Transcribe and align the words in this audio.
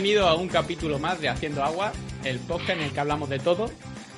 bienvenido 0.00 0.28
a 0.28 0.36
un 0.36 0.46
capítulo 0.46 1.00
más 1.00 1.20
de 1.20 1.28
Haciendo 1.28 1.64
Agua, 1.64 1.90
el 2.22 2.38
podcast 2.38 2.70
en 2.70 2.82
el 2.82 2.92
que 2.92 3.00
hablamos 3.00 3.28
de 3.28 3.40
todo, 3.40 3.68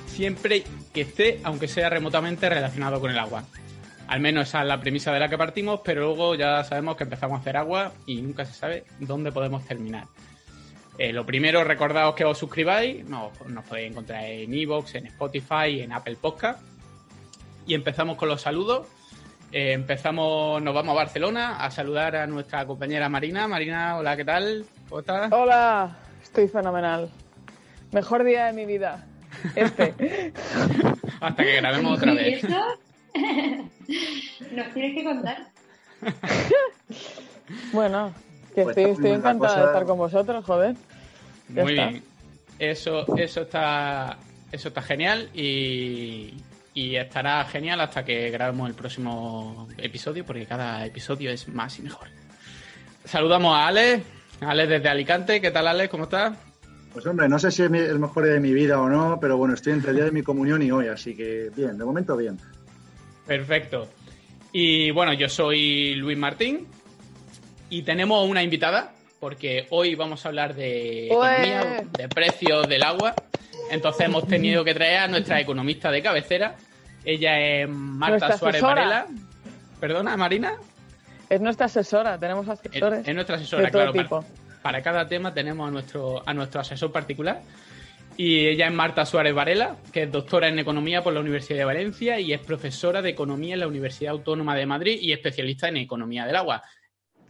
siempre 0.05 0.63
que 0.93 1.01
esté, 1.01 1.39
aunque 1.43 1.67
sea 1.67 1.89
remotamente, 1.89 2.47
relacionado 2.47 3.01
con 3.01 3.09
el 3.09 3.17
agua. 3.17 3.45
Al 4.07 4.19
menos 4.19 4.47
esa 4.47 4.61
es 4.61 4.67
la 4.67 4.79
premisa 4.79 5.11
de 5.11 5.19
la 5.19 5.27
que 5.27 5.39
partimos, 5.39 5.81
pero 5.83 6.01
luego 6.01 6.35
ya 6.35 6.63
sabemos 6.65 6.97
que 6.97 7.05
empezamos 7.05 7.39
a 7.39 7.41
hacer 7.41 7.57
agua 7.57 7.93
y 8.05 8.21
nunca 8.21 8.45
se 8.45 8.53
sabe 8.53 8.83
dónde 8.99 9.31
podemos 9.31 9.65
terminar. 9.65 10.05
Eh, 10.99 11.11
lo 11.11 11.25
primero, 11.25 11.63
recordaos 11.63 12.13
que 12.13 12.25
os 12.25 12.37
suscribáis, 12.37 13.03
nos, 13.05 13.31
podéis 13.67 13.89
encontrar 13.89 14.23
en 14.23 14.53
Evox, 14.53 14.93
en 14.93 15.07
Spotify, 15.07 15.81
en 15.81 15.93
Apple 15.93 16.17
Podcast. 16.21 16.61
Y 17.65 17.73
empezamos 17.73 18.17
con 18.17 18.29
los 18.29 18.39
saludos. 18.39 18.85
Eh, 19.51 19.71
empezamos, 19.71 20.61
nos 20.61 20.75
vamos 20.75 20.91
a 20.91 20.97
Barcelona 20.97 21.65
a 21.65 21.71
saludar 21.71 22.17
a 22.17 22.27
nuestra 22.27 22.67
compañera 22.67 23.09
Marina. 23.09 23.47
Marina, 23.47 23.97
hola, 23.97 24.15
¿qué 24.15 24.25
tal? 24.25 24.63
¿Cómo 24.91 24.99
estás? 24.99 25.31
Hola, 25.31 25.95
estoy 26.21 26.49
fenomenal. 26.49 27.09
Mejor 27.93 28.25
día 28.25 28.47
de 28.47 28.51
mi 28.51 28.65
vida. 28.65 29.05
Este. 29.55 30.33
Hasta 31.21 31.43
que 31.45 31.55
grabemos 31.55 31.97
otra 31.97 32.11
¿Y 32.11 32.15
vez. 32.17 32.43
eso? 32.43 32.61
Nos 34.51 34.73
tienes 34.73 34.95
que 34.97 35.03
contar. 35.05 35.47
bueno, 37.71 38.13
que 38.53 38.63
Pues 38.63 38.75
estoy, 38.75 38.91
estoy 38.91 39.11
encantada 39.11 39.61
de 39.61 39.65
estar 39.67 39.85
con 39.85 39.97
vosotros, 39.97 40.43
joder. 40.43 40.75
Ya 41.55 41.63
Muy 41.63 41.71
está. 41.71 41.87
bien. 41.87 42.03
Eso, 42.59 43.15
eso 43.15 43.41
está, 43.43 44.17
eso 44.51 44.67
está 44.67 44.81
genial 44.81 45.29
y, 45.33 46.33
y 46.73 46.97
estará 46.97 47.45
genial 47.45 47.79
hasta 47.79 48.03
que 48.03 48.29
grabemos 48.29 48.67
el 48.67 48.75
próximo 48.75 49.69
episodio, 49.77 50.25
porque 50.25 50.45
cada 50.45 50.85
episodio 50.85 51.31
es 51.31 51.47
más 51.47 51.79
y 51.79 51.83
mejor. 51.83 52.09
Saludamos 53.05 53.55
a 53.55 53.67
Alex, 53.67 54.03
Alex 54.41 54.69
desde 54.69 54.89
Alicante. 54.89 55.39
¿Qué 55.39 55.51
tal, 55.51 55.67
Alex? 55.67 55.89
¿Cómo 55.89 56.05
estás? 56.05 56.37
Pues 56.93 57.05
hombre, 57.05 57.29
no 57.29 57.39
sé 57.39 57.51
si 57.51 57.63
es 57.63 57.71
el 57.71 57.99
mejor 57.99 58.25
día 58.25 58.33
de 58.33 58.39
mi 58.39 58.53
vida 58.53 58.81
o 58.81 58.89
no, 58.89 59.17
pero 59.21 59.37
bueno, 59.37 59.53
estoy 59.53 59.73
entre 59.73 59.91
el 59.91 59.95
día 59.95 60.05
de 60.05 60.11
mi 60.11 60.23
comunión 60.23 60.61
y 60.61 60.71
hoy, 60.71 60.87
así 60.87 61.15
que 61.15 61.49
bien, 61.55 61.77
de 61.77 61.85
momento 61.85 62.17
bien. 62.17 62.37
Perfecto. 63.25 63.87
Y 64.51 64.91
bueno, 64.91 65.13
yo 65.13 65.29
soy 65.29 65.95
Luis 65.95 66.17
Martín 66.17 66.67
y 67.69 67.83
tenemos 67.83 68.27
una 68.27 68.43
invitada 68.43 68.91
porque 69.21 69.67
hoy 69.69 69.95
vamos 69.95 70.25
a 70.25 70.29
hablar 70.29 70.53
de 70.55 71.07
de 71.97 72.09
precios 72.09 72.67
del 72.67 72.83
agua. 72.83 73.13
Entonces 73.69 74.07
hemos 74.07 74.27
tenido 74.27 74.65
que 74.65 74.73
traer 74.73 74.97
a 74.97 75.07
nuestra 75.07 75.39
economista 75.39 75.91
de 75.91 76.01
cabecera. 76.01 76.55
Ella 77.05 77.39
es 77.39 77.69
Marta 77.69 78.37
Suárez 78.37 78.61
asesora. 78.61 78.75
Varela. 78.75 79.07
Perdona, 79.79 80.17
Marina. 80.17 80.57
Es 81.31 81.39
nuestra 81.39 81.67
asesora, 81.67 82.17
tenemos 82.19 82.45
Es, 82.45 82.59
asesores 82.59 83.07
es 83.07 83.15
nuestra 83.15 83.37
asesora, 83.37 83.63
de 83.63 83.71
todo 83.71 83.81
claro. 83.83 83.93
tipo. 83.93 84.19
Para, 84.19 84.61
para 84.61 84.81
cada 84.81 85.07
tema 85.07 85.33
tenemos 85.33 85.65
a 85.65 85.71
nuestro, 85.71 86.21
a 86.27 86.33
nuestro 86.33 86.59
asesor 86.59 86.91
particular. 86.91 87.41
Y 88.17 88.47
ella 88.47 88.67
es 88.67 88.73
Marta 88.73 89.05
Suárez 89.05 89.33
Varela, 89.33 89.77
que 89.93 90.03
es 90.03 90.11
doctora 90.11 90.49
en 90.49 90.59
Economía 90.59 91.01
por 91.01 91.13
la 91.13 91.21
Universidad 91.21 91.59
de 91.59 91.63
Valencia 91.63 92.19
y 92.19 92.33
es 92.33 92.41
profesora 92.41 93.01
de 93.01 93.11
Economía 93.11 93.53
en 93.53 93.61
la 93.61 93.67
Universidad 93.67 94.11
Autónoma 94.11 94.57
de 94.57 94.65
Madrid 94.65 94.99
y 95.01 95.13
especialista 95.13 95.69
en 95.69 95.77
Economía 95.77 96.25
del 96.25 96.35
Agua. 96.35 96.63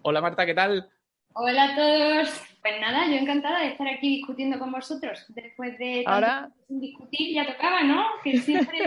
Hola 0.01 0.19
Marta, 0.19 0.47
¿qué 0.47 0.55
tal? 0.55 0.89
Hola 1.35 1.65
a 1.65 1.75
todos. 1.75 2.50
Pues 2.61 2.79
nada, 2.79 3.07
yo 3.07 3.13
encantada 3.15 3.61
de 3.61 3.69
estar 3.69 3.87
aquí 3.87 4.17
discutiendo 4.17 4.59
con 4.59 4.71
vosotros. 4.71 5.25
Después 5.29 5.77
de 5.79 6.03
Ahora- 6.05 6.51
discutir, 6.69 7.33
ya 7.33 7.45
tocaba, 7.47 7.81
¿no? 7.83 8.05
Que 8.23 8.37
siempre. 8.39 8.79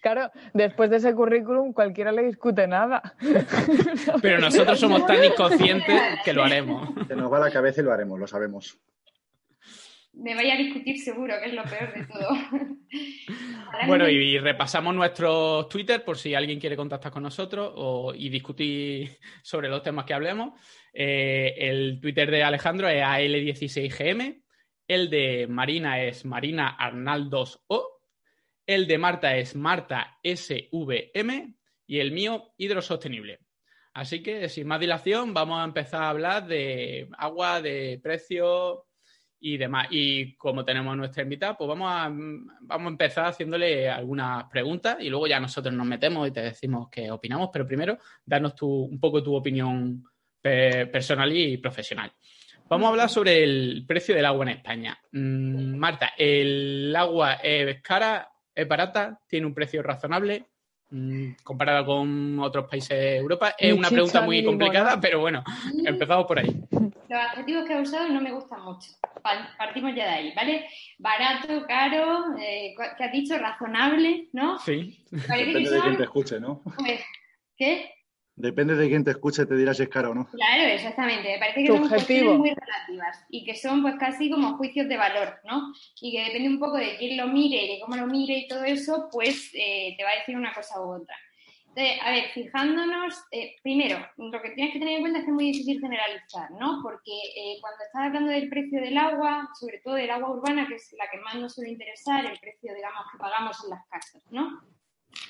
Claro, 0.00 0.30
después 0.54 0.88
de 0.90 0.96
ese 0.96 1.14
currículum 1.14 1.72
cualquiera 1.74 2.10
le 2.10 2.22
discute 2.24 2.66
nada. 2.66 3.02
Pero 4.22 4.38
nosotros 4.40 4.80
somos 4.80 5.06
tan 5.06 5.22
inconscientes 5.22 6.00
que 6.24 6.32
lo 6.32 6.42
haremos. 6.42 6.88
Se 7.06 7.14
nos 7.16 7.30
va 7.30 7.38
la 7.38 7.50
cabeza 7.50 7.82
y 7.82 7.84
lo 7.84 7.92
haremos, 7.92 8.18
lo 8.18 8.26
sabemos. 8.26 8.78
Me 10.14 10.34
vaya 10.34 10.54
a 10.54 10.58
discutir 10.58 10.98
seguro, 10.98 11.34
que 11.42 11.48
es 11.48 11.54
lo 11.54 11.64
peor 11.64 11.94
de 11.94 12.04
todo. 12.06 12.28
Ahora 13.72 13.86
Bueno, 13.86 14.04
no- 14.04 14.10
y 14.10 14.38
repasamos 14.38 14.94
nuestros 14.94 15.68
Twitter 15.68 16.04
por 16.04 16.18
si 16.18 16.34
alguien 16.34 16.60
quiere 16.60 16.76
contactar 16.76 17.10
con 17.12 17.22
nosotros 17.22 17.72
o, 17.76 18.12
y 18.14 18.28
discutir 18.28 19.18
sobre 19.42 19.68
los 19.70 19.82
temas 19.82 20.04
que 20.04 20.12
hablemos. 20.14 20.52
Eh, 20.92 21.54
el 21.56 22.00
Twitter 22.00 22.30
de 22.30 22.42
Alejandro 22.42 22.88
es 22.88 23.02
AL16GM, 23.02 24.42
el 24.88 25.10
de 25.10 25.46
Marina 25.48 26.02
es 26.02 26.24
Marina 26.24 26.68
Arnaldos 26.68 27.62
O, 27.68 28.00
el 28.66 28.86
de 28.86 28.98
Marta 28.98 29.36
es 29.36 29.56
Marta 29.56 30.18
SVM 30.22 31.56
y 31.86 31.98
el 31.98 32.12
mío 32.12 32.52
Hidrosostenible. 32.56 33.40
Así 33.94 34.22
que 34.22 34.48
sin 34.48 34.66
más 34.66 34.80
dilación 34.80 35.34
vamos 35.34 35.60
a 35.60 35.64
empezar 35.64 36.02
a 36.02 36.10
hablar 36.10 36.46
de 36.46 37.08
agua, 37.18 37.60
de 37.60 38.00
precios 38.02 38.80
y 39.38 39.58
demás. 39.58 39.88
Y 39.90 40.34
como 40.36 40.64
tenemos 40.64 40.92
a 40.92 40.96
nuestra 40.96 41.22
invitada, 41.22 41.56
pues 41.56 41.68
vamos 41.68 41.90
a, 41.90 42.08
vamos 42.08 42.86
a 42.86 42.90
empezar 42.90 43.26
haciéndole 43.26 43.90
algunas 43.90 44.44
preguntas 44.44 44.96
y 45.00 45.10
luego 45.10 45.26
ya 45.26 45.40
nosotros 45.40 45.74
nos 45.74 45.86
metemos 45.86 46.28
y 46.28 46.30
te 46.30 46.40
decimos 46.40 46.88
qué 46.90 47.10
opinamos. 47.10 47.50
Pero 47.52 47.66
primero, 47.66 47.98
danos 48.24 48.54
un 48.62 48.98
poco 48.98 49.22
tu 49.22 49.34
opinión 49.34 50.04
personal 50.42 51.32
y 51.36 51.56
profesional. 51.58 52.12
Vamos 52.68 52.86
a 52.86 52.90
hablar 52.90 53.08
sobre 53.10 53.42
el 53.44 53.84
precio 53.86 54.14
del 54.14 54.24
agua 54.26 54.44
en 54.46 54.56
España. 54.56 54.98
Mm, 55.12 55.76
Marta, 55.76 56.12
¿el 56.16 56.94
agua 56.96 57.34
es 57.34 57.80
cara, 57.82 58.28
es 58.54 58.66
barata, 58.66 59.20
tiene 59.28 59.46
un 59.46 59.54
precio 59.54 59.82
razonable? 59.82 60.44
Mm, 60.90 61.32
comparada 61.42 61.84
con 61.86 62.38
otros 62.40 62.68
países 62.68 62.90
de 62.98 63.16
Europa. 63.16 63.54
Es 63.58 63.72
una 63.72 63.88
pregunta 63.88 64.20
muy 64.22 64.44
complicada, 64.44 65.00
pero 65.00 65.20
bueno, 65.20 65.42
empezamos 65.84 66.26
por 66.26 66.38
ahí. 66.38 66.54
Los 67.08 67.20
adjetivos 67.20 67.64
que 67.66 67.72
he 67.74 67.80
usado 67.80 68.08
no 68.08 68.20
me 68.20 68.30
gustan 68.32 68.62
mucho. 68.62 68.90
Pa- 69.22 69.54
Partimos 69.56 69.94
ya 69.94 70.04
de 70.04 70.10
ahí, 70.10 70.32
¿vale? 70.34 70.66
Barato, 70.98 71.64
caro, 71.66 72.24
eh, 72.38 72.74
¿qué 72.98 73.04
has 73.04 73.12
dicho? 73.12 73.38
Razonable, 73.38 74.28
¿no? 74.32 74.58
Sí. 74.58 75.02
Que 75.10 75.16
Depende 75.44 75.70
de 75.70 75.80
quién 75.80 75.96
te 75.96 76.02
escuche, 76.04 76.40
¿no? 76.40 76.62
pues, 76.78 77.00
¿qué? 77.56 77.90
Depende 78.34 78.74
de 78.76 78.88
quién 78.88 79.04
te 79.04 79.10
escuche, 79.10 79.44
te 79.44 79.54
dirá 79.54 79.74
si 79.74 79.82
es 79.82 79.88
caro 79.90 80.10
o 80.10 80.14
no. 80.14 80.26
Claro, 80.30 80.62
exactamente. 80.64 81.32
Me 81.32 81.38
parece 81.38 81.62
que 81.62 81.66
son 81.66 81.84
Subjetivo. 81.84 81.96
cuestiones 81.96 82.38
muy 82.38 82.50
relativas 82.50 83.26
y 83.28 83.44
que 83.44 83.54
son 83.54 83.82
pues 83.82 83.96
casi 83.98 84.30
como 84.30 84.56
juicios 84.56 84.88
de 84.88 84.96
valor, 84.96 85.38
¿no? 85.44 85.72
Y 86.00 86.12
que 86.12 86.24
depende 86.24 86.48
un 86.48 86.58
poco 86.58 86.78
de 86.78 86.96
quién 86.96 87.18
lo 87.18 87.26
mire 87.26 87.62
y 87.62 87.74
de 87.74 87.80
cómo 87.80 87.96
lo 87.96 88.06
mire 88.06 88.38
y 88.38 88.48
todo 88.48 88.64
eso, 88.64 89.08
pues 89.12 89.50
eh, 89.54 89.94
te 89.98 90.04
va 90.04 90.10
a 90.10 90.18
decir 90.18 90.36
una 90.36 90.54
cosa 90.54 90.80
u 90.80 90.94
otra. 90.94 91.14
Entonces, 91.74 91.98
a 92.02 92.10
ver, 92.10 92.24
fijándonos, 92.34 93.14
eh, 93.30 93.56
primero, 93.62 93.98
lo 94.18 94.42
que 94.42 94.50
tienes 94.50 94.74
que 94.74 94.78
tener 94.78 94.96
en 94.96 95.00
cuenta 95.00 95.18
es 95.20 95.24
que 95.24 95.30
es 95.30 95.34
muy 95.34 95.52
difícil 95.52 95.80
generalizar, 95.80 96.50
¿no? 96.52 96.80
Porque 96.82 97.12
eh, 97.34 97.56
cuando 97.62 97.82
estás 97.84 98.02
hablando 98.06 98.30
del 98.30 98.48
precio 98.50 98.80
del 98.80 98.96
agua, 98.98 99.48
sobre 99.58 99.78
todo 99.78 99.94
del 99.94 100.10
agua 100.10 100.32
urbana, 100.32 100.66
que 100.68 100.74
es 100.74 100.94
la 100.98 101.08
que 101.10 101.18
más 101.20 101.36
nos 101.36 101.54
suele 101.54 101.70
interesar, 101.70 102.26
el 102.26 102.38
precio, 102.38 102.74
digamos, 102.74 103.04
que 103.10 103.18
pagamos 103.18 103.64
en 103.64 103.70
las 103.70 103.86
casas, 103.88 104.22
¿no? 104.30 104.60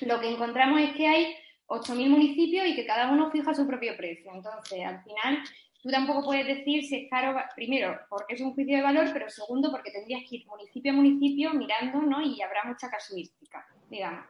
Lo 0.01 0.19
que 0.19 0.31
encontramos 0.31 0.81
es 0.81 0.93
que 0.95 1.07
hay 1.07 1.35
8.000 1.67 2.09
municipios 2.09 2.67
y 2.67 2.75
que 2.75 2.85
cada 2.85 3.11
uno 3.11 3.31
fija 3.31 3.53
su 3.53 3.65
propio 3.67 3.95
precio. 3.97 4.31
Entonces, 4.33 4.85
al 4.85 5.03
final, 5.03 5.43
tú 5.81 5.89
tampoco 5.89 6.23
puedes 6.23 6.45
decir 6.45 6.83
si 6.83 6.95
es 6.95 7.09
caro, 7.09 7.35
primero, 7.55 7.99
porque 8.09 8.35
es 8.35 8.41
un 8.41 8.53
juicio 8.53 8.77
de 8.77 8.83
valor, 8.83 9.09
pero 9.13 9.29
segundo, 9.29 9.71
porque 9.71 9.91
tendrías 9.91 10.21
que 10.29 10.37
ir 10.37 10.47
municipio 10.47 10.91
a 10.91 10.95
municipio 10.95 11.53
mirando, 11.53 12.01
¿no? 12.01 12.21
Y 12.21 12.41
habrá 12.41 12.63
mucha 12.65 12.89
casuística, 12.89 13.65
digamos. 13.89 14.25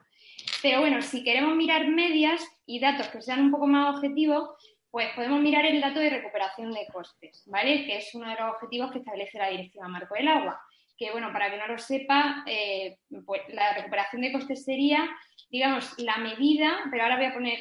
Pero 0.62 0.80
bueno, 0.80 1.02
si 1.02 1.24
queremos 1.24 1.56
mirar 1.56 1.88
medias 1.88 2.42
y 2.66 2.80
datos 2.80 3.08
que 3.10 3.22
sean 3.22 3.42
un 3.42 3.52
poco 3.52 3.68
más 3.68 3.96
objetivos, 3.96 4.50
pues 4.90 5.10
podemos 5.16 5.42
mirar 5.42 5.66
el 5.66 5.82
dato 5.82 6.00
de 6.00 6.10
recuperación 6.10 6.72
de 6.72 6.86
costes, 6.92 7.44
¿vale? 7.48 7.86
Que 7.86 7.98
es 7.98 8.14
uno 8.14 8.30
de 8.30 8.36
los 8.36 8.54
objetivos 8.54 8.92
que 8.92 9.00
establece 9.00 9.40
la 9.40 9.50
Directiva 9.50 9.88
Marco 9.88 10.14
del 10.16 10.28
Agua. 10.28 10.62
Que 10.98 11.12
bueno, 11.12 11.32
para 11.34 11.50
que 11.50 11.58
no 11.58 11.68
lo 11.68 11.78
sepa, 11.78 12.44
eh, 12.46 12.98
pues 13.26 13.42
la 13.50 13.74
recuperación 13.74 14.22
de 14.22 14.32
costes 14.32 14.64
sería, 14.64 15.10
digamos, 15.50 15.94
la 15.98 16.18
medida, 16.18 16.80
pero 16.92 17.04
ahora 17.04 17.18
voy 17.18 17.26
a 17.26 17.34
poner, 17.34 17.60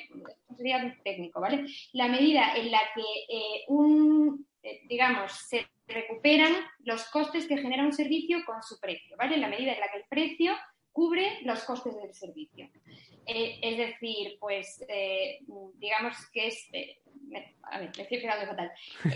sería 0.57 0.97
técnico, 1.03 1.41
¿vale? 1.41 1.65
La 1.93 2.09
medida 2.09 2.55
en 2.57 2.71
la 2.71 2.81
que 2.95 3.03
eh, 3.29 3.65
un, 3.69 4.47
eh, 4.63 4.81
digamos, 4.89 5.33
se 5.33 5.67
recuperan 5.87 6.53
los 6.81 7.05
costes 7.11 7.47
que 7.47 7.59
genera 7.59 7.83
un 7.83 7.93
servicio 7.93 8.45
con 8.45 8.63
su 8.63 8.79
precio, 8.79 9.17
¿vale? 9.17 9.37
La 9.37 9.49
medida 9.49 9.73
en 9.73 9.81
la 9.81 9.91
que 9.91 9.99
el 9.99 10.05
precio 10.09 10.55
cubre 10.93 11.39
los 11.43 11.63
costes 11.65 11.97
del 11.97 12.13
servicio. 12.15 12.69
Eh, 13.27 13.59
es 13.63 13.79
decir, 13.79 14.37
pues 14.41 14.85
eh, 14.89 15.39
digamos 15.77 16.17
que 16.33 16.49
es... 16.49 16.69
eh, 16.73 16.99
a 17.63 17.79
ver, 17.79 17.91
me 17.97 18.03
estoy 18.03 18.21
quedando 18.21 18.47
fatal. 18.47 18.71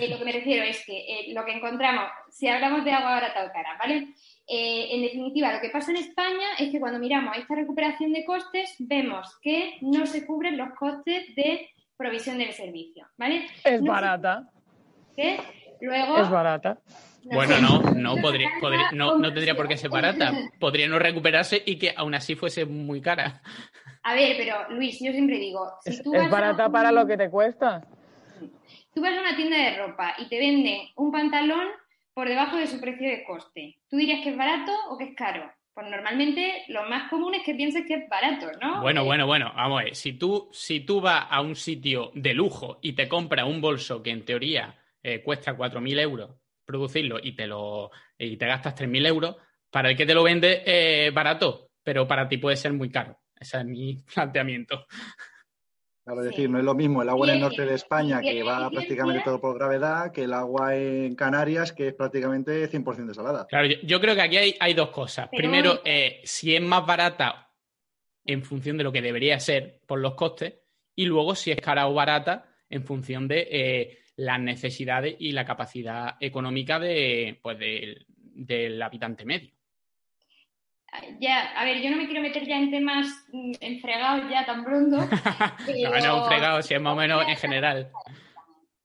Lo 0.08 0.18
que 0.18 0.24
me 0.24 0.32
refiero 0.32 0.64
es 0.64 0.84
que 0.86 1.26
lo 1.34 1.44
que 1.44 1.52
encontramos, 1.52 2.08
si 2.30 2.48
hablamos 2.48 2.84
de 2.84 2.92
agua 2.92 3.10
barata 3.10 3.44
o 3.44 3.52
cara, 3.52 3.76
¿vale? 3.78 4.08
En 4.46 5.02
definitiva, 5.02 5.52
lo 5.52 5.60
que 5.60 5.68
pasa 5.70 5.90
en 5.90 5.98
España 5.98 6.54
es 6.58 6.70
que 6.70 6.80
cuando 6.80 6.98
miramos 6.98 7.36
esta 7.36 7.54
recuperación 7.56 8.12
de 8.12 8.24
costes, 8.24 8.74
vemos 8.78 9.36
que 9.42 9.76
no 9.82 10.06
se 10.06 10.24
cubren 10.24 10.56
los 10.56 10.70
costes 10.78 11.34
de 11.34 11.68
provisión 11.96 12.38
del 12.38 12.52
servicio, 12.52 13.06
¿vale? 13.18 13.46
Es 13.64 13.82
No 13.82 13.86
se- 13.86 13.90
barata, 13.90 14.50
luego... 15.80 16.18
es 16.18 16.30
barata. 16.30 16.78
Bueno, 17.34 17.58
no, 17.60 17.80
no, 17.94 18.16
podría, 18.22 18.48
no, 18.92 19.18
no 19.18 19.32
tendría 19.32 19.54
por 19.56 19.68
qué 19.68 19.76
ser 19.76 19.90
barata. 19.90 20.32
Podría 20.58 20.88
no 20.88 20.98
recuperarse 20.98 21.62
y 21.64 21.76
que 21.78 21.92
aún 21.96 22.14
así 22.14 22.34
fuese 22.36 22.64
muy 22.64 23.00
cara. 23.00 23.42
A 24.02 24.14
ver, 24.14 24.36
pero 24.36 24.54
Luis, 24.70 24.98
yo 25.00 25.10
siempre 25.12 25.38
digo, 25.38 25.68
si 25.82 25.90
Es, 25.90 26.02
tú 26.02 26.14
es 26.14 26.20
vas 26.20 26.28
a 26.28 26.30
barata 26.30 26.70
para 26.70 26.92
lo 26.92 27.06
que 27.06 27.16
te 27.16 27.28
cuesta. 27.28 27.86
tú 28.94 29.02
vas 29.02 29.16
a 29.16 29.20
una 29.20 29.36
tienda 29.36 29.56
de 29.56 29.76
ropa 29.76 30.14
y 30.18 30.28
te 30.28 30.38
venden 30.38 30.88
un 30.96 31.10
pantalón 31.10 31.66
por 32.14 32.28
debajo 32.28 32.56
de 32.56 32.66
su 32.66 32.80
precio 32.80 33.08
de 33.10 33.24
coste. 33.24 33.78
¿Tú 33.90 33.96
dirías 33.96 34.22
que 34.22 34.30
es 34.30 34.36
barato 34.36 34.72
o 34.90 34.96
que 34.96 35.04
es 35.04 35.16
caro? 35.16 35.50
Pues 35.74 35.90
normalmente 35.90 36.62
lo 36.68 36.88
más 36.88 37.10
común 37.10 37.34
es 37.34 37.42
que 37.42 37.54
pienses 37.54 37.84
que 37.86 37.94
es 37.94 38.08
barato, 38.08 38.46
¿no? 38.62 38.80
Bueno, 38.80 39.02
Eh, 39.02 39.04
bueno, 39.04 39.26
bueno, 39.26 39.52
vamos 39.54 39.80
a 39.80 39.84
ver. 39.84 39.94
Si 39.94 40.14
tú, 40.14 40.48
si 40.52 40.80
tú 40.80 41.02
vas 41.02 41.26
a 41.28 41.42
un 41.42 41.54
sitio 41.54 42.12
de 42.14 42.32
lujo 42.32 42.78
y 42.80 42.92
te 42.94 43.08
compras 43.08 43.46
un 43.46 43.60
bolso 43.60 44.02
que 44.02 44.10
en 44.10 44.24
teoría 44.24 44.74
eh, 45.02 45.20
cuesta 45.22 45.54
4.000 45.54 45.98
euros 46.00 46.30
producirlo 46.66 47.18
y 47.22 47.34
te 47.34 47.46
lo 47.46 47.90
y 48.18 48.36
te 48.36 48.46
gastas 48.46 48.74
3.000 48.74 49.06
euros, 49.06 49.36
para 49.70 49.90
el 49.90 49.96
que 49.96 50.04
te 50.06 50.14
lo 50.14 50.22
vende 50.24 51.10
barato, 51.14 51.70
pero 51.82 52.06
para 52.06 52.28
ti 52.28 52.36
puede 52.38 52.56
ser 52.56 52.72
muy 52.72 52.90
caro. 52.90 53.18
Ese 53.38 53.58
es 53.58 53.64
mi 53.64 53.96
planteamiento. 54.14 54.86
Claro, 56.04 56.20
es 56.20 56.26
Sí. 56.28 56.30
decir, 56.36 56.50
no 56.50 56.58
es 56.58 56.64
lo 56.64 56.74
mismo 56.74 57.02
el 57.02 57.08
agua 57.08 57.26
en 57.28 57.34
el 57.34 57.40
norte 57.40 57.66
de 57.66 57.74
España, 57.74 58.20
que 58.20 58.42
va 58.44 58.70
prácticamente 58.70 59.22
todo 59.24 59.40
por 59.40 59.56
gravedad, 59.58 60.12
que 60.12 60.22
el 60.24 60.32
agua 60.34 60.76
en 60.76 61.16
Canarias, 61.16 61.72
que 61.72 61.88
es 61.88 61.94
prácticamente 61.94 62.68
100% 62.70 63.12
salada. 63.12 63.46
Claro, 63.48 63.66
yo, 63.66 63.76
yo 63.82 64.00
creo 64.00 64.14
que 64.14 64.22
aquí 64.22 64.36
hay, 64.36 64.56
hay 64.60 64.72
dos 64.74 64.90
cosas. 64.90 65.28
Pero 65.30 65.40
Primero, 65.40 65.80
eh, 65.84 66.20
si 66.22 66.54
es 66.54 66.62
más 66.62 66.86
barata 66.86 67.50
en 68.24 68.42
función 68.44 68.76
de 68.76 68.84
lo 68.84 68.92
que 68.92 69.02
debería 69.02 69.40
ser 69.40 69.80
por 69.86 69.98
los 69.98 70.14
costes, 70.14 70.54
y 70.94 71.06
luego 71.06 71.34
si 71.34 71.50
es 71.50 71.60
cara 71.60 71.88
o 71.88 71.94
barata 71.94 72.46
en 72.70 72.84
función 72.84 73.26
de 73.26 73.48
eh, 73.50 73.98
las 74.16 74.40
necesidades 74.40 75.16
y 75.18 75.32
la 75.32 75.44
capacidad 75.44 76.16
económica 76.20 76.78
de, 76.78 77.38
pues, 77.42 77.58
del- 77.58 78.06
del 78.18 78.80
habitante 78.82 79.24
medio. 79.24 79.50
Ya, 81.20 81.50
a 81.60 81.64
ver, 81.64 81.82
yo 81.82 81.90
no 81.90 81.96
me 81.98 82.06
quiero 82.06 82.22
meter 82.22 82.46
ya 82.46 82.56
en 82.56 82.70
temas 82.70 83.06
mm, 83.32 83.52
enfregados 83.60 84.30
ya 84.30 84.46
tan 84.46 84.64
pronto. 84.64 84.96
No, 84.96 85.08
pero- 85.66 86.00
no, 86.00 86.22
un 86.22 86.28
fregado, 86.28 86.62
si 86.62 86.74
es 86.74 86.80
más 86.80 86.92
o 86.94 86.96
menos 86.96 87.28
en 87.28 87.36
general. 87.36 87.90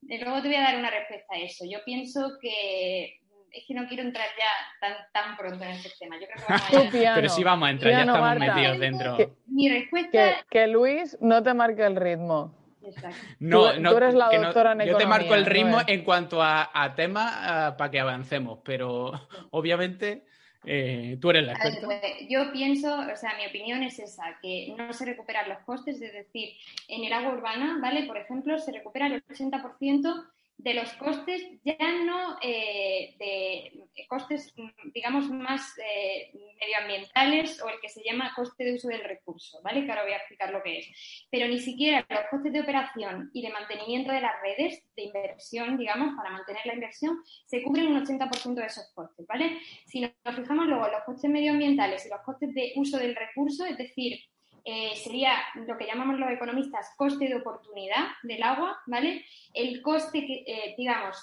Luego 0.02 0.42
te 0.42 0.48
voy 0.50 0.58
a 0.58 0.62
dar 0.62 0.78
una 0.78 0.90
respuesta 0.90 1.36
a 1.36 1.40
eso. 1.40 1.64
Yo 1.70 1.80
pienso 1.86 2.34
que 2.42 3.22
es 3.54 3.64
que 3.66 3.74
no 3.74 3.88
quiero 3.88 4.04
entrar 4.04 4.26
ya 4.38 4.48
tan, 4.82 4.94
tan 5.14 5.38
pronto 5.38 5.64
en 5.64 5.72
ese 5.72 5.90
tema. 6.00 6.18
Yo 6.20 6.26
creo 6.28 6.46
que 6.48 6.52
vamos 6.52 6.96
a. 7.12 7.16
Pero 7.16 7.30
sí 7.30 7.44
vamos 7.46 7.68
a 7.68 7.72
entrar, 7.72 7.92
ya 7.94 8.00
estamos 8.02 8.20
Marta. 8.20 8.56
metidos 8.56 8.80
dentro. 8.80 9.16
Que- 9.18 9.30
Mi 9.48 9.68
Que, 9.70 9.80
respuesta 9.80 10.46
que 10.50 10.68
Luis 10.68 11.18
no 11.22 11.42
te 11.44 11.54
marque 11.54 11.86
el 11.86 11.96
ritmo. 11.96 12.54
Exacto. 12.84 13.18
No, 13.40 13.74
Tú- 13.74 13.80
no, 13.82 13.92
tú 13.92 13.98
eres 13.98 14.14
la 14.16 14.32
no- 14.32 14.42
doctora 14.44 14.72
en 14.74 14.80
Yo 14.88 14.98
te 14.98 15.06
marco 15.06 15.36
el 15.36 15.46
ritmo 15.46 15.78
¿no 15.78 15.84
en 15.88 16.04
cuanto 16.04 16.42
a, 16.42 16.70
a 16.74 16.96
temas 16.96 17.76
para 17.76 17.92
que 17.92 18.00
avancemos, 18.00 18.60
pero 18.64 19.12
obviamente 19.52 20.26
eh, 20.66 21.18
tú 21.20 21.30
eres 21.32 21.44
la 21.46 21.54
ver, 21.54 21.74
experta. 21.74 21.88
pues, 21.88 22.02
yo 22.30 22.52
pienso, 22.52 22.94
o 23.00 23.16
sea, 23.16 23.34
mi 23.38 23.48
opinión 23.48 23.82
es 23.84 23.98
esa, 24.00 24.38
que 24.42 24.74
no 24.78 24.94
se 24.94 25.06
recuperan 25.06 25.50
los 25.50 25.60
costes, 25.60 26.00
es 26.02 26.14
decir, 26.14 26.50
en 26.88 27.04
el 27.04 27.14
agua 27.14 27.34
urbana, 27.34 27.80
¿vale? 27.82 28.04
Por 28.04 28.18
ejemplo, 28.18 28.58
se 28.60 28.72
recupera 28.72 29.08
el 29.08 29.24
80% 29.26 30.26
de 30.64 30.74
los 30.76 30.94
costes, 30.94 31.42
ya 31.64 31.76
no 32.06 32.38
eh, 32.42 33.16
de 33.18 34.08
costes, 34.08 34.54
digamos, 34.94 35.30
más 35.30 35.74
eh, 35.80 36.32
medioambientales 36.60 37.62
o 37.62 37.70
el 37.70 37.80
que 37.82 37.90
se 37.90 38.04
llama 38.04 38.34
coste 38.36 38.64
de 38.64 38.76
uso 38.76 38.88
del 38.88 39.04
recurso, 39.04 39.60
¿vale? 39.64 39.84
Que 39.84 39.92
ahora 39.92 40.04
voy 40.04 40.14
a 40.14 40.18
explicar 40.18 40.52
lo 40.52 40.62
que 40.62 40.80
es. 40.80 41.28
Pero 41.32 41.48
ni 41.48 41.60
siquiera 41.60 42.06
los 42.10 42.26
costes 42.30 42.54
de 42.54 42.62
operación 42.62 43.32
y 43.34 43.42
de 43.42 43.50
mantenimiento 43.50 44.12
de 44.12 44.22
las 44.22 44.34
redes, 44.42 44.84
de 44.96 45.04
inversión, 45.04 45.78
digamos, 45.78 46.16
para 46.16 46.30
mantener 46.30 46.66
la 46.66 46.76
inversión, 46.76 47.18
se 47.46 47.64
cubren 47.64 47.88
un 47.88 48.06
80% 48.06 48.54
de 48.54 48.66
esos 48.66 48.92
costes, 48.94 49.26
¿vale? 49.26 49.58
Si 49.86 50.02
nos 50.02 50.36
fijamos 50.36 50.68
luego 50.68 50.86
en 50.86 50.92
los 50.92 51.04
costes 51.04 51.30
medioambientales 51.30 52.06
y 52.06 52.10
los 52.10 52.22
costes 52.22 52.54
de 52.54 52.74
uso 52.76 52.98
del 52.98 53.16
recurso, 53.16 53.66
es 53.66 53.78
decir, 53.78 54.20
eh, 54.64 54.96
sería 54.96 55.34
lo 55.56 55.78
que 55.78 55.86
llamamos 55.86 56.20
los 56.20 56.30
economistas 56.30 56.94
coste 56.98 57.28
de 57.28 57.36
oportunidad 57.36 58.08
del 58.24 58.44
agua, 58.44 58.80
¿vale? 58.86 59.26
El 59.54 59.82
coste 59.82 60.26
que, 60.26 60.44
eh, 60.46 60.76
digamos, 60.78 61.18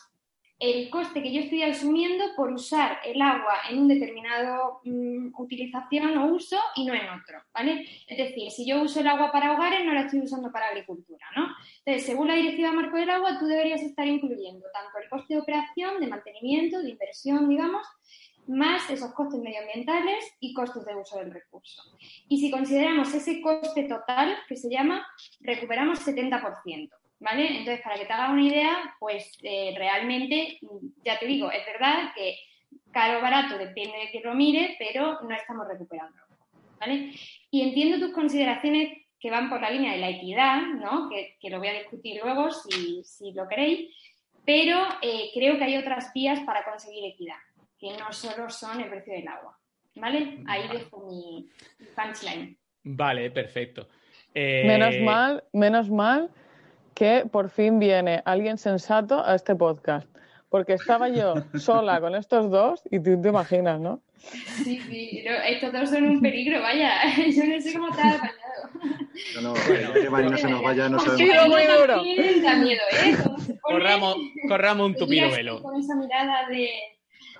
el 0.60 0.90
coste 0.90 1.22
que 1.22 1.32
yo 1.32 1.40
estoy 1.40 1.62
asumiendo 1.62 2.24
por 2.34 2.50
usar 2.52 2.98
el 3.04 3.22
agua 3.22 3.54
en 3.70 3.78
un 3.78 3.88
determinado 3.88 4.80
mm, 4.82 5.28
utilización 5.38 6.18
o 6.18 6.34
uso 6.34 6.58
y 6.74 6.84
no 6.84 6.94
en 6.94 7.08
otro, 7.08 7.40
¿vale? 7.54 7.86
Es 8.08 8.18
decir, 8.18 8.50
si 8.50 8.66
yo 8.66 8.82
uso 8.82 8.98
el 9.00 9.06
agua 9.06 9.30
para 9.30 9.52
hogares, 9.52 9.84
no 9.84 9.92
la 9.92 10.02
estoy 10.02 10.20
usando 10.20 10.50
para 10.50 10.68
agricultura, 10.68 11.24
¿no? 11.36 11.46
Entonces, 11.84 12.06
según 12.06 12.26
la 12.26 12.34
Directiva 12.34 12.72
Marco 12.72 12.96
del 12.96 13.10
Agua, 13.10 13.38
tú 13.38 13.46
deberías 13.46 13.82
estar 13.82 14.06
incluyendo 14.06 14.66
tanto 14.72 14.98
el 14.98 15.08
coste 15.08 15.34
de 15.34 15.40
operación, 15.40 16.00
de 16.00 16.08
mantenimiento, 16.08 16.82
de 16.82 16.90
inversión, 16.90 17.48
digamos, 17.48 17.86
más 18.48 18.88
esos 18.90 19.12
costes 19.12 19.40
medioambientales 19.40 20.36
y 20.40 20.54
costes 20.54 20.84
de 20.84 20.96
uso 20.96 21.18
del 21.18 21.32
recurso. 21.32 21.82
Y 22.28 22.38
si 22.40 22.50
consideramos 22.50 23.12
ese 23.14 23.40
coste 23.40 23.84
total, 23.84 24.36
que 24.48 24.56
se 24.56 24.70
llama, 24.70 25.06
recuperamos 25.40 26.06
70%. 26.06 26.90
¿Vale? 27.20 27.58
Entonces, 27.58 27.82
para 27.82 27.96
que 27.96 28.06
te 28.06 28.12
hagas 28.12 28.30
una 28.30 28.46
idea, 28.46 28.94
pues 29.00 29.38
eh, 29.42 29.74
realmente, 29.76 30.60
ya 31.04 31.18
te 31.18 31.26
digo, 31.26 31.50
es 31.50 31.66
verdad 31.66 32.12
que 32.14 32.38
caro 32.92 33.18
o 33.18 33.22
barato 33.22 33.58
depende 33.58 33.98
de 33.98 34.10
quién 34.12 34.22
lo 34.22 34.34
mire, 34.34 34.76
pero 34.78 35.20
no 35.22 35.34
estamos 35.34 35.66
recuperando. 35.66 36.16
¿Vale? 36.78 37.12
Y 37.50 37.62
entiendo 37.62 37.98
tus 37.98 38.14
consideraciones 38.14 38.98
que 39.18 39.30
van 39.30 39.50
por 39.50 39.60
la 39.60 39.70
línea 39.70 39.92
de 39.92 39.98
la 39.98 40.10
equidad, 40.10 40.62
¿no? 40.62 41.08
Que, 41.08 41.36
que 41.40 41.50
lo 41.50 41.58
voy 41.58 41.68
a 41.68 41.78
discutir 41.78 42.20
luego 42.22 42.52
si, 42.52 43.02
si 43.02 43.32
lo 43.32 43.48
queréis, 43.48 43.92
pero 44.48 44.78
eh, 45.02 45.30
creo 45.34 45.58
que 45.58 45.64
hay 45.64 45.76
otras 45.76 46.10
vías 46.14 46.40
para 46.40 46.64
conseguir 46.64 47.04
equidad, 47.04 47.36
que 47.78 47.96
no 47.96 48.12
solo 48.12 48.50
son 48.50 48.80
el 48.80 48.88
precio 48.90 49.14
del 49.14 49.28
agua. 49.28 49.58
¿Vale? 49.94 50.44
Ahí 50.46 50.68
dejo 50.68 51.06
mi 51.08 51.48
punchline. 51.96 52.56
Vale, 52.84 53.30
perfecto. 53.30 53.88
Eh, 54.34 54.64
Menos 54.66 54.98
mal, 55.00 55.44
menos 55.52 55.90
mal 55.90 56.30
que 56.94 57.24
por 57.30 57.50
fin 57.50 57.78
viene 57.78 58.22
alguien 58.24 58.58
sensato 58.58 59.24
a 59.24 59.34
este 59.34 59.54
podcast. 59.54 60.08
Porque 60.48 60.74
estaba 60.74 61.08
yo 61.08 61.34
sola 61.58 62.00
con 62.00 62.14
estos 62.14 62.50
dos 62.50 62.82
y 62.90 63.00
tú 63.00 63.20
te 63.20 63.28
imaginas, 63.28 63.80
¿no? 63.80 64.02
Sí, 64.18 64.80
sí, 64.80 65.22
no, 65.24 65.30
estos 65.44 65.72
dos 65.72 65.90
son 65.90 66.04
un 66.04 66.20
peligro, 66.20 66.60
vaya. 66.60 66.92
Yo 67.16 67.44
no 67.44 67.60
sé 67.60 67.72
cómo 67.72 67.86
has 67.86 67.98
apañado. 67.98 68.34
No, 69.36 69.40
no, 69.42 69.54
ya 69.54 69.92
que 69.92 70.10
Marina 70.10 70.36
se 70.36 70.48
nos 70.48 70.60
vaya, 70.62 70.88
no 70.88 70.98
sabemos. 70.98 71.48
muy 71.48 71.62
duro. 71.66 72.02
Da 72.42 72.56
miedo, 72.56 72.82
¿eh? 73.04 73.16
Corramos, 73.60 74.16
corramos 74.48 74.86
un 74.86 74.94
tupido 74.96 75.30
velo. 75.30 75.62
Con 75.62 75.78
esa 75.78 75.94
mirada 75.94 76.48
de... 76.48 76.68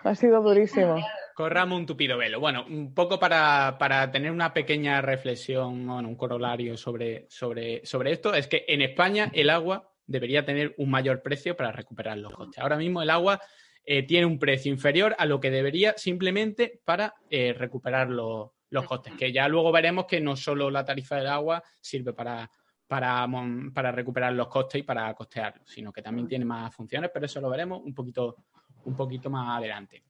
Ha 0.04 0.14
sido 0.14 0.42
durísimo. 0.42 0.96
Corramos 1.34 1.78
un 1.78 1.86
tupido 1.86 2.18
velo. 2.18 2.40
Bueno, 2.40 2.64
un 2.68 2.94
poco 2.94 3.18
para, 3.18 3.76
para 3.78 4.10
tener 4.10 4.32
una 4.32 4.52
pequeña 4.52 5.00
reflexión, 5.00 5.86
bueno, 5.86 6.08
un 6.08 6.16
corolario 6.16 6.76
sobre, 6.76 7.26
sobre, 7.30 7.84
sobre 7.86 8.12
esto, 8.12 8.34
es 8.34 8.48
que 8.48 8.64
en 8.66 8.82
España 8.82 9.30
el 9.32 9.50
agua 9.50 9.92
debería 10.06 10.44
tener 10.44 10.74
un 10.78 10.90
mayor 10.90 11.22
precio 11.22 11.56
para 11.56 11.70
recuperar 11.70 12.18
los 12.18 12.32
costes. 12.32 12.58
Ahora 12.58 12.76
mismo 12.76 13.02
el 13.02 13.10
agua 13.10 13.40
eh, 13.84 14.02
tiene 14.02 14.26
un 14.26 14.38
precio 14.38 14.72
inferior 14.72 15.14
a 15.18 15.26
lo 15.26 15.38
que 15.38 15.50
debería 15.50 15.94
simplemente 15.96 16.80
para 16.84 17.14
eh, 17.30 17.54
recuperar 17.56 18.08
los, 18.08 18.50
los 18.70 18.84
costes, 18.84 19.14
que 19.14 19.32
ya 19.32 19.48
luego 19.48 19.72
veremos 19.72 20.06
que 20.06 20.20
no 20.20 20.36
solo 20.36 20.70
la 20.70 20.84
tarifa 20.84 21.16
del 21.16 21.28
agua 21.28 21.62
sirve 21.80 22.12
para, 22.12 22.50
para, 22.86 23.26
para 23.72 23.92
recuperar 23.92 24.32
los 24.32 24.48
costes 24.48 24.80
y 24.80 24.82
para 24.82 25.12
costearlos, 25.14 25.70
sino 25.70 25.92
que 25.92 26.02
también 26.02 26.26
tiene 26.26 26.44
más 26.44 26.74
funciones, 26.74 27.10
pero 27.12 27.26
eso 27.26 27.40
lo 27.40 27.50
veremos 27.50 27.80
un 27.82 27.94
poquito, 27.94 28.36
un 28.84 28.96
poquito 28.96 29.30
más 29.30 29.58
adelante. 29.58 30.02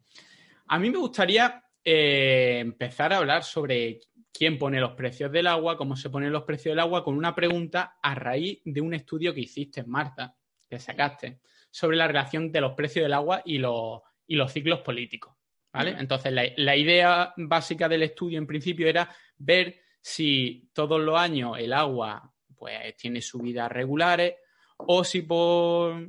A 0.66 0.78
mí 0.78 0.90
me 0.90 0.98
gustaría 0.98 1.62
eh, 1.84 2.58
empezar 2.60 3.12
a 3.12 3.18
hablar 3.18 3.42
sobre 3.42 4.00
quién 4.32 4.58
pone 4.58 4.80
los 4.80 4.92
precios 4.92 5.32
del 5.32 5.46
agua, 5.46 5.76
cómo 5.76 5.96
se 5.96 6.10
ponen 6.10 6.32
los 6.32 6.44
precios 6.44 6.72
del 6.72 6.80
agua, 6.80 7.02
con 7.02 7.16
una 7.16 7.34
pregunta 7.34 7.98
a 8.02 8.14
raíz 8.14 8.60
de 8.64 8.80
un 8.80 8.94
estudio 8.94 9.34
que 9.34 9.40
hiciste, 9.40 9.84
Marta, 9.84 10.36
que 10.68 10.78
sacaste, 10.78 11.40
sobre 11.70 11.96
la 11.96 12.06
relación 12.06 12.52
de 12.52 12.60
los 12.60 12.74
precios 12.74 13.04
del 13.04 13.14
agua 13.14 13.42
y 13.44 13.58
los, 13.58 14.00
y 14.26 14.36
los 14.36 14.52
ciclos 14.52 14.80
políticos. 14.80 15.34
¿vale? 15.72 15.96
Entonces, 15.98 16.32
la, 16.32 16.44
la 16.56 16.76
idea 16.76 17.32
básica 17.36 17.88
del 17.88 18.02
estudio 18.02 18.38
en 18.38 18.46
principio 18.46 18.86
era 18.86 19.08
ver 19.38 19.80
si 20.00 20.70
todos 20.72 21.00
los 21.00 21.18
años 21.18 21.58
el 21.58 21.72
agua 21.72 22.32
pues, 22.56 22.96
tiene 22.96 23.20
subidas 23.20 23.70
regulares 23.70 24.34
o 24.78 25.04
si 25.04 25.22
por, 25.22 26.08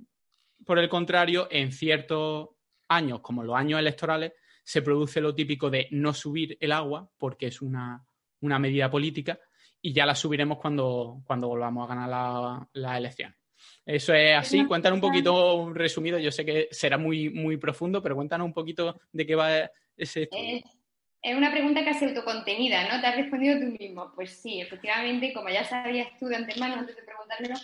por 0.66 0.80
el 0.80 0.90
contrario, 0.90 1.48
en 1.52 1.72
ciertos 1.72 2.50
años, 2.88 3.22
como 3.22 3.44
los 3.44 3.56
años 3.56 3.80
electorales, 3.80 4.34
se 4.64 4.82
produce 4.82 5.22
lo 5.22 5.34
típico 5.34 5.70
de 5.70 5.88
no 5.92 6.14
subir 6.14 6.58
el 6.60 6.72
agua 6.72 7.10
porque 7.18 7.48
es 7.48 7.62
una, 7.62 8.06
una 8.42 8.60
medida 8.60 8.90
política 8.90 9.40
y 9.82 9.94
ya 9.94 10.06
la 10.06 10.14
subiremos 10.16 10.58
cuando, 10.60 11.22
cuando 11.26 11.48
volvamos 11.48 11.86
a 11.90 11.94
ganar 11.96 12.10
la- 12.10 12.70
las 12.74 12.98
elecciones. 12.98 13.38
Eso 13.86 14.14
es 14.14 14.36
así. 14.38 14.60
Cuéntanos 14.68 14.98
un 14.98 15.02
poquito 15.02 15.56
un 15.56 15.76
resumido. 15.76 16.18
Yo 16.20 16.32
sé 16.32 16.46
que 16.46 16.68
será 16.72 16.98
muy, 16.98 17.30
muy 17.30 17.58
profundo, 17.58 18.02
pero 18.02 18.16
cuéntanos 18.16 18.46
un 18.46 18.54
poquito 18.54 19.00
de 19.12 19.26
qué 19.26 19.36
va 19.36 19.70
ese 19.98 20.24
estudio. 20.24 20.62
Es, 21.22 21.36
una 21.36 21.52
pregunta 21.52 21.84
casi 21.84 22.06
autocontenida, 22.06 22.88
¿no? 22.90 23.02
Te 23.02 23.08
has 23.08 23.16
respondido 23.16 23.60
tú 23.60 23.76
mismo. 23.78 24.12
Pues 24.16 24.42
sí, 24.42 24.62
efectivamente, 24.62 25.34
como 25.34 25.50
ya 25.50 25.64
sabías 25.64 26.08
tú 26.20 26.28
de 26.28 26.38
antemano 26.38 26.76
antes 26.76 26.96
de 26.96 27.04
preguntármelo, 27.04 27.56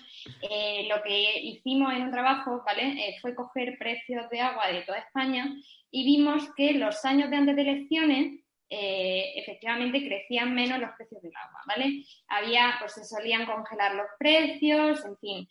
eh, 0.42 0.88
lo 0.90 1.02
que 1.04 1.40
hicimos 1.40 1.94
en 1.94 2.04
un 2.04 2.12
trabajo, 2.12 2.64
¿vale? 2.66 2.84
Eh, 2.84 3.18
fue 3.22 3.36
coger 3.36 3.78
precios 3.78 4.30
de 4.30 4.42
agua 4.42 4.68
de 4.68 4.82
toda 4.82 5.00
España 5.00 5.54
y 5.92 6.06
vimos 6.06 6.54
que 6.56 6.74
los 6.74 7.04
años 7.06 7.30
de 7.30 7.36
antes 7.38 7.56
de 7.56 7.62
elecciones 7.62 8.42
eh, 8.70 9.34
efectivamente 9.36 10.06
crecían 10.06 10.54
menos 10.54 10.80
los 10.80 10.92
precios 10.98 11.22
del 11.22 11.36
agua, 11.36 11.62
¿vale? 11.68 12.04
Había, 12.28 12.76
pues 12.80 12.94
se 12.94 13.06
solían 13.06 13.46
congelar 13.46 13.96
los 13.96 14.08
precios, 14.18 15.06
en 15.06 15.18
fin, 15.18 15.48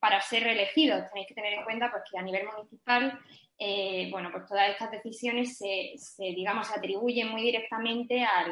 para 0.00 0.22
ser 0.22 0.42
reelegidos 0.42 1.04
tenéis 1.10 1.28
que 1.28 1.34
tener 1.34 1.52
en 1.52 1.64
cuenta 1.64 1.90
pues, 1.90 2.02
que 2.10 2.18
a 2.18 2.22
nivel 2.22 2.46
municipal, 2.46 3.20
eh, 3.66 4.08
bueno, 4.10 4.30
pues 4.30 4.44
todas 4.46 4.68
estas 4.68 4.90
decisiones 4.90 5.56
se, 5.56 5.96
digamos, 6.18 6.68
se 6.68 6.74
atribuyen 6.74 7.28
muy 7.28 7.42
directamente 7.42 8.22
al, 8.24 8.50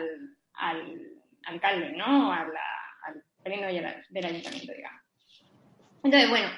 alcalde, 1.44 1.92
¿no? 1.92 2.32
al 2.32 2.50
pleno 3.42 3.66
del 3.66 4.24
ayuntamiento, 4.24 4.72
digamos. 4.72 5.02
Entonces, 6.04 6.30
bueno, 6.30 6.48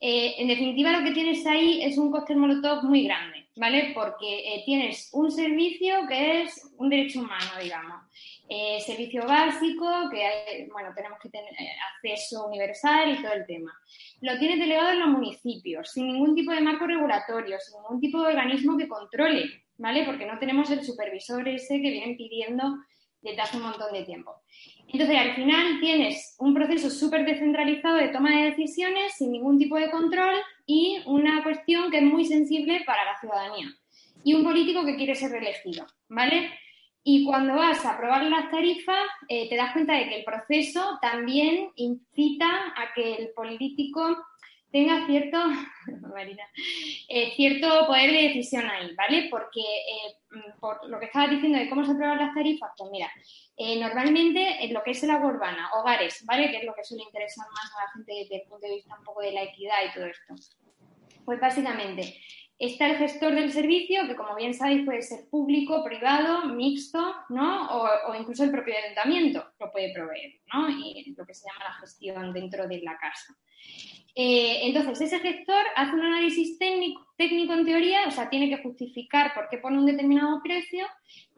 en 0.00 0.48
definitiva 0.48 0.92
lo 0.92 1.04
que 1.04 1.12
tienes 1.12 1.46
ahí 1.46 1.82
es 1.82 1.98
un 1.98 2.10
cóctel 2.10 2.36
molotov 2.36 2.84
muy 2.84 3.04
grande. 3.04 3.40
¿vale? 3.60 3.92
Porque 3.94 4.54
eh, 4.54 4.62
tienes 4.64 5.10
un 5.12 5.30
servicio 5.30 6.06
que 6.08 6.42
es 6.42 6.72
un 6.78 6.88
derecho 6.88 7.20
humano, 7.20 7.50
digamos. 7.60 8.02
Eh, 8.48 8.80
servicio 8.80 9.26
básico, 9.26 9.86
que 10.10 10.66
bueno, 10.72 10.90
tenemos 10.94 11.18
que 11.22 11.28
tener 11.28 11.52
eh, 11.52 11.68
acceso 11.94 12.46
universal 12.46 13.12
y 13.12 13.22
todo 13.22 13.32
el 13.34 13.46
tema. 13.46 13.72
Lo 14.22 14.38
tienes 14.38 14.58
delegado 14.58 14.90
en 14.90 15.00
los 15.00 15.08
municipios, 15.08 15.90
sin 15.92 16.06
ningún 16.06 16.34
tipo 16.34 16.52
de 16.52 16.62
marco 16.62 16.86
regulatorio, 16.86 17.58
sin 17.60 17.80
ningún 17.82 18.00
tipo 18.00 18.22
de 18.22 18.28
organismo 18.28 18.78
que 18.78 18.88
controle, 18.88 19.64
¿vale? 19.76 20.04
Porque 20.04 20.26
no 20.26 20.38
tenemos 20.38 20.70
el 20.70 20.82
supervisor 20.82 21.46
ese 21.46 21.80
que 21.80 21.90
vienen 21.90 22.16
pidiendo 22.16 22.76
desde 23.20 23.42
hace 23.42 23.58
un 23.58 23.64
montón 23.64 23.92
de 23.92 24.04
tiempo. 24.04 24.34
Entonces, 24.92 25.16
al 25.16 25.34
final 25.36 25.78
tienes 25.80 26.34
un 26.38 26.52
proceso 26.52 26.90
súper 26.90 27.24
descentralizado 27.24 27.96
de 27.96 28.08
toma 28.08 28.36
de 28.36 28.50
decisiones 28.50 29.14
sin 29.16 29.30
ningún 29.30 29.56
tipo 29.56 29.76
de 29.76 29.90
control 29.90 30.34
y 30.66 31.00
una 31.06 31.42
cuestión 31.44 31.90
que 31.90 31.98
es 31.98 32.02
muy 32.02 32.24
sensible 32.24 32.82
para 32.84 33.04
la 33.04 33.18
ciudadanía. 33.20 33.68
Y 34.24 34.34
un 34.34 34.42
político 34.42 34.84
que 34.84 34.96
quiere 34.96 35.14
ser 35.14 35.30
reelegido, 35.30 35.86
¿vale? 36.08 36.50
Y 37.04 37.24
cuando 37.24 37.54
vas 37.54 37.84
a 37.84 37.92
aprobar 37.92 38.24
las 38.24 38.50
tarifas, 38.50 39.06
eh, 39.28 39.48
te 39.48 39.56
das 39.56 39.72
cuenta 39.72 39.94
de 39.94 40.08
que 40.08 40.16
el 40.16 40.24
proceso 40.24 40.98
también 41.00 41.70
incita 41.76 42.48
a 42.76 42.92
que 42.94 43.14
el 43.14 43.30
político 43.30 44.16
tenga 44.70 45.06
cierto, 45.06 45.38
eh, 47.08 47.32
cierto 47.34 47.86
poder 47.86 48.10
de 48.10 48.22
decisión 48.28 48.68
ahí, 48.68 48.94
¿vale? 48.94 49.28
Porque 49.30 49.60
eh, 49.60 50.52
por 50.60 50.88
lo 50.88 50.98
que 50.98 51.06
estabas 51.06 51.30
diciendo 51.30 51.58
de 51.58 51.68
cómo 51.68 51.84
se 51.84 51.92
aprueban 51.92 52.18
las 52.18 52.34
tarifas, 52.34 52.70
pues 52.76 52.90
mira, 52.90 53.10
eh, 53.56 53.80
normalmente 53.80 54.64
en 54.64 54.72
lo 54.72 54.82
que 54.82 54.92
es 54.92 55.02
el 55.02 55.10
agua 55.10 55.30
urbana, 55.30 55.70
hogares, 55.74 56.24
¿vale? 56.24 56.50
Que 56.50 56.58
es 56.58 56.64
lo 56.64 56.74
que 56.74 56.84
suele 56.84 57.04
interesar 57.04 57.46
más 57.48 57.72
a 57.76 57.84
la 57.84 57.90
gente 57.92 58.12
desde 58.14 58.36
el 58.36 58.48
punto 58.48 58.66
de 58.66 58.74
vista 58.74 58.96
un 58.98 59.04
poco 59.04 59.20
de 59.22 59.32
la 59.32 59.42
equidad 59.42 59.76
y 59.88 59.94
todo 59.94 60.06
esto. 60.06 60.34
Pues 61.24 61.40
básicamente 61.40 62.16
está 62.60 62.88
el 62.88 62.98
gestor 62.98 63.34
del 63.34 63.50
servicio, 63.50 64.06
que 64.06 64.14
como 64.14 64.36
bien 64.36 64.52
sabéis 64.52 64.84
puede 64.84 65.00
ser 65.00 65.28
público, 65.30 65.82
privado, 65.82 66.44
mixto, 66.54 67.14
¿no? 67.30 67.68
O, 67.70 68.14
incluso 68.14 68.44
el 68.44 68.50
propio 68.50 68.74
ayuntamiento 68.84 69.44
lo 69.58 69.72
puede 69.72 69.94
proveer, 69.94 70.40
¿no? 70.52 70.68
Y 70.68 71.14
lo 71.16 71.24
que 71.24 71.34
se 71.34 71.48
llama 71.48 71.64
la 71.64 71.80
gestión 71.80 72.32
dentro 72.34 72.68
de 72.68 72.82
la 72.82 72.98
casa. 72.98 73.34
Eh, 74.14 74.66
entonces, 74.66 75.00
ese 75.00 75.20
gestor 75.20 75.64
hace 75.74 75.94
un 75.94 76.02
análisis 76.02 76.58
técnico, 76.58 77.06
técnico 77.16 77.54
en 77.54 77.64
teoría, 77.64 78.06
o 78.06 78.10
sea, 78.10 78.28
tiene 78.28 78.50
que 78.50 78.62
justificar 78.62 79.32
por 79.32 79.48
qué 79.48 79.56
pone 79.56 79.78
un 79.78 79.86
determinado 79.86 80.42
precio 80.42 80.86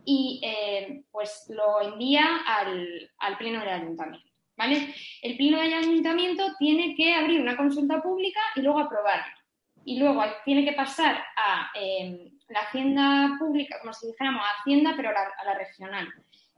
y 0.04 0.40
eh, 0.42 1.04
pues 1.12 1.44
lo 1.50 1.80
envía 1.82 2.24
al, 2.46 3.38
pleno 3.38 3.60
del 3.60 3.68
ayuntamiento. 3.68 4.28
¿vale? 4.56 4.92
El 5.22 5.36
pleno 5.36 5.60
del 5.60 5.74
ayuntamiento 5.74 6.44
tiene 6.58 6.96
que 6.96 7.14
abrir 7.14 7.40
una 7.40 7.56
consulta 7.56 8.02
pública 8.02 8.40
y 8.56 8.62
luego 8.62 8.80
aprobarlo. 8.80 9.41
Y 9.84 9.98
luego 9.98 10.22
tiene 10.44 10.64
que 10.64 10.72
pasar 10.72 11.16
a 11.36 11.70
eh, 11.74 12.30
la 12.48 12.60
hacienda 12.60 13.36
pública, 13.38 13.78
como 13.80 13.92
si 13.92 14.06
dijéramos 14.06 14.42
hacienda, 14.58 14.94
pero 14.96 15.10
a 15.10 15.44
la 15.44 15.54
regional, 15.54 16.08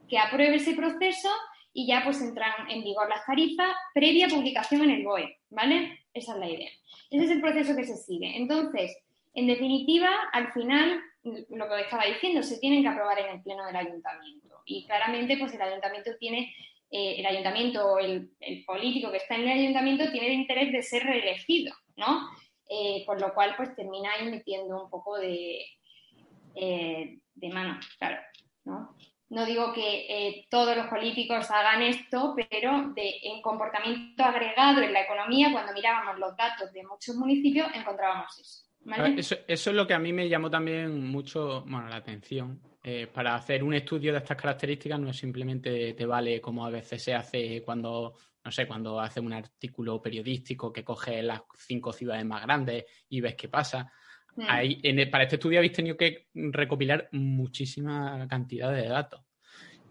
que 0.07 0.19
apruebe 0.19 0.55
ese 0.55 0.75
proceso 0.75 1.29
y 1.73 1.87
ya 1.87 2.01
pues 2.03 2.21
entran 2.21 2.69
en 2.69 2.83
vigor 2.83 3.09
las 3.09 3.25
tarifas 3.25 3.75
previa 3.93 4.29
publicación 4.29 4.83
en 4.83 4.91
el 4.91 5.03
BOE, 5.03 5.39
¿vale? 5.49 6.05
Esa 6.13 6.33
es 6.33 6.39
la 6.39 6.49
idea. 6.49 6.69
Ese 7.11 7.25
es 7.25 7.31
el 7.31 7.41
proceso 7.41 7.75
que 7.75 7.83
se 7.83 7.97
sigue. 7.97 8.37
Entonces, 8.37 8.97
en 9.33 9.47
definitiva, 9.47 10.09
al 10.31 10.53
final, 10.53 11.01
lo 11.23 11.67
que 11.67 11.81
estaba 11.81 12.05
diciendo, 12.05 12.41
se 12.43 12.59
tienen 12.59 12.81
que 12.81 12.87
aprobar 12.87 13.19
en 13.19 13.35
el 13.35 13.43
pleno 13.43 13.65
del 13.65 13.75
ayuntamiento. 13.75 14.61
Y 14.65 14.85
claramente, 14.85 15.37
pues 15.37 15.53
el 15.53 15.61
ayuntamiento 15.61 16.11
tiene, 16.17 16.55
eh, 16.89 17.15
el 17.17 17.25
ayuntamiento, 17.25 17.99
el, 17.99 18.29
el, 18.39 18.63
político 18.63 19.11
que 19.11 19.17
está 19.17 19.35
en 19.35 19.41
el 19.41 19.59
ayuntamiento 19.59 20.09
tiene 20.11 20.27
el 20.27 20.33
interés 20.33 20.71
de 20.71 20.81
ser 20.81 21.03
reelegido, 21.03 21.75
¿no? 21.97 22.29
Eh, 22.67 23.03
con 23.05 23.19
lo 23.19 23.33
cual, 23.33 23.53
pues 23.55 23.75
termina 23.75 24.11
ahí 24.13 24.29
metiendo 24.29 24.83
un 24.83 24.89
poco 24.89 25.17
de, 25.17 25.63
eh, 26.55 27.19
de 27.35 27.49
mano, 27.49 27.79
claro, 27.99 28.17
¿no? 28.63 28.95
No 29.29 29.45
digo 29.45 29.73
que 29.73 30.05
eh, 30.07 30.45
todos 30.49 30.77
los 30.77 30.87
políticos 30.87 31.49
hagan 31.49 31.81
esto, 31.81 32.35
pero 32.49 32.93
en 32.95 33.41
comportamiento 33.41 34.23
agregado 34.23 34.81
en 34.81 34.93
la 34.93 35.01
economía, 35.01 35.51
cuando 35.51 35.73
mirábamos 35.73 36.19
los 36.19 36.37
datos 36.37 36.71
de 36.71 36.83
muchos 36.83 37.15
municipios, 37.15 37.67
encontrábamos 37.73 38.37
eso. 38.39 38.65
Eso, 39.17 39.37
es 39.47 39.75
lo 39.75 39.87
que 39.87 39.95
a 39.95 39.99
mí 39.99 40.13
me 40.13 40.29
llamó 40.29 40.49
también 40.49 41.07
mucho 41.07 41.61
bueno, 41.61 41.89
la 41.89 41.97
atención. 41.97 42.61
Eh, 42.83 43.07
para 43.07 43.33
hacer 43.33 43.63
un 43.63 43.73
estudio 43.73 44.11
de 44.11 44.19
estas 44.19 44.37
características 44.37 44.99
no 44.99 45.11
simplemente 45.11 45.93
te 45.93 46.05
vale 46.05 46.39
como 46.39 46.63
a 46.63 46.69
veces 46.69 47.01
se 47.01 47.15
hace 47.15 47.63
cuando, 47.63 48.13
no 48.45 48.51
sé, 48.51 48.67
cuando 48.67 48.99
hace 48.99 49.19
un 49.19 49.33
artículo 49.33 49.99
periodístico 49.99 50.71
que 50.71 50.83
coge 50.83 51.23
las 51.23 51.41
cinco 51.57 51.91
ciudades 51.91 52.23
más 52.25 52.43
grandes 52.43 52.85
y 53.09 53.19
ves 53.19 53.35
qué 53.35 53.49
pasa. 53.49 53.91
Mm. 54.37 55.09
para 55.09 55.23
este 55.23 55.37
estudio 55.37 55.59
habéis 55.59 55.73
tenido 55.73 55.97
que 55.97 56.27
recopilar 56.33 57.09
muchísima 57.11 58.27
cantidad 58.27 58.71
de 58.71 58.87
datos. 58.87 59.21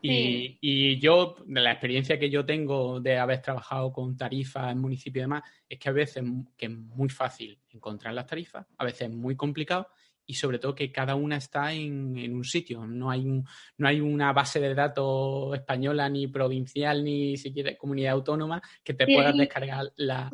Y, 0.06 0.98
yo, 0.98 1.36
de 1.46 1.60
la 1.62 1.72
experiencia 1.72 2.18
que 2.18 2.28
yo 2.28 2.44
tengo 2.44 3.00
de 3.00 3.16
haber 3.16 3.40
trabajado 3.40 3.90
con 3.90 4.14
tarifas 4.18 4.70
en 4.70 4.78
municipios 4.78 5.22
y 5.22 5.24
demás, 5.24 5.42
es 5.66 5.78
que 5.78 5.88
a 5.88 5.92
veces 5.92 6.22
que 6.58 6.66
es 6.66 6.72
muy 6.72 7.08
fácil 7.08 7.58
encontrar 7.70 8.12
las 8.12 8.26
tarifas, 8.26 8.66
a 8.76 8.84
veces 8.84 9.08
es 9.08 9.14
muy 9.14 9.34
complicado 9.34 9.88
y 10.26 10.34
sobre 10.34 10.58
todo 10.58 10.74
que 10.74 10.90
cada 10.90 11.14
una 11.14 11.36
está 11.36 11.72
en, 11.72 12.34
un 12.34 12.44
sitio. 12.44 12.86
No 12.86 13.10
hay, 13.10 13.20
un, 13.24 13.46
no 13.78 13.88
hay 13.88 14.00
una 14.00 14.32
base 14.32 14.60
de 14.60 14.74
datos 14.74 15.54
española, 15.54 16.08
ni 16.08 16.26
provincial, 16.28 17.04
ni 17.04 17.36
siquiera 17.36 17.76
comunidad 17.76 18.12
autónoma 18.12 18.62
que 18.82 18.94
te 18.94 19.06
puedas 19.06 19.36
descargar 19.36 19.92
las 19.96 20.30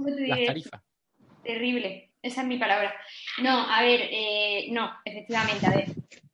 tarifas. 0.46 0.82
Terrible, 1.42 2.10
esa 2.22 2.42
es 2.42 2.46
mi 2.46 2.58
palabra. 2.58 2.94
No, 3.42 3.66
a 3.70 3.82
ver, 3.82 4.00
eh, 4.10 4.68
no, 4.70 4.92
efectivamente, 5.04 5.66
a 5.66 5.70
ver. 5.70 5.86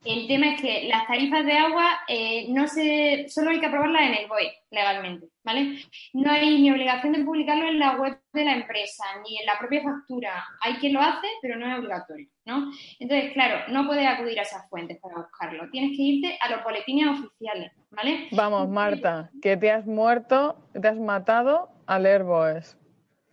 El 0.04 0.28
tema 0.28 0.54
es 0.54 0.60
que 0.60 0.88
las 0.88 1.06
tarifas 1.06 1.44
de 1.44 1.52
agua 1.52 2.00
eh, 2.06 2.46
no 2.50 2.68
se, 2.68 3.26
solo 3.28 3.50
hay 3.50 3.58
que 3.58 3.66
aprobarlas 3.66 4.02
en 4.02 4.14
el 4.14 4.28
BOE 4.28 4.52
legalmente, 4.70 5.26
¿vale? 5.46 5.78
No 6.12 6.30
hay 6.30 6.60
ni 6.60 6.70
obligación 6.70 7.12
de 7.12 7.24
publicarlo 7.24 7.68
en 7.68 7.78
la 7.78 7.96
web 7.96 8.20
de 8.32 8.44
la 8.44 8.54
empresa, 8.54 9.04
ni 9.22 9.38
en 9.38 9.46
la 9.46 9.58
propia 9.58 9.82
factura. 9.82 10.44
Hay 10.60 10.74
quien 10.74 10.92
lo 10.92 11.00
hace, 11.00 11.28
pero 11.40 11.56
no 11.56 11.66
es 11.66 11.78
obligatorio, 11.78 12.28
¿no? 12.44 12.70
Entonces, 12.98 13.32
claro, 13.32 13.72
no 13.72 13.86
puedes 13.86 14.06
acudir 14.06 14.38
a 14.40 14.42
esas 14.42 14.68
fuentes 14.68 14.98
para 15.00 15.16
buscarlo. 15.16 15.70
Tienes 15.70 15.96
que 15.96 16.02
irte 16.02 16.38
a 16.40 16.50
los 16.50 16.64
boletines 16.64 17.08
oficiales, 17.08 17.72
¿vale? 17.90 18.28
Vamos, 18.32 18.68
Marta, 18.68 19.30
que 19.40 19.56
te 19.56 19.70
has 19.70 19.86
muerto, 19.86 20.68
te 20.78 20.88
has 20.88 20.98
matado 20.98 21.70
a 21.86 21.98
leer 21.98 22.24
BOEs. 22.24 22.76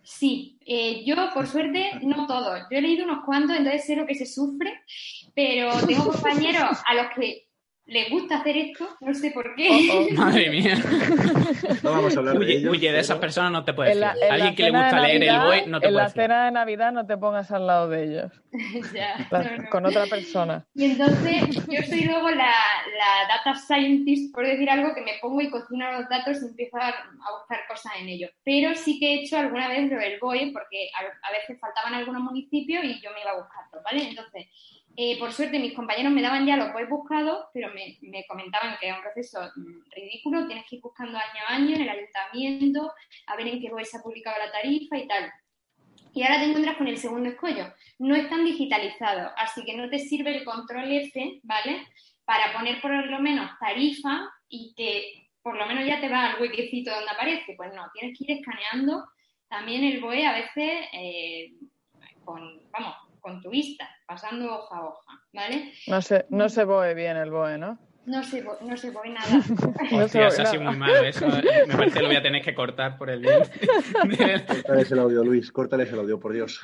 Sí, 0.04 0.58
eh, 0.66 1.02
yo 1.04 1.16
por 1.32 1.46
suerte 1.46 1.92
no 2.02 2.26
todos. 2.26 2.60
Yo 2.70 2.78
he 2.78 2.82
leído 2.82 3.04
unos 3.06 3.24
cuantos, 3.24 3.56
entonces 3.56 3.86
sé 3.86 3.96
lo 3.96 4.06
que 4.06 4.14
se 4.14 4.26
sufre, 4.26 4.82
pero 5.34 5.72
tengo 5.86 6.04
compañeros 6.12 6.78
a 6.86 6.94
los 6.94 7.06
que 7.16 7.43
les 7.86 8.08
gusta 8.08 8.38
hacer 8.38 8.56
esto, 8.56 8.88
no 9.00 9.12
sé 9.12 9.30
por 9.30 9.54
qué. 9.54 9.68
Oh, 9.70 10.06
oh. 10.10 10.14
Madre 10.14 10.48
mía. 10.48 10.76
No 11.82 11.90
vamos 11.90 12.16
a 12.16 12.20
hablar 12.20 12.38
de 12.38 12.52
ellos. 12.52 12.72
Huye, 12.72 12.90
de 12.90 13.00
esas 13.00 13.18
personas 13.18 13.52
no 13.52 13.64
te 13.64 13.74
puedes 13.74 13.94
decir. 13.94 14.30
Alguien 14.30 14.54
que 14.54 14.62
le 14.62 14.70
gusta 14.70 15.00
leer 15.00 15.22
el 15.22 15.38
BOE 15.38 15.66
no 15.66 15.80
te 15.80 15.88
En 15.88 15.94
la 15.94 16.08
cena 16.08 16.46
de 16.46 16.52
Navidad 16.52 16.92
no 16.92 17.06
te 17.06 17.18
pongas 17.18 17.50
al 17.50 17.66
lado 17.66 17.88
de 17.90 18.04
ellos. 18.04 18.32
ya, 18.94 19.28
Con 19.70 19.84
otra 19.84 20.06
persona. 20.06 20.66
Y 20.74 20.84
entonces 20.92 21.42
yo 21.68 21.82
soy 21.82 22.04
luego 22.04 22.30
la, 22.30 22.54
la, 22.98 23.28
data 23.28 23.54
scientist, 23.54 24.34
por 24.34 24.46
decir 24.46 24.70
algo, 24.70 24.94
que 24.94 25.02
me 25.02 25.18
pongo 25.20 25.42
y 25.42 25.50
cocino 25.50 25.92
los 25.92 26.08
datos 26.08 26.42
y 26.42 26.46
empiezo 26.46 26.78
a, 26.78 26.94
buscar 27.38 27.60
cosas 27.68 27.92
en 28.00 28.08
ellos. 28.08 28.30
Pero 28.44 28.74
sí 28.74 28.98
que 28.98 29.12
he 29.14 29.20
hecho 29.20 29.36
alguna 29.36 29.68
vez 29.68 29.90
lo 29.90 29.98
del 29.98 30.18
BOE, 30.20 30.52
porque 30.52 30.88
a, 30.98 31.28
a 31.28 31.32
veces 31.32 31.60
faltaban 31.60 31.94
algunos 31.94 32.22
municipios 32.22 32.82
y 32.82 33.00
yo 33.02 33.10
me 33.12 33.20
iba 33.20 33.32
a 33.32 33.36
buscarlo, 33.36 33.82
¿vale? 33.84 34.08
Entonces 34.08 34.46
eh, 34.96 35.18
por 35.18 35.32
suerte, 35.32 35.58
mis 35.58 35.74
compañeros 35.74 36.12
me 36.12 36.22
daban 36.22 36.46
ya 36.46 36.56
los 36.56 36.72
web 36.72 36.88
buscados, 36.88 37.46
pero 37.52 37.70
me, 37.74 38.24
comentaban 38.26 38.76
que 38.80 38.88
es 38.88 38.94
un 38.94 39.02
proceso 39.02 39.40
mm, 39.56 39.90
ridículo, 39.90 40.46
tienes 40.46 40.64
que 40.68 40.76
ir 40.76 40.82
buscando 40.82 41.18
año 41.18 41.42
a 41.48 41.54
año 41.54 41.74
en 41.74 41.82
el 41.82 41.88
ayuntamiento, 41.88 42.92
a 43.26 43.36
ver 43.36 43.48
en 43.48 43.60
qué 43.60 43.68
web 43.70 43.84
se 43.84 43.96
ha 43.96 44.02
publicado 44.02 44.36
la 44.38 44.52
tarifa 44.52 44.96
y 44.96 45.08
tal. 45.08 45.32
Y 46.12 46.22
ahora 46.22 46.38
te 46.38 46.44
encuentras 46.44 46.76
con 46.76 46.86
el 46.86 46.96
segundo 46.96 47.28
escollo. 47.28 47.74
No 47.98 48.14
están 48.14 48.44
digitalizados, 48.44 49.32
así 49.36 49.64
que 49.64 49.76
no 49.76 49.90
te 49.90 49.98
sirve 49.98 50.36
el 50.36 50.44
control 50.44 50.92
F, 50.92 51.40
¿vale? 51.42 51.88
Para 52.24 52.52
poner 52.52 52.80
por 52.80 52.92
lo 52.92 53.18
menos 53.18 53.50
tarifa 53.58 54.30
y 54.48 54.74
que 54.76 55.28
por 55.42 55.56
lo 55.56 55.66
menos 55.66 55.84
ya 55.86 56.00
te 56.00 56.08
va 56.08 56.26
al 56.26 56.40
huequecito 56.40 56.92
donde 56.92 57.10
aparece. 57.10 57.54
Pues 57.56 57.74
no, 57.74 57.82
tienes 57.92 58.16
que 58.16 58.24
ir 58.24 58.38
escaneando 58.38 59.04
también 59.48 59.82
el 59.82 60.00
BOE 60.00 60.24
a 60.24 60.32
veces 60.32 60.86
eh, 60.92 61.52
con, 62.24 62.62
vamos, 62.70 62.94
con 63.24 63.40
tu 63.40 63.48
vista, 63.48 63.88
pasando 64.06 64.54
hoja 64.54 64.76
a 64.76 64.84
hoja, 64.84 65.12
¿vale? 65.32 65.72
No 65.86 66.02
se, 66.02 66.26
no 66.28 66.50
se 66.50 66.64
boe 66.64 66.92
bien 66.92 67.16
el 67.16 67.30
BOE, 67.30 67.56
¿no? 67.56 67.78
No 68.04 68.22
sé, 68.22 68.44
vo- 68.44 68.60
no 68.60 68.76
sé, 68.76 68.90
voy 68.90 69.08
nada. 69.08 69.26
No 69.90 70.04
Hostia, 70.04 70.28
sé, 70.30 70.34
eso 70.34 70.42
ha 70.42 70.46
sido 70.52 70.62
nada. 70.64 70.70
muy 70.76 70.80
malo. 70.80 71.00
Eso 71.06 71.26
eh, 71.38 71.64
me 71.66 71.74
parece 71.74 71.94
que 71.96 72.02
lo 72.02 72.08
voy 72.08 72.16
a 72.16 72.22
tener 72.22 72.42
que 72.42 72.54
cortar 72.54 72.98
por 72.98 73.08
el 73.08 73.22
link. 73.22 73.32
Córtales 74.46 74.92
el 74.92 74.98
audio, 74.98 75.24
Luis, 75.24 75.50
córtales 75.50 75.90
el 75.90 76.00
audio, 76.00 76.20
por 76.20 76.34
Dios. 76.34 76.60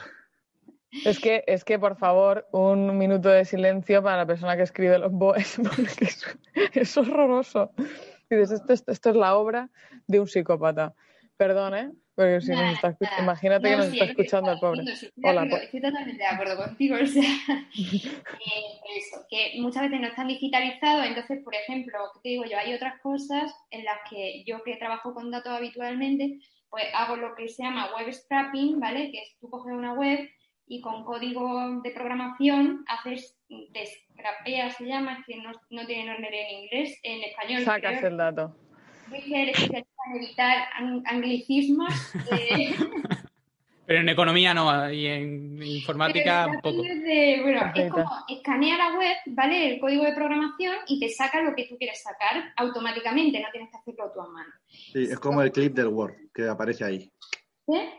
Es 1.06 1.18
que, 1.18 1.44
es 1.46 1.64
que, 1.64 1.78
por 1.78 1.96
favor, 1.96 2.46
un 2.52 2.98
minuto 2.98 3.30
de 3.30 3.46
silencio 3.46 4.02
para 4.02 4.18
la 4.18 4.26
persona 4.26 4.54
que 4.56 4.64
escribe 4.64 4.98
los 4.98 5.12
boes, 5.12 5.58
porque 5.64 6.04
es, 6.04 6.26
es 6.74 6.96
horroroso. 6.98 7.72
Dices, 8.28 8.50
esto, 8.52 8.72
es- 8.74 8.84
esto 8.86 9.08
es 9.10 9.16
la 9.16 9.34
obra 9.36 9.70
de 10.08 10.20
un 10.20 10.26
psicópata. 10.26 10.92
Perdón, 11.38 11.74
¿eh? 11.74 11.90
Porque 12.20 12.40
si 12.42 12.50
nos 12.52 12.74
está 12.74 12.88
escu- 12.90 12.96
Nada. 13.10 13.22
imagínate 13.22 13.64
que 13.64 13.70
No, 13.70 13.76
nos 13.78 13.86
sí, 13.86 13.92
está 13.98 14.04
escuchando 14.04 14.52
el 14.52 14.58
pobre. 14.58 14.84
sí, 14.94 15.10
Hola, 15.22 15.46
po- 15.48 15.56
estoy 15.56 15.80
totalmente 15.80 16.22
de 16.22 16.26
acuerdo 16.28 16.56
contigo. 16.58 16.96
O 17.02 17.06
sea, 17.06 17.22
eh, 17.78 18.80
eso, 18.96 19.24
que 19.30 19.52
muchas 19.58 19.84
veces 19.84 20.00
no 20.00 20.06
están 20.08 20.28
digitalizados. 20.28 21.06
Entonces, 21.06 21.42
por 21.42 21.54
ejemplo, 21.54 21.98
¿qué 22.14 22.20
te 22.22 22.28
digo 22.28 22.44
yo? 22.44 22.58
Hay 22.58 22.74
otras 22.74 23.00
cosas 23.00 23.54
en 23.70 23.84
las 23.86 23.96
que 24.10 24.44
yo 24.46 24.62
que 24.62 24.76
trabajo 24.76 25.14
con 25.14 25.30
datos 25.30 25.52
habitualmente, 25.52 26.38
pues 26.68 26.84
hago 26.94 27.16
lo 27.16 27.34
que 27.34 27.48
se 27.48 27.62
llama 27.62 27.88
web 27.96 28.12
scrapping, 28.12 28.78
¿vale? 28.78 29.10
Que 29.10 29.18
es 29.22 29.36
tú 29.40 29.48
coges 29.48 29.72
una 29.72 29.94
web 29.94 30.28
y 30.66 30.82
con 30.82 31.04
código 31.04 31.80
de 31.82 31.90
programación 31.90 32.84
haces, 32.86 33.34
te 33.72 33.86
scrapeas, 33.86 34.76
se 34.76 34.84
llama, 34.84 35.18
es 35.20 35.26
que 35.26 35.36
no, 35.42 35.52
no 35.70 35.86
tiene 35.86 36.12
nombre 36.12 36.28
en 36.50 36.64
inglés, 36.64 37.00
en 37.02 37.24
español. 37.24 37.62
Sacas 37.64 37.98
creo. 37.98 38.10
el 38.10 38.16
dato. 38.18 38.56
Evitar 40.14 40.68
ang- 40.78 41.02
anglicismos. 41.06 41.92
eh, 42.30 42.74
Pero 43.86 44.02
en 44.02 44.08
economía 44.08 44.54
no, 44.54 44.88
y 44.92 45.04
en 45.06 45.60
informática 45.64 46.46
un 46.46 46.60
poco. 46.60 46.84
es 46.84 47.02
de- 47.02 47.40
bueno, 47.42 47.58
es 47.58 47.64
Perfecto. 47.72 47.94
como 47.94 48.10
escanea 48.28 48.76
la 48.78 48.96
web, 48.96 49.16
¿vale? 49.26 49.74
El 49.74 49.80
código 49.80 50.04
de 50.04 50.12
programación 50.14 50.76
y 50.86 51.00
te 51.00 51.08
saca 51.08 51.42
lo 51.42 51.56
que 51.56 51.64
tú 51.64 51.76
quieres 51.76 52.00
sacar 52.00 52.52
automáticamente, 52.56 53.40
no 53.40 53.48
tienes 53.50 53.68
que 53.70 53.78
hacerlo 53.78 54.12
tú 54.14 54.20
a 54.20 54.28
mano. 54.28 54.52
Sí, 54.68 55.08
es 55.10 55.18
como 55.18 55.42
el 55.42 55.50
clip 55.50 55.74
del 55.74 55.88
Word 55.88 56.14
que 56.32 56.46
aparece 56.48 56.84
ahí. 56.84 57.10
¿Eh? 57.66 57.90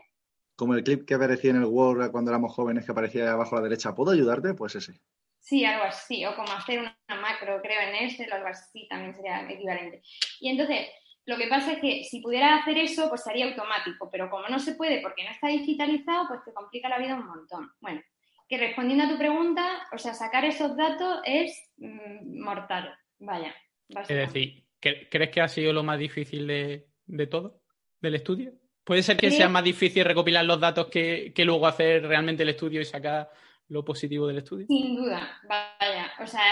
Como 0.56 0.74
el 0.74 0.82
clip 0.82 1.04
que 1.06 1.12
aparecía 1.14 1.50
en 1.50 1.56
el 1.56 1.64
Word 1.66 2.10
cuando 2.10 2.30
éramos 2.30 2.54
jóvenes 2.54 2.86
que 2.86 2.92
aparecía 2.92 3.30
abajo 3.32 3.56
a 3.56 3.58
la 3.60 3.64
derecha. 3.68 3.94
¿Puedo 3.94 4.12
ayudarte? 4.12 4.54
Pues 4.54 4.74
ese. 4.76 4.94
Sí, 5.40 5.62
algo 5.64 5.84
así, 5.84 6.24
o 6.24 6.34
como 6.36 6.52
hacer 6.52 6.78
una 6.78 6.96
macro, 7.20 7.60
creo, 7.60 7.80
en 7.82 8.06
Excel 8.06 8.30
o 8.32 8.36
algo 8.36 8.46
así 8.48 8.86
también 8.88 9.12
sería 9.14 9.46
equivalente. 9.50 10.00
Y 10.40 10.48
entonces, 10.50 10.86
lo 11.26 11.36
que 11.36 11.46
pasa 11.46 11.72
es 11.72 11.78
que 11.80 12.04
si 12.04 12.20
pudiera 12.20 12.56
hacer 12.56 12.78
eso, 12.78 13.08
pues 13.08 13.22
sería 13.22 13.46
automático, 13.46 14.08
pero 14.10 14.28
como 14.28 14.48
no 14.48 14.58
se 14.58 14.74
puede 14.74 15.00
porque 15.00 15.24
no 15.24 15.30
está 15.30 15.48
digitalizado, 15.48 16.26
pues 16.28 16.40
te 16.44 16.52
complica 16.52 16.88
la 16.88 16.98
vida 16.98 17.14
un 17.14 17.26
montón. 17.26 17.70
Bueno, 17.80 18.00
que 18.48 18.58
respondiendo 18.58 19.04
a 19.04 19.08
tu 19.08 19.18
pregunta, 19.18 19.86
o 19.92 19.98
sea, 19.98 20.14
sacar 20.14 20.44
esos 20.44 20.76
datos 20.76 21.20
es 21.24 21.70
mm, 21.76 22.42
mortal, 22.42 22.94
vaya. 23.18 23.54
Es 23.88 24.08
decir, 24.08 24.64
¿cre- 24.80 25.08
¿crees 25.10 25.30
que 25.30 25.40
ha 25.40 25.48
sido 25.48 25.72
lo 25.72 25.82
más 25.82 25.98
difícil 25.98 26.46
de, 26.46 26.88
de 27.06 27.26
todo? 27.26 27.60
¿Del 28.00 28.16
estudio? 28.16 28.52
¿Puede 28.84 29.02
ser 29.04 29.16
que 29.16 29.30
sea 29.30 29.48
más 29.48 29.62
difícil 29.62 30.04
recopilar 30.04 30.44
los 30.44 30.58
datos 30.58 30.88
que, 30.88 31.32
que 31.34 31.44
luego 31.44 31.68
hacer 31.68 32.04
realmente 32.04 32.42
el 32.42 32.48
estudio 32.48 32.80
y 32.80 32.84
sacar 32.84 33.30
lo 33.68 33.84
positivo 33.84 34.26
del 34.26 34.38
estudio? 34.38 34.66
Sin 34.66 34.96
duda, 34.96 35.40
vaya. 35.48 36.10
O 36.20 36.26
sea, 36.26 36.42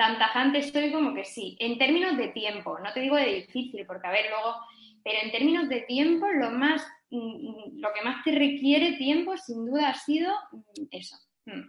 tan 0.00 0.18
tajante 0.18 0.60
estoy 0.60 0.90
como 0.92 1.12
que 1.12 1.26
sí. 1.26 1.58
En 1.60 1.76
términos 1.76 2.16
de 2.16 2.28
tiempo, 2.28 2.78
no 2.78 2.90
te 2.94 3.00
digo 3.00 3.16
de 3.16 3.34
difícil, 3.34 3.84
porque 3.84 4.06
a 4.06 4.10
ver, 4.10 4.30
luego, 4.30 4.56
pero 5.04 5.18
en 5.22 5.30
términos 5.30 5.68
de 5.68 5.82
tiempo, 5.82 6.26
lo 6.26 6.50
más, 6.52 6.82
mm, 7.10 7.78
lo 7.78 7.92
que 7.92 8.02
más 8.02 8.24
te 8.24 8.30
requiere 8.32 8.96
tiempo, 8.96 9.36
sin 9.36 9.66
duda, 9.66 9.90
ha 9.90 9.94
sido 9.94 10.32
mm, 10.52 10.84
eso. 10.90 11.16
Mm. 11.44 11.68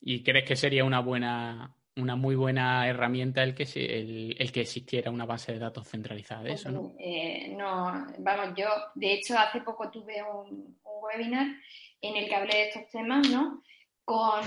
¿Y 0.00 0.22
crees 0.22 0.46
que 0.46 0.56
sería 0.56 0.82
una 0.86 1.00
buena, 1.00 1.76
una 1.96 2.16
muy 2.16 2.36
buena 2.36 2.88
herramienta 2.88 3.42
el 3.42 3.54
que, 3.54 3.64
el, 3.64 4.34
el 4.38 4.50
que 4.50 4.62
existiera 4.62 5.10
una 5.10 5.26
base 5.26 5.52
de 5.52 5.58
datos 5.58 5.86
centralizada 5.86 6.44
de 6.44 6.54
eso, 6.54 6.70
¿no? 6.70 6.94
Eh, 6.98 7.54
no, 7.54 8.06
vamos, 8.20 8.54
yo, 8.56 8.68
de 8.94 9.12
hecho, 9.12 9.38
hace 9.38 9.60
poco 9.60 9.90
tuve 9.90 10.22
un, 10.22 10.48
un 10.48 11.04
webinar 11.04 11.48
en 12.00 12.16
el 12.16 12.26
que 12.26 12.34
hablé 12.34 12.56
de 12.56 12.68
estos 12.68 12.88
temas, 12.88 13.28
¿no? 13.28 13.62
Con 14.04 14.40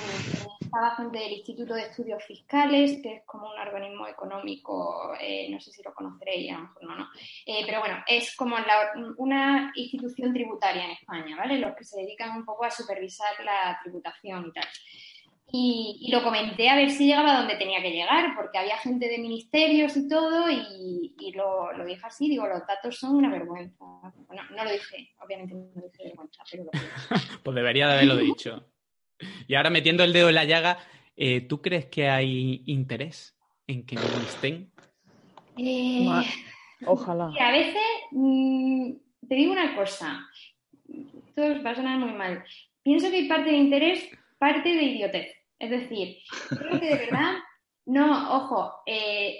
estaba 0.59 0.95
gente 0.97 1.19
del 1.19 1.31
Instituto 1.31 1.73
de 1.73 1.83
Estudios 1.83 2.23
Fiscales, 2.25 2.99
que 3.01 3.15
es 3.15 3.23
como 3.25 3.49
un 3.49 3.57
organismo 3.57 4.05
económico, 4.07 5.13
eh, 5.21 5.47
no 5.49 5.59
sé 5.61 5.71
si 5.71 5.81
lo 5.81 5.93
conoceréis, 5.93 6.51
a 6.51 6.55
lo 6.57 6.61
mejor 6.63 6.83
no, 6.83 6.95
no. 6.97 7.07
Eh, 7.45 7.63
pero 7.65 7.79
bueno, 7.79 7.97
es 8.07 8.35
como 8.35 8.57
la- 8.57 8.91
una 9.17 9.71
institución 9.75 10.33
tributaria 10.33 10.83
en 10.85 10.91
España, 10.91 11.37
¿vale? 11.37 11.59
Los 11.59 11.75
que 11.75 11.85
se 11.85 12.01
dedican 12.01 12.35
un 12.37 12.43
poco 12.45 12.65
a 12.65 12.71
supervisar 12.71 13.29
la 13.45 13.79
tributación 13.83 14.47
y 14.47 14.51
tal. 14.51 14.65
Y, 15.51 15.97
y 16.01 16.11
lo 16.11 16.21
comenté 16.23 16.67
a 16.69 16.75
ver 16.75 16.89
si 16.89 17.05
llegaba 17.07 17.37
donde 17.37 17.55
tenía 17.55 17.81
que 17.81 17.91
llegar, 17.91 18.35
porque 18.35 18.57
había 18.57 18.77
gente 18.79 19.07
de 19.07 19.19
ministerios 19.19 19.95
y 19.95 20.09
todo, 20.09 20.49
y, 20.49 21.15
y 21.17 21.31
lo, 21.31 21.71
lo 21.71 21.85
dije 21.85 22.01
así, 22.05 22.27
digo, 22.27 22.45
los 22.47 22.65
datos 22.67 22.97
son 22.99 23.15
una 23.15 23.29
vergüenza. 23.29 23.85
Bueno, 24.27 24.43
no 24.49 24.63
lo 24.65 24.71
dije, 24.71 25.13
obviamente 25.23 25.53
no 25.53 25.69
lo 25.75 25.87
dije 25.87 26.03
vergüenza, 26.05 26.43
pero 26.51 26.63
lo 26.65 26.71
dije. 26.73 26.85
Pues 27.43 27.55
debería 27.55 27.87
de 27.87 27.93
haberlo 27.93 28.17
dicho. 28.17 28.65
Y 29.47 29.55
ahora 29.55 29.69
metiendo 29.69 30.03
el 30.03 30.13
dedo 30.13 30.29
en 30.29 30.35
la 30.35 30.45
llaga, 30.45 30.77
eh, 31.15 31.41
¿tú 31.41 31.61
crees 31.61 31.85
que 31.85 32.09
hay 32.09 32.63
interés 32.65 33.37
en 33.67 33.85
que 33.85 33.95
no 33.95 34.01
estén? 34.27 34.71
Eh, 35.57 36.05
Ojalá. 36.85 37.31
A 37.39 37.51
veces 37.51 37.81
mm, 38.11 38.91
te 39.27 39.35
digo 39.35 39.51
una 39.53 39.75
cosa, 39.75 40.27
esto 40.87 41.63
va 41.63 41.71
a 41.71 41.75
sonar 41.75 41.97
muy 41.99 42.13
mal. 42.13 42.43
Pienso 42.83 43.09
que 43.09 43.17
hay 43.17 43.27
parte 43.27 43.49
de 43.49 43.57
interés, 43.57 44.09
parte 44.37 44.69
de 44.69 44.83
idiotez. 44.83 45.31
Es 45.57 45.69
decir, 45.69 46.17
creo 46.49 46.79
que 46.79 46.87
de 46.87 46.95
verdad, 46.95 47.35
no, 47.85 48.35
ojo, 48.35 48.73
eh, 48.85 49.39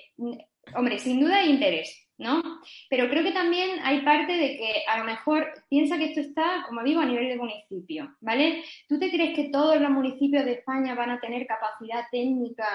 hombre, 0.74 0.98
sin 0.98 1.20
duda 1.20 1.38
hay 1.38 1.52
interés, 1.52 2.05
¿no? 2.18 2.42
Pero 2.90 3.10
creo 3.10 3.24
que 3.24 3.32
también 3.32 3.80
hay 3.84 4.02
parte 4.02 4.34
de 4.34 4.58
que 4.58 4.84
a 4.88 5.00
lo 5.00 5.06
mejor 5.06 5.52
piensa 5.70 5.98
que 5.98 6.06
esto 6.06 6.22
está, 6.22 6.64
como 6.68 6.84
digo, 6.84 7.02
a 7.02 7.06
nivel 7.06 7.28
de 7.28 7.36
municipio, 7.36 8.16
¿vale? 8.22 8.64
¿Tú 8.88 9.00
te 9.00 9.10
crees 9.12 9.36
que 9.36 9.50
todos 9.50 9.80
los 9.80 9.90
municipios 9.92 10.46
de 10.46 10.54
España 10.54 10.96
van 10.96 11.12
a 11.12 11.20
tener 11.20 11.46
capacidad 11.46 12.06
técnica 12.12 12.68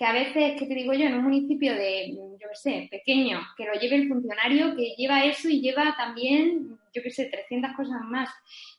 que 0.00 0.06
a 0.06 0.14
veces, 0.14 0.58
que 0.58 0.64
te 0.64 0.74
digo 0.74 0.94
yo, 0.94 1.04
en 1.04 1.14
un 1.14 1.24
municipio 1.24 1.74
de, 1.74 2.14
yo 2.14 2.48
qué 2.48 2.54
sé, 2.54 2.88
pequeño, 2.90 3.38
que 3.54 3.66
lo 3.66 3.74
lleve 3.74 3.96
el 3.96 4.08
funcionario, 4.08 4.74
que 4.74 4.94
lleva 4.96 5.26
eso 5.26 5.50
y 5.50 5.60
lleva 5.60 5.94
también, 5.94 6.78
yo 6.94 7.02
qué 7.02 7.10
sé, 7.10 7.26
300 7.26 7.72
cosas 7.76 8.00
más. 8.04 8.30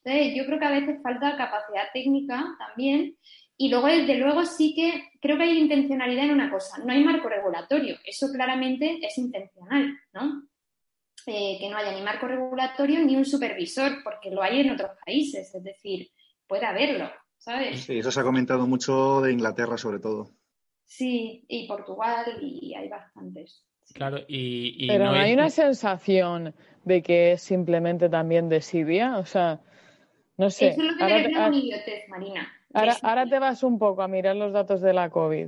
Entonces, 0.04 0.34
yo 0.36 0.48
creo 0.48 0.58
que 0.58 0.66
a 0.66 0.72
veces 0.72 1.00
falta 1.04 1.38
capacidad 1.38 1.90
técnica 1.94 2.44
también. 2.58 3.16
Y 3.64 3.70
luego, 3.70 3.88
desde 3.88 4.16
luego, 4.18 4.44
sí 4.46 4.74
que 4.74 5.10
creo 5.22 5.38
que 5.38 5.44
hay 5.44 5.58
intencionalidad 5.60 6.26
en 6.26 6.32
una 6.32 6.50
cosa. 6.50 6.84
No 6.84 6.92
hay 6.94 7.04
marco 7.04 7.30
regulatorio. 7.30 7.96
Eso 8.04 8.32
claramente 8.34 9.00
es 9.06 9.18
intencional, 9.20 9.98
¿no? 10.14 10.44
Eh, 11.28 11.58
que 11.60 11.70
no 11.70 11.78
haya 11.78 11.92
ni 11.94 12.02
marco 12.02 12.28
regulatorio 12.28 13.00
ni 13.06 13.16
un 13.16 13.26
supervisor, 13.26 14.04
porque 14.04 14.32
lo 14.32 14.42
hay 14.42 14.62
en 14.62 14.72
otros 14.72 14.92
países. 15.06 15.54
Es 15.54 15.64
decir, 15.64 16.10
puede 16.48 16.66
haberlo, 16.66 17.12
¿sabes? 17.38 17.82
Sí, 17.82 18.00
eso 18.00 18.10
se 18.10 18.20
ha 18.20 18.24
comentado 18.24 18.66
mucho 18.66 19.22
de 19.22 19.32
Inglaterra, 19.32 19.78
sobre 19.78 20.00
todo. 20.00 20.32
Sí, 20.86 21.46
y 21.48 21.68
Portugal, 21.68 22.26
y 22.42 22.74
hay 22.74 22.90
bastantes. 22.90 23.64
Sí. 23.84 23.94
Claro, 23.94 24.18
y, 24.28 24.86
y 24.86 24.88
Pero 24.88 25.06
no 25.06 25.12
no 25.12 25.18
hay 25.20 25.32
es- 25.32 25.38
una 25.38 25.50
sensación 25.52 26.56
de 26.84 27.04
que 27.04 27.34
es 27.34 27.42
simplemente 27.44 28.10
también 28.10 28.50
desidia. 28.50 29.18
O 29.20 29.26
sea, 29.26 29.62
no 30.38 30.50
sé. 30.50 30.70
Eso 30.70 30.82
es 30.82 30.88
lo 30.92 30.98
que 30.98 31.04
ahora 31.04 31.16
me 31.16 31.22
te- 31.22 31.28
refiero 31.28 31.44
ah, 31.44 31.50
con 31.50 31.54
idiotez, 31.60 32.10
Marina. 32.10 32.52
Ahora, 32.74 32.96
ahora 33.02 33.26
te 33.26 33.40
vas 33.40 33.64
un 33.64 33.78
poco 33.80 34.02
a 34.02 34.08
mirar 34.08 34.36
los 34.36 34.54
datos 34.54 34.82
de 34.82 34.94
la 34.94 35.10
COVID. 35.10 35.48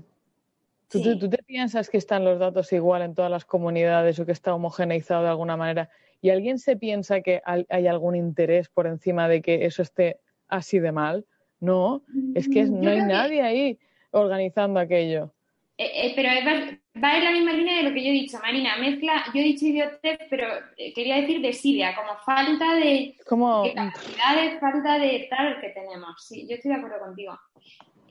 ¿Tú, 0.90 0.98
Sí. 1.00 1.04
tú- 1.04 1.20
tú 1.20 1.30
te 1.30 1.42
piensas 1.44 1.90
que 1.90 1.98
están 1.98 2.24
los 2.26 2.38
datos 2.40 2.72
igual 2.74 3.02
en 3.02 3.16
todas 3.16 3.32
las 3.32 3.46
comunidades 3.46 4.20
o 4.20 4.26
que 4.26 4.32
está 4.32 4.54
homogeneizado 4.54 5.24
de 5.24 5.30
alguna 5.30 5.58
manera? 5.58 5.90
¿Y 6.22 6.30
alguien 6.30 6.60
se 6.60 6.76
piensa 6.78 7.22
que 7.22 7.42
hay 7.46 7.88
algún 7.88 8.16
interés 8.16 8.70
por 8.70 8.88
encima 8.88 9.28
de 9.28 9.42
que 9.42 9.66
eso 9.66 9.82
esté 9.82 10.20
así 10.48 10.80
de 10.80 10.92
mal? 10.92 11.26
No, 11.60 12.04
es 12.36 12.48
que 12.50 12.66
Yo 12.66 12.72
no 12.72 12.90
hay 12.90 13.00
que- 13.00 13.06
nadie 13.06 13.42
ahí 13.42 13.80
organizando 14.12 14.80
aquello. 14.80 15.32
Eh, 15.78 15.90
eh, 16.08 16.14
pero 16.16 16.30
es- 16.30 16.80
va, 17.02 17.18
en 17.18 17.24
la 17.24 17.32
misma 17.32 17.54
línea 17.54 17.78
de 17.78 17.84
lo 17.84 17.94
que 17.94 18.04
yo 18.04 18.10
he 18.10 18.14
dicho, 18.14 18.40
Marina. 18.40 18.78
Mezcla, 18.78 19.26
yo 19.34 19.40
he 19.40 19.44
dicho 19.44 19.66
idiotez, 19.66 20.20
pero 20.30 20.48
eh, 20.78 20.94
quería 20.94 21.18
decir 21.18 21.42
desidia, 21.42 21.96
como 21.96 22.18
falta 22.26 22.76
de, 22.76 23.16
como, 23.28 23.64
de 23.64 23.74
capacidades, 23.74 24.60
falta 24.60 25.00
de 25.00 25.28
tal 25.30 25.60
que 25.62 25.70
tenemos. 25.70 26.26
Sí, 26.26 26.46
yo 26.48 26.56
estoy 26.56 26.72
de 26.72 26.78
acuerdo 26.78 27.00
contigo. 27.00 27.40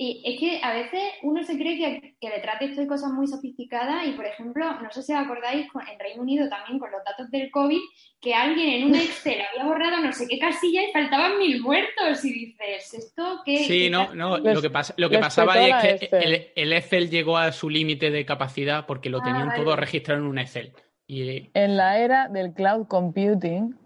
Y 0.04 0.20
es 0.24 0.40
que 0.40 0.60
a 0.64 0.72
veces 0.74 1.00
uno 1.22 1.44
se 1.44 1.56
cree 1.56 1.76
que, 1.78 2.16
que 2.20 2.28
detrás 2.28 2.58
de 2.58 2.66
esto 2.66 2.80
hay 2.80 2.88
cosas 2.88 3.12
muy 3.12 3.28
sofisticadas 3.28 4.04
y, 4.04 4.10
por 4.12 4.26
ejemplo, 4.26 4.64
no 4.80 4.90
sé 4.90 5.00
si 5.00 5.12
os 5.12 5.18
acordáis, 5.20 5.70
con- 5.70 5.86
en 5.86 5.96
Reino 5.96 6.22
Unido 6.22 6.48
también 6.48 6.80
con 6.80 6.90
los 6.90 7.04
datos 7.04 7.30
del 7.30 7.52
COVID, 7.52 7.78
que 8.20 8.34
alguien 8.34 8.68
en 8.82 8.84
un 8.88 8.94
Excel 8.96 9.38
había 9.42 9.64
borrado 9.64 9.98
no 10.00 10.10
sé 10.12 10.26
qué 10.26 10.40
casilla 10.40 10.82
y 10.82 10.90
faltaban 10.92 11.38
mil 11.38 11.62
muertos 11.62 12.24
y 12.24 12.32
dices, 12.32 12.94
¿esto 12.94 13.42
qué? 13.44 13.58
Sí, 13.58 13.82
qué 13.84 13.90
no, 13.90 14.12
no, 14.12 14.38
Les- 14.38 14.54
lo 14.54 14.60
que, 14.60 14.70
pasa, 14.70 14.92
lo 14.96 15.08
que 15.08 15.18
pasaba 15.18 15.52
ahí 15.52 15.70
es 15.88 16.00
que 16.00 16.08
el, 16.16 16.48
el 16.56 16.72
Excel 16.72 17.08
llegó 17.08 17.38
a 17.38 17.52
su 17.52 17.70
límite 17.70 18.10
de 18.10 18.26
capacidad 18.26 18.86
porque 18.86 19.08
lo 19.08 19.18
Ah, 19.18 19.22
tenían 19.24 19.48
vale. 19.50 19.62
todo 19.62 19.76
registrado 19.76 20.20
en 20.20 20.26
un 20.26 20.38
Excel. 20.38 20.72
Y 21.06 21.48
en 21.54 21.76
la 21.76 21.98
era 21.98 22.26
del 22.26 22.54
cloud 22.54 22.88
computing, 22.88 23.76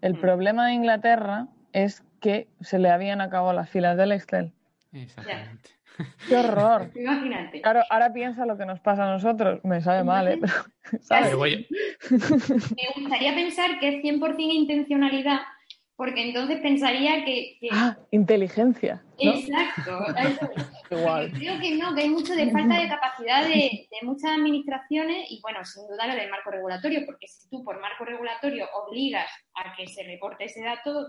el 0.00 0.14
Mm. 0.14 0.20
problema 0.20 0.66
de 0.66 0.72
Inglaterra 0.72 1.46
es 1.72 2.02
que 2.20 2.48
se 2.60 2.80
le 2.80 2.90
habían 2.90 3.20
acabado 3.20 3.52
las 3.52 3.70
filas 3.70 3.96
del 3.96 4.10
Excel. 4.10 4.52
Exactamente. 5.02 5.70
Qué 6.28 6.36
horror. 6.36 6.90
Imagínate. 6.94 7.60
Claro, 7.60 7.82
ahora 7.90 8.12
piensa 8.12 8.46
lo 8.46 8.56
que 8.56 8.66
nos 8.66 8.80
pasa 8.80 9.04
a 9.08 9.12
nosotros. 9.12 9.60
Me 9.64 9.80
sabe 9.80 10.04
mal, 10.04 10.28
¿eh? 10.28 10.38
¿Sabes? 11.00 11.26
Pero 11.26 11.38
voy- 11.38 11.66
Me 12.10 13.00
gustaría 13.02 13.34
pensar 13.34 13.78
que 13.80 13.88
es 13.88 14.02
100% 14.02 14.36
intencionalidad, 14.38 15.40
porque 15.98 16.22
entonces 16.28 16.60
pensaría 16.60 17.24
que... 17.24 17.58
que- 17.60 17.68
Ah, 17.72 17.98
inteligencia. 18.12 19.02
¿no? 19.20 19.32
Exacto. 19.32 19.98
Igual. 20.92 21.32
Creo 21.32 21.58
que 21.60 21.74
no, 21.76 21.92
que 21.94 22.02
hay 22.02 22.08
mucho 22.08 22.34
de 22.34 22.50
falta 22.52 22.80
de 22.80 22.88
capacidad 22.88 23.42
de, 23.44 23.88
de 23.90 23.98
muchas 24.06 24.30
administraciones 24.30 25.26
y, 25.30 25.40
bueno, 25.42 25.62
sin 25.64 25.86
duda 25.88 26.06
lo 26.06 26.14
del 26.14 26.30
marco 26.30 26.50
regulatorio, 26.52 27.00
porque 27.04 27.26
si 27.26 27.48
tú 27.50 27.64
por 27.64 27.80
marco 27.80 28.04
regulatorio 28.04 28.66
obligas 28.86 29.26
a 29.56 29.74
que 29.76 29.88
se 29.88 30.04
reporte 30.04 30.44
ese 30.44 30.62
dato, 30.62 31.08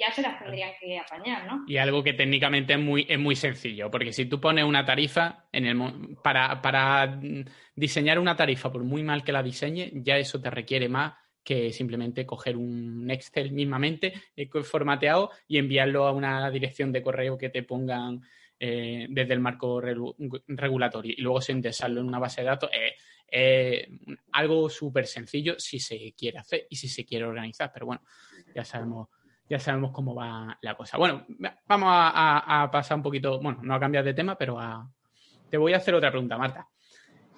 ya 0.00 0.12
se 0.12 0.20
las 0.22 0.36
tendrían 0.40 0.72
que 0.80 0.98
apañar, 0.98 1.46
¿no? 1.46 1.62
Y 1.68 1.76
algo 1.76 2.02
que 2.02 2.12
técnicamente 2.12 2.72
es 2.74 2.80
muy, 2.80 3.06
es 3.08 3.18
muy 3.20 3.36
sencillo, 3.36 3.88
porque 3.90 4.12
si 4.12 4.26
tú 4.26 4.40
pones 4.40 4.64
una 4.64 4.84
tarifa 4.84 5.44
en 5.52 5.66
el, 5.66 5.76
mo- 5.76 5.92
para, 6.24 6.60
para 6.60 7.06
mm, 7.06 7.44
diseñar 7.76 8.18
una 8.18 8.34
tarifa, 8.36 8.70
por 8.72 8.82
muy 8.82 9.04
mal 9.04 9.22
que 9.22 9.30
la 9.32 9.44
diseñe, 9.44 9.90
ya 10.02 10.16
eso 10.16 10.40
te 10.42 10.50
requiere 10.50 10.88
más 10.88 11.14
que 11.44 11.72
simplemente 11.72 12.26
coger 12.26 12.56
un 12.56 13.10
Excel 13.10 13.52
mismamente 13.52 14.14
eh, 14.34 14.48
formateado 14.62 15.30
y 15.46 15.58
enviarlo 15.58 16.06
a 16.06 16.12
una 16.12 16.50
dirección 16.50 16.90
de 16.90 17.02
correo 17.02 17.36
que 17.36 17.50
te 17.50 17.62
pongan 17.62 18.22
eh, 18.58 19.06
desde 19.10 19.34
el 19.34 19.40
marco 19.40 19.80
regulatorio 19.80 21.14
y 21.16 21.20
luego 21.20 21.40
sintetizarlo 21.40 22.00
en 22.00 22.08
una 22.08 22.18
base 22.18 22.40
de 22.40 22.46
datos. 22.46 22.70
Es 22.72 22.94
es 23.34 23.88
algo 24.32 24.68
súper 24.70 25.06
sencillo 25.06 25.58
si 25.58 25.80
se 25.80 26.14
quiere 26.16 26.38
hacer 26.38 26.66
y 26.70 26.76
si 26.76 26.88
se 26.88 27.04
quiere 27.04 27.24
organizar, 27.24 27.70
pero 27.72 27.86
bueno, 27.86 28.02
ya 28.54 28.64
sabemos 28.64 29.08
ya 29.48 29.58
sabemos 29.58 29.90
cómo 29.90 30.14
va 30.14 30.56
la 30.62 30.74
cosa. 30.74 30.96
Bueno, 30.96 31.26
va- 31.44 31.58
vamos 31.66 31.88
a, 31.92 32.68
pasar 32.72 32.96
un 32.96 33.02
poquito, 33.02 33.40
bueno, 33.40 33.58
no 33.62 33.74
a 33.74 33.80
cambiar 33.80 34.04
de 34.04 34.14
tema, 34.14 34.38
pero 34.38 34.58
a... 34.58 34.88
Te 35.50 35.58
voy 35.58 35.74
a 35.74 35.76
hacer 35.76 35.94
otra 35.94 36.10
pregunta, 36.10 36.38
Marta. 36.38 36.66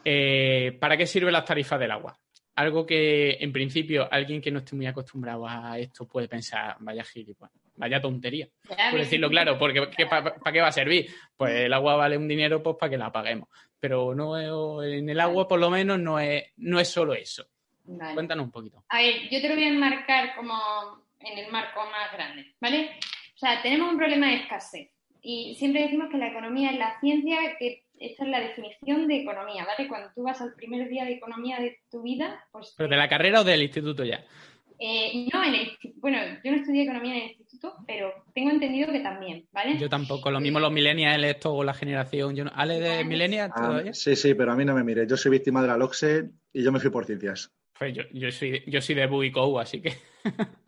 Eh, 0.05 0.77
¿Para 0.79 0.97
qué 0.97 1.05
sirven 1.07 1.33
las 1.33 1.45
tarifas 1.45 1.81
del 1.81 1.91
agua? 1.91 2.17
Algo 2.57 2.87
que, 2.87 3.37
en 3.41 3.53
principio, 3.53 4.09
alguien 4.11 4.41
que 4.41 4.51
no 4.51 4.61
esté 4.61 4.75
muy 4.75 4.87
acostumbrado 4.87 5.47
a 5.47 5.79
esto 5.79 6.09
puede 6.09 6.27
pensar, 6.27 6.77
vaya 6.81 7.05
gilipollas, 7.05 7.55
vaya 7.77 8.01
tontería, 8.01 8.49
por 8.91 8.99
decirlo 8.99 9.29
claro, 9.29 9.59
porque 9.59 9.83
¿para 10.07 10.53
qué 10.53 10.61
va 10.61 10.69
a 10.69 10.73
servir? 10.73 11.07
Pues 11.37 11.55
el 11.55 11.73
agua 11.73 11.97
vale 11.97 12.17
un 12.17 12.27
dinero 12.27 12.63
pues 12.63 12.77
para 12.81 12.91
que 12.91 12.97
la 12.97 13.13
paguemos. 13.13 13.49
Pero 13.79 14.15
no 14.15 14.83
en 14.83 15.09
el 15.09 15.21
agua, 15.21 15.47
por 15.47 15.61
lo 15.61 15.69
menos, 15.69 15.99
no 15.99 16.19
es, 16.19 16.45
no 16.57 16.81
es 16.81 16.89
solo 16.89 17.13
eso. 17.13 17.47
Vale. 17.85 18.15
Cuéntanos 18.15 18.47
un 18.47 18.51
poquito. 18.51 18.83
A 18.89 18.99
ver, 18.99 19.29
yo 19.31 19.41
te 19.41 19.49
lo 19.49 19.55
voy 19.55 19.65
a 19.65 19.69
enmarcar 19.69 20.35
como 20.35 20.55
en 21.21 21.39
el 21.39 21.53
marco 21.53 21.81
más 21.91 22.13
grande, 22.13 22.55
¿vale? 22.61 22.91
O 23.35 23.39
sea, 23.39 23.61
tenemos 23.63 23.93
un 23.93 23.99
problema 23.99 24.29
de 24.29 24.37
escasez 24.37 24.91
y 25.21 25.55
siempre 25.57 25.83
decimos 25.83 26.09
que 26.11 26.19
la 26.19 26.29
economía 26.29 26.71
es 26.71 26.79
la 26.79 26.99
ciencia, 27.01 27.57
que 27.59 27.85
esta 27.99 28.25
es 28.25 28.31
la 28.31 28.41
definición 28.41 29.09
de 29.09 29.17
economía, 29.23 29.65
¿vale? 29.65 29.89
Cuando 29.89 30.11
tú 30.15 30.23
vas 30.23 30.41
al 30.41 30.55
primer 30.55 30.89
día 30.89 31.05
de 31.05 31.13
economía 31.15 31.59
de 31.61 31.79
tu 31.91 32.03
vida, 32.03 32.45
pues... 32.53 32.75
¿Pero 32.77 32.89
de 32.89 32.97
la 32.97 33.09
carrera 33.09 33.41
o 33.41 33.45
del 33.45 33.63
instituto 33.63 34.05
ya? 34.05 34.25
eh, 34.79 35.27
no, 35.33 35.43
en 35.43 35.55
el, 35.55 35.79
bueno, 35.97 36.19
yo 36.45 36.51
no 36.51 36.59
estudié 36.59 36.83
economía 36.83 37.17
en 37.17 37.23
el 37.23 37.31
instituto, 37.31 37.77
pero 37.87 38.13
tengo 38.35 38.51
entendido 38.51 38.93
que 38.93 39.01
también, 39.01 39.49
¿vale? 39.51 39.79
Yo 39.79 39.89
tampoco. 39.89 40.31
Lo 40.31 40.39
mismo 40.39 40.61
los 40.61 40.71
millennials, 40.71 41.25
esto 41.25 41.55
o 41.55 41.65
la 41.65 41.73
generación. 41.73 42.37
Yo 42.37 42.45
no- 42.45 42.53
¿Ale 42.55 42.79
de 42.79 43.03
millennials 43.05 43.55
Ah, 43.57 43.69
todavía? 43.69 43.95
sí, 43.95 44.15
sí, 44.17 44.35
pero 44.35 44.53
a 44.53 44.57
mí 44.57 44.67
no 44.67 44.75
me 44.75 44.85
mire. 44.85 45.07
Yo 45.07 45.17
soy 45.17 45.31
víctima 45.31 45.63
de 45.63 45.69
la 45.69 45.79
LOXE 45.79 46.29
y 46.53 46.63
yo 46.63 46.73
me 46.73 46.79
fui 46.81 46.91
por 46.91 47.07
ciencias. 47.07 47.51
Pues 47.79 47.95
yo, 47.95 48.03
yo 48.13 48.31
soy, 48.31 48.65
yo 48.67 48.83
soy 48.83 48.95
de 48.97 49.07
Buico, 49.07 49.59
así 49.59 49.81
que. 49.81 49.93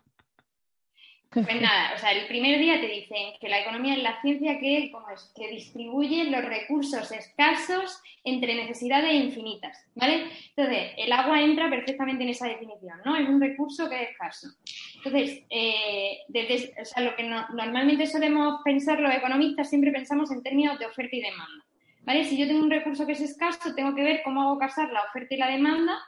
Pues 1.30 1.60
nada, 1.60 1.92
o 1.94 1.98
sea, 1.98 2.12
el 2.12 2.26
primer 2.26 2.58
día 2.58 2.80
te 2.80 2.86
dicen 2.88 3.34
que 3.38 3.50
la 3.50 3.60
economía 3.60 3.94
es 3.94 4.02
la 4.02 4.18
ciencia 4.22 4.58
que, 4.58 4.90
¿cómo 4.90 5.10
es? 5.10 5.30
que 5.36 5.48
distribuye 5.48 6.24
los 6.24 6.42
recursos 6.42 7.12
escasos 7.12 8.00
entre 8.24 8.54
necesidades 8.54 9.12
infinitas, 9.12 9.76
¿vale? 9.94 10.24
Entonces, 10.56 10.92
el 10.96 11.12
agua 11.12 11.42
entra 11.42 11.68
perfectamente 11.68 12.24
en 12.24 12.30
esa 12.30 12.48
definición, 12.48 12.98
¿no? 13.04 13.14
Es 13.14 13.28
un 13.28 13.40
recurso 13.42 13.90
que 13.90 14.02
es 14.04 14.10
escaso. 14.10 14.48
Entonces, 14.96 15.42
eh, 15.50 16.20
desde, 16.28 16.72
o 16.80 16.84
sea, 16.86 17.02
lo 17.02 17.14
que 17.14 17.24
no- 17.24 17.46
normalmente 17.50 18.06
solemos 18.06 18.62
pensar 18.64 18.98
los 18.98 19.14
economistas, 19.14 19.68
siempre 19.68 19.92
pensamos 19.92 20.30
en 20.30 20.42
términos 20.42 20.78
de 20.78 20.86
oferta 20.86 21.14
y 21.14 21.20
demanda, 21.20 21.64
¿vale? 22.04 22.24
Si 22.24 22.38
yo 22.38 22.46
tengo 22.46 22.62
un 22.64 22.70
recurso 22.70 23.06
que 23.06 23.12
es 23.12 23.20
escaso, 23.20 23.74
tengo 23.74 23.94
que 23.94 24.02
ver 24.02 24.22
cómo 24.24 24.40
hago 24.42 24.58
casar 24.58 24.90
la 24.92 25.02
oferta 25.02 25.34
y 25.34 25.38
la 25.38 25.50
demanda. 25.50 25.98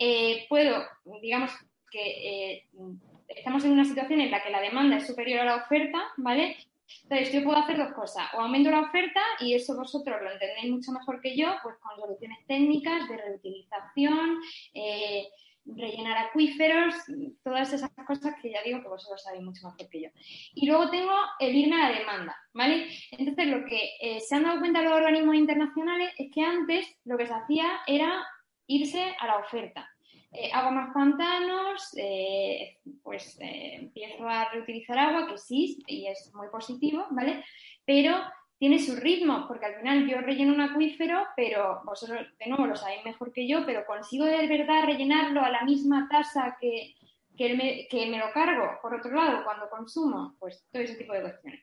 Eh, 0.00 0.44
puedo, 0.48 0.84
digamos 1.22 1.52
que 1.90 2.00
eh, 2.52 2.64
estamos 3.28 3.64
en 3.64 3.72
una 3.72 3.84
situación 3.84 4.20
en 4.20 4.30
la 4.30 4.42
que 4.42 4.50
la 4.50 4.60
demanda 4.60 4.96
es 4.96 5.06
superior 5.06 5.40
a 5.40 5.44
la 5.44 5.56
oferta, 5.56 6.02
¿vale? 6.16 6.56
Entonces, 7.02 7.32
yo 7.32 7.42
puedo 7.42 7.58
hacer 7.58 7.76
dos 7.76 7.92
cosas. 7.94 8.26
O 8.34 8.40
aumento 8.40 8.70
la 8.70 8.80
oferta, 8.80 9.20
y 9.40 9.54
eso 9.54 9.76
vosotros 9.76 10.22
lo 10.22 10.30
entendéis 10.30 10.70
mucho 10.70 10.92
mejor 10.92 11.20
que 11.20 11.36
yo, 11.36 11.48
pues 11.62 11.76
con 11.78 11.98
soluciones 11.98 12.38
técnicas 12.46 13.08
de 13.08 13.16
reutilización, 13.16 14.40
eh, 14.74 15.28
rellenar 15.64 16.18
acuíferos, 16.18 16.94
todas 17.42 17.72
esas 17.72 17.90
cosas 18.06 18.34
que 18.40 18.50
ya 18.50 18.62
digo 18.62 18.80
que 18.82 18.88
vosotros 18.88 19.20
sabéis 19.20 19.42
mucho 19.42 19.66
mejor 19.66 19.88
que 19.88 20.02
yo. 20.02 20.08
Y 20.54 20.66
luego 20.66 20.90
tengo 20.90 21.12
el 21.40 21.56
irme 21.56 21.82
a 21.82 21.90
la 21.90 21.98
demanda, 21.98 22.36
¿vale? 22.52 22.88
Entonces, 23.10 23.46
lo 23.48 23.64
que 23.64 23.96
eh, 24.00 24.20
se 24.20 24.36
han 24.36 24.44
dado 24.44 24.60
cuenta 24.60 24.82
los 24.82 24.92
organismos 24.92 25.34
internacionales 25.34 26.12
es 26.18 26.30
que 26.32 26.42
antes 26.42 26.96
lo 27.04 27.18
que 27.18 27.26
se 27.26 27.34
hacía 27.34 27.80
era 27.86 28.24
irse 28.68 29.14
a 29.18 29.26
la 29.26 29.38
oferta 29.38 29.95
eh, 30.36 30.50
hago 30.52 30.70
más 30.70 30.92
pantanos, 30.92 31.94
eh, 31.96 32.78
pues 33.02 33.38
eh, 33.40 33.76
empiezo 33.76 34.28
a 34.28 34.50
reutilizar 34.50 34.98
agua, 34.98 35.26
que 35.26 35.38
sí, 35.38 35.82
y 35.86 36.06
es 36.06 36.32
muy 36.34 36.48
positivo, 36.48 37.06
¿vale? 37.10 37.44
Pero 37.84 38.16
tiene 38.58 38.78
su 38.78 38.96
ritmo, 38.96 39.46
porque 39.48 39.66
al 39.66 39.76
final 39.76 40.06
yo 40.06 40.20
relleno 40.20 40.52
un 40.52 40.60
acuífero, 40.60 41.26
pero 41.36 41.80
vosotros 41.84 42.26
de 42.38 42.46
nuevo 42.46 42.66
lo 42.66 42.76
sabéis 42.76 43.04
mejor 43.04 43.32
que 43.32 43.48
yo, 43.48 43.64
pero 43.66 43.86
consigo 43.86 44.24
de 44.24 44.46
verdad 44.46 44.84
rellenarlo 44.84 45.42
a 45.42 45.50
la 45.50 45.62
misma 45.62 46.08
tasa 46.10 46.56
que, 46.60 46.94
que, 47.36 47.54
me, 47.54 47.86
que 47.88 48.06
me 48.06 48.18
lo 48.18 48.32
cargo, 48.32 48.78
por 48.82 48.94
otro 48.94 49.12
lado, 49.14 49.44
cuando 49.44 49.68
consumo, 49.68 50.36
pues 50.38 50.66
todo 50.72 50.82
ese 50.82 50.96
tipo 50.96 51.12
de 51.12 51.22
cuestiones. 51.22 51.60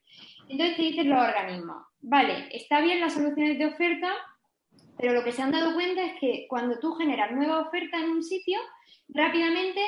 Entonces 0.48 0.76
te 0.78 0.82
dicen 0.84 1.10
los 1.10 1.20
organismos, 1.20 1.86
vale, 2.02 2.50
está 2.52 2.82
bien 2.82 3.02
las 3.02 3.14
soluciones 3.14 3.58
de 3.58 3.66
oferta, 3.66 4.14
pero 4.98 5.14
lo 5.14 5.24
que 5.24 5.32
se 5.32 5.42
han 5.42 5.52
dado 5.52 5.74
cuenta 5.74 6.04
es 6.04 6.20
que 6.20 6.46
cuando 6.50 6.80
tú 6.80 6.94
generas 6.94 7.32
nueva 7.32 7.62
oferta 7.62 7.98
en 7.98 8.12
un 8.12 8.24
sitio, 8.24 8.60
rápidamente 9.10 9.82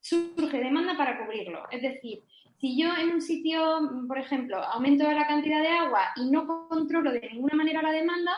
surge 0.00 0.58
demanda 0.58 0.96
para 0.96 1.24
cubrirlo. 1.24 1.62
Es 1.70 1.82
decir, 1.82 2.22
si 2.60 2.80
yo 2.80 2.94
en 2.96 3.10
un 3.10 3.20
sitio, 3.20 3.90
por 4.06 4.18
ejemplo, 4.18 4.56
aumento 4.62 5.10
la 5.10 5.26
cantidad 5.26 5.60
de 5.60 5.68
agua 5.68 6.10
y 6.16 6.30
no 6.30 6.46
controlo 6.68 7.10
de 7.10 7.28
ninguna 7.32 7.56
manera 7.56 7.82
la 7.82 7.90
demanda, 7.90 8.32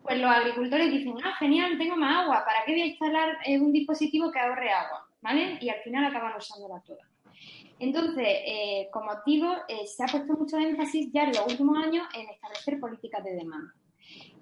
pues 0.00 0.20
los 0.20 0.30
agricultores 0.30 0.92
dicen, 0.92 1.14
ah, 1.24 1.34
genial, 1.38 1.76
tengo 1.76 1.96
más 1.96 2.24
agua, 2.24 2.44
¿para 2.44 2.64
qué 2.64 2.72
voy 2.72 2.82
a 2.82 2.86
instalar 2.86 3.38
eh, 3.44 3.58
un 3.58 3.72
dispositivo 3.72 4.30
que 4.30 4.38
ahorre 4.38 4.70
agua? 4.70 5.08
¿Vale? 5.22 5.58
Y 5.60 5.70
al 5.70 5.80
final 5.80 6.04
acaban 6.04 6.36
usándola 6.36 6.80
toda. 6.86 7.08
Entonces, 7.80 8.26
eh, 8.26 8.88
como 8.92 9.10
digo, 9.26 9.52
eh, 9.66 9.86
se 9.86 10.04
ha 10.04 10.06
puesto 10.06 10.34
mucho 10.34 10.58
énfasis 10.58 11.10
ya 11.12 11.24
en 11.24 11.30
los 11.30 11.46
últimos 11.46 11.76
años 11.84 12.06
en 12.14 12.28
establecer 12.28 12.78
políticas 12.78 13.24
de 13.24 13.34
demanda. 13.34 13.74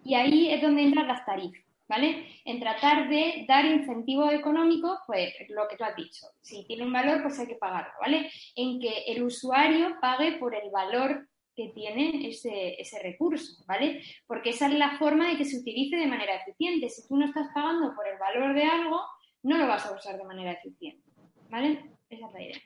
Y 0.05 0.15
ahí 0.15 0.53
es 0.53 0.63
donde 0.63 0.83
entran 0.83 1.07
las 1.07 1.25
tarifas, 1.25 1.63
¿vale? 1.89 2.27
En 2.45 2.61
tratar 2.61 3.09
de 3.09 3.45
dar 3.47 3.65
incentivos 3.65 4.33
económicos, 4.33 4.99
pues 5.07 5.35
lo 5.49 5.69
que 5.69 5.77
tú 5.77 5.85
has 5.85 5.97
dicho. 5.97 6.27
Si 6.41 6.65
tiene 6.67 6.85
un 6.85 6.93
valor, 6.93 7.23
pues 7.23 7.39
hay 7.39 7.47
que 7.47 7.55
pagarlo, 7.55 7.93
¿vale? 8.01 8.31
En 8.57 8.81
que 8.81 9.05
el 9.07 9.23
usuario 9.23 9.97
pague 10.01 10.33
por 10.39 10.55
el 10.55 10.71
valor 10.71 11.29
que 11.55 11.69
tiene 11.75 12.29
ese, 12.29 12.81
ese 12.81 13.03
recurso, 13.03 13.65
¿vale? 13.67 14.03
Porque 14.27 14.51
esa 14.51 14.67
es 14.67 14.75
la 14.75 14.99
forma 14.99 15.29
de 15.29 15.37
que 15.37 15.45
se 15.45 15.59
utilice 15.59 15.97
de 15.97 16.07
manera 16.07 16.37
eficiente. 16.37 16.89
Si 16.89 17.07
tú 17.07 17.17
no 17.17 17.27
estás 17.27 17.49
pagando 17.55 17.95
por 17.95 18.09
el 18.09 18.19
valor 18.19 18.55
de 18.55 18.65
algo, 18.65 19.01
no 19.43 19.59
lo 19.59 19.67
vas 19.67 19.85
a 19.87 19.95
usar 19.95 20.17
de 20.17 20.25
manera 20.25 20.53
eficiente, 20.53 21.03
¿vale? 21.51 21.85
Esa 22.09 22.27
es 22.27 22.33
la 22.33 22.43
idea. 22.43 22.59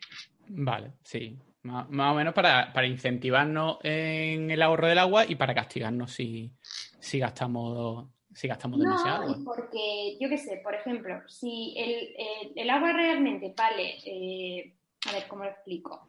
Vale, 0.48 0.92
sí. 1.02 1.36
Más, 1.62 1.90
más 1.90 2.12
o 2.12 2.14
menos 2.14 2.32
para, 2.32 2.72
para, 2.72 2.86
incentivarnos 2.86 3.78
en 3.82 4.52
el 4.52 4.62
ahorro 4.62 4.86
del 4.86 4.98
agua 4.98 5.24
y 5.26 5.34
para 5.34 5.52
castigarnos 5.52 6.12
si, 6.12 6.52
si 6.98 7.18
gastamos 7.18 8.06
si 8.36 8.48
gastamos 8.48 8.78
demasiado 8.78 9.24
no, 9.24 9.32
agua. 9.32 9.54
porque 9.56 10.18
yo 10.20 10.28
qué 10.28 10.36
sé, 10.36 10.60
por 10.62 10.74
ejemplo, 10.74 11.22
si 11.26 11.74
el, 11.74 12.14
el, 12.18 12.52
el 12.54 12.70
agua 12.70 12.92
realmente 12.92 13.54
vale, 13.56 13.96
eh, 14.04 14.74
a 15.08 15.12
ver 15.12 15.26
cómo 15.26 15.44
lo 15.44 15.50
explico. 15.50 16.06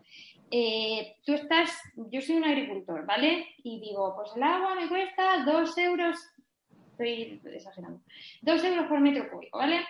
Eh, 0.52 1.16
tú 1.26 1.34
estás, 1.34 1.72
yo 1.96 2.22
soy 2.22 2.36
un 2.36 2.44
agricultor, 2.44 3.06
¿vale? 3.06 3.48
Y 3.64 3.80
digo, 3.80 4.14
pues 4.16 4.32
el 4.36 4.44
agua 4.44 4.76
me 4.76 4.90
cuesta 4.90 5.46
dos 5.46 5.78
euros, 5.78 6.18
estoy 6.92 7.42
exagerando, 7.46 8.02
dos 8.42 8.62
euros 8.62 8.88
por 8.88 9.00
metro 9.00 9.30
cúbico, 9.30 9.58
¿vale? 9.58 9.86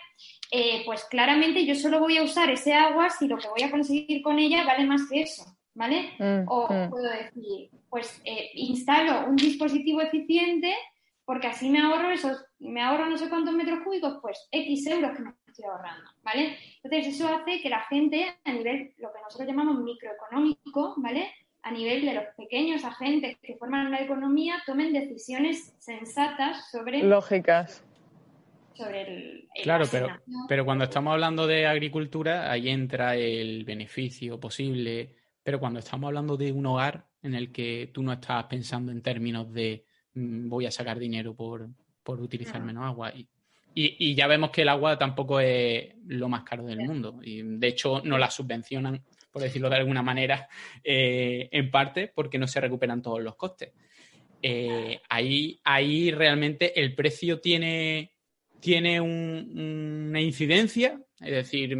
Eh, 0.52 0.84
pues 0.86 1.06
claramente 1.06 1.66
yo 1.66 1.74
solo 1.74 2.00
voy 2.00 2.18
a 2.18 2.24
usar 2.24 2.52
ese 2.52 2.74
agua 2.74 3.10
si 3.10 3.28
lo 3.28 3.38
que 3.38 3.50
voy 3.50 3.64
a 3.64 3.72
conseguir 3.72 4.22
con 4.22 4.38
ella 4.38 4.64
vale 4.64 4.86
más 4.86 5.10
que 5.10 5.22
eso, 5.22 5.57
¿vale? 5.78 6.12
Mm, 6.20 6.44
o 6.48 6.68
mm. 6.68 6.90
puedo 6.90 7.10
decir, 7.10 7.70
pues 7.90 8.20
eh, 8.26 8.50
instalo 8.56 9.28
un 9.28 9.36
dispositivo 9.36 10.02
eficiente 10.02 10.74
porque 11.24 11.48
así 11.48 11.70
me 11.70 11.80
ahorro 11.80 12.10
esos, 12.10 12.46
me 12.60 12.82
ahorro 12.82 13.06
no 13.10 13.18
sé 13.18 13.30
cuántos 13.30 13.54
metros 13.54 13.82
cúbicos, 13.84 14.20
pues 14.22 14.48
X 14.50 14.88
euros 14.88 15.12
que 15.16 15.24
me 15.24 15.34
estoy 15.46 15.66
ahorrando, 15.66 16.10
¿vale? 16.24 16.58
Entonces 16.82 17.14
eso 17.16 17.28
hace 17.28 17.62
que 17.62 17.70
la 17.70 17.82
gente 17.82 18.34
a 18.44 18.52
nivel, 18.52 18.94
lo 18.98 19.12
que 19.12 19.22
nosotros 19.22 19.48
llamamos 19.48 19.84
microeconómico, 19.84 20.96
¿vale? 20.98 21.32
a 21.64 21.72
nivel 21.72 22.06
de 22.06 22.14
los 22.14 22.24
pequeños 22.38 22.86
agentes 22.86 23.38
que 23.42 23.58
forman 23.58 23.92
la 23.92 24.02
economía 24.02 24.56
tomen 24.66 24.94
decisiones 24.94 25.76
sensatas 25.80 26.72
sobre 26.72 27.04
Lógicas. 27.04 27.84
sobre 28.74 29.02
el, 29.02 29.50
el- 29.54 29.64
Claro, 29.64 29.84
la 29.84 29.92
pero, 29.92 30.08
pero 30.48 30.64
cuando 30.64 30.86
estamos 30.86 31.12
hablando 31.12 31.46
de 31.46 31.68
agricultura, 31.68 32.50
ahí 32.50 32.70
entra 32.70 33.18
el 33.18 33.66
beneficio 33.66 34.40
posible. 34.40 35.17
Pero 35.48 35.62
cuando 35.62 35.80
estamos 35.80 36.10
hablando 36.10 36.36
de 36.36 36.52
un 36.52 36.66
hogar 36.66 37.08
en 37.22 37.34
el 37.34 37.54
que 37.54 37.90
tú 37.94 38.04
no 38.04 38.12
estás 38.12 38.44
pensando 38.48 38.92
en 38.92 39.02
términos 39.02 39.50
de 39.54 39.86
mm, 40.14 40.50
voy 40.50 40.66
a 40.66 40.72
sacar 40.72 41.00
dinero 41.00 41.34
por, 41.38 41.70
por 42.04 42.20
utilizar 42.20 42.62
menos 42.66 42.84
agua. 42.84 43.14
Y, 43.16 43.30
y- 43.74 43.96
y 43.98 44.14
ya 44.14 44.28
vemos 44.28 44.50
que 44.52 44.64
el 44.64 44.68
agua 44.68 45.00
tampoco 45.00 45.40
es 45.40 45.96
lo 46.06 46.28
más 46.28 46.44
caro 46.44 46.66
del 46.66 46.80
mundo. 46.80 47.22
Y 47.24 47.44
de 47.44 47.66
hecho, 47.70 48.02
no 48.04 48.18
la 48.18 48.30
subvencionan, 48.30 49.02
por 49.32 49.42
decirlo 49.42 49.70
de 49.70 49.78
alguna 49.78 50.02
manera, 50.02 50.50
eh, 50.84 51.48
en 51.50 51.72
parte 51.72 52.12
porque 52.14 52.38
no 52.38 52.46
se 52.48 52.60
recuperan 52.60 53.02
todos 53.02 53.22
los 53.24 53.38
costes. 53.38 53.72
Eh, 54.42 55.00
ahí, 55.08 55.62
ahí 55.64 56.12
realmente 56.12 56.78
el 56.78 56.94
precio 56.94 57.40
tiene, 57.40 58.12
tiene 58.60 59.00
un- 59.00 60.08
una 60.10 60.20
incidencia. 60.20 61.02
Es 61.20 61.32
decir, 61.32 61.76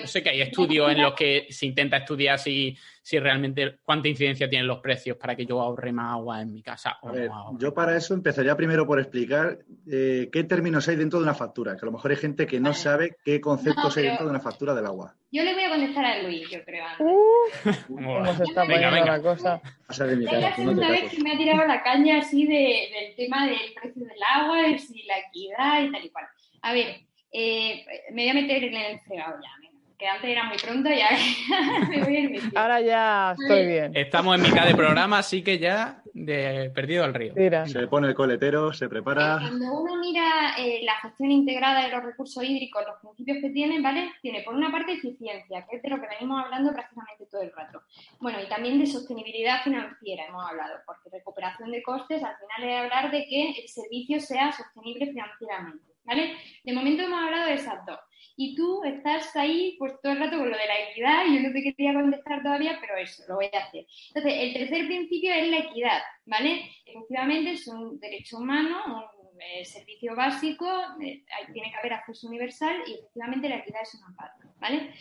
yo 0.00 0.06
sé 0.06 0.22
que 0.22 0.30
hay 0.30 0.42
estudios 0.42 0.92
en 0.92 1.02
los 1.02 1.14
que 1.14 1.46
se 1.50 1.66
intenta 1.66 1.96
estudiar 1.96 2.38
si, 2.38 2.76
si 3.02 3.18
realmente 3.18 3.78
cuánta 3.82 4.06
incidencia 4.06 4.48
tienen 4.48 4.68
los 4.68 4.78
precios 4.78 5.16
para 5.16 5.34
que 5.34 5.44
yo 5.44 5.60
ahorre 5.60 5.90
más 5.90 6.12
agua 6.12 6.40
en 6.40 6.52
mi 6.52 6.62
casa. 6.62 6.96
o 7.02 7.10
ver, 7.10 7.28
no 7.28 7.58
yo 7.58 7.74
para 7.74 7.96
eso 7.96 8.14
empezaría 8.14 8.56
primero 8.56 8.86
por 8.86 9.00
explicar 9.00 9.58
eh, 9.90 10.28
qué 10.30 10.44
términos 10.44 10.86
hay 10.88 10.94
dentro 10.94 11.18
de 11.18 11.24
una 11.24 11.34
factura, 11.34 11.72
que 11.74 11.80
a 11.82 11.86
lo 11.86 11.90
mejor 11.92 12.12
hay 12.12 12.16
gente 12.16 12.46
que 12.46 12.60
no 12.60 12.70
Vale. 12.70 12.76
sabe 12.76 13.16
qué 13.24 13.40
conceptos 13.40 13.96
No, 13.96 14.00
hay 14.00 14.06
dentro 14.08 14.24
de 14.26 14.30
una 14.30 14.40
factura 14.40 14.72
del 14.72 14.86
agua. 14.86 15.16
Yo 15.32 15.42
le 15.42 15.54
voy 15.54 15.64
a 15.64 15.68
contestar 15.70 16.04
a 16.04 16.22
Luis, 16.22 16.48
yo 16.48 16.64
creo. 16.64 16.84
antes. 16.86 17.84
Uh, 17.88 17.94
cómo 17.96 18.34
se 18.36 18.44
está 18.44 18.60
Venga, 18.62 18.74
poniendo 18.74 18.90
venga. 18.92 19.16
la 19.16 19.20
cosa. 19.22 19.60
De 20.06 20.24
Es 20.24 20.30
cara, 20.30 20.40
la 20.40 20.54
segunda 20.54 20.88
vez 20.90 21.10
que 21.10 21.22
me 21.24 21.32
ha 21.32 21.36
tirado 21.36 21.66
la 21.66 21.82
caña 21.82 22.18
así 22.18 22.46
de- 22.46 22.88
del 22.94 23.16
tema 23.16 23.46
del 23.48 23.58
precio 23.74 24.04
del 24.04 24.18
agua, 24.32 24.68
y 24.68 24.78
si 24.78 25.02
la 25.02 25.18
equidad 25.18 25.82
y 25.82 25.90
tal 25.90 26.04
y 26.04 26.10
cual. 26.10 26.26
A 26.62 26.72
ver, 26.72 27.00
eh, 27.32 27.84
me 28.12 28.22
voy 28.22 28.30
a 28.30 28.34
meter 28.34 28.64
en 28.64 28.74
el 28.74 29.00
fregado 29.00 29.36
ya, 29.42 29.68
que 29.98 30.06
antes 30.06 30.30
era 30.30 30.44
muy 30.44 30.58
pronto 30.58 30.90
y 30.90 31.00
ahora 31.00 31.16
me 31.88 32.04
voy 32.04 32.16
a 32.16 32.20
ir 32.20 32.30
metiendo. 32.30 32.60
Ahora 32.60 32.80
ya 32.80 33.34
estoy 33.38 33.66
bien. 33.66 33.96
Estamos 33.96 34.36
en 34.36 34.42
mitad 34.42 34.66
de 34.66 34.74
programa, 34.74 35.18
así 35.18 35.42
que 35.42 35.58
ya 35.58 36.02
de 36.12 36.70
perdido 36.74 37.04
al 37.04 37.14
río. 37.14 37.34
Tira. 37.34 37.66
Se 37.66 37.86
pone 37.86 38.08
el 38.08 38.14
coletero, 38.14 38.72
se 38.72 38.88
prepara. 38.88 39.38
Cuando 39.38 39.80
uno 39.80 39.96
mira 39.96 40.54
eh, 40.58 40.80
la 40.82 40.94
gestión 40.96 41.30
integrada 41.30 41.84
de 41.84 41.90
los 41.90 42.04
recursos 42.04 42.42
hídricos, 42.42 42.84
los 42.86 43.00
principios 43.00 43.38
que 43.42 43.50
tiene, 43.50 43.80
¿vale? 43.80 44.10
Tiene 44.22 44.42
por 44.42 44.54
una 44.54 44.72
parte 44.72 44.92
eficiencia, 44.92 45.66
que 45.68 45.76
es 45.76 45.82
de 45.82 45.90
lo 45.90 46.00
que 46.00 46.08
venimos 46.08 46.42
hablando 46.42 46.72
prácticamente 46.72 47.26
todo 47.26 47.42
el 47.42 47.52
rato. 47.52 47.82
Bueno, 48.18 48.38
y 48.42 48.48
también 48.48 48.78
de 48.78 48.86
sostenibilidad 48.86 49.62
financiera 49.62 50.24
hemos 50.26 50.48
hablado, 50.48 50.76
porque 50.86 51.10
recuperación 51.10 51.70
de 51.70 51.82
costes 51.82 52.22
al 52.22 52.36
final 52.36 52.70
es 52.70 52.80
hablar 52.80 53.10
de 53.10 53.26
que 53.26 53.50
el 53.50 53.68
servicio 53.68 54.18
sea 54.20 54.52
sostenible 54.52 55.06
financieramente, 55.06 55.84
De 56.64 56.72
momento 56.72 57.02
hemos 57.02 57.22
hablado 57.22 57.46
de 57.46 57.54
esas 57.54 57.84
dos. 57.86 57.98
Y 58.36 58.54
tú 58.54 58.84
estás 58.84 59.34
ahí 59.34 59.76
pues 59.78 59.94
todo 60.02 60.12
el 60.12 60.18
rato 60.18 60.38
con 60.38 60.50
lo 60.50 60.56
de 60.56 60.66
la 60.66 60.90
equidad, 60.90 61.24
y 61.26 61.36
yo 61.36 61.48
no 61.48 61.52
te 61.52 61.62
quería 61.62 61.94
contestar 61.94 62.42
todavía, 62.42 62.78
pero 62.80 62.96
eso, 62.96 63.22
lo 63.28 63.36
voy 63.36 63.48
a 63.52 63.64
hacer. 63.64 63.86
Entonces, 64.08 64.34
el 64.36 64.52
tercer 64.52 64.86
principio 64.86 65.32
es 65.32 65.48
la 65.48 65.58
equidad, 65.58 66.02
¿vale? 66.26 66.70
Efectivamente, 66.84 67.52
es 67.52 67.66
un 67.66 67.98
derecho 67.98 68.36
humano, 68.36 69.10
un 69.18 69.40
eh, 69.40 69.64
servicio 69.64 70.14
básico, 70.14 70.66
eh, 71.02 71.24
tiene 71.52 71.70
que 71.70 71.76
haber 71.76 71.94
acceso 71.94 72.28
universal 72.28 72.76
y 72.86 72.94
efectivamente 72.94 73.48
la 73.48 73.56
equidad 73.56 73.82
es 73.82 73.94
una 73.94 74.14
pata, 74.16 74.52
¿vale? 74.60 74.92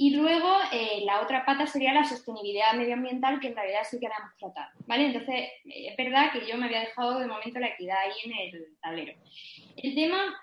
Y 0.00 0.14
luego 0.14 0.48
eh, 0.72 1.02
la 1.04 1.20
otra 1.20 1.44
pata 1.44 1.66
sería 1.66 1.92
la 1.92 2.04
sostenibilidad 2.04 2.72
medioambiental, 2.74 3.40
que 3.40 3.48
en 3.48 3.56
realidad 3.56 3.80
sí 3.82 3.98
que 3.98 4.08
la 4.08 4.14
hemos 4.16 4.36
tratado, 4.36 4.70
¿vale? 4.86 5.06
Entonces, 5.06 5.50
es 5.64 5.96
verdad 5.96 6.30
que 6.32 6.46
yo 6.46 6.56
me 6.56 6.66
había 6.66 6.80
dejado 6.80 7.18
de 7.18 7.26
momento 7.26 7.58
la 7.58 7.68
equidad 7.68 7.98
ahí 7.98 8.12
en 8.24 8.32
el 8.32 8.66
tablero. 8.80 9.12
El 9.76 9.94
tema 9.94 10.36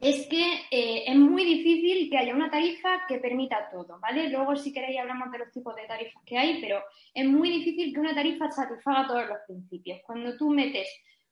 es 0.00 0.26
que 0.26 0.52
eh, 0.70 1.04
es 1.06 1.16
muy 1.16 1.44
difícil 1.44 2.10
que 2.10 2.18
haya 2.18 2.34
una 2.34 2.50
tarifa 2.50 3.06
que 3.08 3.18
permita 3.18 3.70
todo, 3.70 3.98
¿vale? 4.00 4.28
Luego, 4.28 4.54
si 4.54 4.72
queréis, 4.72 4.98
hablamos 5.00 5.32
de 5.32 5.38
los 5.38 5.50
tipos 5.50 5.74
de 5.74 5.86
tarifas 5.86 6.22
que 6.24 6.36
hay, 6.36 6.60
pero 6.60 6.82
es 7.14 7.26
muy 7.26 7.50
difícil 7.50 7.92
que 7.92 8.00
una 8.00 8.14
tarifa 8.14 8.50
satisfaga 8.50 9.06
todos 9.06 9.26
los 9.28 9.38
principios. 9.46 10.00
Cuando 10.04 10.36
tú 10.36 10.50
metes 10.50 10.88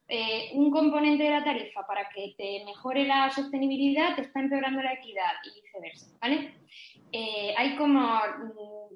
eh, 0.08 0.50
un 0.54 0.70
componente 0.70 1.24
de 1.24 1.30
la 1.30 1.44
tarifa 1.44 1.86
para 1.86 2.08
que 2.08 2.34
te 2.36 2.64
mejore 2.64 3.06
la 3.06 3.30
sostenibilidad, 3.30 4.14
te 4.14 4.22
está 4.22 4.40
empeorando 4.40 4.82
la 4.82 4.94
equidad 4.94 5.32
y 5.44 5.60
viceversa, 5.60 6.16
¿vale? 6.20 6.54
Eh, 7.12 7.54
hay 7.56 7.76
como, 7.76 8.00
mm, 8.00 8.94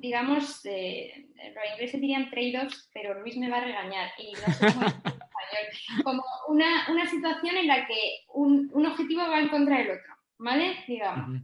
digamos, 0.00 0.64
los 0.64 1.70
ingleses 1.72 2.00
dirían 2.00 2.30
trade-offs, 2.30 2.88
pero 2.94 3.20
Luis 3.20 3.36
me 3.36 3.50
va 3.50 3.58
a 3.58 3.64
regañar 3.64 4.10
español. 5.50 6.02
Como 6.04 6.22
una, 6.48 6.86
una 6.90 7.06
situación 7.06 7.56
en 7.56 7.66
la 7.66 7.86
que 7.86 8.20
un, 8.34 8.70
un 8.72 8.86
objetivo 8.86 9.22
va 9.28 9.40
en 9.40 9.48
contra 9.48 9.78
del 9.78 9.90
otro, 9.90 10.14
¿vale? 10.38 10.76
Digamos. 10.86 11.40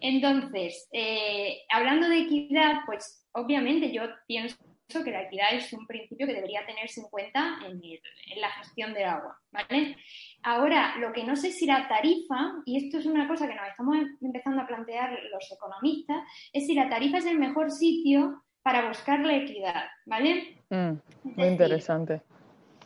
Entonces, 0.00 0.88
eh, 0.92 1.58
hablando 1.70 2.08
de 2.08 2.20
equidad, 2.20 2.80
pues 2.86 3.26
obviamente 3.32 3.92
yo 3.92 4.02
pienso 4.26 4.56
que 5.04 5.10
la 5.10 5.22
equidad 5.22 5.52
es 5.52 5.72
un 5.72 5.86
principio 5.86 6.26
que 6.26 6.34
debería 6.34 6.64
tenerse 6.64 7.00
en 7.00 7.08
cuenta 7.08 7.58
en, 7.64 7.72
el- 7.82 8.00
en 8.32 8.40
la 8.40 8.50
gestión 8.52 8.94
del 8.94 9.04
agua, 9.06 9.36
¿vale? 9.50 9.96
Ahora, 10.42 10.94
lo 10.98 11.12
que 11.12 11.24
no 11.24 11.34
sé 11.34 11.50
si 11.50 11.66
la 11.66 11.88
tarifa, 11.88 12.52
y 12.64 12.76
esto 12.86 12.98
es 12.98 13.06
una 13.06 13.26
cosa 13.26 13.48
que 13.48 13.54
nos 13.54 13.66
estamos 13.68 13.96
em- 13.96 14.16
empezando 14.22 14.62
a 14.62 14.66
plantear 14.66 15.18
los 15.32 15.50
economistas, 15.52 16.22
es 16.52 16.66
si 16.66 16.74
la 16.74 16.88
tarifa 16.88 17.18
es 17.18 17.26
el 17.26 17.38
mejor 17.38 17.70
sitio 17.72 18.42
para 18.62 18.86
buscar 18.88 19.20
la 19.20 19.34
equidad, 19.36 19.84
¿vale? 20.06 20.56
Mm, 20.70 20.76
muy 21.24 21.34
decir, 21.34 21.50
interesante. 21.52 22.20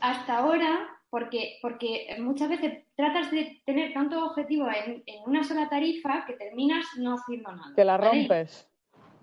Hasta 0.01 0.39
ahora, 0.39 0.89
porque, 1.11 1.59
porque 1.63 2.17
muchas 2.21 2.49
veces 2.49 2.85
tratas 2.95 3.31
de 3.31 3.63
tener 3.65 3.93
tantos 3.93 4.23
objetivos 4.23 4.69
en, 4.85 5.03
en 5.07 5.23
una 5.27 5.45
sola 5.45 5.69
tarifa 5.69 6.25
que 6.27 6.35
terminas 6.35 6.85
no 6.99 7.15
haciendo 7.15 7.51
nada. 7.53 7.73
Que 7.75 7.85
la 7.85 7.97
¿vale? 7.97 8.11
rompes, 8.11 8.69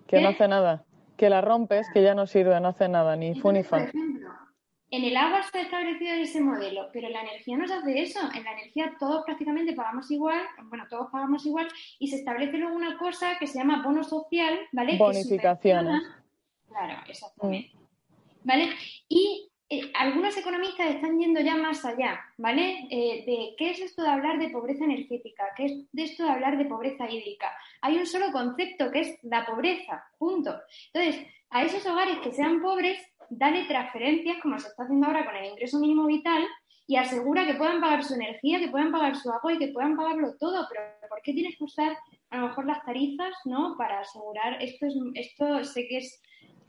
que 0.06 0.20
no 0.20 0.28
hace 0.28 0.48
nada. 0.48 0.84
Que 1.16 1.30
la 1.30 1.40
rompes, 1.40 1.88
que 1.92 2.02
ya 2.02 2.14
no 2.14 2.26
sirve, 2.26 2.60
no 2.60 2.68
hace 2.68 2.88
nada, 2.88 3.16
ni 3.16 3.34
fu 3.34 3.50
ni 3.50 3.58
Entonces, 3.58 3.68
por 3.68 3.78
fa. 3.80 3.84
ejemplo, 3.86 4.28
en 4.90 5.04
el 5.04 5.16
agua 5.16 5.42
se 5.42 5.58
ha 5.58 5.62
establecido 5.62 6.14
ese 6.14 6.40
modelo, 6.40 6.88
pero 6.92 7.08
en 7.08 7.12
la 7.12 7.20
energía 7.20 7.58
no 7.58 7.68
se 7.68 7.74
hace 7.74 8.00
eso. 8.00 8.20
En 8.34 8.44
la 8.44 8.52
energía 8.52 8.94
todos 8.98 9.24
prácticamente 9.24 9.74
pagamos 9.74 10.10
igual, 10.10 10.40
bueno, 10.64 10.86
todos 10.88 11.08
pagamos 11.12 11.44
igual, 11.44 11.68
y 11.98 12.08
se 12.08 12.16
establece 12.16 12.56
luego 12.56 12.74
una 12.74 12.96
cosa 12.96 13.38
que 13.38 13.46
se 13.46 13.58
llama 13.58 13.82
bono 13.82 14.02
social, 14.02 14.58
¿vale? 14.72 14.96
Bonificaciones. 14.96 16.02
Claro, 16.68 17.02
exactamente. 17.06 17.72
¿Vale? 18.44 18.70
Y 19.08 19.47
eh, 19.70 19.92
algunos 19.94 20.36
economistas 20.36 20.94
están 20.94 21.18
yendo 21.18 21.40
ya 21.40 21.54
más 21.54 21.84
allá, 21.84 22.20
¿vale? 22.38 22.86
Eh, 22.90 23.24
de 23.26 23.54
qué 23.58 23.70
es 23.70 23.80
esto 23.80 24.02
de 24.02 24.08
hablar 24.08 24.38
de 24.38 24.48
pobreza 24.48 24.84
energética, 24.84 25.44
qué 25.56 25.66
es 25.66 25.92
de 25.92 26.04
esto 26.04 26.24
de 26.24 26.30
hablar 26.30 26.56
de 26.56 26.64
pobreza 26.64 27.10
hídrica. 27.10 27.52
Hay 27.82 27.98
un 27.98 28.06
solo 28.06 28.32
concepto 28.32 28.90
que 28.90 29.00
es 29.00 29.18
la 29.22 29.44
pobreza, 29.44 30.04
punto. 30.18 30.58
Entonces, 30.92 31.26
a 31.50 31.64
esos 31.64 31.84
hogares 31.86 32.18
que 32.20 32.32
sean 32.32 32.62
pobres, 32.62 32.98
dale 33.28 33.64
transferencias, 33.64 34.38
como 34.40 34.58
se 34.58 34.68
está 34.68 34.84
haciendo 34.84 35.06
ahora 35.06 35.26
con 35.26 35.36
el 35.36 35.50
ingreso 35.50 35.78
mínimo 35.78 36.06
vital, 36.06 36.46
y 36.86 36.96
asegura 36.96 37.46
que 37.46 37.54
puedan 37.54 37.82
pagar 37.82 38.02
su 38.02 38.14
energía, 38.14 38.58
que 38.58 38.68
puedan 38.68 38.90
pagar 38.90 39.14
su 39.14 39.30
agua 39.30 39.52
y 39.52 39.58
que 39.58 39.68
puedan 39.68 39.94
pagarlo 39.94 40.34
todo. 40.40 40.66
Pero 40.70 40.82
¿por 41.10 41.20
qué 41.22 41.34
tienes 41.34 41.58
que 41.58 41.64
usar 41.64 41.94
a 42.30 42.38
lo 42.38 42.48
mejor 42.48 42.66
las 42.66 42.82
tarifas, 42.82 43.34
¿no? 43.44 43.76
Para 43.76 44.00
asegurar 44.00 44.62
esto 44.62 44.86
es 44.86 44.94
esto 45.14 45.64
sé 45.64 45.86
que 45.86 45.98
es 45.98 46.22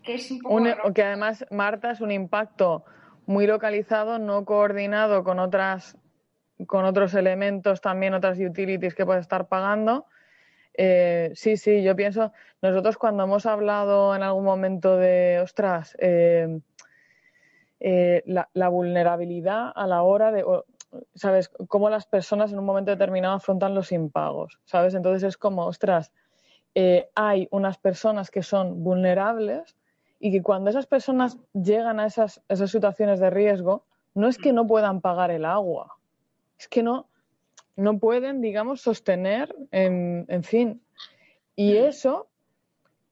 que 0.03 0.15
es 0.15 0.31
un 0.31 0.39
poco 0.41 0.55
Un- 0.55 0.67
erróneo. 0.67 0.93
que 0.93 1.03
además, 1.03 1.45
Marta, 1.51 1.91
es 1.91 2.01
un 2.01 2.11
impacto 2.11 2.83
muy 3.25 3.45
localizado, 3.47 4.19
no 4.19 4.45
coordinado 4.45 5.23
con 5.23 5.39
otras 5.39 5.97
con 6.67 6.83
otros 6.83 7.13
elementos, 7.13 7.79
también 7.79 8.13
otras 8.13 8.37
utilities 8.37 8.93
que 8.93 9.05
puedes 9.05 9.21
estar 9.21 9.47
pagando. 9.47 10.07
Eh, 10.73 11.31
sí, 11.33 11.55
sí, 11.55 11.83
yo 11.83 11.95
pienso, 11.95 12.33
nosotros 12.61 12.97
cuando 12.97 13.23
hemos 13.23 13.45
hablado 13.45 14.13
en 14.13 14.23
algún 14.23 14.43
momento 14.43 14.97
de, 14.97 15.39
ostras, 15.41 15.95
eh, 15.99 16.59
eh, 17.79 18.23
la, 18.25 18.49
la 18.53 18.67
vulnerabilidad 18.67 19.71
a 19.73 19.87
la 19.87 20.01
hora 20.01 20.31
de, 20.33 20.43
¿sabes? 21.15 21.49
Cómo 21.69 21.89
las 21.89 22.05
personas 22.05 22.51
en 22.51 22.59
un 22.59 22.65
momento 22.65 22.91
determinado 22.91 23.35
afrontan 23.35 23.73
los 23.73 23.93
impagos, 23.93 24.59
¿sabes? 24.65 24.95
Entonces 24.95 25.23
es 25.23 25.37
como, 25.37 25.65
ostras, 25.65 26.11
hay 27.15 27.47
unas 27.51 27.77
personas 27.77 28.31
que 28.31 28.43
son 28.43 28.83
vulnerables 28.83 29.77
y 30.19 30.31
que 30.31 30.43
cuando 30.43 30.69
esas 30.69 30.85
personas 30.85 31.37
llegan 31.53 31.99
a 31.99 32.05
esas, 32.05 32.41
esas 32.49 32.69
situaciones 32.69 33.19
de 33.19 33.29
riesgo, 33.29 33.85
no 34.13 34.27
es 34.27 34.37
que 34.37 34.53
no 34.53 34.67
puedan 34.67 35.01
pagar 35.01 35.31
el 35.31 35.45
agua, 35.45 35.97
es 36.57 36.67
que 36.67 36.83
no, 36.83 37.07
no 37.75 37.97
pueden, 37.97 38.41
digamos, 38.41 38.81
sostener, 38.81 39.55
en, 39.71 40.25
en 40.27 40.43
fin. 40.43 40.81
Y 41.55 41.77
eso, 41.77 42.27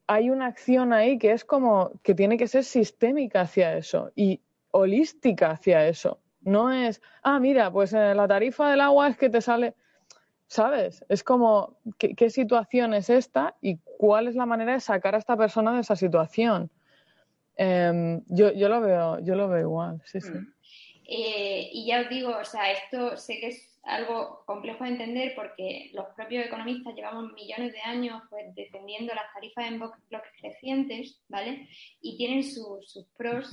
hay 0.05 0.29
una 0.29 0.47
acción 0.47 0.93
ahí 0.93 1.17
que 1.17 1.31
es 1.31 1.45
como 1.45 1.91
que 2.03 2.13
tiene 2.13 2.37
que 2.37 2.47
ser 2.47 2.63
sistémica 2.63 3.41
hacia 3.41 3.77
eso 3.77 4.11
y 4.15 4.41
holística 4.71 5.51
hacia 5.51 5.87
eso. 5.87 6.19
No 6.41 6.71
es, 6.71 7.01
ah, 7.23 7.39
mira, 7.39 7.71
pues 7.71 7.93
eh, 7.93 8.13
la 8.15 8.27
tarifa 8.27 8.69
del 8.69 8.81
agua 8.81 9.09
es 9.09 9.17
que 9.17 9.29
te 9.29 9.41
sale, 9.41 9.75
¿sabes? 10.47 11.03
Es 11.09 11.23
como, 11.23 11.77
¿qué, 11.97 12.15
qué 12.15 12.29
situación 12.29 12.93
es 12.93 13.09
esta 13.09 13.55
y 13.61 13.77
cuál 13.97 14.27
es 14.27 14.35
la 14.35 14.45
manera 14.45 14.73
de 14.73 14.79
sacar 14.79 15.15
a 15.15 15.17
esta 15.17 15.35
persona 15.35 15.73
de 15.73 15.81
esa 15.81 15.95
situación? 15.95 16.69
Em, 17.57 18.21
yo, 18.27 18.53
yo, 18.53 18.69
lo 18.69 18.81
veo, 18.81 19.19
yo 19.19 19.35
lo 19.35 19.49
veo 19.49 19.61
igual, 19.61 20.01
sí, 20.05 20.21
sí. 20.21 20.29
Mm. 20.29 20.53
Eh, 21.09 21.69
y 21.73 21.87
ya 21.87 22.01
os 22.01 22.09
digo, 22.09 22.37
o 22.37 22.45
sea, 22.45 22.71
esto 22.71 23.17
sé 23.17 23.39
que 23.39 23.47
es 23.47 23.79
algo 23.83 24.43
complejo 24.45 24.83
de 24.83 24.91
entender 24.91 25.33
porque 25.35 25.89
los 25.93 26.05
propios 26.15 26.45
economistas 26.45 26.93
llevamos 26.93 27.31
millones 27.33 27.71
de 27.71 27.81
años 27.81 28.21
pues, 28.29 28.53
defendiendo 28.53 29.13
las 29.15 29.33
tarifas 29.33 29.67
en 29.67 29.79
bloques 29.79 30.31
crecientes, 30.39 31.21
¿vale? 31.29 31.67
Y 32.01 32.17
tienen 32.17 32.43
sus 32.43 33.07
pros 33.17 33.49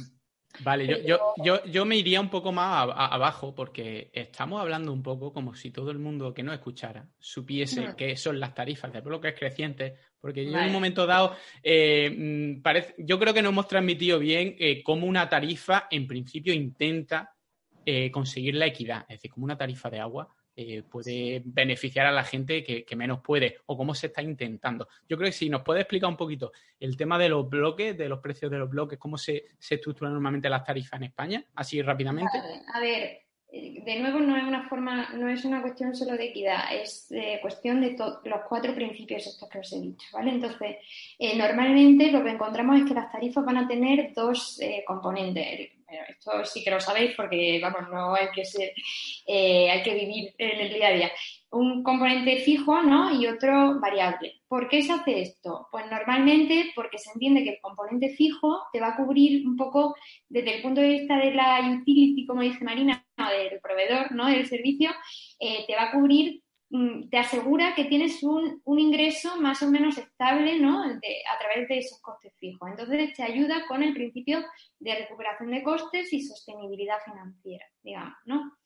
Vale, 0.60 0.86
yo, 0.86 0.98
yo, 0.98 1.34
yo, 1.42 1.64
yo, 1.64 1.84
me 1.84 1.96
iría 1.96 2.20
un 2.20 2.30
poco 2.30 2.52
más 2.52 2.88
abajo 2.94 3.54
porque 3.54 4.10
estamos 4.12 4.60
hablando 4.60 4.92
un 4.92 5.02
poco 5.02 5.32
como 5.32 5.54
si 5.54 5.70
todo 5.70 5.90
el 5.90 5.98
mundo 5.98 6.32
que 6.32 6.42
no 6.42 6.52
escuchara 6.52 7.08
supiese 7.18 7.94
qué 7.96 8.16
son 8.16 8.38
las 8.38 8.54
tarifas 8.54 8.92
de 8.92 9.00
bloques 9.00 9.34
crecientes, 9.36 9.98
porque 10.20 10.44
yo 10.44 10.56
en 10.56 10.66
un 10.66 10.72
momento 10.72 11.06
dado, 11.06 11.36
eh, 11.62 12.10
mm, 12.56 12.62
parece, 12.62 12.94
yo 12.98 13.18
creo 13.18 13.34
que 13.34 13.42
no 13.42 13.48
hemos 13.48 13.66
transmitido 13.66 14.18
bien 14.18 14.54
eh, 14.58 14.82
cómo 14.82 15.06
una 15.06 15.28
tarifa 15.28 15.88
en 15.90 16.06
principio 16.06 16.54
intenta 16.54 17.34
eh, 17.84 18.10
conseguir 18.10 18.54
la 18.54 18.66
equidad, 18.66 19.02
es 19.08 19.16
decir, 19.18 19.30
como 19.30 19.44
una 19.44 19.58
tarifa 19.58 19.90
de 19.90 20.00
agua 20.00 20.28
eh, 20.56 20.84
puede 20.88 21.42
beneficiar 21.44 22.06
a 22.06 22.12
la 22.12 22.22
gente 22.22 22.62
que, 22.62 22.96
menos 22.96 23.20
puede 23.20 23.58
o 23.66 23.76
cómo 23.76 23.92
se 23.92 24.06
está 24.06 24.22
intentando. 24.22 24.86
Yo 25.08 25.16
creo 25.16 25.26
que 25.26 25.32
si 25.32 25.50
nos 25.50 25.62
puede 25.62 25.80
explicar 25.80 26.08
un 26.08 26.16
poquito 26.16 26.52
el 26.78 26.96
tema 26.96 27.18
de 27.18 27.28
los 27.28 27.48
bloques, 27.50 27.98
de 27.98 28.08
los 28.08 28.20
precios 28.20 28.52
de 28.52 28.58
los 28.58 28.70
bloques, 28.70 28.98
cómo 28.98 29.18
se, 29.18 29.46
se 29.58 29.74
estructuran 29.74 30.12
normalmente 30.12 30.48
las 30.48 30.62
tarifas 30.62 31.00
en 31.00 31.06
España, 31.06 31.44
así 31.56 31.82
rápidamente. 31.82 32.38
A 32.72 32.78
ver, 32.78 33.22
eh, 33.50 33.82
de 33.84 33.98
nuevo 33.98 34.20
no 34.20 34.36
es 34.36 34.44
una 34.44 34.68
forma, 34.68 35.08
no 35.14 35.28
es 35.28 35.44
una 35.44 35.60
cuestión 35.60 35.92
solo 35.92 36.16
de 36.16 36.26
equidad, 36.26 36.72
es 36.72 37.12
cuestión 37.42 37.80
de 37.80 37.96
los 37.98 38.40
cuatro 38.48 38.76
principios 38.76 39.26
estos 39.26 39.48
que 39.48 39.58
os 39.58 39.72
he 39.72 39.80
dicho, 39.80 40.06
¿vale? 40.12 40.30
Entonces, 40.30 40.76
eh, 41.18 41.36
normalmente 41.36 42.12
lo 42.12 42.22
que 42.22 42.30
encontramos 42.30 42.78
es 42.78 42.86
que 42.86 42.94
las 42.94 43.10
tarifas 43.10 43.44
van 43.44 43.56
a 43.56 43.66
tener 43.66 44.12
dos 44.14 44.60
componentes 44.86 45.72
esto 46.09 46.44
sí 46.44 46.62
que 46.62 46.70
lo 46.70 46.80
sabéis 46.80 47.12
porque, 47.16 47.61
vamos, 47.62 47.88
no 47.90 48.14
hay 48.14 48.28
que 48.35 48.44
ser, 48.44 48.72
eh, 49.26 49.70
hay 49.70 49.83
que 49.83 49.94
vivir 49.94 50.35
en 50.38 50.61
el 50.61 50.74
día 50.74 50.88
a 50.88 50.92
día. 50.92 51.12
Un 51.50 51.83
componente 51.83 52.40
fijo, 52.40 52.83
¿no? 52.83 53.14
Y 53.14 53.26
otro 53.26 53.78
variable. 53.80 54.40
¿Por 54.48 54.68
qué 54.68 54.83
se 54.83 54.92
hace 54.92 55.20
esto? 55.20 55.68
Pues 55.70 55.85
normalmente 55.90 56.72
porque 56.74 56.98
se 56.98 57.11
entiende 57.12 57.44
que 57.44 57.50
el 57.50 57.61
componente 57.61 58.11
fijo 58.16 58.62
te 58.72 58.80
va 58.80 58.88
a 58.88 58.96
cubrir 58.96 59.46
un 59.46 59.57
poco 59.57 59.94
desde 60.28 60.57
el 60.57 60.62
punto 60.62 60.80
de 60.80 60.88
vista 60.88 61.16
de 61.16 61.33
la 61.33 61.61
utility, 61.61 62.26
como 62.26 62.42
dice 62.42 62.64
Marina, 62.64 63.04
del 63.16 63.61
proveedor, 63.61 64.12
¿no? 64.12 64.26
Del 64.26 64.46
servicio, 64.46 64.90
eh, 65.38 65.64
te 65.66 65.74
va 65.74 65.85
a 65.85 65.92
cubrir 65.92 66.43
te 67.10 67.18
asegura 67.18 67.74
que 67.74 67.84
tienes 67.84 68.22
un, 68.22 68.60
ingreso 68.78 69.40
más 69.40 69.62
o 69.62 69.70
menos 69.70 69.96
estable 69.96 70.58
¿no? 70.58 70.82
a 70.82 71.38
través 71.38 71.68
de 71.68 71.78
esos 71.78 72.00
costes 72.00 72.34
fijos. 72.38 72.68
Entonces, 72.68 73.12
te 73.14 73.22
ayuda 73.22 73.66
con 73.68 73.82
el 73.82 73.94
principio 73.94 74.44
de 74.80 74.94
recuperación 74.94 75.50
de 75.52 75.62
costes 75.62 76.12
y 76.12 76.22
sostenibilidad 76.22 76.98
financiera, 77.04 77.64
digamos, 77.82 78.14
¿no? 78.24 78.56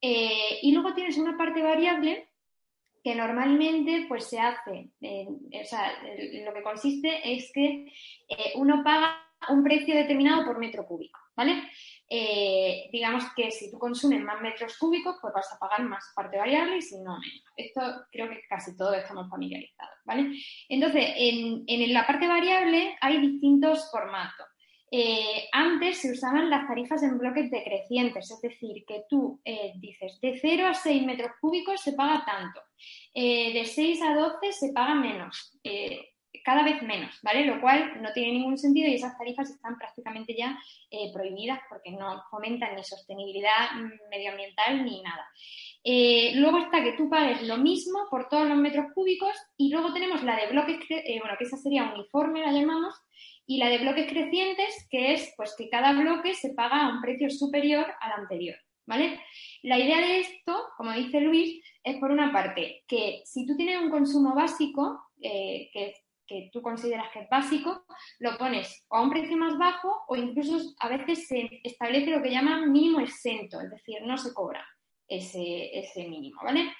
Eh, 0.00 0.58
y 0.62 0.72
luego 0.72 0.94
tienes 0.94 1.16
una 1.16 1.36
parte 1.36 1.62
variable 1.62 2.28
que 3.02 3.14
normalmente 3.14 4.06
pues 4.08 4.24
se 4.26 4.40
hace, 4.40 4.90
o 5.00 5.64
sea, 5.64 5.92
lo 6.44 6.54
que 6.54 6.62
consiste 6.62 7.34
es 7.34 7.52
que 7.52 7.86
eh, 8.28 8.52
uno 8.56 8.82
paga 8.82 9.16
un 9.50 9.62
precio 9.62 9.94
determinado 9.94 10.44
por 10.44 10.58
metro 10.58 10.86
cúbico, 10.86 11.20
¿vale? 11.36 11.62
Eh, 12.08 12.90
digamos 12.92 13.24
que 13.34 13.50
si 13.50 13.70
tú 13.70 13.78
consumes 13.78 14.20
más 14.20 14.40
metros 14.40 14.76
cúbicos, 14.78 15.16
pues 15.20 15.32
vas 15.34 15.50
a 15.52 15.58
pagar 15.58 15.82
más 15.88 16.12
parte 16.14 16.36
variable 16.36 16.76
y 16.76 16.82
si 16.82 17.00
no, 17.00 17.18
menos. 17.18 17.44
Esto 17.56 17.80
creo 18.10 18.28
que 18.28 18.40
casi 18.48 18.76
todos 18.76 18.96
estamos 18.96 19.28
familiarizados, 19.30 19.98
¿vale? 20.04 20.36
Entonces, 20.68 21.04
en, 21.16 21.92
la 21.92 22.06
parte 22.06 22.28
variable 22.28 22.96
hay 23.00 23.20
distintos 23.20 23.90
formatos. 23.90 24.46
Eh, 24.90 25.48
antes 25.50 25.98
se 25.98 26.12
usaban 26.12 26.50
las 26.50 26.68
tarifas 26.68 27.02
en 27.02 27.18
bloques 27.18 27.50
decrecientes, 27.50 28.30
es 28.30 28.40
decir, 28.40 28.84
que 28.86 29.04
tú 29.08 29.40
eh, 29.44 29.72
dices 29.76 30.20
de 30.20 30.38
0 30.40 30.68
a 30.68 30.74
6 30.74 31.04
metros 31.04 31.32
cúbicos 31.40 31.80
se 31.80 31.94
paga 31.94 32.24
tanto, 32.24 32.60
de 33.12 33.64
6 33.66 34.02
a 34.02 34.14
12 34.14 34.52
se 34.52 34.72
paga 34.72 34.94
menos 34.94 35.58
cada 36.44 36.62
vez 36.62 36.82
menos, 36.82 37.18
¿vale? 37.22 37.46
Lo 37.46 37.60
cual 37.60 38.02
no 38.02 38.12
tiene 38.12 38.32
ningún 38.32 38.58
sentido 38.58 38.86
y 38.86 38.94
esas 38.94 39.16
tarifas 39.16 39.50
están 39.50 39.78
prácticamente 39.78 40.36
ya 40.36 40.58
eh, 40.90 41.10
prohibidas 41.12 41.58
porque 41.70 41.90
no 41.90 42.22
fomentan 42.30 42.76
ni 42.76 42.84
sostenibilidad 42.84 43.70
medioambiental 44.10 44.84
ni 44.84 45.02
nada. 45.02 45.26
Eh, 45.82 46.32
luego 46.36 46.58
está 46.58 46.84
que 46.84 46.92
tú 46.92 47.08
pagues 47.08 47.42
lo 47.42 47.56
mismo 47.56 48.06
por 48.10 48.28
todos 48.28 48.46
los 48.46 48.58
metros 48.58 48.92
cúbicos 48.94 49.32
y 49.56 49.70
luego 49.70 49.94
tenemos 49.94 50.22
la 50.22 50.36
de 50.36 50.48
bloques, 50.48 50.78
eh, 50.90 51.18
bueno, 51.18 51.34
que 51.38 51.44
esa 51.44 51.56
sería 51.56 51.92
uniforme, 51.94 52.42
la 52.42 52.52
llamamos, 52.52 52.94
y 53.46 53.56
la 53.58 53.70
de 53.70 53.78
bloques 53.78 54.06
crecientes, 54.06 54.86
que 54.90 55.14
es 55.14 55.32
pues 55.36 55.54
que 55.56 55.70
cada 55.70 55.92
bloque 55.92 56.34
se 56.34 56.52
paga 56.52 56.86
a 56.86 56.88
un 56.90 57.00
precio 57.00 57.30
superior 57.30 57.86
al 58.00 58.12
anterior, 58.12 58.56
¿vale? 58.86 59.18
La 59.62 59.78
idea 59.78 59.98
de 59.98 60.20
esto, 60.20 60.66
como 60.76 60.92
dice 60.92 61.20
Luis, 61.20 61.62
es 61.82 61.96
por 61.98 62.10
una 62.10 62.32
parte 62.32 62.84
que 62.86 63.22
si 63.24 63.46
tú 63.46 63.56
tienes 63.56 63.80
un 63.80 63.90
consumo 63.90 64.34
básico, 64.34 65.00
que 65.20 65.70
es 65.74 66.03
que 66.26 66.50
tú 66.52 66.62
consideras 66.62 67.10
que 67.12 67.20
es 67.20 67.28
básico, 67.28 67.84
lo 68.18 68.36
pones 68.38 68.86
a 68.90 69.00
un 69.00 69.10
precio 69.10 69.36
más 69.36 69.56
bajo 69.58 70.04
o 70.08 70.16
incluso 70.16 70.74
a 70.80 70.88
veces 70.88 71.26
se 71.26 71.60
establece 71.62 72.10
lo 72.10 72.22
que 72.22 72.30
llaman 72.30 72.72
mínimo 72.72 73.00
exento, 73.00 73.60
es 73.60 73.70
decir, 73.70 74.02
no 74.02 74.16
se 74.16 74.32
cobra 74.32 74.66
ese, 75.08 75.78
ese 75.78 76.08
mínimo, 76.08 76.40
¿vale? 76.42 76.72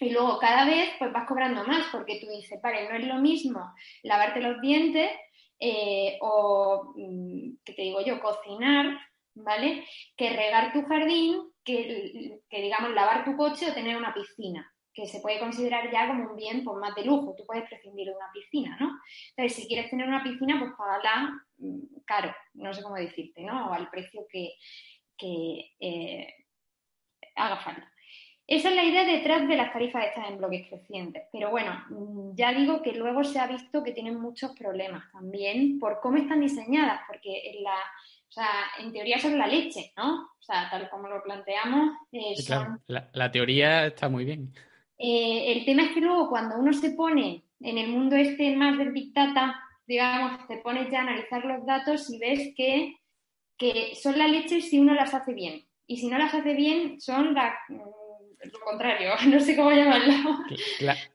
Y 0.00 0.10
luego 0.10 0.38
cada 0.38 0.64
vez 0.64 0.90
pues 0.98 1.12
vas 1.12 1.28
cobrando 1.28 1.64
más 1.64 1.86
porque 1.92 2.20
tú 2.20 2.28
dices, 2.28 2.60
vale, 2.62 2.88
no 2.88 2.96
es 2.96 3.06
lo 3.06 3.16
mismo 3.16 3.72
lavarte 4.02 4.40
los 4.40 4.60
dientes 4.60 5.10
eh, 5.58 6.18
o, 6.22 6.92
mm, 6.96 7.58
¿qué 7.64 7.72
te 7.74 7.82
digo 7.82 8.00
yo?, 8.00 8.20
cocinar, 8.20 8.98
¿vale? 9.34 9.84
Que 10.16 10.30
regar 10.30 10.72
tu 10.72 10.82
jardín, 10.86 11.42
que, 11.62 12.40
que 12.48 12.62
digamos 12.62 12.92
lavar 12.92 13.24
tu 13.24 13.36
coche 13.36 13.70
o 13.70 13.74
tener 13.74 13.96
una 13.96 14.14
piscina 14.14 14.72
que 14.92 15.06
se 15.06 15.20
puede 15.20 15.38
considerar 15.38 15.90
ya 15.92 16.08
como 16.08 16.30
un 16.30 16.36
bien 16.36 16.64
pues, 16.64 16.76
más 16.78 16.94
de 16.94 17.04
lujo. 17.04 17.34
Tú 17.36 17.44
puedes 17.46 17.68
prescindir 17.68 18.08
de 18.08 18.14
una 18.14 18.30
piscina, 18.32 18.76
¿no? 18.80 18.98
Entonces, 19.30 19.54
si 19.62 19.68
quieres 19.68 19.90
tener 19.90 20.08
una 20.08 20.22
piscina, 20.22 20.58
pues 20.58 20.72
págala 20.76 21.30
mm, 21.58 22.02
caro, 22.04 22.34
no 22.54 22.72
sé 22.72 22.82
cómo 22.82 22.96
decirte, 22.96 23.42
¿no? 23.42 23.70
O 23.70 23.72
al 23.72 23.88
precio 23.90 24.26
que, 24.28 24.54
eh, 25.80 26.34
haga 27.36 27.58
falta. 27.58 27.90
Esa 28.46 28.70
es 28.70 28.74
la 28.74 28.82
idea 28.82 29.04
detrás 29.04 29.46
de 29.46 29.54
las 29.54 29.72
tarifas 29.72 30.06
estas 30.06 30.28
en 30.28 30.38
bloques 30.38 30.66
crecientes. 30.68 31.22
Pero 31.32 31.50
bueno, 31.50 31.72
mm, 31.88 32.34
ya 32.34 32.52
digo 32.52 32.82
que 32.82 32.92
luego 32.92 33.22
se 33.22 33.38
ha 33.38 33.46
visto 33.46 33.84
que 33.84 33.92
tienen 33.92 34.20
muchos 34.20 34.52
problemas 34.58 35.04
también 35.12 35.78
por 35.78 36.00
cómo 36.00 36.16
están 36.16 36.40
diseñadas, 36.40 37.02
porque 37.06 37.50
en 37.50 37.62
la, 37.62 37.76
o 38.28 38.32
sea, 38.32 38.48
en 38.80 38.92
teoría 38.92 39.20
son 39.20 39.38
la 39.38 39.46
leche, 39.46 39.92
¿no? 39.96 40.22
O 40.22 40.42
sea, 40.42 40.68
tal 40.68 40.90
como 40.90 41.08
lo 41.08 41.22
planteamos. 41.22 41.96
Eh, 42.10 42.34
la, 42.88 43.30
teoría 43.30 43.86
está 43.86 44.08
muy 44.08 44.24
bien. 44.24 44.52
Eh, 45.02 45.52
el 45.52 45.64
tema 45.64 45.84
es 45.84 45.92
que 45.92 46.00
luego 46.00 46.28
cuando 46.28 46.56
uno 46.56 46.74
se 46.74 46.90
pone 46.90 47.42
en 47.60 47.78
el 47.78 47.88
mundo 47.88 48.16
este 48.16 48.54
más 48.54 48.76
del 48.76 48.92
Big 48.92 49.14
Data, 49.14 49.58
digamos, 49.86 50.46
te 50.46 50.58
pones 50.58 50.90
ya 50.90 50.98
a 50.98 51.02
analizar 51.02 51.42
los 51.42 51.64
datos 51.64 52.10
y 52.10 52.18
ves 52.18 52.52
que, 52.54 52.96
son 53.94 54.18
la 54.18 54.28
leche 54.28 54.60
si 54.60 54.78
uno 54.78 54.92
las 54.92 55.14
hace 55.14 55.32
bien. 55.32 55.64
Y 55.86 55.96
si 55.96 56.08
no 56.08 56.18
las 56.18 56.34
hace 56.34 56.54
bien, 56.54 57.00
son 57.00 57.34
la, 57.34 57.54
mm, 57.68 57.78
lo 58.52 58.60
contrario, 58.60 59.12
no 59.28 59.40
sé 59.40 59.56
cómo 59.56 59.72
llamarlo. 59.72 60.14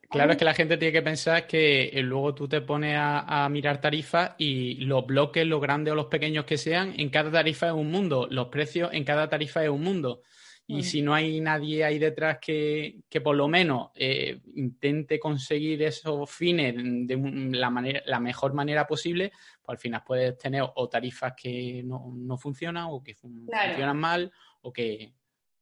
Claro, 0.09 0.31
es 0.31 0.37
que 0.37 0.45
la 0.45 0.53
gente 0.53 0.77
tiene 0.77 0.91
que 0.91 1.01
pensar 1.01 1.45
que 1.45 1.89
eh, 1.89 2.01
luego 2.01 2.33
tú 2.33 2.47
te 2.47 2.61
pones 2.61 2.97
a, 2.97 3.45
a, 3.45 3.49
mirar 3.49 3.81
tarifas 3.81 4.31
y 4.39 4.75
los 4.85 5.05
bloques, 5.05 5.45
los 5.45 5.61
grandes 5.61 5.91
o 5.91 5.95
los 5.95 6.07
pequeños 6.07 6.45
que 6.45 6.57
sean, 6.57 6.93
en 6.97 7.09
cada 7.09 7.31
tarifa 7.31 7.67
es 7.67 7.73
un 7.73 7.91
mundo, 7.91 8.27
los 8.31 8.47
precios 8.47 8.89
en 8.93 9.03
cada 9.03 9.29
tarifa 9.29 9.63
es 9.63 9.69
un 9.69 9.83
mundo. 9.83 10.21
Y 10.67 10.81
si 10.81 11.03
no 11.03 11.13
hay 11.13 11.39
nadie 11.41 11.83
ahí 11.83 11.99
detrás 11.99 12.39
que, 12.39 13.03
por 13.23 13.35
lo 13.35 13.47
menos 13.47 13.91
eh, 13.93 14.39
intente 14.55 15.19
conseguir 15.19 15.83
esos 15.83 16.29
fines 16.29 16.73
de 16.75 17.17
la, 17.51 17.69
manera, 17.69 18.01
la 18.05 18.19
mejor 18.19 18.53
manera 18.53 18.87
posible, 18.87 19.31
pues 19.63 19.75
al 19.75 19.77
final 19.77 20.03
puedes 20.03 20.37
tener 20.39 20.63
o 20.73 20.89
tarifas 20.89 21.33
que 21.35 21.83
no, 21.83 22.37
funcionan 22.37 22.87
o 22.89 23.03
que 23.03 23.13
funcionan 23.13 23.97
mal 23.97 24.31
o 24.61 24.73
que... 24.73 25.13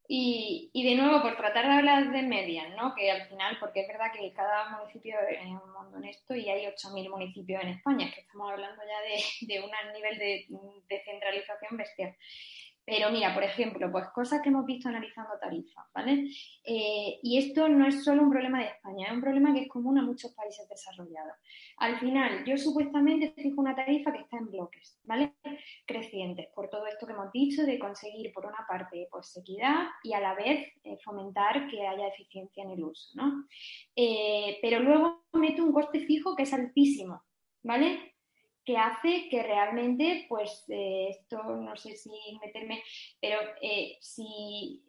Y, 0.07 0.69
y, 0.73 0.83
de 0.83 0.95
nuevo, 0.95 1.21
por 1.21 1.37
tratar 1.37 1.65
de 1.65 1.71
hablar 1.71 2.11
de 2.11 2.21
medias, 2.23 2.67
¿no? 2.75 2.93
Que 2.93 3.09
al 3.09 3.25
final, 3.29 3.57
porque 3.59 3.81
es 3.81 3.87
verdad 3.87 4.11
que 4.13 4.33
cada 4.33 4.77
municipio 4.77 5.15
es 5.29 5.47
un 5.47 5.73
mundo 5.73 5.97
honesto 5.97 6.35
y 6.35 6.49
hay 6.49 6.65
8.000 6.65 7.09
municipios 7.09 7.63
en 7.63 7.69
España, 7.69 8.11
que 8.13 8.21
estamos 8.21 8.51
hablando 8.51 8.81
ya 8.83 9.01
de, 9.01 9.53
de 9.53 9.61
un 9.61 9.71
nivel 9.93 10.17
de 10.19 10.45
descentralización 10.89 11.77
bestial. 11.77 12.15
Pero 12.85 13.11
mira, 13.11 13.33
por 13.33 13.43
ejemplo, 13.43 13.89
pues 13.91 14.09
cosas 14.13 14.41
que 14.41 14.49
hemos 14.49 14.65
visto 14.65 14.89
analizando 14.89 15.37
tarifas, 15.39 15.85
¿vale? 15.93 16.27
Eh, 16.65 17.19
y 17.23 17.37
esto 17.37 17.69
no 17.69 17.87
es 17.87 18.03
solo 18.03 18.23
un 18.23 18.29
problema 18.29 18.59
de 18.59 18.67
España, 18.67 19.07
es 19.07 19.13
un 19.13 19.21
problema 19.21 19.53
que 19.53 19.61
es 19.61 19.69
común 19.69 19.97
a 19.97 20.01
muchos 20.01 20.33
países 20.33 20.67
desarrollados. 20.67 21.37
Al 21.77 21.97
final, 21.99 22.43
yo 22.45 22.57
supuestamente 22.57 23.33
fijo 23.37 23.61
una 23.61 23.75
tarifa 23.75 24.11
que 24.11 24.19
está 24.19 24.37
en 24.37 24.51
bloques, 24.51 24.99
¿vale? 25.03 25.33
Crecientes, 25.85 26.47
por 26.53 26.69
todo 26.69 26.85
esto 26.87 27.07
que 27.07 27.13
hemos 27.13 27.31
dicho 27.31 27.63
de 27.63 27.79
conseguir, 27.79 28.33
por 28.33 28.45
una 28.45 28.65
parte, 28.67 29.07
pues 29.09 29.35
equidad 29.37 29.87
y 30.03 30.13
a 30.13 30.19
la 30.19 30.35
vez 30.35 30.67
eh, 30.83 30.97
fomentar 31.05 31.69
que 31.69 31.87
haya 31.87 32.07
eficiencia 32.07 32.63
en 32.63 32.71
el 32.71 32.83
uso, 32.83 33.11
¿no? 33.15 33.45
Eh, 33.95 34.59
pero 34.61 34.79
luego 34.81 35.23
meto 35.33 35.63
un 35.63 35.71
coste 35.71 36.01
fijo 36.01 36.35
que 36.35 36.43
es 36.43 36.53
altísimo, 36.53 37.23
¿vale? 37.63 38.12
Que 38.65 38.77
hace 38.77 39.27
que 39.29 39.43
realmente, 39.43 40.25
pues 40.29 40.65
eh, 40.69 41.09
esto 41.09 41.43
no 41.43 41.75
sé 41.75 41.95
si 41.95 42.11
meterme, 42.41 42.83
pero 43.19 43.39
eh, 43.61 43.97
si, 44.01 44.83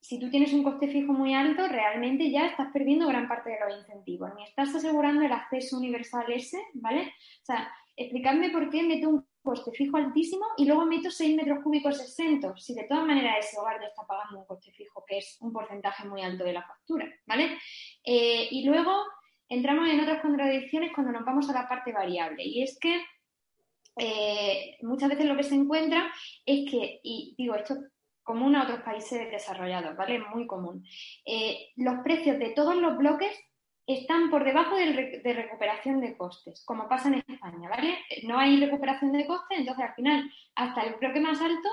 si 0.00 0.18
tú 0.20 0.30
tienes 0.30 0.52
un 0.52 0.62
coste 0.62 0.88
fijo 0.88 1.12
muy 1.12 1.34
alto, 1.34 1.66
realmente 1.66 2.30
ya 2.30 2.46
estás 2.46 2.70
perdiendo 2.72 3.08
gran 3.08 3.26
parte 3.26 3.50
de 3.50 3.58
los 3.60 3.78
incentivos, 3.78 4.30
ni 4.36 4.44
estás 4.44 4.74
asegurando 4.74 5.22
el 5.22 5.32
acceso 5.32 5.78
universal 5.78 6.30
ese, 6.30 6.62
¿vale? 6.74 7.12
O 7.42 7.44
sea, 7.44 7.72
explicadme 7.96 8.50
por 8.50 8.70
qué 8.70 8.82
meto 8.82 9.08
un 9.08 9.26
coste 9.42 9.72
fijo 9.72 9.96
altísimo 9.96 10.44
y 10.56 10.64
luego 10.64 10.86
meto 10.86 11.10
6 11.10 11.36
metros 11.36 11.62
cúbicos 11.62 12.00
exentos, 12.00 12.64
si 12.64 12.74
de 12.74 12.84
todas 12.84 13.06
maneras 13.06 13.46
ese 13.46 13.58
hogar 13.58 13.80
le 13.80 13.86
está 13.86 14.06
pagando 14.06 14.38
un 14.40 14.46
coste 14.46 14.72
fijo, 14.72 15.04
que 15.06 15.18
es 15.18 15.36
un 15.40 15.52
porcentaje 15.52 16.06
muy 16.08 16.22
alto 16.22 16.44
de 16.44 16.52
la 16.54 16.66
factura, 16.66 17.06
¿vale? 17.26 17.58
Eh, 18.04 18.48
y 18.50 18.64
luego 18.64 18.92
entramos 19.54 19.88
en 19.88 20.00
otras 20.00 20.20
contradicciones 20.20 20.92
cuando 20.94 21.12
nos 21.12 21.24
vamos 21.24 21.48
a 21.48 21.52
la 21.52 21.68
parte 21.68 21.92
variable. 21.92 22.44
Y 22.44 22.62
es 22.62 22.78
que 22.80 23.02
eh, 23.96 24.76
muchas 24.82 25.10
veces 25.10 25.26
lo 25.26 25.36
que 25.36 25.44
se 25.44 25.54
encuentra 25.54 26.10
es 26.44 26.70
que, 26.70 27.00
y 27.02 27.34
digo, 27.38 27.54
esto 27.54 27.74
es 27.74 27.80
común 28.22 28.56
a 28.56 28.64
otros 28.64 28.80
países 28.80 29.30
desarrollados, 29.30 29.96
¿vale? 29.96 30.18
Muy 30.18 30.46
común. 30.46 30.84
Eh, 31.24 31.72
los 31.76 32.00
precios 32.02 32.38
de 32.38 32.50
todos 32.50 32.74
los 32.76 32.96
bloques 32.96 33.38
están 33.86 34.30
por 34.30 34.44
debajo 34.44 34.76
de, 34.76 35.20
de, 35.22 35.32
recuperación 35.34 36.00
de 36.00 36.16
costes, 36.16 36.64
como 36.64 36.88
pasa 36.88 37.08
en 37.08 37.22
España, 37.28 37.68
¿vale? 37.68 37.98
No 38.22 38.38
hay 38.38 38.58
recuperación 38.58 39.12
de 39.12 39.26
costes, 39.26 39.58
entonces 39.58 39.84
al 39.84 39.94
final, 39.94 40.30
hasta 40.54 40.82
el 40.82 40.94
bloque 40.94 41.20
más 41.20 41.40
alto 41.40 41.68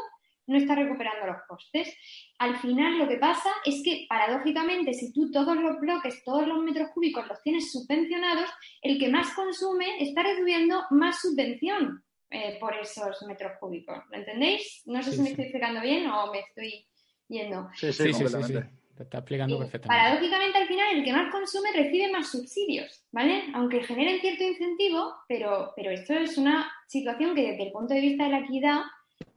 no 0.47 0.57
está 0.57 0.75
recuperando 0.75 1.27
los 1.27 1.41
costes. 1.47 1.95
Al 2.39 2.57
final 2.57 2.97
lo 2.97 3.07
que 3.07 3.17
pasa 3.17 3.49
es 3.65 3.81
que, 3.83 4.05
paradójicamente, 4.09 4.93
si 4.93 5.13
tú 5.13 5.31
todos 5.31 5.55
los 5.55 5.79
bloques, 5.79 6.23
todos 6.23 6.47
los 6.47 6.59
metros 6.63 6.89
cúbicos 6.93 7.27
los 7.27 7.41
tienes 7.41 7.71
subvencionados, 7.71 8.49
el 8.81 8.99
que 8.99 9.09
más 9.09 9.33
consume 9.33 10.01
está 10.03 10.23
recibiendo 10.23 10.83
más 10.91 11.21
subvención 11.21 12.03
eh, 12.29 12.57
por 12.59 12.73
esos 12.75 13.21
metros 13.27 13.53
cúbicos. 13.59 13.97
¿Lo 14.09 14.17
entendéis? 14.17 14.83
No 14.85 15.01
sé 15.03 15.11
si 15.11 15.21
me 15.21 15.29
estoy 15.29 15.45
explicando 15.45 15.81
bien 15.81 16.09
o 16.09 16.31
me 16.31 16.39
estoy 16.39 16.85
yendo. 17.27 17.69
Sí, 17.75 17.91
sí, 17.91 18.13
sí, 18.13 18.23
Te 18.23 19.03
está 19.03 19.17
explicando 19.19 19.55
eh, 19.55 19.59
perfectamente. 19.59 19.87
Paradójicamente, 19.87 20.57
al 20.57 20.67
final, 20.67 20.95
el 20.95 21.03
que 21.03 21.13
más 21.13 21.31
consume 21.31 21.71
recibe 21.73 22.11
más 22.11 22.31
subsidios, 22.31 23.03
¿vale? 23.11 23.43
Aunque 23.53 23.83
generen 23.83 24.19
cierto 24.21 24.43
incentivo, 24.43 25.13
pero, 25.27 25.73
pero 25.75 25.91
esto 25.91 26.13
es 26.13 26.37
una 26.37 26.71
situación 26.87 27.35
que 27.35 27.51
desde 27.51 27.63
el 27.63 27.71
punto 27.71 27.93
de 27.93 28.01
vista 28.01 28.25
de 28.25 28.29
la 28.29 28.39
equidad 28.39 28.81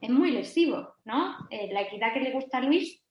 es 0.01 0.11
muy 0.11 0.30
lesivo, 0.30 0.95
¿no? 1.05 1.37
Eh, 1.51 1.70
la 1.72 1.82
equidad 1.82 2.12
que 2.12 2.20
le 2.20 2.32
gusta 2.32 2.59
a 2.59 2.62
Luis. 2.62 3.03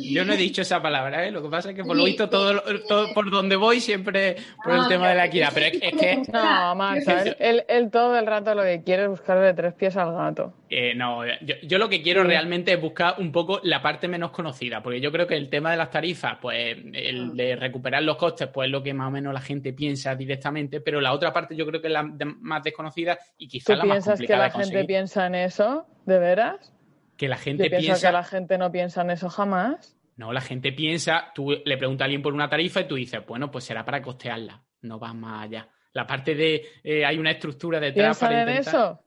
Yo 0.00 0.24
no 0.24 0.32
he 0.32 0.36
dicho 0.36 0.62
esa 0.62 0.80
palabra, 0.80 1.26
¿eh? 1.26 1.30
Lo 1.30 1.42
que 1.42 1.48
pasa 1.48 1.70
es 1.70 1.76
que 1.76 1.84
por 1.84 1.96
lo 1.96 2.04
visto 2.04 2.28
todo, 2.28 2.62
todo 2.88 3.12
por 3.14 3.30
donde 3.30 3.56
voy 3.56 3.80
siempre 3.80 4.36
por 4.62 4.74
el 4.74 4.88
tema 4.88 5.08
de 5.08 5.14
la 5.14 5.26
equidad, 5.26 5.50
pero 5.52 5.66
es, 5.66 5.94
que... 5.94 6.22
No, 6.32 6.74
Marta, 6.74 7.22
él, 7.38 7.90
todo 7.90 8.18
el 8.18 8.26
rato 8.26 8.54
lo 8.54 8.62
que 8.62 8.82
quiere 8.82 9.04
es 9.04 9.08
buscarle 9.08 9.54
tres 9.54 9.74
pies 9.74 9.96
al 9.96 10.12
gato. 10.12 10.52
Eh, 10.68 10.94
no, 10.94 11.22
yo, 11.62 11.78
lo 11.78 11.88
que 11.88 12.02
quiero 12.02 12.24
realmente 12.24 12.72
es 12.72 12.80
buscar 12.80 13.14
un 13.18 13.32
poco 13.32 13.60
la 13.62 13.82
parte 13.82 14.08
menos 14.08 14.30
conocida, 14.30 14.82
porque 14.82 15.00
yo 15.00 15.12
creo 15.12 15.26
que 15.26 15.36
el 15.36 15.48
tema 15.48 15.70
de 15.70 15.76
las 15.76 15.90
tarifas, 15.90 16.38
pues 16.40 16.76
el 16.92 17.26
mm. 17.26 17.36
de 17.36 17.56
recuperar 17.56 18.02
los 18.02 18.16
costes, 18.16 18.48
pues 18.48 18.66
es 18.66 18.72
lo 18.72 18.82
que 18.82 18.94
más 18.94 19.08
o 19.08 19.10
menos 19.10 19.32
la 19.32 19.40
gente 19.40 19.72
piensa 19.72 20.14
directamente, 20.14 20.80
pero 20.80 21.00
la 21.00 21.12
otra 21.12 21.32
parte 21.32 21.56
yo 21.56 21.66
creo 21.66 21.80
que 21.80 21.88
es 21.88 21.92
la 21.92 22.02
más 22.02 22.62
desconocida 22.62 23.18
y 23.38 23.48
quizás 23.48 23.78
la 23.78 23.84
más 23.84 24.04
complicada 24.04 24.48
¿Tú 24.48 24.52
piensas 24.52 24.52
que 24.52 24.58
la 24.58 24.64
gente 24.64 24.84
piensa 24.86 25.26
en 25.26 25.34
eso? 25.36 25.86
¿De 26.04 26.18
veras? 26.18 26.75
Que 27.16 27.28
la 27.28 27.36
gente 27.36 27.70
Yo 27.70 27.78
piensa... 27.78 28.08
que 28.08 28.12
la 28.12 28.24
gente 28.24 28.58
no 28.58 28.70
piensa 28.70 29.02
en 29.02 29.10
eso 29.10 29.28
jamás. 29.28 29.96
No, 30.16 30.32
la 30.32 30.40
gente 30.40 30.72
piensa, 30.72 31.32
tú 31.34 31.50
le 31.64 31.76
preguntas 31.76 32.04
a 32.04 32.06
alguien 32.06 32.22
por 32.22 32.32
una 32.32 32.48
tarifa 32.48 32.80
y 32.80 32.88
tú 32.88 32.94
dices, 32.94 33.20
bueno, 33.26 33.50
pues 33.50 33.64
será 33.64 33.84
para 33.84 34.00
costearla, 34.00 34.62
no 34.82 34.98
vas 34.98 35.14
más 35.14 35.44
allá. 35.44 35.68
La 35.92 36.06
parte 36.06 36.34
de 36.34 36.62
eh, 36.82 37.04
hay 37.04 37.18
una 37.18 37.30
estructura 37.30 37.80
detrás 37.80 38.18
para 38.18 38.40
intentar... 38.40 38.54
en 38.54 38.60
eso? 38.60 39.00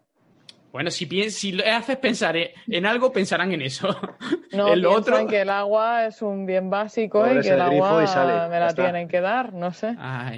Bueno, 0.71 0.91
si, 0.91 1.07
si 1.31 1.51
le 1.51 1.67
haces 1.67 1.97
pensar 1.97 2.35
en 2.37 2.85
algo, 2.85 3.11
pensarán 3.11 3.51
en 3.51 3.61
eso. 3.61 3.87
No, 4.51 4.73
en 4.73 4.81
lo 4.81 4.93
otro... 4.93 5.27
que 5.27 5.41
el 5.41 5.49
agua 5.51 6.07
es 6.07 6.23
un 6.23 6.47
bien 6.47 6.71
básico 6.71 7.23
y 7.27 7.41
que 7.41 7.49
el 7.49 7.61
agua 7.61 8.47
me 8.49 8.59
la 8.59 8.73
tienen 8.73 9.07
que 9.07 9.21
dar, 9.21 9.53
no 9.53 9.71
sé. 9.71 9.95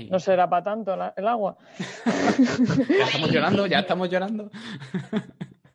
No 0.09 0.19
será 0.19 0.49
para 0.49 0.63
tanto 0.63 0.93
el 1.15 1.27
agua. 1.27 1.57
ya 2.89 3.05
estamos 3.05 3.31
llorando, 3.31 3.67
ya 3.67 3.79
estamos 3.79 4.09
llorando 4.09 4.51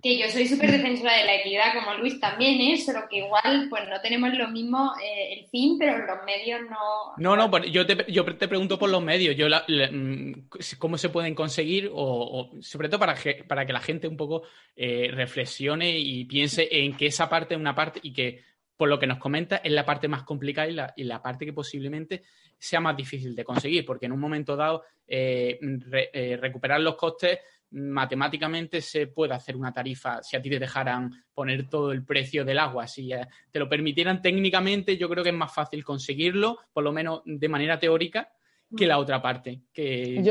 que 0.06 0.18
yo 0.18 0.30
soy 0.30 0.46
súper 0.46 0.70
defensora 0.70 1.16
de 1.16 1.24
la 1.24 1.34
equidad, 1.34 1.74
como 1.74 1.94
Luis 1.94 2.20
también 2.20 2.60
es, 2.60 2.80
¿eh? 2.80 2.92
solo 2.92 3.06
que 3.10 3.18
igual 3.18 3.66
pues 3.68 3.88
no 3.88 4.00
tenemos 4.00 4.32
lo 4.34 4.48
mismo 4.48 4.92
eh, 5.02 5.38
el 5.40 5.46
fin, 5.48 5.76
pero 5.78 5.98
los 5.98 6.24
medios 6.24 6.60
no... 6.70 7.14
No, 7.16 7.34
no, 7.36 7.50
pues, 7.50 7.72
yo 7.72 7.84
te, 7.84 8.04
yo 8.10 8.24
te 8.24 8.46
pregunto 8.46 8.78
por 8.78 8.88
los 8.88 9.02
medios, 9.02 9.34
yo 9.34 9.48
mm, 9.48 10.48
cómo 10.78 10.96
se 10.96 11.08
pueden 11.08 11.34
conseguir, 11.34 11.90
o, 11.92 12.52
sobre 12.60 12.88
todo 12.88 13.00
para, 13.00 13.16
para 13.48 13.66
que 13.66 13.72
la 13.72 13.80
gente 13.80 14.06
un 14.06 14.16
poco 14.16 14.42
eh, 14.76 15.10
reflexione 15.12 15.98
y 15.98 16.24
piense 16.24 16.68
en 16.70 16.96
que 16.96 17.06
esa 17.06 17.28
parte 17.28 17.54
es 17.54 17.60
una 17.60 17.74
parte 17.74 17.98
y 18.00 18.12
que 18.12 18.44
por 18.76 18.88
lo 18.88 19.00
que 19.00 19.08
nos 19.08 19.18
comenta 19.18 19.56
es 19.56 19.72
la 19.72 19.84
parte 19.84 20.06
más 20.06 20.22
complicada 20.22 20.68
y 20.68 20.74
la, 20.74 20.94
y 20.96 21.02
la 21.02 21.20
parte 21.20 21.46
que 21.46 21.52
posiblemente 21.52 22.22
sea 22.56 22.78
más 22.78 22.96
difícil 22.96 23.34
de 23.34 23.44
conseguir, 23.44 23.84
porque 23.84 24.06
en 24.06 24.12
un 24.12 24.20
momento 24.20 24.54
dado 24.54 24.84
recuperar 25.08 26.80
los 26.80 26.94
costes 26.96 27.38
matemáticamente 27.70 28.80
se 28.80 29.06
puede 29.06 29.34
hacer 29.34 29.56
una 29.56 29.72
tarifa 29.72 30.22
si 30.22 30.36
a 30.36 30.42
ti 30.42 30.48
te 30.48 30.58
dejaran 30.58 31.10
poner 31.34 31.68
todo 31.68 31.92
el 31.92 32.04
precio 32.04 32.44
del 32.44 32.58
agua. 32.58 32.86
Si 32.86 33.12
eh, 33.12 33.26
te 33.50 33.58
lo 33.58 33.68
permitieran 33.68 34.22
técnicamente, 34.22 34.96
yo 34.96 35.08
creo 35.08 35.24
que 35.24 35.30
es 35.30 35.36
más 35.36 35.52
fácil 35.52 35.84
conseguirlo, 35.84 36.58
por 36.72 36.84
lo 36.84 36.92
menos 36.92 37.22
de 37.24 37.48
manera 37.48 37.78
teórica, 37.78 38.32
que 38.76 38.86
la 38.86 38.98
otra 38.98 39.22
parte, 39.22 39.60
que, 39.72 40.22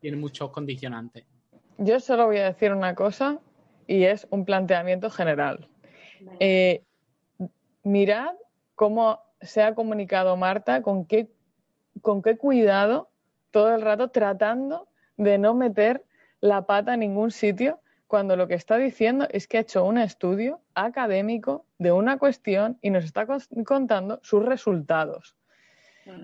tiene 0.00 0.16
muchos 0.16 0.50
condicionantes. 0.50 1.24
Yo 1.78 2.00
solo 2.00 2.26
voy 2.26 2.38
a 2.38 2.46
decir 2.46 2.72
una 2.72 2.94
cosa 2.94 3.38
y 3.86 4.04
es 4.04 4.26
un 4.30 4.44
planteamiento 4.44 5.10
general. 5.10 5.68
Eh, 6.40 6.82
mirad 7.82 8.34
cómo 8.74 9.20
se 9.40 9.62
ha 9.62 9.74
comunicado 9.74 10.36
Marta, 10.36 10.82
con 10.82 11.04
qué, 11.06 11.28
con 12.00 12.22
qué 12.22 12.36
cuidado 12.36 13.10
todo 13.50 13.74
el 13.74 13.82
rato 13.82 14.08
tratando 14.08 14.88
de 15.16 15.38
no 15.38 15.54
meter 15.54 16.04
la 16.44 16.66
pata 16.66 16.92
en 16.92 17.00
ningún 17.00 17.30
sitio 17.30 17.80
cuando 18.06 18.36
lo 18.36 18.46
que 18.46 18.52
está 18.52 18.76
diciendo 18.76 19.26
es 19.30 19.48
que 19.48 19.56
ha 19.56 19.60
hecho 19.62 19.82
un 19.82 19.96
estudio 19.96 20.60
académico 20.74 21.64
de 21.78 21.90
una 21.90 22.18
cuestión 22.18 22.78
y 22.82 22.90
nos 22.90 23.02
está 23.06 23.26
contando 23.64 24.20
sus 24.22 24.44
resultados. 24.44 25.38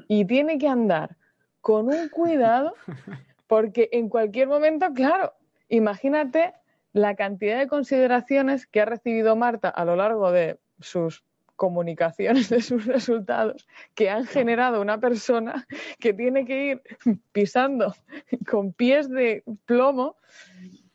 Y 0.08 0.26
tiene 0.26 0.58
que 0.58 0.68
andar 0.68 1.16
con 1.62 1.86
un 1.86 2.10
cuidado 2.10 2.74
porque 3.46 3.88
en 3.92 4.10
cualquier 4.10 4.48
momento, 4.48 4.92
claro, 4.92 5.32
imagínate 5.70 6.52
la 6.92 7.16
cantidad 7.16 7.58
de 7.58 7.66
consideraciones 7.66 8.66
que 8.66 8.82
ha 8.82 8.84
recibido 8.84 9.36
Marta 9.36 9.70
a 9.70 9.86
lo 9.86 9.96
largo 9.96 10.30
de 10.32 10.60
sus 10.80 11.24
comunicaciones 11.60 12.48
de 12.48 12.62
sus 12.62 12.86
resultados 12.86 13.68
que 13.94 14.08
han 14.08 14.24
generado 14.24 14.80
una 14.80 14.98
persona 14.98 15.66
que 15.98 16.14
tiene 16.14 16.46
que 16.46 16.64
ir 16.64 16.82
pisando 17.32 17.94
con 18.50 18.72
pies 18.72 19.10
de 19.10 19.44
plomo, 19.66 20.16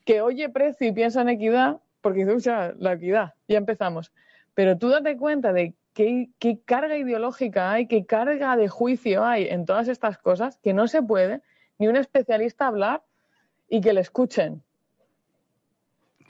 que 0.04 0.20
oye 0.22 0.48
precio 0.48 0.88
y 0.88 0.92
piensa 0.92 1.20
en 1.20 1.28
equidad, 1.28 1.78
porque 2.00 2.24
dice, 2.24 2.50
la 2.78 2.94
equidad, 2.94 3.34
ya 3.46 3.58
empezamos. 3.58 4.12
Pero 4.54 4.76
tú 4.76 4.88
date 4.88 5.16
cuenta 5.16 5.52
de 5.52 5.74
qué, 5.94 6.30
qué 6.40 6.58
carga 6.64 6.96
ideológica 6.96 7.70
hay, 7.70 7.86
qué 7.86 8.04
carga 8.04 8.56
de 8.56 8.66
juicio 8.66 9.24
hay 9.24 9.46
en 9.46 9.66
todas 9.66 9.86
estas 9.86 10.18
cosas, 10.18 10.58
que 10.64 10.74
no 10.74 10.88
se 10.88 11.00
puede 11.00 11.42
ni 11.78 11.86
un 11.86 11.94
especialista 11.94 12.66
hablar 12.66 13.04
y 13.68 13.80
que 13.80 13.92
le 13.92 14.00
escuchen. 14.00 14.64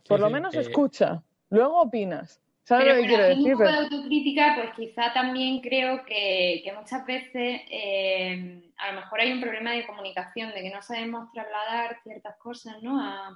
Por 0.06 0.20
lo 0.20 0.28
menos 0.28 0.54
escucha, 0.56 1.22
luego 1.48 1.80
opinas. 1.80 2.42
¿Sabes 2.66 2.88
lo 2.88 3.00
que 3.00 3.06
quiero 3.06 3.22
decir? 3.22 3.54
Un 3.54 3.58
poco 3.58 3.70
de 3.70 3.76
autocrítica, 3.76 4.56
pues 4.56 4.70
quizá 4.74 5.12
también 5.12 5.60
creo 5.60 6.04
que, 6.04 6.64
muchas 6.76 7.06
veces 7.06 7.60
eh, 7.70 8.60
a 8.76 8.90
lo 8.90 9.00
mejor 9.02 9.20
hay 9.20 9.32
un 9.32 9.40
problema 9.40 9.70
de 9.70 9.86
comunicación, 9.86 10.52
de 10.52 10.62
que 10.62 10.70
no 10.70 10.82
sabemos 10.82 11.30
trasladar 11.32 12.00
ciertas 12.02 12.36
cosas 12.38 12.82
¿no? 12.82 13.00
a, 13.00 13.30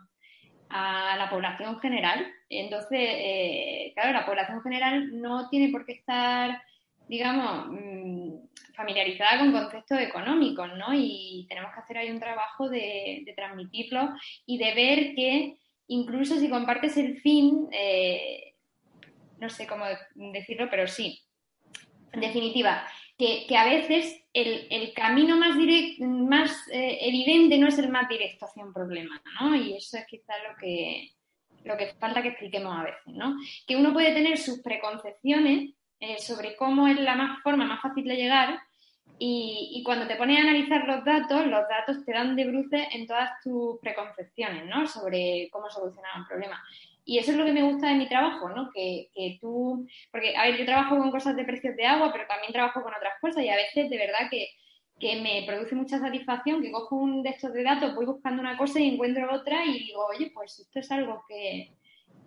la 1.16 1.31
población 1.31 1.78
general. 1.78 2.26
Entonces, 2.49 2.99
eh, 2.99 3.93
claro, 3.95 4.12
la 4.12 4.26
población 4.26 4.62
general 4.62 5.20
no 5.20 5.49
tiene 5.49 5.68
por 5.68 5.87
qué 5.87 5.93
estar, 5.93 6.61
digamos, 7.07 7.68
mm, 7.68 8.35
familiarizada 8.74 9.39
con 9.39 9.53
conceptos 9.53 10.01
económicos, 10.01 10.70
¿no? 10.76 10.93
Y 10.93 11.47
tenemos 11.49 11.72
que 11.72 11.81
hacer 11.81 11.99
ahí 11.99 12.11
un 12.11 12.18
trabajo 12.18 12.68
de, 12.68 13.22
de 13.24 13.33
transmitirlo 13.35 14.11
y 14.45 14.59
de 14.59 14.74
ver 14.74 15.14
que 15.14 15.57
incluso 15.87 16.37
si 16.37 16.49
compartes 16.49 16.97
el 16.97 17.20
fin, 17.20 17.68
eh, 17.72 18.49
no 19.41 19.49
sé 19.51 19.66
cómo 19.66 19.84
decirlo, 20.14 20.68
pero 20.70 20.86
sí. 20.86 21.20
En 22.12 22.20
definitiva, 22.20 22.86
que, 23.16 23.57
a 23.57 23.64
veces 23.64 24.22
el, 24.32 24.93
camino 24.95 25.36
más, 25.36 25.57
más 26.01 26.68
eh, 26.72 26.99
evidente 27.03 27.59
no 27.59 27.68
es 27.68 27.78
el 27.78 27.88
más 27.88 28.09
directo 28.09 28.47
hacia 28.47 28.64
un 28.64 28.72
problema, 28.72 29.20
¿no? 29.41 29.55
Y 29.55 29.76
eso 29.76 29.99
es 29.99 30.07
quizás 30.07 30.36
lo 30.49 30.57
que, 30.57 31.11
lo 31.64 31.76
que 31.76 31.95
falta 31.99 32.22
que 32.22 32.28
expliquemos 32.28 32.76
a 32.76 32.84
veces, 32.84 33.14
¿no? 33.14 33.36
Que 33.66 33.76
uno 33.76 33.93
puede 33.93 34.12
tener 34.14 34.38
sus 34.38 34.61
preconcepciones 34.61 35.74
eh, 36.01 36.18
sobre 36.18 36.57
cómo 36.57 36.88
es 36.88 36.99
la 36.99 37.14
más, 37.14 37.43
forma 37.43 37.64
más 37.64 37.82
fácil 37.82 38.05
de 38.05 38.16
llegar, 38.16 38.59
Y, 39.22 39.72
y, 39.74 39.82
cuando 39.82 40.07
te 40.07 40.16
pones 40.16 40.38
a 40.38 40.43
analizar 40.49 40.86
los 40.86 41.05
datos, 41.05 41.47
los 41.47 41.68
datos 41.68 42.03
te 42.07 42.12
dan 42.12 42.36
de 42.36 42.47
bruces 42.47 42.88
en 42.93 43.07
todas 43.07 43.30
tus 43.45 43.78
preconcepciones, 43.80 44.64
¿no? 44.64 44.86
Sobre 44.86 45.51
cómo 45.53 45.68
solucionar 45.68 46.12
un 46.16 46.26
problema. 46.26 46.59
Y 47.05 47.18
eso 47.18 47.32
es 47.32 47.36
lo 47.36 47.44
que 47.44 47.53
me 47.53 47.62
gusta 47.62 47.88
de 47.88 47.94
mi 47.94 48.09
trabajo, 48.09 48.48
¿no? 48.51 48.70
Que, 48.72 49.11
que, 49.14 49.38
tú, 49.40 49.86
porque, 50.12 50.36
a 50.36 50.44
ver, 50.44 50.59
yo 50.59 50.64
trabajo 50.64 50.96
con 50.96 51.11
cosas 51.11 51.36
de 51.36 51.44
precios 51.44 51.76
de 51.76 51.86
agua, 51.86 52.12
pero 52.12 52.26
también 52.28 52.53
trabajo 52.53 52.82
con 52.82 52.94
otras 52.94 53.14
cosas 53.20 53.42
y 53.42 53.48
a 53.48 53.57
veces 53.57 53.90
de 53.90 53.98
verdad 53.98 54.28
que, 54.30 54.48
que 55.01 55.20
me 55.20 55.44
produce 55.46 55.74
mucha 55.74 55.98
satisfacción, 55.98 56.62
que 56.62 56.70
cojo 56.70 56.96
un 56.96 57.22
de 57.22 57.30
estos 57.30 57.53
de 57.53 57.64
datos, 57.64 57.94
voy 57.94 58.07
buscando 58.07 58.40
una 58.40 58.57
cosa 58.57 58.78
y 58.78 58.88
encuentro 58.88 59.34
otra 59.34 59.64
y 59.64 59.78
digo, 59.78 60.07
oye, 60.07 60.30
pues 60.32 60.59
esto 60.59 60.78
es 60.78 60.90
algo 60.92 61.24
que... 61.28 61.72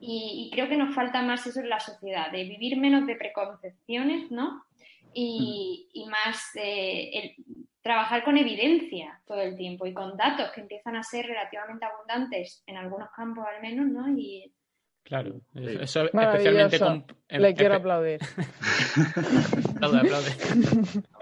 Y, 0.05 0.49
creo 0.51 0.67
que 0.67 0.75
nos 0.75 0.93
falta 0.93 1.21
más 1.21 1.47
eso 1.47 1.61
en 1.61 1.69
la 1.69 1.79
sociedad, 1.79 2.29
de 2.29 2.43
vivir 2.43 2.77
menos 2.77 3.07
de 3.07 3.15
preconcepciones, 3.15 4.29
¿no? 4.31 4.65
Y, 5.13 5.87
y 5.93 6.05
más 6.07 6.43
eh, 6.55 7.35
trabajar 7.81 8.25
con 8.25 8.37
evidencia 8.37 9.21
todo 9.25 9.41
el 9.41 9.55
tiempo 9.55 9.85
y 9.85 9.93
con 9.93 10.17
datos 10.17 10.51
que 10.51 10.61
empiezan 10.61 10.95
a 10.95 11.03
ser 11.03 11.27
relativamente 11.27 11.85
abundantes 11.85 12.63
en 12.65 12.77
algunos 12.77 13.09
campos 13.11 13.45
al 13.45 13.61
menos, 13.61 13.85
¿no? 13.87 14.09
Claro, 15.03 15.41
eso 15.53 16.05
especialmente 16.05 16.79
con... 16.79 17.05
Le 17.29 17.53
quiero 17.53 17.75
aplaudir. 17.75 18.19
aplaude, 19.75 19.99
aplaude. 19.99 20.31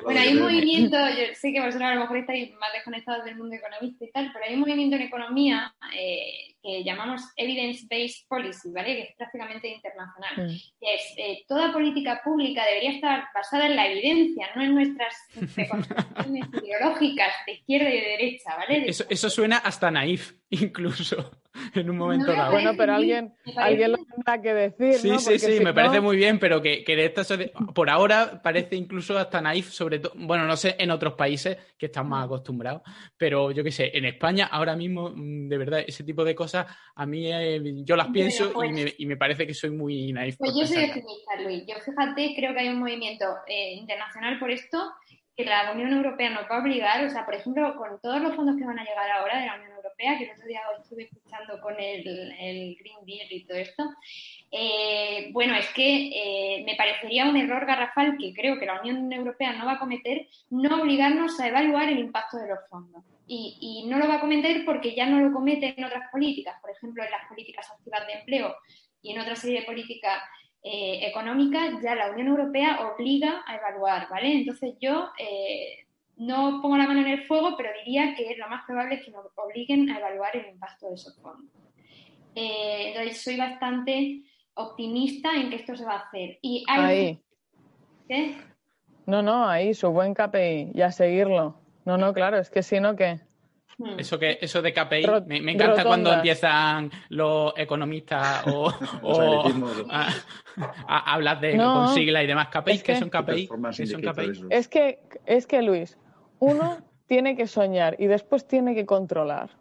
Bueno, 0.03 0.19
hay 0.19 0.33
un 0.33 0.43
movimiento, 0.43 0.97
yo 1.09 1.33
sé 1.33 1.51
que 1.51 1.59
vosotros 1.59 1.89
a 1.89 1.95
lo 1.95 2.01
mejor 2.01 2.17
estáis 2.17 2.51
más 2.59 2.71
desconectados 2.73 3.25
del 3.25 3.37
mundo 3.37 3.55
economista 3.55 4.05
y 4.05 4.11
tal, 4.11 4.29
pero 4.31 4.45
hay 4.45 4.53
un 4.53 4.59
movimiento 4.59 4.97
en 4.97 5.01
economía 5.03 5.73
eh, 5.95 6.55
que 6.61 6.83
llamamos 6.83 7.21
Evidence-Based 7.35 8.27
Policy, 8.27 8.71
¿vale? 8.71 8.95
Que 8.95 9.01
es 9.03 9.15
prácticamente 9.15 9.67
internacional. 9.67 10.33
Mm. 10.35 10.55
Que 10.79 10.93
es, 10.93 11.13
eh, 11.17 11.45
toda 11.47 11.73
política 11.73 12.21
pública 12.23 12.63
debería 12.65 12.91
estar 12.91 13.23
basada 13.33 13.65
en 13.65 13.75
la 13.75 13.87
evidencia, 13.87 14.47
no 14.55 14.61
en 14.61 14.75
nuestras 14.75 15.15
preconcepciones 15.55 16.45
ideológicas 16.63 17.33
de 17.47 17.53
izquierda 17.53 17.89
y 17.89 17.93
de 17.93 18.07
derecha, 18.07 18.55
¿vale? 18.57 18.83
Eso, 18.87 19.05
eso 19.09 19.29
suena 19.29 19.57
hasta 19.57 19.89
naif, 19.89 20.33
incluso, 20.49 21.31
en 21.75 21.89
un 21.89 21.97
momento 21.97 22.27
no, 22.27 22.37
dado. 22.37 22.51
Bueno, 22.51 22.71
pero 22.77 22.93
alguien, 22.93 23.33
alguien 23.57 23.91
lo 23.91 23.97
tendrá 23.97 24.41
que 24.41 24.53
decir, 24.53 24.93
Sí, 24.95 25.09
¿no? 25.09 25.19
sí, 25.19 25.37
sí, 25.39 25.53
si 25.53 25.59
me 25.59 25.65
no- 25.71 25.73
parece 25.73 25.99
muy 26.01 26.15
bien, 26.17 26.39
pero 26.39 26.61
que, 26.61 26.83
que 26.83 26.95
de 26.95 27.05
esta 27.05 27.23
por 27.73 27.89
ahora 27.89 28.41
parece 28.41 28.75
incluso 28.75 29.17
hasta 29.17 29.41
naif, 29.41 29.69
sobre 29.69 29.99
todo, 29.99 30.13
bueno, 30.15 30.45
no 30.45 30.55
sé, 30.55 30.75
en 30.79 30.91
otros 30.91 31.13
países 31.13 31.57
que 31.77 31.87
están 31.87 32.07
más 32.07 32.25
acostumbrados, 32.25 32.81
pero 33.17 33.51
yo 33.51 33.63
qué 33.63 33.71
sé, 33.71 33.91
en 33.97 34.05
España 34.05 34.47
ahora 34.51 34.75
mismo, 34.75 35.11
mm, 35.13 35.47
de 35.49 35.57
verdad, 35.57 35.79
ese 35.85 36.03
tipo 36.03 36.23
de 36.23 36.35
cosas, 36.35 36.65
a 36.95 37.05
mí 37.05 37.31
eh, 37.31 37.61
yo 37.83 37.95
las 37.95 38.07
pienso 38.07 38.51
pues- 38.53 38.69
y, 38.69 38.73
me, 38.73 38.93
y 38.97 39.05
me 39.05 39.17
parece 39.17 39.45
que 39.45 39.53
soy 39.53 39.71
muy 39.71 40.11
naif. 40.13 40.37
Pues 40.37 40.53
yo 40.57 40.65
soy 40.65 40.85
optimista, 40.85 41.41
Luis. 41.43 41.63
Yo 41.67 41.75
fíjate, 41.83 42.33
creo 42.35 42.53
que 42.53 42.59
hay 42.59 42.69
un 42.69 42.79
movimiento 42.79 43.25
eh, 43.47 43.73
internacional 43.73 44.39
por 44.39 44.51
esto 44.51 44.91
que 45.35 45.45
la 45.45 45.71
Unión 45.71 45.93
Europea 45.93 46.29
nos 46.29 46.43
va 46.43 46.57
a 46.57 46.61
obligar, 46.61 47.05
o 47.05 47.09
sea, 47.09 47.25
por 47.25 47.33
ejemplo, 47.35 47.73
con 47.77 47.99
todos 48.01 48.21
los 48.21 48.35
fondos 48.35 48.57
que 48.57 48.65
van 48.65 48.77
a 48.77 48.83
llegar 48.83 49.09
ahora 49.11 49.39
de 49.39 49.45
la 49.47 49.55
Unión 49.55 49.70
Que 50.01 50.23
el 50.23 50.31
otro 50.31 50.47
día 50.47 50.61
estuve 50.81 51.03
escuchando 51.03 51.61
con 51.61 51.79
el, 51.79 52.75
Green 52.79 53.05
Deal 53.05 53.27
y 53.29 53.45
todo 53.45 53.57
esto, 53.57 53.83
eh, 54.51 55.29
bueno, 55.31 55.55
es 55.55 55.67
que 55.69 56.07
eh, 56.07 56.63
me 56.65 56.75
parecería 56.75 57.29
un 57.29 57.37
error 57.37 57.67
garrafal 57.67 58.17
que 58.17 58.33
creo 58.33 58.57
que 58.57 58.65
la 58.65 58.81
Unión 58.81 59.13
Europea 59.13 59.53
no 59.53 59.65
va 59.65 59.73
a 59.73 59.79
cometer, 59.79 60.27
no 60.49 60.81
obligarnos 60.81 61.39
a 61.39 61.47
evaluar 61.47 61.89
el 61.89 61.99
impacto 61.99 62.37
de 62.37 62.47
los 62.47 62.59
fondos. 62.67 63.03
Y, 63.27 63.85
no 63.87 63.97
lo 63.97 64.07
va 64.07 64.15
a 64.15 64.19
cometer 64.19 64.65
porque 64.65 64.93
ya 64.93 65.05
no 65.05 65.21
lo 65.21 65.31
comete 65.31 65.73
en 65.77 65.85
otras 65.85 66.09
políticas, 66.11 66.59
por 66.61 66.71
ejemplo, 66.71 67.03
en 67.03 67.11
las 67.11 67.27
políticas 67.29 67.69
activas 67.71 68.05
de 68.07 68.13
empleo 68.13 68.55
y 69.01 69.11
en 69.11 69.19
otra 69.19 69.35
serie 69.35 69.61
de 69.61 69.65
políticas 69.65 70.21
eh, 70.63 71.07
económicas, 71.07 71.81
ya 71.81 71.95
la 71.95 72.11
Unión 72.11 72.27
Europea 72.27 72.79
obliga 72.81 73.43
a 73.45 73.55
evaluar, 73.55 74.09
¿vale? 74.09 74.33
Entonces 74.33 74.73
yo 74.81 75.11
eh, 75.17 75.85
no 76.17 76.59
pongo 76.61 76.77
la 76.77 76.87
mano 76.87 77.01
en 77.01 77.07
el 77.07 77.23
fuego, 77.25 77.55
pero 77.57 77.69
diría 77.83 78.13
que 78.15 78.35
lo 78.37 78.47
más 78.47 78.63
probable 78.65 78.95
es 78.95 79.05
que 79.05 79.11
nos 79.11 79.25
obliguen 79.35 79.89
a 79.89 79.97
evaluar 79.99 80.35
el 80.35 80.49
impacto 80.53 80.89
de 80.89 80.95
esos 80.95 81.19
fondos. 81.21 81.51
Eh, 82.35 82.89
entonces 82.89 83.21
soy 83.23 83.37
bastante 83.37 84.21
optimista 84.53 85.31
en 85.35 85.49
que 85.49 85.55
esto 85.57 85.75
se 85.75 85.85
va 85.85 85.93
a 85.95 85.99
hacer. 86.07 86.37
Y 86.41 86.63
hay... 86.69 86.81
Ahí. 86.85 87.19
¿Qué? 88.07 88.35
No, 89.05 89.21
no, 89.21 89.47
ahí, 89.47 89.73
su 89.73 89.89
buen 89.89 90.13
KPI, 90.13 90.71
y 90.75 90.81
a 90.81 90.91
seguirlo. 90.91 91.59
No, 91.85 91.97
no, 91.97 92.13
claro, 92.13 92.37
es 92.37 92.49
que 92.49 92.61
si 92.61 92.79
no, 92.79 92.95
¿qué? 92.95 93.19
Hmm. 93.79 93.97
Eso, 93.99 94.19
que, 94.19 94.37
eso 94.41 94.61
de 94.61 94.73
KPI, 94.73 95.05
Rot- 95.05 95.25
me, 95.25 95.41
me 95.41 95.53
encanta 95.53 95.83
cuando 95.83 96.13
empiezan 96.13 96.91
los 97.09 97.53
economistas 97.57 98.43
o, 98.45 98.69
a, 99.89 100.09
a 100.87 101.13
hablar 101.13 101.39
de 101.39 101.55
No, 101.55 101.73
con 101.73 101.87
sigla 101.95 102.21
y 102.23 102.27
demás. 102.27 102.49
KPI, 102.49 102.71
es 102.73 102.83
¿qué 102.83 102.93
que- 102.93 102.99
son 102.99 103.09
KPI? 103.09 103.23
Performance 103.47 103.77
¿Qué 103.77 103.87
son 103.87 104.01
KPI? 104.01 104.45
Es 104.51 104.67
que, 104.67 104.99
es 105.25 105.47
que 105.47 105.61
Luis, 105.63 105.97
uno 106.41 106.79
tiene 107.05 107.35
que 107.35 107.47
soñar 107.47 107.95
y 107.99 108.07
después 108.07 108.47
tiene 108.47 108.73
que 108.73 108.85
controlar, 108.85 109.51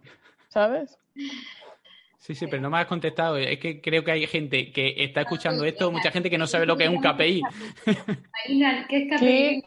¿sabes? 0.49 0.99
Sí, 2.19 2.35
sí, 2.35 2.47
pero 2.47 2.63
no 2.63 2.71
me 2.71 2.79
has 2.79 2.87
contestado. 2.87 3.37
Es 3.37 3.59
que 3.59 3.81
creo 3.81 4.03
que 4.03 4.13
hay 4.13 4.27
gente 4.27 4.73
que 4.73 4.95
está 4.97 5.23
escuchando 5.23 5.65
esto, 5.65 5.93
mucha 5.93 6.11
gente 6.11 6.31
que 6.31 6.39
no 6.39 6.47
sabe 6.47 6.67
lo 6.67 6.77
que 6.77 6.85
es 6.85 6.91
un 6.91 7.01
KPI. 7.01 7.43
¿qué 8.89 8.97
es 8.97 9.09
KPI? 9.09 9.19
Key, 9.19 9.63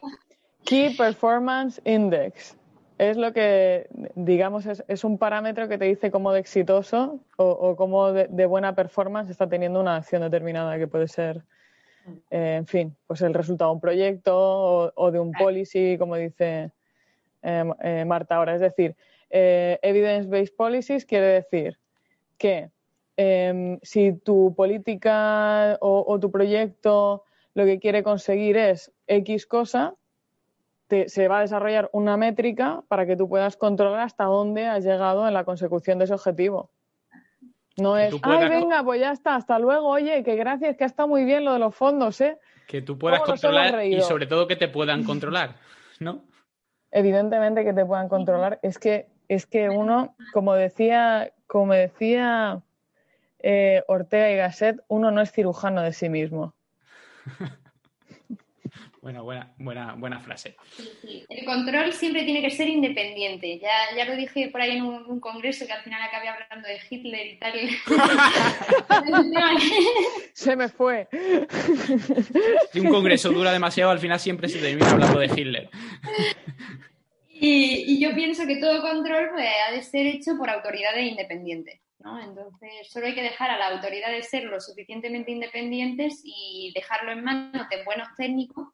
Key 0.64 0.96
Performance 0.96 1.80
Index. 1.84 2.56
Es 2.98 3.16
lo 3.16 3.32
que, 3.32 3.88
digamos, 4.14 4.66
es, 4.66 4.84
es 4.88 5.04
un 5.04 5.18
parámetro 5.18 5.68
que 5.68 5.78
te 5.78 5.84
dice 5.84 6.10
cómo 6.10 6.32
de 6.32 6.40
exitoso 6.40 7.20
o, 7.36 7.44
o 7.48 7.76
cómo 7.76 8.12
de, 8.12 8.28
de 8.28 8.46
buena 8.46 8.74
performance 8.74 9.30
está 9.30 9.48
teniendo 9.48 9.80
una 9.80 9.96
acción 9.96 10.22
determinada, 10.22 10.78
que 10.78 10.86
puede 10.86 11.08
ser, 11.08 11.42
eh, 12.30 12.56
en 12.56 12.66
fin, 12.66 12.96
pues 13.06 13.20
el 13.22 13.34
resultado 13.34 13.70
de 13.70 13.74
un 13.74 13.80
proyecto 13.80 14.36
o, 14.36 14.92
o 14.94 15.10
de 15.10 15.18
un 15.18 15.32
policy, 15.32 15.96
como 15.98 16.16
dice 16.16 16.70
eh, 17.44 17.64
eh, 17.82 18.04
Marta 18.04 18.36
ahora. 18.36 18.54
Es 18.54 18.60
decir, 18.60 18.96
eh, 19.30 19.78
evidence-based 19.82 20.56
policies 20.56 21.04
quiere 21.06 21.26
decir 21.26 21.78
que 22.38 22.70
em, 23.16 23.78
si 23.82 24.12
tu 24.12 24.54
política 24.56 25.78
o, 25.80 26.04
o 26.06 26.18
tu 26.18 26.30
proyecto 26.30 27.24
lo 27.54 27.64
que 27.64 27.78
quiere 27.78 28.02
conseguir 28.02 28.56
es 28.56 28.92
X 29.06 29.46
cosa, 29.46 29.94
te- 30.88 31.08
se 31.08 31.28
va 31.28 31.38
a 31.38 31.40
desarrollar 31.42 31.88
una 31.92 32.16
métrica 32.16 32.82
para 32.88 33.06
que 33.06 33.16
tú 33.16 33.28
puedas 33.28 33.56
controlar 33.56 34.00
hasta 34.00 34.24
dónde 34.24 34.66
has 34.66 34.84
llegado 34.84 35.26
en 35.28 35.34
la 35.34 35.44
consecución 35.44 35.98
de 35.98 36.04
ese 36.06 36.14
objetivo. 36.14 36.70
No 37.76 37.96
es, 37.96 38.14
ay, 38.22 38.48
venga, 38.48 38.84
pues 38.84 39.00
ya 39.00 39.10
está, 39.12 39.34
hasta 39.34 39.58
luego, 39.58 39.88
oye, 39.88 40.22
que 40.22 40.36
gracias, 40.36 40.76
que 40.76 40.84
ha 40.84 40.86
estado 40.86 41.08
muy 41.08 41.24
bien 41.24 41.44
lo 41.44 41.52
de 41.54 41.58
los 41.58 41.74
fondos, 41.74 42.20
¿eh? 42.20 42.38
Que 42.68 42.82
tú 42.82 42.96
puedas 42.98 43.20
¿Cómo 43.20 43.32
nos 43.32 43.42
hemos 43.44 43.56
controlar 43.56 43.84
y 43.84 44.00
sobre 44.02 44.26
todo 44.26 44.46
que 44.46 44.56
te 44.56 44.68
puedan 44.68 45.02
controlar, 45.04 45.56
¿no? 46.00 46.22
Evidentemente 46.94 47.64
que 47.64 47.72
te 47.72 47.84
puedan 47.84 48.08
controlar. 48.08 48.60
Es 48.62 48.78
que, 48.78 49.08
es 49.26 49.46
que 49.46 49.68
uno, 49.68 50.14
como 50.32 50.54
decía, 50.54 51.32
como 51.48 51.74
decía 51.74 52.62
eh, 53.40 53.82
Ortega 53.88 54.30
y 54.30 54.36
Gasset, 54.36 54.80
uno 54.86 55.10
no 55.10 55.20
es 55.20 55.32
cirujano 55.32 55.82
de 55.82 55.92
sí 55.92 56.08
mismo. 56.08 56.54
Bueno, 59.04 59.22
buena, 59.22 59.52
buena, 59.58 59.94
buena 59.96 60.18
frase. 60.18 60.56
Sí, 60.78 60.88
sí. 61.02 61.26
El 61.28 61.44
control 61.44 61.92
siempre 61.92 62.22
tiene 62.22 62.40
que 62.40 62.48
ser 62.48 62.68
independiente. 62.68 63.58
Ya, 63.58 63.94
ya 63.94 64.06
lo 64.06 64.16
dije 64.16 64.48
por 64.48 64.62
ahí 64.62 64.78
en 64.78 64.82
un, 64.82 65.04
un 65.04 65.20
congreso 65.20 65.66
que 65.66 65.74
al 65.74 65.82
final 65.82 66.00
acabé 66.00 66.28
hablando 66.28 66.66
de 66.66 66.78
Hitler 66.88 67.26
y 67.26 67.38
tal. 67.38 67.52
Se 70.32 70.56
me 70.56 70.70
fue. 70.70 71.06
Si 72.72 72.80
un 72.80 72.88
congreso 72.88 73.30
dura 73.30 73.52
demasiado, 73.52 73.90
al 73.90 73.98
final 73.98 74.18
siempre 74.18 74.48
se 74.48 74.58
termina 74.58 74.90
hablando 74.90 75.18
de 75.18 75.26
Hitler. 75.26 75.68
y, 77.28 77.84
y 77.86 78.00
yo 78.00 78.14
pienso 78.14 78.46
que 78.46 78.56
todo 78.56 78.80
control 78.80 79.32
pues, 79.34 79.48
ha 79.68 79.72
de 79.72 79.82
ser 79.82 80.06
hecho 80.06 80.38
por 80.38 80.48
autoridades 80.48 81.04
independientes. 81.04 81.78
¿no? 81.98 82.18
Entonces, 82.22 82.70
solo 82.88 83.04
hay 83.04 83.14
que 83.14 83.22
dejar 83.22 83.50
a 83.50 83.58
las 83.58 83.72
autoridades 83.72 84.30
ser 84.30 84.44
lo 84.44 84.62
suficientemente 84.62 85.30
independientes 85.30 86.22
y 86.24 86.72
dejarlo 86.74 87.12
en 87.12 87.22
manos 87.22 87.68
de 87.68 87.84
buenos 87.84 88.08
técnicos 88.16 88.68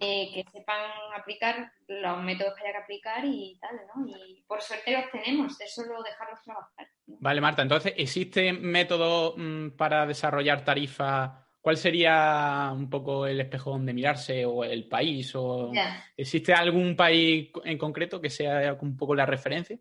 eh, 0.00 0.30
que 0.32 0.44
sepan 0.50 0.90
aplicar 1.16 1.72
los 1.86 2.22
métodos 2.22 2.54
que 2.54 2.62
haya 2.62 2.72
que 2.72 2.82
aplicar 2.84 3.24
y 3.24 3.58
tal, 3.60 3.76
¿no? 3.94 4.06
Y 4.06 4.44
por 4.46 4.62
suerte 4.62 4.92
los 4.92 5.10
tenemos, 5.10 5.60
es 5.60 5.74
solo 5.74 6.02
dejarlos 6.02 6.42
trabajar. 6.42 6.88
¿no? 7.06 7.16
Vale, 7.20 7.40
Marta, 7.40 7.62
entonces, 7.62 7.94
¿existe 7.96 8.52
método 8.52 9.34
mm, 9.36 9.70
para 9.70 10.06
desarrollar 10.06 10.64
tarifas? 10.64 11.30
¿Cuál 11.60 11.76
sería 11.76 12.70
un 12.72 12.88
poco 12.88 13.26
el 13.26 13.40
espejo 13.40 13.70
donde 13.70 13.92
mirarse 13.92 14.46
o 14.46 14.64
el 14.64 14.88
país? 14.88 15.34
O... 15.34 15.72
Ya. 15.74 16.04
¿Existe 16.16 16.54
algún 16.54 16.96
país 16.96 17.50
en 17.64 17.76
concreto 17.76 18.20
que 18.20 18.30
sea 18.30 18.76
un 18.80 18.96
poco 18.96 19.14
la 19.14 19.26
referencia? 19.26 19.78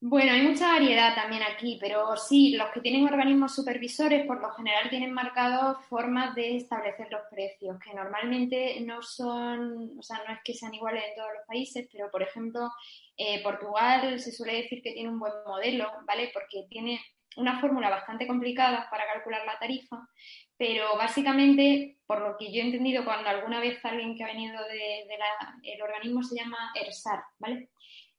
Bueno, 0.00 0.30
hay 0.30 0.42
mucha 0.42 0.68
variedad 0.68 1.16
también 1.16 1.42
aquí, 1.42 1.76
pero 1.80 2.16
sí, 2.16 2.54
los 2.56 2.70
que 2.70 2.80
tienen 2.80 3.04
organismos 3.04 3.52
supervisores 3.52 4.24
por 4.26 4.40
lo 4.40 4.52
general 4.52 4.88
tienen 4.90 5.12
marcados 5.12 5.84
formas 5.86 6.36
de 6.36 6.56
establecer 6.56 7.08
los 7.10 7.22
precios, 7.28 7.76
que 7.80 7.92
normalmente 7.94 8.80
no 8.82 9.02
son, 9.02 9.98
o 9.98 10.02
sea, 10.02 10.18
no 10.24 10.32
es 10.34 10.38
que 10.44 10.54
sean 10.54 10.72
iguales 10.72 11.02
en 11.04 11.16
todos 11.16 11.30
los 11.36 11.46
países, 11.48 11.88
pero 11.92 12.12
por 12.12 12.22
ejemplo, 12.22 12.70
eh, 13.16 13.42
Portugal 13.42 14.20
se 14.20 14.30
suele 14.30 14.62
decir 14.62 14.82
que 14.82 14.92
tiene 14.92 15.08
un 15.08 15.18
buen 15.18 15.32
modelo, 15.44 15.90
¿vale? 16.06 16.30
Porque 16.32 16.66
tiene 16.70 17.00
una 17.36 17.60
fórmula 17.60 17.90
bastante 17.90 18.28
complicada 18.28 18.88
para 18.90 19.04
calcular 19.12 19.44
la 19.46 19.58
tarifa, 19.58 20.08
pero 20.56 20.96
básicamente, 20.96 21.98
por 22.06 22.20
lo 22.20 22.36
que 22.36 22.52
yo 22.52 22.62
he 22.62 22.66
entendido 22.66 23.04
cuando 23.04 23.28
alguna 23.28 23.58
vez 23.58 23.84
alguien 23.84 24.16
que 24.16 24.22
ha 24.22 24.28
venido 24.28 24.62
del 24.62 25.08
de, 25.08 25.72
el 25.72 25.82
organismo 25.82 26.22
se 26.22 26.36
llama 26.36 26.72
ERSAR, 26.76 27.20
¿vale? 27.40 27.70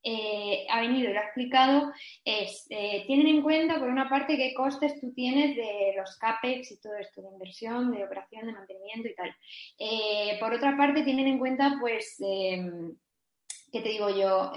Eh, 0.02 0.66
ha 0.70 0.80
venido 0.80 1.10
y 1.10 1.14
lo 1.14 1.20
ha 1.20 1.24
explicado, 1.24 1.92
es, 2.24 2.66
eh, 2.70 3.04
tienen 3.06 3.28
en 3.28 3.42
cuenta 3.42 3.80
por 3.80 3.90
una 3.90 4.08
parte 4.08 4.38
qué 4.38 4.54
costes 4.54 5.00
tú 5.02 5.12
tienes 5.14 5.58
de 5.58 5.94
los 5.98 6.18
CAPEX 6.18 6.72
y 6.72 6.80
todo 6.80 6.96
esto, 6.96 7.22
de 7.22 7.28
inversión, 7.30 7.92
de 7.92 8.06
operación, 8.06 8.48
de 8.48 8.54
mantenimiento 8.54 9.10
y 9.10 9.16
tal. 9.16 9.36
Eh, 9.78 10.38
por 10.40 10.54
otra 10.54 10.78
parte, 10.78 11.04
tienen 11.04 11.28
en 11.28 11.38
cuenta, 11.38 11.76
pues, 11.82 12.16
em, 12.22 12.96
¿qué 13.72 13.82
te 13.82 13.90
digo 13.90 14.10
yo? 14.10 14.52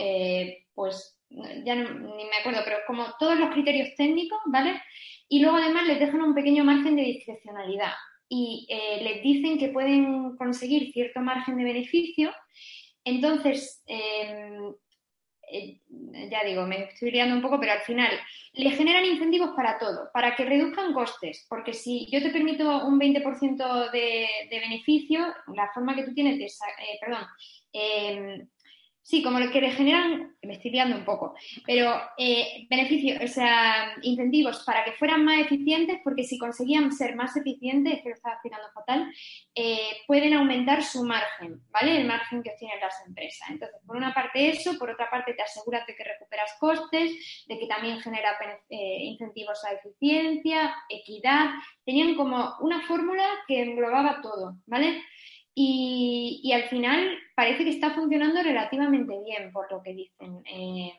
pues 0.75 1.19
ya 1.65 1.75
ni 1.75 2.25
me 2.25 2.37
acuerdo, 2.41 2.61
pero 2.65 2.79
como 2.87 3.05
todos 3.19 3.39
los 3.39 3.51
criterios 3.51 3.95
técnicos, 3.97 4.39
¿vale? 4.47 4.81
Y 5.29 5.41
luego 5.41 5.57
además 5.57 5.87
les 5.87 5.99
dejan 5.99 6.23
un 6.23 6.35
pequeño 6.35 6.65
margen 6.65 6.97
de 6.97 7.03
discrecionalidad 7.03 7.93
y 8.29 8.67
les 9.03 9.23
dicen 9.23 9.59
que 9.59 9.69
pueden 9.69 10.37
conseguir 10.37 10.93
cierto 10.93 11.21
margen 11.21 11.57
de 11.57 11.65
beneficio. 11.65 12.33
Entonces, 13.05 13.83
em, 13.87 14.75
eh, 15.53 15.81
ya 16.31 16.45
digo, 16.45 16.67
me 16.67 16.85
estoy 16.85 17.11
liando 17.11 17.37
un 17.37 17.43
poco, 17.43 17.61
pero 17.61 17.73
al 17.73 17.81
final 17.81 18.11
le 18.55 18.71
generan 18.71 19.05
incentivos 19.05 19.51
para 19.55 19.79
todo, 19.79 20.11
para 20.13 20.35
que 20.35 20.45
reduzcan 20.45 20.93
costes, 20.93 21.47
porque 21.49 21.73
si 21.75 22.09
yo 22.11 22.23
te 22.23 22.31
permito 22.31 22.87
un 22.87 22.99
20% 22.99 23.91
de, 23.91 24.27
de, 24.51 24.61
beneficio, 24.61 25.21
la 25.55 25.71
forma 25.73 25.95
que 25.95 26.05
tú 26.05 26.15
tienes 26.15 26.39
de, 26.39 26.47
eh, 26.47 26.99
perdón, 27.01 27.25
eh, 27.73 28.47
Sí, 29.05 29.21
como 29.21 29.41
lo 29.41 29.51
que 29.51 29.61
le 29.61 29.73
generan, 29.73 30.37
me 30.43 30.55
estoy 30.55 30.71
liando 30.71 30.97
un 30.97 31.05
poco, 31.05 31.35
pero 31.67 32.01
eh, 32.17 32.69
beneficios, 32.71 33.21
o 33.21 33.27
sea, 33.27 33.97
incentivos 34.03 34.63
para 34.65 34.85
que 34.85 34.93
fueran 34.93 35.25
más 35.25 35.41
eficientes, 35.41 35.99
porque 36.05 36.23
si 36.23 36.39
conseguían 36.39 36.93
ser 36.93 37.17
más 37.17 37.37
eficientes, 37.37 38.01
que 38.01 38.11
lo 38.11 38.15
estaba 38.15 38.35
explicando 38.35 38.69
fatal, 38.73 39.13
eh, 39.57 39.89
pueden 40.07 40.35
aumentar 40.35 40.85
su 40.85 41.03
margen, 41.03 41.61
¿vale? 41.73 41.97
El 42.01 42.07
margen 42.07 42.45
que 42.45 42.51
obtienen 42.51 42.79
las 42.79 42.95
empresas. 43.05 43.51
Entonces, 43.51 43.81
por 43.85 43.97
una 43.97 44.15
parte 44.15 44.51
eso, 44.51 44.79
por 44.79 44.91
otra 44.91 45.11
parte 45.11 45.35
te 45.35 45.43
aseguras 45.43 45.85
de 45.85 45.97
que 45.97 46.05
recuperas 46.05 46.55
costes, 46.61 47.45
de 47.49 47.59
que 47.59 47.67
también 47.67 48.01
genera 48.01 48.39
eh, 48.71 48.99
incentivos 49.01 49.65
a 49.65 49.73
eficiencia, 49.73 50.77
equidad. 50.89 51.51
Tenían 51.85 52.15
como 52.15 52.55
una 52.61 52.81
fórmula 52.87 53.27
que 53.49 53.63
englobaba 53.63 54.21
todo, 54.23 54.59
¿vale? 54.67 55.03
Y, 55.55 56.51
al 56.55 56.65
final 56.65 57.19
parece 57.35 57.65
que 57.65 57.71
está 57.71 57.91
funcionando 57.91 58.43
relativamente 58.43 59.15
bien, 59.25 59.53
por 59.53 59.71
lo 59.71 59.83
que 59.83 59.95
dicen 59.95 60.43
eh, 60.47 60.93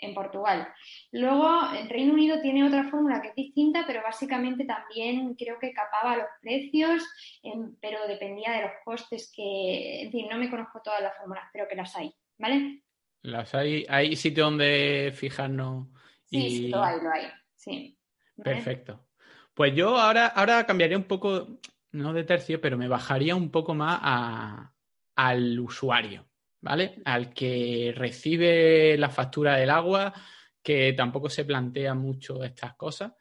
en 0.00 0.14
Portugal. 0.14 0.68
Luego, 1.12 1.72
el 1.78 1.88
Reino 1.88 2.14
Unido 2.14 2.40
tiene 2.40 2.64
otra 2.64 2.88
fórmula 2.90 3.20
que 3.20 3.28
es 3.28 3.34
distinta, 3.34 3.84
pero 3.86 4.02
básicamente 4.02 4.64
también 4.64 5.34
creo 5.34 5.58
que 5.58 5.72
capaba 5.72 6.16
los 6.16 6.26
precios, 6.40 7.02
em, 7.42 7.76
pero 7.80 8.06
dependía 8.08 8.52
de 8.52 8.62
los 8.62 8.72
costes 8.84 9.30
que, 9.34 10.02
en 10.02 10.10
fin, 10.10 10.28
no 10.30 10.38
me 10.38 10.50
conozco 10.50 10.80
todas 10.82 11.02
las 11.02 11.16
fórmulas, 11.16 11.44
pero 11.52 11.68
que 11.68 11.76
las 11.76 11.94
hay, 11.96 12.12
¿vale? 12.38 12.82
Las 13.22 13.54
hay, 13.54 13.84
hay 13.88 14.16
sitio 14.16 14.44
donde 14.44 15.12
fijarnos. 15.14 15.88
Sí, 16.24 16.50
sí, 16.50 16.68
lo 16.68 16.82
hay, 16.82 17.00
lo 17.00 17.10
hay, 17.10 17.26
sí. 17.54 17.96
Perfecto. 18.42 19.06
Pues 19.52 19.74
yo 19.74 19.98
ahora, 19.98 20.28
ahora 20.28 20.64
cambiaré 20.64 20.96
un 20.96 21.04
poco, 21.04 21.58
no 21.92 22.12
de 22.12 22.24
tercio, 22.24 22.60
pero 22.60 22.78
me 22.78 22.88
bajaría 22.88 23.34
un 23.34 23.50
poco 23.50 23.74
más 23.74 24.70
al 25.16 25.60
usuario, 25.60 26.26
¿vale? 26.60 27.02
Al 27.04 27.32
que 27.32 27.92
recibe 27.96 28.96
la 28.98 29.10
factura 29.10 29.56
del 29.56 29.70
agua, 29.70 30.12
que 30.62 30.92
tampoco 30.92 31.28
se 31.28 31.44
plantea 31.44 31.94
mucho 31.94 32.44
estas 32.44 32.74
cosas 32.74 33.12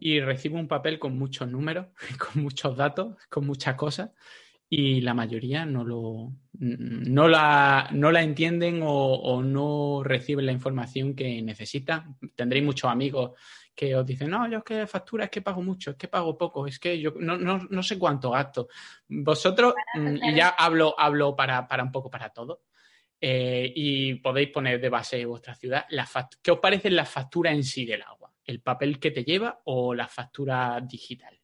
y 0.00 0.20
recibe 0.20 0.56
un 0.56 0.68
papel 0.68 0.98
con 0.98 1.18
muchos 1.18 1.48
números, 1.48 1.88
con 2.18 2.42
muchos 2.42 2.76
datos, 2.76 3.16
con 3.28 3.46
muchas 3.46 3.74
cosas 3.74 4.10
y 4.74 5.02
la 5.02 5.12
mayoría 5.12 5.66
no 5.66 5.84
lo 5.84 6.32
no 6.54 7.28
la, 7.28 7.90
no 7.92 8.10
la 8.10 8.22
entienden 8.22 8.80
o, 8.82 8.88
o, 8.88 9.42
no 9.42 10.02
reciben 10.02 10.46
la 10.46 10.52
información 10.52 11.14
que 11.14 11.42
necesitan. 11.42 12.16
Tendréis 12.34 12.64
muchos 12.64 12.90
amigos 12.90 13.32
que 13.74 13.96
os 13.96 14.04
dicen, 14.04 14.30
no, 14.30 14.48
yo 14.48 14.58
es 14.58 14.64
que 14.64 14.86
factura, 14.86 15.24
es 15.24 15.30
que 15.30 15.42
pago 15.42 15.62
mucho, 15.62 15.92
es 15.92 15.96
que 15.96 16.08
pago 16.08 16.36
poco, 16.36 16.66
es 16.66 16.78
que 16.78 17.00
yo 17.00 17.14
no, 17.18 17.36
no, 17.36 17.58
no 17.68 17.82
sé 17.82 17.98
cuánto 17.98 18.30
gasto. 18.30 18.68
Vosotros, 19.08 19.74
mm, 19.94 20.16
y 20.22 20.34
ya 20.34 20.50
hablo, 20.50 20.94
hablo 20.98 21.34
para, 21.34 21.66
para 21.66 21.82
un 21.82 21.92
poco 21.92 22.10
para 22.10 22.30
todo, 22.30 22.62
eh, 23.20 23.72
y 23.74 24.14
podéis 24.16 24.50
poner 24.50 24.80
de 24.80 24.88
base 24.88 25.24
vuestra 25.24 25.54
ciudad, 25.54 25.86
la 25.90 26.08
¿qué 26.42 26.50
os 26.50 26.58
parece 26.58 26.90
la 26.90 27.04
factura 27.04 27.52
en 27.52 27.62
sí 27.62 27.86
del 27.86 28.02
agua? 28.02 28.32
¿El 28.44 28.60
papel 28.60 28.98
que 28.98 29.12
te 29.12 29.24
lleva 29.24 29.60
o 29.64 29.94
la 29.94 30.08
factura 30.08 30.80
digital? 30.80 31.38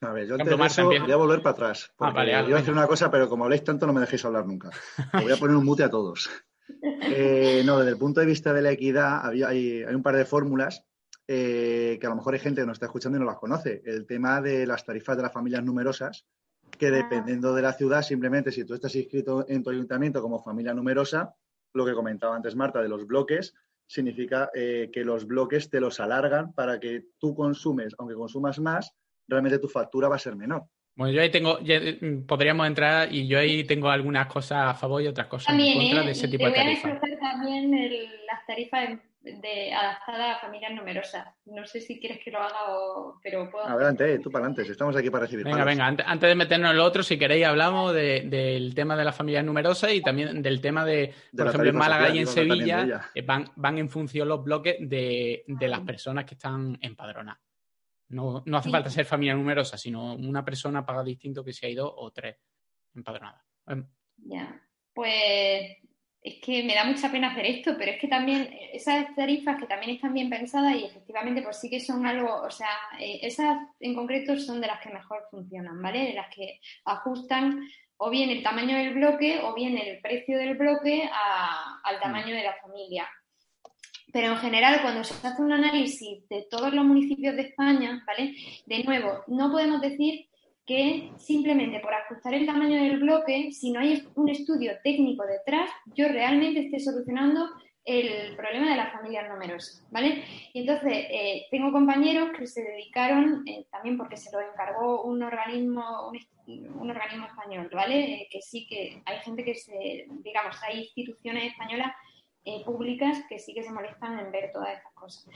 A 0.00 0.12
ver, 0.12 0.26
yo 0.26 0.36
de 0.36 0.66
eso 0.66 0.84
voy 0.84 1.12
a 1.12 1.16
volver 1.16 1.40
para 1.40 1.52
atrás. 1.52 1.92
Ah, 1.98 2.12
porque 2.12 2.32
yo 2.32 2.42
voy 2.42 2.52
a 2.52 2.56
decir 2.56 2.72
una 2.72 2.86
cosa, 2.86 3.10
pero 3.10 3.28
como 3.28 3.44
habléis 3.44 3.64
tanto, 3.64 3.86
no 3.86 3.92
me 3.92 4.00
dejéis 4.00 4.24
hablar 4.24 4.44
nunca. 4.44 4.70
voy 5.12 5.32
a 5.32 5.36
poner 5.36 5.56
un 5.56 5.64
mute 5.64 5.84
a 5.84 5.90
todos. 5.90 6.28
Eh, 7.02 7.62
no, 7.66 7.78
desde 7.78 7.90
el 7.90 7.98
punto 7.98 8.20
de 8.20 8.26
vista 8.26 8.54
de 8.54 8.62
la 8.62 8.70
equidad, 8.70 9.28
hay, 9.28 9.42
hay 9.42 9.94
un 9.94 10.02
par 10.02 10.16
de 10.16 10.24
fórmulas 10.24 10.86
eh, 11.26 11.98
que 12.00 12.06
a 12.06 12.10
lo 12.10 12.16
mejor 12.16 12.34
hay 12.34 12.40
gente 12.40 12.60
que 12.60 12.66
nos 12.66 12.76
está 12.76 12.86
escuchando 12.86 13.16
y 13.16 13.20
no 13.20 13.26
las 13.26 13.38
conoce. 13.38 13.82
El 13.84 14.06
tema 14.06 14.40
de 14.40 14.66
las 14.66 14.84
tarifas 14.84 15.16
de 15.16 15.22
las 15.22 15.32
familias 15.32 15.64
numerosas, 15.64 16.26
que 16.78 16.88
ah. 16.88 16.90
dependiendo 16.90 17.54
de 17.54 17.62
la 17.62 17.72
ciudad, 17.72 18.02
simplemente 18.02 18.52
si 18.52 18.64
tú 18.64 18.74
estás 18.74 18.94
inscrito 18.94 19.46
en 19.48 19.62
tu 19.62 19.70
ayuntamiento 19.70 20.20
como 20.20 20.42
familia 20.42 20.74
numerosa, 20.74 21.34
lo 21.72 21.84
que 21.84 21.94
comentaba 21.94 22.36
antes 22.36 22.54
Marta 22.54 22.82
de 22.82 22.88
los 22.88 23.06
bloques, 23.06 23.54
significa 23.86 24.50
eh, 24.54 24.90
que 24.92 25.04
los 25.04 25.26
bloques 25.26 25.70
te 25.70 25.80
los 25.80 26.00
alargan 26.00 26.52
para 26.52 26.80
que 26.80 27.04
tú 27.18 27.34
consumes, 27.34 27.94
aunque 27.98 28.14
consumas 28.14 28.58
más, 28.58 28.94
realmente 29.28 29.58
tu 29.58 29.68
factura 29.68 30.08
va 30.08 30.16
a 30.16 30.20
ser 30.20 30.36
menor. 30.36 30.64
Bueno, 30.96 31.12
yo 31.12 31.22
ahí 31.22 31.30
tengo, 31.30 31.58
mm, 31.58 32.24
podríamos 32.24 32.66
entrar 32.66 33.12
y 33.12 33.26
yo 33.26 33.38
ahí 33.38 33.64
tengo 33.64 33.90
algunas 33.90 34.28
cosas 34.28 34.70
a 34.70 34.74
favor 34.74 35.02
y 35.02 35.08
otras 35.08 35.26
cosas 35.26 35.54
en 35.58 35.74
contra 35.74 36.02
de 36.04 36.12
ese 36.12 36.28
tipo 36.28 36.46
de 36.46 36.52
tarifas. 36.52 37.00
también 37.20 37.70
las 38.26 38.46
tarifas 38.46 39.00
de, 39.24 39.72
adaptada 39.72 40.34
a 40.34 40.40
familias 40.40 40.72
numerosas. 40.74 41.26
No 41.46 41.64
sé 41.66 41.80
si 41.80 41.98
quieres 41.98 42.18
que 42.22 42.30
lo 42.30 42.40
haga 42.40 42.76
o... 42.76 43.18
pero 43.22 43.50
puedo... 43.50 43.66
Adelante, 43.66 44.18
tú 44.18 44.30
para 44.30 44.44
adelante, 44.44 44.70
estamos 44.70 44.94
aquí 44.96 45.08
para 45.08 45.24
recibir. 45.24 45.44
Venga, 45.44 45.64
venga, 45.64 45.86
antes, 45.86 46.28
de 46.28 46.34
meternos 46.34 46.70
en 46.70 46.76
lo 46.76 46.84
otro, 46.84 47.02
si 47.02 47.18
queréis 47.18 47.46
hablamos 47.46 47.94
del 47.94 48.74
tema 48.74 48.96
de 48.96 49.04
las 49.04 49.16
familias 49.16 49.44
numerosas 49.44 49.92
y 49.92 50.02
también 50.02 50.42
del 50.42 50.60
tema 50.60 50.84
de, 50.84 51.14
por 51.36 51.48
ejemplo, 51.48 51.70
en 51.70 51.76
Málaga 51.76 52.10
y 52.10 52.18
en 52.18 52.26
Sevilla, 52.26 53.10
eh, 53.14 53.22
van, 53.22 53.50
van 53.56 53.78
en 53.78 53.88
función 53.88 54.28
los 54.28 54.44
bloques 54.44 54.76
de, 54.78 55.44
las 55.46 55.80
personas 55.80 56.26
que 56.26 56.34
están 56.34 56.78
empadronadas. 56.82 57.42
No, 58.08 58.42
no 58.44 58.58
hace 58.58 58.70
falta 58.70 58.90
ser 58.90 59.06
familia 59.06 59.34
numerosa, 59.34 59.78
sino 59.78 60.14
una 60.14 60.44
persona 60.44 60.84
paga 60.84 61.02
distinto 61.02 61.42
que 61.42 61.54
si 61.54 61.66
hay 61.66 61.74
dos 61.74 61.90
o 61.96 62.10
tres 62.10 62.36
empadronadas. 62.94 63.42
Em. 63.66 63.86
Ya, 64.18 64.60
pues 64.92 65.78
es 66.24 66.40
que 66.40 66.62
me 66.62 66.74
da 66.74 66.84
mucha 66.84 67.12
pena 67.12 67.30
hacer 67.30 67.44
esto, 67.44 67.76
pero 67.76 67.92
es 67.92 68.00
que 68.00 68.08
también 68.08 68.48
esas 68.72 69.14
tarifas 69.14 69.60
que 69.60 69.66
también 69.66 69.94
están 69.94 70.14
bien 70.14 70.30
pensadas 70.30 70.74
y 70.74 70.84
efectivamente 70.84 71.42
pues 71.42 71.60
sí 71.60 71.68
que 71.68 71.80
son 71.80 72.06
algo, 72.06 72.34
o 72.40 72.50
sea, 72.50 72.70
eh, 72.98 73.20
esas 73.22 73.58
en 73.78 73.94
concreto 73.94 74.38
son 74.38 74.58
de 74.62 74.66
las 74.66 74.80
que 74.80 74.88
mejor 74.88 75.22
funcionan, 75.30 75.82
¿vale? 75.82 76.06
De 76.06 76.14
las 76.14 76.34
que 76.34 76.60
ajustan 76.86 77.60
o 77.98 78.08
bien 78.08 78.30
el 78.30 78.42
tamaño 78.42 78.74
del 78.74 78.94
bloque 78.94 79.40
o 79.42 79.54
bien 79.54 79.76
el 79.76 80.00
precio 80.00 80.38
del 80.38 80.56
bloque 80.56 81.08
al 81.84 82.00
tamaño 82.00 82.34
de 82.34 82.42
la 82.42 82.56
familia. 82.56 83.06
Pero 84.10 84.28
en 84.28 84.38
general, 84.38 84.80
cuando 84.80 85.04
se 85.04 85.26
hace 85.26 85.42
un 85.42 85.52
análisis 85.52 86.26
de 86.28 86.46
todos 86.50 86.72
los 86.72 86.86
municipios 86.86 87.36
de 87.36 87.42
España, 87.42 88.02
¿vale? 88.06 88.34
De 88.64 88.82
nuevo, 88.82 89.24
no 89.26 89.50
podemos 89.50 89.82
decir 89.82 90.26
que 90.66 91.12
simplemente 91.18 91.80
por 91.80 91.92
ajustar 91.92 92.34
el 92.34 92.46
tamaño 92.46 92.82
del 92.82 93.00
bloque, 93.00 93.52
si 93.52 93.70
no 93.70 93.80
hay 93.80 94.06
un 94.14 94.28
estudio 94.28 94.72
técnico 94.82 95.24
detrás, 95.26 95.70
yo 95.94 96.08
realmente 96.08 96.60
esté 96.60 96.80
solucionando 96.80 97.48
el 97.84 98.34
problema 98.34 98.70
de 98.70 98.76
las 98.76 98.92
familias 98.92 99.28
numerosas, 99.28 99.86
¿vale? 99.90 100.24
Y 100.54 100.60
entonces, 100.60 101.06
eh, 101.10 101.46
tengo 101.50 101.70
compañeros 101.70 102.30
que 102.36 102.46
se 102.46 102.62
dedicaron, 102.62 103.46
eh, 103.46 103.66
también 103.70 103.98
porque 103.98 104.16
se 104.16 104.32
lo 104.32 104.40
encargó 104.40 105.02
un 105.02 105.22
organismo, 105.22 106.10
un, 106.46 106.90
organismo 106.90 107.26
español, 107.26 107.68
¿vale? 107.72 108.22
Eh, 108.22 108.28
que 108.30 108.40
sí 108.40 108.66
que 108.66 109.02
hay 109.04 109.18
gente 109.18 109.44
que 109.44 109.54
se, 109.54 110.06
digamos, 110.22 110.56
hay 110.62 110.80
instituciones 110.80 111.52
españolas 111.52 111.92
eh, 112.46 112.62
públicas 112.62 113.22
que 113.26 113.38
sí 113.38 113.54
que 113.54 113.62
se 113.62 113.72
molestan 113.72 114.18
en 114.18 114.30
ver 114.30 114.52
todas 114.52 114.76
estas 114.76 114.92
cosas. 114.92 115.26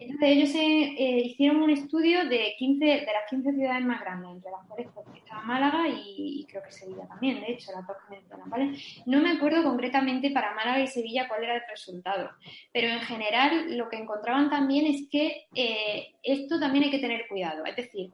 Entonces 0.00 0.28
ellos 0.28 0.54
eh, 0.54 1.20
hicieron 1.26 1.62
un 1.62 1.68
estudio 1.68 2.24
de 2.26 2.54
15, 2.58 2.84
de 2.84 3.04
las 3.04 3.28
15 3.28 3.52
ciudades 3.52 3.84
más 3.84 4.00
grandes, 4.00 4.30
entre 4.30 4.50
las 4.50 4.66
cuales 4.66 4.88
pues, 4.94 5.06
estaba 5.14 5.42
Málaga 5.42 5.88
y, 5.88 6.46
creo 6.48 6.62
que 6.62 6.72
Sevilla 6.72 7.06
también, 7.06 7.40
de 7.40 7.52
hecho, 7.52 7.70
las 7.72 7.86
dos 7.86 7.98
que 7.98 8.14
mencionan, 8.16 8.48
¿vale? 8.48 8.78
No 9.04 9.20
me 9.20 9.32
acuerdo 9.32 9.62
concretamente 9.62 10.30
para 10.30 10.54
Málaga 10.54 10.80
y 10.80 10.86
Sevilla 10.86 11.28
cuál 11.28 11.44
era 11.44 11.56
el 11.56 11.62
resultado, 11.68 12.30
pero 12.72 12.88
en 12.88 13.00
general 13.00 13.76
lo 13.76 13.90
que 13.90 13.96
encontraban 13.96 14.48
también 14.48 14.86
es 14.86 15.06
que 15.10 15.46
eh, 15.54 16.14
esto 16.22 16.58
también 16.58 16.84
hay 16.84 16.90
que 16.90 16.98
tener 16.98 17.28
cuidado, 17.28 17.66
es 17.66 17.76
decir, 17.76 18.10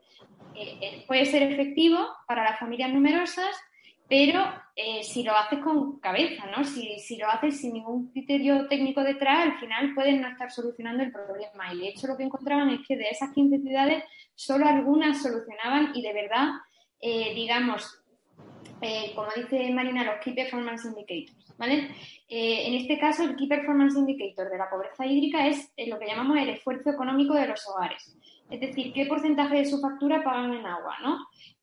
puede 1.06 1.24
ser 1.24 1.42
efectivo 1.44 1.98
para 2.26 2.42
las 2.42 2.58
familias 2.58 2.92
numerosas, 2.92 3.56
pero 4.10 4.42
eh, 4.74 5.04
si 5.04 5.22
lo 5.22 5.36
haces 5.36 5.60
con 5.60 6.00
cabeza, 6.00 6.44
¿no? 6.46 6.64
Si, 6.64 6.98
si, 6.98 7.16
lo 7.16 7.28
haces 7.28 7.60
sin 7.60 7.74
ningún 7.74 8.10
criterio 8.10 8.66
técnico 8.66 9.04
detrás, 9.04 9.46
al 9.46 9.60
final 9.60 9.94
pueden 9.94 10.20
no 10.20 10.26
estar 10.26 10.50
solucionando 10.50 11.04
el 11.04 11.12
problema. 11.12 11.72
Y 11.72 11.78
de 11.78 11.88
hecho 11.90 12.08
lo 12.08 12.16
que 12.16 12.24
encontraban 12.24 12.70
es 12.70 12.80
que 12.88 12.96
de 12.96 13.08
esas 13.08 13.32
15 13.32 13.60
ciudades, 13.60 14.02
solo 14.34 14.66
algunas 14.66 15.22
solucionaban 15.22 15.92
y 15.94 16.02
de 16.02 16.12
verdad, 16.12 16.48
eh, 17.00 17.32
digamos, 17.36 18.02
eh, 18.80 19.12
como 19.14 19.28
dice 19.36 19.70
Marina, 19.70 20.02
los 20.02 20.18
Key 20.24 20.34
Performance 20.34 20.86
Indicators, 20.86 21.54
¿vale? 21.56 21.90
en 22.32 22.74
este 22.74 22.98
caso, 22.98 23.22
el 23.22 23.36
Key 23.36 23.46
Performance 23.46 23.96
Indicator 23.96 24.50
de 24.50 24.58
la 24.58 24.70
pobreza 24.70 25.06
hídrica 25.06 25.46
es 25.46 25.72
lo 25.86 25.98
que 25.98 26.06
llamamos 26.06 26.36
el 26.38 26.48
esfuerzo 26.48 26.90
económico 26.90 27.34
de 27.34 27.46
los 27.46 27.64
hogares. 27.68 28.16
Es 28.50 28.60
decir, 28.60 28.92
qué 28.92 29.06
porcentaje 29.06 29.56
de 29.58 29.66
su 29.66 29.80
factura 29.80 30.22
pagan 30.24 30.54
en 30.54 30.66
agua, 30.66 30.96
¿no? 31.02 31.18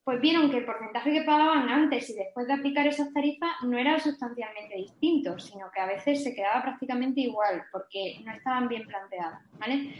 pues 0.08 0.22
vieron 0.22 0.50
que 0.50 0.60
el 0.60 0.66
porcentaje 0.66 1.12
que 1.12 1.24
pagaban 1.24 1.68
antes 1.68 2.10
y 2.10 2.14
después 2.14 2.48
de 2.48 2.54
aplicar 2.54 2.88
esas 2.88 3.12
tarifas 3.12 3.52
no 3.64 3.78
era 3.78 4.00
sustancialmente 4.00 4.78
distinto, 4.78 5.38
sino 5.38 5.70
que 5.70 5.82
a 5.82 5.86
veces 5.86 6.24
se 6.24 6.34
quedaba 6.34 6.62
prácticamente 6.62 7.20
igual 7.20 7.64
porque 7.74 8.18
no 8.24 8.32
estaban 8.32 8.70
bien 8.70 8.88
planteadas, 8.88 9.42
¿vale? 9.60 9.94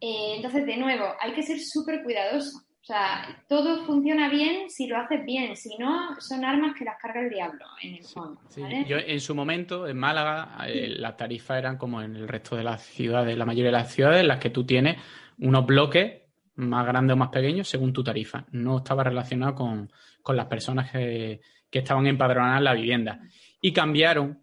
Eh, 0.00 0.32
entonces, 0.34 0.66
de 0.66 0.76
nuevo, 0.78 1.04
hay 1.20 1.32
que 1.32 1.44
ser 1.44 1.60
súper 1.60 2.02
cuidadoso. 2.02 2.58
O 2.58 2.84
sea, 2.84 3.40
todo 3.48 3.86
funciona 3.86 4.28
bien 4.28 4.68
si 4.68 4.88
lo 4.88 4.96
haces 4.96 5.24
bien, 5.24 5.56
si 5.56 5.78
no, 5.78 6.20
son 6.20 6.44
armas 6.44 6.74
que 6.76 6.84
las 6.84 6.98
carga 7.00 7.20
el 7.20 7.30
diablo, 7.30 7.64
en 7.84 7.94
el 7.94 8.02
fondo. 8.02 8.40
Yo 8.88 8.98
en 8.98 9.20
su 9.20 9.32
momento, 9.32 9.86
en 9.86 9.96
Málaga, 9.96 10.58
eh, 10.66 10.88
las 10.88 11.16
tarifas 11.16 11.58
eran 11.58 11.78
como 11.78 12.02
en 12.02 12.16
el 12.16 12.26
resto 12.26 12.56
de 12.56 12.64
las 12.64 12.82
ciudades, 12.82 13.38
la 13.38 13.46
mayoría 13.46 13.70
de 13.70 13.78
las 13.78 13.92
ciudades, 13.92 14.22
en 14.22 14.26
las 14.26 14.40
que 14.40 14.50
tú 14.50 14.66
tienes 14.66 14.96
unos 15.38 15.64
bloques 15.66 16.21
más 16.56 16.86
grande 16.86 17.12
o 17.12 17.16
más 17.16 17.30
pequeño 17.30 17.64
según 17.64 17.92
tu 17.92 18.02
tarifa. 18.02 18.44
No 18.50 18.78
estaba 18.78 19.04
relacionado 19.04 19.54
con, 19.54 19.90
las 20.36 20.46
personas 20.46 20.90
que, 20.90 21.40
estaban 21.70 22.06
empadronadas 22.06 22.58
en 22.58 22.64
la 22.64 22.74
vivienda. 22.74 23.20
Y 23.60 23.72
cambiaron 23.72 24.40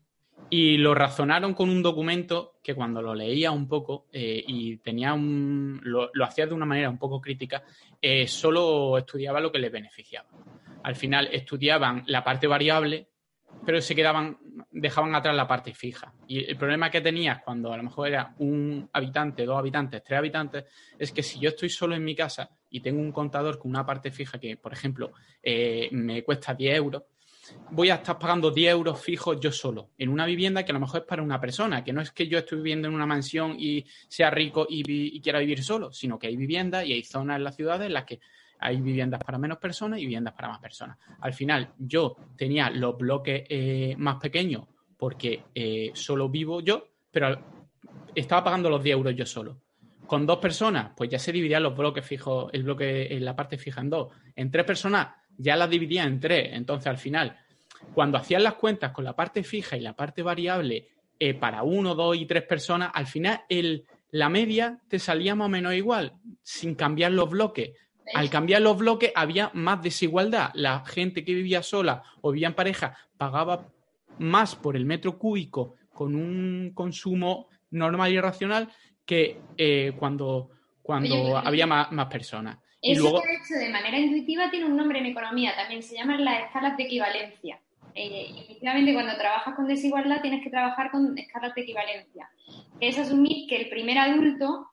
y 0.49 0.77
lo 0.77 0.95
razonaron 0.95 1.53
con 1.53 1.69
un 1.69 1.83
documento 1.83 2.59
que 2.63 2.73
cuando 2.73 3.01
lo 3.01 3.13
leía 3.13 3.51
un 3.51 3.67
poco 3.67 4.07
eh, 4.11 4.43
y 4.47 4.77
tenía 4.77 5.13
un, 5.13 5.79
lo, 5.83 6.09
hacía 6.23 6.47
de 6.47 6.53
una 6.53 6.65
manera 6.65 6.89
un 6.89 6.97
poco 6.97 7.21
crítica, 7.21 7.63
eh, 8.01 8.27
solo 8.27 8.97
estudiaba 8.97 9.39
lo 9.39 9.51
que 9.51 9.59
les 9.59 9.71
beneficiaba. 9.71 10.29
Al 10.83 10.95
final 10.95 11.29
estudiaban 11.31 12.03
la 12.07 12.23
parte 12.23 12.47
variable, 12.47 13.09
pero 13.65 13.81
se 13.81 13.95
quedaban 13.95 14.37
dejaban 14.71 15.15
atrás 15.15 15.35
la 15.35 15.47
parte 15.47 15.73
fija. 15.73 16.13
Y 16.27 16.45
el 16.45 16.57
problema 16.57 16.89
que 16.89 17.01
tenías 17.01 17.41
cuando 17.43 17.73
a 17.73 17.77
lo 17.77 17.83
mejor 17.83 18.07
era 18.07 18.33
un 18.39 18.89
habitante, 18.93 19.45
dos 19.45 19.57
habitantes, 19.57 20.03
tres 20.03 20.19
habitantes, 20.19 20.65
es 20.97 21.11
que 21.11 21.23
si 21.23 21.39
yo 21.39 21.49
estoy 21.49 21.69
solo 21.69 21.95
en 21.95 22.03
mi 22.03 22.15
casa 22.15 22.49
y 22.69 22.81
tengo 22.81 23.01
un 23.01 23.11
contador 23.11 23.57
con 23.57 23.71
una 23.71 23.85
parte 23.85 24.11
fija 24.11 24.39
que, 24.39 24.57
por 24.57 24.73
ejemplo, 24.73 25.11
eh, 25.41 25.89
me 25.91 26.23
cuesta 26.23 26.53
10 26.53 26.75
euros, 26.75 27.03
voy 27.71 27.89
a 27.89 27.95
estar 27.95 28.19
pagando 28.19 28.51
10 28.51 28.71
euros 28.71 29.01
fijos 29.01 29.39
yo 29.39 29.51
solo, 29.51 29.89
en 29.97 30.09
una 30.09 30.25
vivienda 30.25 30.63
que 30.63 30.71
a 30.71 30.73
lo 30.73 30.81
mejor 30.81 31.01
es 31.01 31.07
para 31.07 31.23
una 31.23 31.41
persona, 31.41 31.83
que 31.83 31.93
no 31.93 32.01
es 32.01 32.11
que 32.11 32.27
yo 32.27 32.37
estoy 32.37 32.59
viviendo 32.59 32.87
en 32.87 32.93
una 32.93 33.07
mansión 33.07 33.55
y 33.57 33.85
sea 34.07 34.29
rico 34.29 34.67
y, 34.69 34.83
y 34.87 35.19
quiera 35.21 35.39
vivir 35.39 35.63
solo, 35.63 35.91
sino 35.91 36.19
que 36.19 36.27
hay 36.27 36.35
viviendas 36.35 36.85
y 36.85 36.93
hay 36.93 37.03
zonas 37.03 37.37
en 37.37 37.43
las 37.43 37.55
ciudades 37.55 37.87
en 37.87 37.93
las 37.93 38.05
que 38.05 38.19
hay 38.59 38.81
viviendas 38.81 39.23
para 39.23 39.37
menos 39.37 39.57
personas 39.57 39.99
y 39.99 40.03
viviendas 40.03 40.33
para 40.33 40.49
más 40.49 40.59
personas. 40.59 40.97
Al 41.21 41.33
final, 41.33 41.73
yo 41.77 42.15
tenía 42.35 42.69
los 42.69 42.97
bloques 42.97 43.43
eh, 43.49 43.95
más 43.97 44.17
pequeños 44.17 44.65
porque 44.97 45.43
eh, 45.55 45.91
solo 45.93 46.27
vivo 46.27 46.59
yo, 46.59 46.89
pero 47.09 47.39
estaba 48.13 48.43
pagando 48.43 48.69
los 48.69 48.83
10 48.83 48.93
euros 48.93 49.15
yo 49.15 49.25
solo. 49.25 49.61
Con 50.05 50.25
dos 50.25 50.39
personas, 50.39 50.91
pues 50.95 51.09
ya 51.09 51.19
se 51.19 51.31
dividían 51.31 51.63
los 51.63 51.77
bloques 51.77 52.05
fijos, 52.05 52.49
el 52.51 52.63
bloque 52.63 53.13
en 53.13 53.23
la 53.23 53.35
parte 53.35 53.57
fija 53.57 53.79
en 53.79 53.89
dos. 53.89 54.09
En 54.35 54.51
tres 54.51 54.65
personas, 54.65 55.09
ya 55.37 55.55
las 55.55 55.69
dividía 55.69 56.03
en 56.03 56.19
tres. 56.19 56.49
Entonces, 56.51 56.87
al 56.87 56.97
final, 56.97 57.37
cuando 57.93 58.17
hacían 58.17 58.43
las 58.43 58.55
cuentas 58.55 58.91
con 58.91 59.05
la 59.05 59.15
parte 59.15 59.43
fija 59.43 59.77
y 59.77 59.81
la 59.81 59.93
parte 59.93 60.21
variable 60.21 60.87
eh, 61.17 61.33
para 61.33 61.63
uno, 61.63 61.95
dos 61.95 62.17
y 62.17 62.25
tres 62.25 62.43
personas, 62.43 62.91
al 62.93 63.07
final 63.07 63.41
la 64.11 64.29
media 64.29 64.79
te 64.87 64.99
salía 64.99 65.35
más 65.35 65.45
o 65.45 65.49
menos 65.49 65.73
igual, 65.73 66.13
sin 66.41 66.75
cambiar 66.75 67.11
los 67.11 67.29
bloques. 67.29 67.71
Al 68.13 68.29
cambiar 68.29 68.61
los 68.61 68.77
bloques 68.77 69.11
había 69.15 69.51
más 69.53 69.81
desigualdad. 69.81 70.51
La 70.53 70.83
gente 70.85 71.23
que 71.23 71.33
vivía 71.33 71.63
sola 71.63 72.03
o 72.21 72.31
vivía 72.31 72.47
en 72.47 72.55
pareja 72.55 72.95
pagaba 73.17 73.67
más 74.19 74.55
por 74.55 74.75
el 74.75 74.85
metro 74.85 75.17
cúbico 75.17 75.75
con 75.93 76.15
un 76.15 76.71
consumo 76.73 77.47
normal 77.71 78.11
y 78.11 78.19
racional 78.19 78.69
que 79.05 79.41
eh, 79.57 79.93
cuando, 79.97 80.51
cuando 80.81 81.37
había 81.37 81.65
más, 81.65 81.87
personas. 82.09 82.57
Eso 82.81 82.91
y 82.91 82.95
luego... 82.95 83.21
que 83.21 83.33
hecho 83.33 83.55
de 83.59 83.69
manera 83.69 83.97
intuitiva 83.97 84.49
tiene 84.49 84.65
un 84.65 84.77
nombre 84.77 84.99
en 84.99 85.07
economía, 85.07 85.55
también 85.55 85.83
se 85.83 85.95
llaman 85.95 86.23
las 86.23 86.45
escalas 86.45 86.77
de 86.77 86.83
equivalencia. 86.83 87.59
Eh, 87.95 88.33
efectivamente, 88.37 88.93
cuando 88.93 89.17
trabajas 89.17 89.55
con 89.55 89.67
desigualdad 89.67 90.21
tienes 90.21 90.43
que 90.43 90.49
trabajar 90.49 90.91
con 90.91 91.17
escalas 91.17 91.53
de 91.55 91.61
equivalencia. 91.61 92.29
Es 92.79 92.97
asumir 92.97 93.47
que 93.47 93.57
el 93.57 93.69
primer 93.69 93.97
adulto 93.97 94.67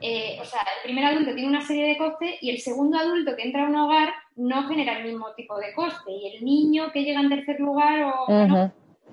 eh, 0.00 0.38
o 0.40 0.44
sea, 0.44 0.60
el 0.60 0.82
primer 0.84 1.04
adulto 1.04 1.34
tiene 1.34 1.48
una 1.48 1.66
serie 1.66 1.86
de 1.86 1.98
costes 1.98 2.36
y 2.40 2.50
el 2.50 2.58
segundo 2.58 2.98
adulto 2.98 3.34
que 3.34 3.42
entra 3.42 3.66
a 3.66 3.68
un 3.68 3.76
hogar 3.76 4.12
no 4.36 4.68
genera 4.68 4.98
el 4.98 5.04
mismo 5.04 5.34
tipo 5.34 5.58
de 5.58 5.74
coste. 5.74 6.12
Y 6.12 6.36
el 6.36 6.44
niño 6.44 6.92
que 6.92 7.02
llega 7.02 7.20
en 7.20 7.28
tercer 7.28 7.58
lugar 7.60 8.02
o, 8.02 8.70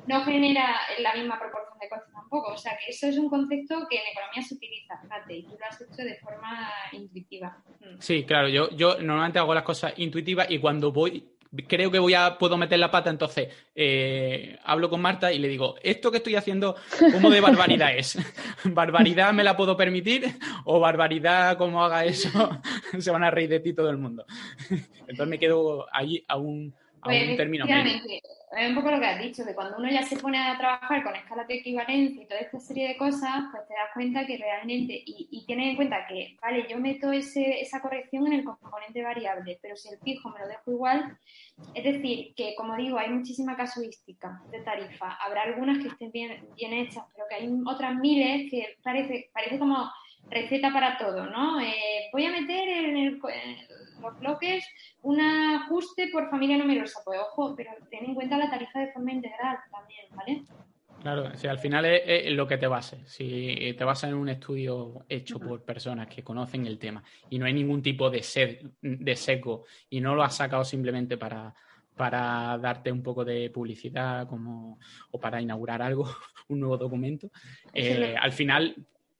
no, 0.07 0.23
genera 0.23 0.75
la 0.99 1.15
misma 1.15 1.39
proporción 1.39 1.79
de 1.79 1.89
costes 1.89 2.13
tampoco. 2.13 2.53
O 2.53 2.57
sea, 2.57 2.77
que 2.77 2.91
eso 2.91 3.07
es 3.07 3.17
un 3.17 3.29
concepto 3.29 3.87
que 3.89 3.97
en 3.97 4.03
economía 4.11 4.43
se 4.43 4.53
utiliza, 4.53 4.97
fíjate, 5.01 5.37
y 5.37 5.43
tú 5.43 5.55
lo 5.59 5.65
has 5.65 5.81
hecho 5.81 6.03
de 6.03 6.15
forma 6.17 6.69
intuitiva. 6.91 7.57
Mm. 7.79 7.99
Sí, 7.99 8.23
claro, 8.23 8.47
yo, 8.47 8.69
yo 8.71 9.01
normalmente 9.01 9.39
hago 9.39 9.53
las 9.53 9.63
cosas 9.63 9.93
intuitivas 9.97 10.49
y 10.51 10.59
cuando 10.59 10.91
voy 10.91 11.34
creo 11.67 11.91
que 11.91 11.99
voy 11.99 12.13
a, 12.13 12.37
puedo 12.37 12.57
meter 12.57 12.79
la 12.79 12.91
pata, 12.91 13.09
entonces 13.09 13.49
eh, 13.75 14.57
hablo 14.63 14.89
con 14.89 15.01
Marta 15.01 15.31
y 15.31 15.39
le 15.39 15.47
digo, 15.47 15.75
esto 15.81 16.11
que 16.11 16.17
estoy 16.17 16.35
haciendo, 16.35 16.75
¿cómo 17.13 17.29
de 17.29 17.41
barbaridad 17.41 17.95
es? 17.95 18.17
¿Barbaridad 18.65 19.33
me 19.33 19.43
la 19.43 19.55
puedo 19.55 19.77
permitir? 19.77 20.37
¿O 20.65 20.79
barbaridad 20.79 21.57
como 21.57 21.83
haga 21.83 22.05
eso, 22.05 22.29
se 22.99 23.11
van 23.11 23.23
a 23.23 23.31
reír 23.31 23.49
de 23.49 23.59
ti 23.59 23.73
todo 23.73 23.89
el 23.89 23.97
mundo? 23.97 24.25
Entonces 25.07 25.27
me 25.27 25.39
quedo 25.39 25.87
ahí 25.91 26.23
a 26.27 26.37
un, 27.05 27.13
a 27.13 27.19
un 27.19 27.25
pues, 27.25 27.37
término 27.37 27.65
medio 27.65 28.01
es 28.57 28.69
un 28.69 28.75
poco 28.75 28.91
lo 28.91 28.99
que 28.99 29.05
has 29.05 29.19
dicho, 29.19 29.45
que 29.45 29.53
cuando 29.53 29.77
uno 29.77 29.89
ya 29.89 30.03
se 30.03 30.17
pone 30.17 30.37
a 30.37 30.57
trabajar 30.57 31.03
con 31.03 31.15
escalas 31.15 31.47
de 31.47 31.55
equivalencia 31.55 32.23
y 32.23 32.25
toda 32.25 32.39
esta 32.39 32.59
serie 32.59 32.87
de 32.89 32.97
cosas, 32.97 33.43
pues 33.51 33.67
te 33.67 33.73
das 33.73 33.89
cuenta 33.93 34.25
que 34.25 34.37
realmente, 34.37 34.93
y, 35.05 35.27
y 35.31 35.45
tienes 35.45 35.71
en 35.71 35.75
cuenta 35.75 36.07
que, 36.07 36.37
vale, 36.41 36.65
yo 36.69 36.77
meto 36.79 37.11
ese, 37.11 37.59
esa 37.59 37.81
corrección 37.81 38.27
en 38.27 38.33
el 38.33 38.43
componente 38.43 39.03
variable, 39.03 39.59
pero 39.61 39.75
si 39.75 39.89
el 39.89 39.99
fijo 39.99 40.29
me 40.29 40.39
lo 40.39 40.47
dejo 40.47 40.71
igual, 40.71 41.17
es 41.73 41.83
decir, 41.83 42.33
que 42.35 42.55
como 42.55 42.75
digo, 42.75 42.97
hay 42.97 43.09
muchísima 43.09 43.55
casuística 43.55 44.41
de 44.51 44.59
tarifa. 44.61 45.13
Habrá 45.15 45.43
algunas 45.43 45.79
que 45.79 45.89
estén 45.89 46.11
bien, 46.11 46.47
bien 46.55 46.73
hechas, 46.73 47.03
pero 47.13 47.27
que 47.29 47.35
hay 47.35 47.49
otras 47.65 47.95
miles 47.95 48.49
que 48.49 48.77
parece, 48.83 49.29
parece 49.33 49.59
como 49.59 49.89
receta 50.29 50.71
para 50.73 50.97
todo, 50.97 51.25
¿no? 51.27 51.59
Eh, 51.59 52.09
voy 52.11 52.25
a 52.25 52.31
meter 52.31 52.67
en, 52.67 52.97
el, 52.97 53.21
los 54.01 54.19
bloques 54.19 54.65
un 55.01 55.21
ajuste 55.21 56.09
por 56.11 56.29
familia 56.29 56.57
numerosa. 56.57 56.99
Pues 57.05 57.19
ojo, 57.19 57.55
pero 57.55 57.71
ten 57.89 58.05
en 58.05 58.15
cuenta 58.15 58.37
la 58.37 58.49
tarifa 58.49 58.79
de 58.79 58.91
forma 58.91 59.11
integral 59.11 59.57
también, 59.71 60.05
¿vale? 60.11 60.43
Claro, 61.01 61.35
si 61.35 61.47
al 61.47 61.59
final 61.59 61.85
es, 61.85 62.31
lo 62.31 62.47
que 62.47 62.57
te 62.57 62.65
base. 62.65 63.05
Si 63.05 63.75
te 63.77 63.83
basas 63.83 64.09
en 64.09 64.15
un 64.15 64.29
estudio 64.29 65.05
hecho 65.07 65.39
por 65.39 65.63
personas 65.63 66.07
que 66.07 66.23
conocen 66.23 66.65
el 66.65 66.79
tema 66.79 67.03
y 67.29 67.37
no 67.37 67.45
hay 67.45 67.53
ningún 67.53 67.83
tipo 67.83 68.09
de, 68.09 68.23
sed, 68.23 68.59
de 68.81 69.15
seco 69.15 69.65
y 69.87 70.01
no 70.01 70.15
lo 70.15 70.23
has 70.23 70.35
sacado 70.35 70.63
simplemente 70.63 71.15
para, 71.17 71.53
para 71.95 72.57
darte 72.57 72.91
un 72.91 73.03
poco 73.03 73.23
de 73.23 73.49
publicidad 73.51 74.27
como, 74.27 74.79
o 75.11 75.19
para 75.19 75.39
inaugurar 75.41 75.83
algo, 75.83 76.09
un 76.49 76.59
nuevo 76.59 76.77
documento, 76.77 77.29
eh, 77.71 78.15
al 78.19 78.31
final 78.31 78.75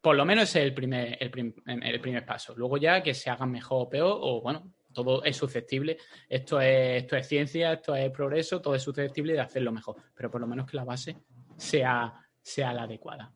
por 0.05 0.15
lo 0.15 0.23
menos 0.23 0.43
es 0.43 0.57
el 0.57 0.71
primer, 0.71 1.17
el, 1.19 1.99
primer 1.99 2.23
paso. 2.23 2.53
Luego 2.55 2.77
ya 2.77 3.01
que 3.01 3.15
se 3.15 3.31
hagan 3.31 3.49
mejor 3.49 3.87
o 3.87 3.89
peor, 3.89 4.19
o 4.21 4.39
bueno, 4.39 4.71
todo 4.93 5.23
es 5.23 5.35
susceptible. 5.35 5.97
Esto 6.29 6.61
es, 6.61 7.01
esto 7.01 7.17
es 7.17 7.27
ciencia, 7.27 7.73
esto 7.73 7.95
es 7.95 8.11
progreso, 8.11 8.61
todo 8.61 8.75
es 8.75 8.83
susceptible 8.83 9.33
de 9.33 9.39
hacerlo 9.39 9.71
mejor. 9.71 9.95
Pero 10.13 10.29
por 10.29 10.41
lo 10.41 10.45
menos 10.45 10.69
que 10.69 10.77
la 10.77 10.83
base 10.83 11.17
sea, 11.57 12.13
sea 12.39 12.71
la 12.71 12.83
adecuada. 12.83 13.33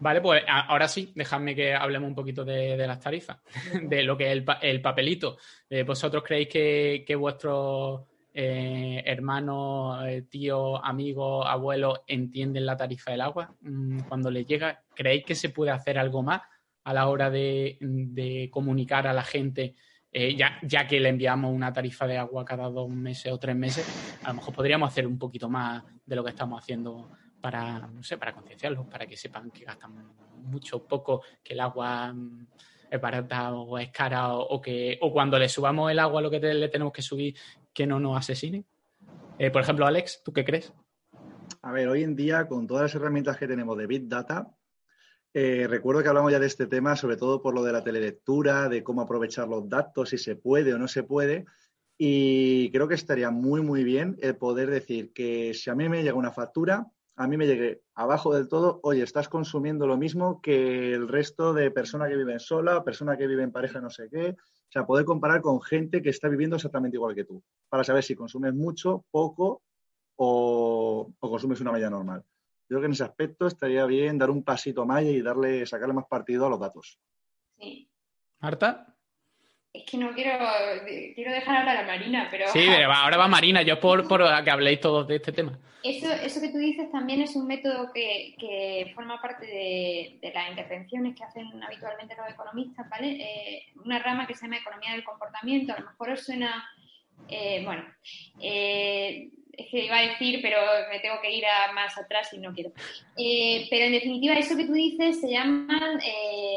Vale, 0.00 0.20
pues 0.20 0.42
ahora 0.48 0.88
sí, 0.88 1.12
dejadme 1.14 1.54
que 1.54 1.72
hablemos 1.72 2.08
un 2.08 2.16
poquito 2.16 2.44
de, 2.44 2.76
las 2.76 2.98
tarifas, 2.98 3.38
de 3.80 4.02
lo 4.02 4.16
que 4.16 4.32
es 4.32 4.44
el, 4.62 4.82
papelito. 4.82 5.36
Eh, 5.68 5.84
¿Vosotros 5.84 6.24
creéis 6.26 6.48
que, 6.48 7.04
que 7.06 7.14
vuestros 7.14 8.08
eh, 8.32 9.02
hermanos, 9.06 10.04
eh, 10.06 10.22
tíos, 10.22 10.80
amigos, 10.84 11.44
abuelos 11.48 12.00
entienden 12.06 12.64
la 12.64 12.76
tarifa 12.76 13.10
del 13.10 13.22
agua 13.22 13.54
mm, 13.60 14.00
cuando 14.08 14.30
les 14.30 14.46
llega? 14.46 14.82
¿Creéis 14.94 15.24
que 15.24 15.34
se 15.34 15.50
puede 15.50 15.72
hacer 15.72 15.98
algo 15.98 16.22
más 16.22 16.42
a 16.84 16.94
la 16.94 17.08
hora 17.08 17.30
de, 17.30 18.48
comunicar 18.52 19.06
a 19.06 19.12
la 19.12 19.22
gente, 19.24 19.74
eh, 20.12 20.34
ya, 20.36 20.58
ya, 20.62 20.86
que 20.86 21.00
le 21.00 21.08
enviamos 21.08 21.52
una 21.52 21.72
tarifa 21.72 22.06
de 22.06 22.18
agua 22.18 22.44
cada 22.44 22.68
dos 22.68 22.88
meses 22.88 23.32
o 23.32 23.38
tres 23.38 23.56
meses? 23.56 23.86
A 24.24 24.28
lo 24.28 24.34
mejor 24.34 24.54
podríamos 24.54 24.88
hacer 24.88 25.06
un 25.06 25.18
poquito 25.18 25.48
más 25.48 25.82
de 26.06 26.16
lo 26.16 26.24
que 26.24 26.30
estamos 26.30 26.60
haciendo 26.60 27.10
para, 27.40 27.78
no 27.78 28.02
sé, 28.02 28.16
para 28.16 28.32
concienciarlos, 28.32 28.86
para 28.86 29.06
que 29.06 29.16
sepan 29.16 29.50
que 29.50 29.64
gastan 29.64 30.12
mucho 30.44 30.86
poco, 30.86 31.22
que 31.42 31.54
el 31.54 31.60
agua 31.60 32.12
mm, 32.12 32.46
es 32.90 33.00
barata 33.00 33.52
o 33.54 33.78
es 33.78 33.90
cara 33.90 34.34
o, 34.34 34.60
que 34.60 34.98
o 35.00 35.12
cuando 35.12 35.38
le 35.38 35.48
subamos 35.48 35.90
el 35.90 35.98
agua 35.98 36.20
lo 36.20 36.30
que 36.30 36.40
le 36.40 36.68
tenemos 36.68 36.92
que 36.92 37.02
subir 37.02 37.34
que 37.72 37.86
no 37.86 38.00
nos 38.00 38.18
asesinen? 38.18 38.66
Eh, 39.38 39.50
por 39.50 39.62
ejemplo, 39.62 39.86
Alex, 39.86 40.22
¿tú 40.24 40.32
qué 40.32 40.44
crees? 40.44 40.72
A 41.62 41.72
ver, 41.72 41.88
hoy 41.88 42.02
en 42.02 42.16
día, 42.16 42.46
con 42.46 42.66
todas 42.66 42.84
las 42.84 42.94
herramientas 42.94 43.36
que 43.36 43.48
tenemos 43.48 43.76
de 43.76 43.86
Big 43.86 44.08
Data, 44.08 44.50
eh, 45.32 45.66
recuerdo 45.68 46.02
que 46.02 46.08
hablamos 46.08 46.32
ya 46.32 46.40
de 46.40 46.46
este 46.46 46.66
tema, 46.66 46.96
sobre 46.96 47.16
todo 47.16 47.40
por 47.40 47.54
lo 47.54 47.62
de 47.62 47.72
la 47.72 47.84
telelectura, 47.84 48.68
de 48.68 48.82
cómo 48.82 49.02
aprovechar 49.02 49.48
los 49.48 49.68
datos, 49.68 50.10
si 50.10 50.18
se 50.18 50.36
puede 50.36 50.74
o 50.74 50.78
no 50.78 50.88
se 50.88 51.04
puede. 51.04 51.44
Y 51.96 52.70
creo 52.72 52.88
que 52.88 52.94
estaría 52.94 53.30
muy, 53.30 53.60
muy 53.60 53.84
bien 53.84 54.16
el 54.20 54.36
poder 54.36 54.70
decir 54.70 55.12
que 55.12 55.54
si 55.54 55.70
a 55.70 55.74
mí 55.74 55.88
me 55.88 56.02
llega 56.02 56.14
una 56.14 56.32
factura, 56.32 56.86
a 57.16 57.28
mí 57.28 57.36
me 57.36 57.46
llegue 57.46 57.82
abajo 57.94 58.34
del 58.34 58.48
todo, 58.48 58.80
oye, 58.82 59.02
estás 59.02 59.28
consumiendo 59.28 59.86
lo 59.86 59.98
mismo 59.98 60.40
que 60.40 60.94
el 60.94 61.06
resto 61.06 61.52
de 61.52 61.70
personas 61.70 62.08
que 62.08 62.16
viven 62.16 62.40
sola, 62.40 62.82
persona 62.82 63.16
que 63.18 63.26
vive 63.26 63.42
en 63.42 63.52
pareja, 63.52 63.80
no 63.80 63.90
sé 63.90 64.08
qué. 64.10 64.36
O 64.70 64.72
sea, 64.72 64.86
poder 64.86 65.04
comparar 65.04 65.40
con 65.42 65.60
gente 65.60 66.00
que 66.00 66.10
está 66.10 66.28
viviendo 66.28 66.54
exactamente 66.54 66.96
igual 66.96 67.12
que 67.12 67.24
tú, 67.24 67.42
para 67.68 67.82
saber 67.82 68.04
si 68.04 68.14
consumes 68.14 68.54
mucho, 68.54 69.04
poco 69.10 69.62
o, 70.14 71.12
consumes 71.18 71.60
una 71.60 71.72
media 71.72 71.90
normal. 71.90 72.22
Yo 72.68 72.76
creo 72.76 72.80
que 72.82 72.86
en 72.86 72.92
ese 72.92 73.02
aspecto 73.02 73.48
estaría 73.48 73.84
bien 73.86 74.16
dar 74.16 74.30
un 74.30 74.44
pasito 74.44 74.86
más 74.86 75.02
y 75.02 75.22
darle, 75.22 75.66
sacarle 75.66 75.94
más 75.94 76.06
partido 76.06 76.46
a 76.46 76.50
los 76.50 76.60
datos. 76.60 77.00
Sí. 77.58 77.90
¿Marta? 78.38 78.96
Es 79.72 79.84
que 79.84 79.96
no 79.98 80.12
quiero, 80.12 80.36
quiero 81.14 81.32
dejar 81.32 81.58
ahora 81.58 81.72
a 81.72 81.82
la 81.82 81.86
Marina, 81.86 82.28
pero... 82.28 82.48
Sí, 82.48 82.66
ahora 82.68 83.16
va 83.16 83.28
Marina, 83.28 83.62
yo 83.62 83.78
por, 83.78 84.08
por 84.08 84.20
que 84.42 84.50
habléis 84.50 84.80
todos 84.80 85.06
de 85.06 85.16
este 85.16 85.30
tema. 85.30 85.58
Eso, 85.82 86.12
eso 86.12 86.40
que 86.40 86.48
tú 86.48 86.58
dices 86.58 86.90
también 86.90 87.22
es 87.22 87.36
un 87.36 87.46
método 87.46 87.90
que, 87.92 88.34
que 88.38 88.92
forma 88.94 89.20
parte 89.22 89.46
de, 89.46 90.18
de, 90.20 90.32
las 90.32 90.50
intervenciones 90.50 91.16
que 91.16 91.24
hacen 91.24 91.46
habitualmente 91.62 92.16
los 92.16 92.28
economistas, 92.28 92.88
¿vale? 92.90 93.12
Eh, 93.12 93.64
una 93.82 93.98
rama 93.98 94.26
que 94.26 94.34
se 94.34 94.42
llama 94.42 94.58
economía 94.58 94.92
del 94.92 95.04
comportamiento, 95.04 95.72
a 95.72 95.80
lo 95.80 95.86
mejor 95.86 96.10
os 96.10 96.24
suena, 96.24 96.68
eh, 97.28 97.62
bueno, 97.64 97.84
eh, 98.40 99.30
es 99.52 99.68
que 99.70 99.84
iba 99.86 99.98
a 99.98 100.06
decir, 100.08 100.40
pero 100.42 100.58
me 100.90 101.00
tengo 101.00 101.20
que 101.22 101.30
ir 101.30 101.44
a 101.46 101.72
más 101.72 101.96
atrás 101.96 102.30
y 102.34 102.38
no 102.38 102.52
quiero. 102.52 102.72
pero 103.16 103.84
en 103.84 103.92
definitiva, 103.92 104.34
eso 104.34 104.56
que 104.56 104.66
tú 104.66 104.72
dices 104.72 105.20
se 105.20 105.30
llama 105.30 105.98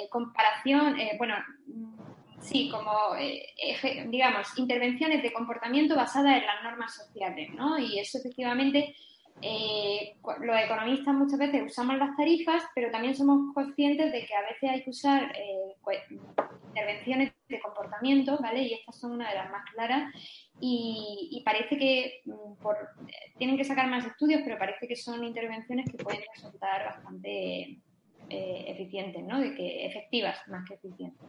comparación, 0.10 0.98
bueno 1.18 1.36
Sí, 2.44 2.70
como, 2.70 3.16
eh, 3.18 3.54
digamos, 4.10 4.58
intervenciones 4.58 5.24
de 5.24 5.32
comportamiento 5.32 5.96
basadas 5.96 6.38
en 6.38 6.46
las 6.46 6.64
normas 6.64 6.94
sociales, 6.94 7.50
¿no? 7.54 7.80
Y 7.80 8.00
eso 8.00 8.18
efectivamente, 8.18 8.96
eh, 9.42 10.16
los 10.42 10.58
economistas 10.60 11.14
muchas 11.16 11.40
veces 11.40 11.64
usamos 11.66 11.98
las 11.98 12.16
tarifas, 12.18 12.64
pero 12.76 12.92
también 12.92 13.16
somos 13.16 13.54
conscientes 13.54 14.12
de 14.12 14.26
que 14.26 14.36
a 14.36 14.42
veces 14.42 14.70
hay 14.70 14.84
que 14.84 14.90
usar 14.90 15.32
eh, 15.36 15.76
pues, 15.84 16.00
intervenciones 16.68 17.32
de 17.48 17.60
comportamiento, 17.62 18.38
¿vale? 18.42 18.64
Y 18.64 18.74
estas 18.74 19.00
son 19.00 19.14
una 19.14 19.30
de 19.30 19.36
las 19.36 19.50
más 19.50 19.64
claras. 19.72 20.14
Y, 20.60 21.42
parece 21.46 21.78
que 21.78 22.22
mm, 22.26 22.62
por, 22.62 22.78
tienen 23.38 23.58
que 23.58 23.64
sacar 23.64 23.88
más 23.88 24.06
estudios, 24.06 24.42
pero 24.44 24.58
parece 24.58 24.88
que 24.88 24.98
son 24.98 25.24
intervenciones 25.24 25.90
que 25.90 26.04
pueden 26.04 26.22
resultar 26.36 26.86
bastante 26.86 27.80
eficientes, 28.30 29.22
¿no? 29.24 29.40
De 29.40 29.54
que 29.54 29.86
efectivas 29.86 30.40
más 30.48 30.68
que 30.68 30.76
eficientes. 30.76 31.22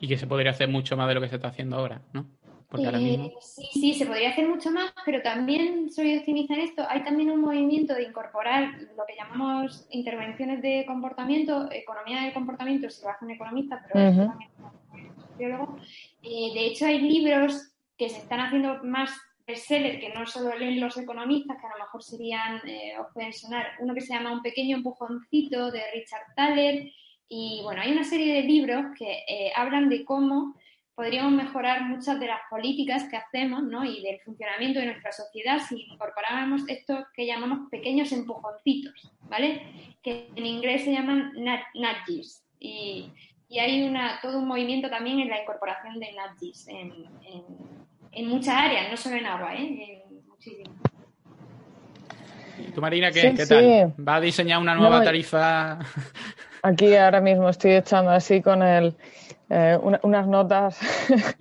Y 0.00 0.08
que 0.08 0.18
se 0.18 0.26
podría 0.26 0.52
hacer 0.52 0.68
mucho 0.68 0.96
más 0.96 1.08
de 1.08 1.14
lo 1.14 1.20
que 1.20 1.28
se 1.28 1.36
está 1.36 1.48
haciendo 1.48 1.76
ahora, 1.76 2.02
¿no? 2.12 2.26
Porque 2.68 2.86
ahora 2.86 2.98
mismo... 2.98 3.26
Eh, 3.26 3.32
sí, 3.40 3.68
sí, 3.72 3.94
se 3.94 4.04
podría 4.04 4.30
hacer 4.30 4.46
mucho 4.46 4.70
más, 4.70 4.92
pero 5.04 5.22
también 5.22 5.90
soy 5.90 6.18
optimista 6.18 6.54
en 6.54 6.60
esto. 6.60 6.84
Hay 6.88 7.02
también 7.02 7.30
un 7.30 7.40
movimiento 7.40 7.94
de 7.94 8.02
incorporar 8.02 8.74
lo 8.96 9.06
que 9.06 9.16
llamamos 9.16 9.86
intervenciones 9.90 10.60
de 10.60 10.84
comportamiento, 10.86 11.68
economía 11.72 12.22
del 12.22 12.34
comportamiento, 12.34 12.90
se 12.90 13.04
lo 13.04 13.10
hace 13.10 13.24
un 13.24 13.30
economista, 13.30 13.82
pero 13.90 14.10
uh 14.10 14.28
también 14.28 14.50
un 14.92 15.22
sociólogo. 15.22 15.76
Eh, 16.22 16.50
de 16.52 16.66
hecho, 16.66 16.84
hay 16.86 17.00
libros 17.00 17.72
que 17.96 18.10
se 18.10 18.18
están 18.18 18.40
haciendo 18.40 18.84
más 18.84 19.10
bestseller 19.46 19.98
que 19.98 20.10
no 20.10 20.26
solo 20.26 20.56
leen 20.56 20.78
los 20.78 20.98
economistas, 20.98 21.56
que 21.58 21.66
a 21.66 21.70
lo 21.70 21.84
mejor 21.84 22.02
serían, 22.02 22.60
eh, 22.68 22.92
os 23.00 23.06
pueden 23.14 23.32
sonar, 23.32 23.66
uno 23.80 23.94
que 23.94 24.02
se 24.02 24.12
llama 24.12 24.32
Un 24.32 24.42
pequeño 24.42 24.76
empujoncito 24.76 25.70
de 25.70 25.80
Richard 25.94 26.34
Thaler, 26.36 26.92
y 27.28 27.60
bueno, 27.62 27.82
hay 27.82 27.92
una 27.92 28.04
serie 28.04 28.34
de 28.34 28.42
libros 28.42 28.86
que 28.98 29.24
eh, 29.28 29.52
hablan 29.54 29.88
de 29.88 30.04
cómo 30.04 30.54
podríamos 30.94 31.30
mejorar 31.30 31.84
muchas 31.84 32.18
de 32.18 32.26
las 32.26 32.40
políticas 32.50 33.04
que 33.04 33.16
hacemos 33.16 33.62
¿no? 33.62 33.84
y 33.84 34.02
del 34.02 34.18
funcionamiento 34.20 34.80
de 34.80 34.86
nuestra 34.86 35.12
sociedad 35.12 35.60
si 35.60 35.82
incorporáramos 35.82 36.62
estos 36.66 37.04
que 37.14 37.24
llamamos 37.24 37.70
pequeños 37.70 38.10
empujoncitos, 38.10 39.08
¿vale? 39.28 39.62
Que 40.02 40.28
en 40.34 40.44
inglés 40.44 40.82
se 40.82 40.92
llaman 40.92 41.32
nudges. 41.74 42.42
Y, 42.58 43.12
y 43.48 43.58
hay 43.60 43.84
una, 43.84 44.18
todo 44.20 44.38
un 44.38 44.48
movimiento 44.48 44.90
también 44.90 45.20
en 45.20 45.28
la 45.28 45.40
incorporación 45.40 46.00
de 46.00 46.08
nudges 46.12 46.66
en, 46.66 46.92
en, 48.10 48.26
muchas 48.26 48.54
áreas, 48.56 48.90
no 48.90 48.96
solo 48.96 49.16
en 49.16 49.26
agua, 49.26 49.54
¿eh? 49.54 50.02
en 50.10 50.26
muchísimas. 50.26 50.72
¿Tú, 52.74 52.80
Marina, 52.80 53.12
qué, 53.12 53.34
¿qué 53.36 53.46
tal? 53.46 53.94
¿Va 53.96 54.16
a 54.16 54.20
diseñar 54.20 54.60
una 54.60 54.74
nueva 54.74 55.04
tarifa? 55.04 55.78
Aquí 56.68 56.94
ahora 56.96 57.22
mismo 57.22 57.48
estoy 57.48 57.72
echando 57.72 58.10
así 58.10 58.42
con 58.42 58.62
el, 58.62 58.94
eh, 59.48 59.78
unas 60.02 60.26
notas. 60.26 60.78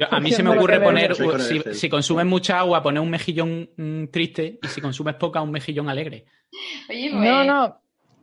a 0.10 0.20
mí 0.22 0.32
se 0.32 0.42
me 0.42 0.52
ocurre 0.52 0.80
poner, 0.80 1.16
si, 1.74 1.90
consumes 1.90 2.26
mucha 2.26 2.60
agua, 2.60 2.82
poner 2.82 3.02
un 3.02 3.10
mejillón 3.10 3.70
mm, 3.76 4.06
triste 4.06 4.58
y 4.64 4.68
si 4.68 4.80
consumes 4.80 5.16
poca, 5.16 5.42
un 5.42 5.52
mejillón 5.52 5.90
alegre. 5.90 6.26
Oye, 6.90 7.12
No, 7.12 7.20
pues- 7.20 7.48
no. 7.48 7.82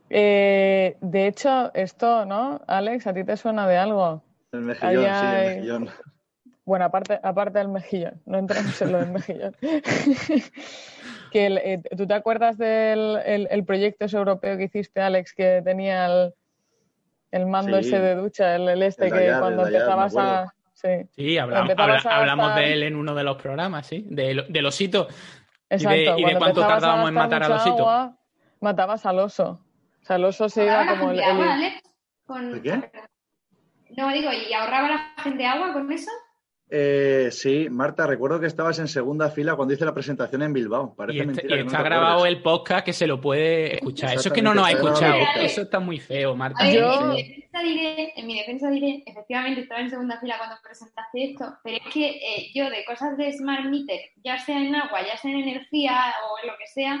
Eh, 0.09 0.97
de 1.01 1.27
hecho, 1.27 1.71
esto, 1.73 2.25
¿no? 2.25 2.61
Alex, 2.67 3.07
¿a 3.07 3.13
ti 3.13 3.23
te 3.23 3.37
suena 3.37 3.67
de 3.67 3.77
algo? 3.77 4.23
El 4.51 4.61
mejillón, 4.61 5.03
sí, 5.03 5.25
el 5.25 5.55
mejillón. 5.55 5.89
Bueno, 6.63 6.85
aparte, 6.85 7.19
aparte 7.21 7.59
del 7.59 7.67
mejillón, 7.67 8.21
no 8.25 8.39
entramos 8.39 8.81
en 8.81 8.91
lo 8.91 8.99
del 8.99 9.11
mejillón. 9.11 9.55
que 11.31 11.45
eh, 11.47 11.81
¿Tú 11.95 12.07
te 12.07 12.13
acuerdas 12.15 12.57
del 12.57 13.19
el, 13.25 13.63
proyecto 13.63 14.05
europeo 14.05 14.57
que 14.57 14.63
hiciste, 14.63 15.01
Alex, 15.01 15.33
que 15.33 15.61
tenía 15.63 16.07
el 16.07 16.33
el 17.35 17.45
mando 17.47 17.77
ese 17.77 17.99
de 17.99 18.15
ducha, 18.15 18.55
el, 18.55 18.81
este 18.81 19.11
que 19.11 19.33
cuando 19.39 19.67
empezabas 19.67 20.15
a... 20.15 20.53
Sí, 21.15 21.37
hablamos, 21.37 22.55
de 22.55 22.73
él 22.73 22.83
en 22.83 22.95
uno 22.95 23.13
de 23.15 23.23
los 23.23 23.37
programas, 23.37 23.87
sí, 23.87 24.05
del, 24.07 24.65
osito. 24.65 25.07
Exacto, 25.69 26.17
y 26.17 26.25
de, 26.25 26.35
cuánto 26.37 26.61
tardábamos 26.61 27.09
en 27.09 27.15
matar 27.15 27.43
al 27.43 27.51
osito. 27.51 28.17
matabas 28.61 29.05
al 29.05 29.19
oso. 29.19 29.61
O 30.01 30.05
sea, 30.05 30.15
el 30.15 30.25
oso 30.25 30.47
se 30.47 30.65
iba 30.65 30.87
como 30.87 31.11
el... 31.11 31.17
¿De 31.17 32.61
qué? 32.61 32.91
No, 33.97 34.11
digo, 34.11 34.29
¿y 34.31 34.53
ahorraba 34.53 34.87
la 34.89 35.13
gente 35.23 35.45
agua 35.45 35.73
con 35.73 35.91
eso? 35.91 36.11
Eh, 36.69 37.29
sí, 37.31 37.67
Marta, 37.69 38.07
recuerdo 38.07 38.39
que 38.39 38.47
estabas 38.47 38.79
en 38.79 38.87
segunda 38.87 39.29
fila 39.29 39.55
cuando 39.55 39.73
hice 39.73 39.85
la 39.85 39.93
presentación 39.93 40.41
en 40.41 40.51
Bilbao. 40.51 40.95
Parece 40.95 41.19
y, 41.19 41.25
mentira 41.25 41.57
está 41.57 41.83
grabado 41.83 42.25
el 42.25 42.41
podcast 42.41 42.83
que 42.83 42.93
se 42.93 43.05
lo 43.05 43.21
puede 43.21 43.75
escuchar. 43.75 44.15
Eso 44.15 44.29
es 44.29 44.33
que 44.33 44.41
no 44.41 44.55
nos 44.55 44.65
ha 44.65 44.71
escuchado. 44.71 45.15
Eso 45.39 45.61
está 45.61 45.79
muy 45.79 45.99
feo, 45.99 46.35
Marta. 46.35 46.67
en, 46.67 47.09
mi 47.09 47.21
defensa 47.21 47.61
diré, 47.61 48.13
en 48.15 48.27
mi 48.27 48.39
defensa 48.39 48.69
diré, 48.71 49.03
efectivamente 49.05 49.61
estaba 49.61 49.81
en 49.81 49.89
segunda 49.91 50.19
fila 50.19 50.37
cuando 50.37 50.55
presentaste 50.63 51.31
esto, 51.31 51.55
pero 51.63 51.77
es 51.77 51.93
que 51.93 52.07
eh, 52.07 52.51
yo 52.53 52.69
de 52.69 52.83
cosas 52.83 53.15
de 53.15 53.31
Smart 53.31 53.65
Meter, 53.65 53.99
ya 54.23 54.39
sea 54.39 54.59
en 54.59 54.73
agua, 54.75 55.01
ya 55.05 55.17
sea 55.17 55.31
en 55.31 55.41
energía 55.41 55.95
o 56.27 56.41
en 56.41 56.47
lo 56.47 56.57
que 56.57 56.67
sea, 56.67 56.99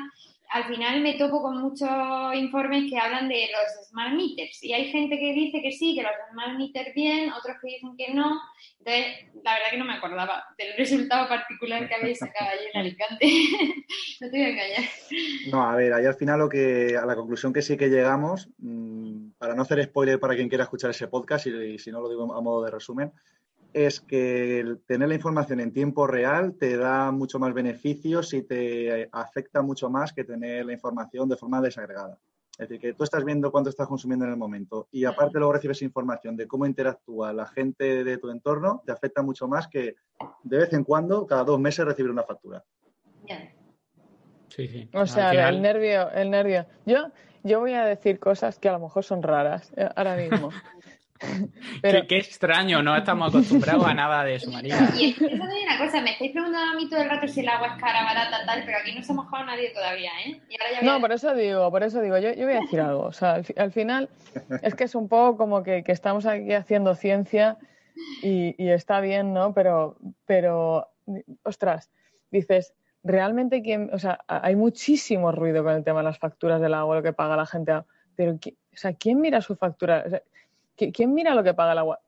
al 0.55 0.63
final 0.67 1.01
me 1.01 1.15
topo 1.15 1.41
con 1.41 1.61
muchos 1.61 1.89
informes 2.33 2.89
que 2.89 2.97
hablan 2.97 3.27
de 3.27 3.49
los 3.51 3.89
smart 3.89 4.13
meters 4.13 4.63
y 4.63 4.71
hay 4.71 4.85
gente 4.85 5.19
que 5.19 5.33
dice 5.33 5.61
que 5.61 5.73
sí, 5.73 5.93
que 5.93 6.01
los 6.01 6.13
smart 6.31 6.57
meters 6.57 6.95
bien, 6.95 7.29
otros 7.33 7.57
que 7.61 7.73
dicen 7.73 7.97
que 7.97 8.13
no. 8.13 8.39
Entonces, 8.79 9.25
la 9.43 9.55
verdad 9.55 9.71
que 9.71 9.77
no 9.77 9.83
me 9.83 9.95
acordaba 9.95 10.45
del 10.57 10.77
resultado 10.77 11.27
particular 11.27 11.89
que 11.89 11.95
habéis 11.95 12.19
sacado 12.19 12.51
allí 12.51 12.67
en 12.73 12.79
Alicante. 12.79 13.25
no 14.21 14.29
te 14.29 14.37
voy 14.37 14.45
a 14.45 14.49
engañar. 14.49 14.83
No, 15.51 15.61
a 15.61 15.75
ver, 15.75 15.91
ahí 15.91 16.05
al 16.05 16.15
final 16.15 16.39
lo 16.39 16.47
que, 16.47 16.95
a 16.95 17.05
la 17.05 17.17
conclusión 17.17 17.51
que 17.51 17.61
sí 17.61 17.75
que 17.75 17.89
llegamos, 17.89 18.47
mm, 18.59 19.31
para 19.37 19.55
no 19.55 19.63
hacer 19.63 19.83
spoiler 19.83 20.21
para 20.21 20.35
quien 20.35 20.47
quiera 20.47 20.63
escuchar 20.63 20.91
ese 20.91 21.09
podcast 21.09 21.47
y 21.47 21.77
si 21.79 21.91
no 21.91 21.99
lo 21.99 22.07
digo 22.07 22.33
a 22.33 22.39
modo 22.39 22.63
de 22.63 22.71
resumen, 22.71 23.11
es 23.75 23.99
que 23.99 24.77
tener 24.87 25.09
la 25.09 25.15
información 25.15 25.59
en 25.59 25.73
tiempo 25.73 26.07
real 26.07 26.55
te 26.57 26.77
da 26.77 27.11
mucho 27.11 27.39
más 27.39 27.53
beneficios 27.53 28.33
y 28.33 28.41
te 28.41 29.09
afecta 29.11 29.61
mucho 29.61 29.89
más 29.89 30.13
que 30.13 30.23
tener 30.23 30.65
la 30.65 30.71
información 30.71 31.27
de 31.27 31.35
forma 31.35 31.59
desagregada. 31.59 32.17
Es 32.53 32.69
decir, 32.69 32.79
que 32.79 32.93
tú 32.93 33.03
estás 33.03 33.25
viendo 33.25 33.51
cuánto 33.51 33.69
estás 33.69 33.89
consumiendo 33.89 34.23
en 34.23 34.31
el 34.31 34.37
momento 34.37 34.87
y 34.91 35.03
aparte 35.03 35.39
luego 35.39 35.51
recibes 35.51 35.81
información 35.81 36.37
de 36.37 36.47
cómo 36.47 36.65
interactúa 36.65 37.33
la 37.33 37.47
gente 37.47 38.05
de 38.05 38.17
tu 38.17 38.29
entorno, 38.29 38.81
te 38.85 38.93
afecta 38.93 39.21
mucho 39.21 39.45
más 39.49 39.67
que 39.67 39.95
de 40.43 40.57
vez 40.57 40.71
en 40.71 40.85
cuando, 40.85 41.27
cada 41.27 41.43
dos 41.43 41.59
meses, 41.59 41.83
recibir 41.85 42.11
una 42.11 42.23
factura. 42.23 42.63
Sí, 44.47 44.69
sí. 44.69 44.89
O 44.93 45.05
sea, 45.05 45.49
el 45.49 45.61
nervio, 45.61 46.09
el 46.11 46.31
nervio. 46.31 46.65
Yo, 46.85 47.11
yo 47.43 47.59
voy 47.59 47.73
a 47.73 47.83
decir 47.83 48.19
cosas 48.19 48.57
que 48.57 48.69
a 48.69 48.71
lo 48.71 48.79
mejor 48.79 49.03
son 49.03 49.21
raras 49.21 49.73
eh, 49.75 49.89
ahora 49.97 50.15
mismo. 50.15 50.49
Pero... 51.81 52.05
Qué, 52.07 52.17
extraño, 52.17 52.81
no 52.81 52.95
estamos 52.95 53.29
acostumbrados 53.33 53.85
a 53.85 53.93
nada 53.93 54.23
de 54.23 54.35
eso, 54.35 54.51
María. 54.51 54.75
Y 54.99 55.11
eso 55.11 55.25
es 55.25 55.33
una 55.33 55.77
cosa, 55.77 56.01
me 56.01 56.11
estáis 56.11 56.31
preguntando 56.31 56.71
a 56.71 56.75
mí 56.75 56.89
todo 56.89 57.01
el 57.01 57.09
rato 57.09 57.27
si 57.27 57.39
el 57.41 57.49
agua 57.49 57.67
es 57.67 57.81
cara, 57.81 58.03
barata, 58.03 58.45
tal, 58.45 58.63
pero 58.65 58.77
aquí 58.79 58.93
no 58.93 59.01
se 59.01 59.11
ha 59.11 59.15
mojado 59.15 59.45
nadie 59.45 59.71
todavía, 59.71 60.11
¿eh? 60.25 60.41
No, 60.81 60.99
por 60.99 61.11
eso 61.11 61.33
digo, 61.33 61.71
por 61.71 61.83
eso 61.83 62.01
digo, 62.01 62.17
yo, 62.17 62.33
yo 62.33 62.45
voy 62.45 62.55
a 62.55 62.61
decir 62.61 62.81
algo. 62.81 63.03
O 63.03 63.13
sea, 63.13 63.41
al, 63.57 63.71
final 63.71 64.09
es 64.61 64.75
que 64.75 64.83
es 64.83 64.95
un 64.95 65.07
poco 65.07 65.37
como 65.37 65.63
que, 65.63 65.83
que 65.83 65.91
estamos 65.91 66.25
aquí 66.25 66.53
haciendo 66.53 66.95
ciencia 66.95 67.57
y, 68.21 68.55
y, 68.61 68.69
está 68.69 68.99
bien, 68.99 69.33
¿no? 69.33 69.53
Pero, 69.53 69.97
pero, 70.25 70.89
ostras, 71.43 71.89
dices, 72.31 72.73
realmente 73.03 73.61
quien, 73.61 73.89
o 73.93 73.99
sea, 73.99 74.19
hay 74.27 74.55
muchísimo 74.55 75.31
ruido 75.31 75.63
con 75.63 75.73
el 75.73 75.83
tema 75.83 75.99
de 75.99 76.05
las 76.05 76.19
facturas 76.19 76.59
del 76.59 76.73
agua, 76.73 76.97
lo 76.97 77.03
que 77.03 77.13
paga 77.13 77.37
la 77.37 77.45
gente, 77.45 77.73
pero 78.15 78.33
o 78.33 78.77
sea, 78.77 78.93
¿quién 78.93 79.21
mira 79.21 79.41
su 79.41 79.55
factura? 79.55 80.03
¿Quién 80.75 81.13
mira 81.13 81.33
lo 81.33 81.43
que 81.43 81.53
paga 81.53 81.71
el 81.71 81.77
agua? 81.79 81.99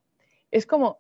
Es 0.52 0.66
como 0.66 1.00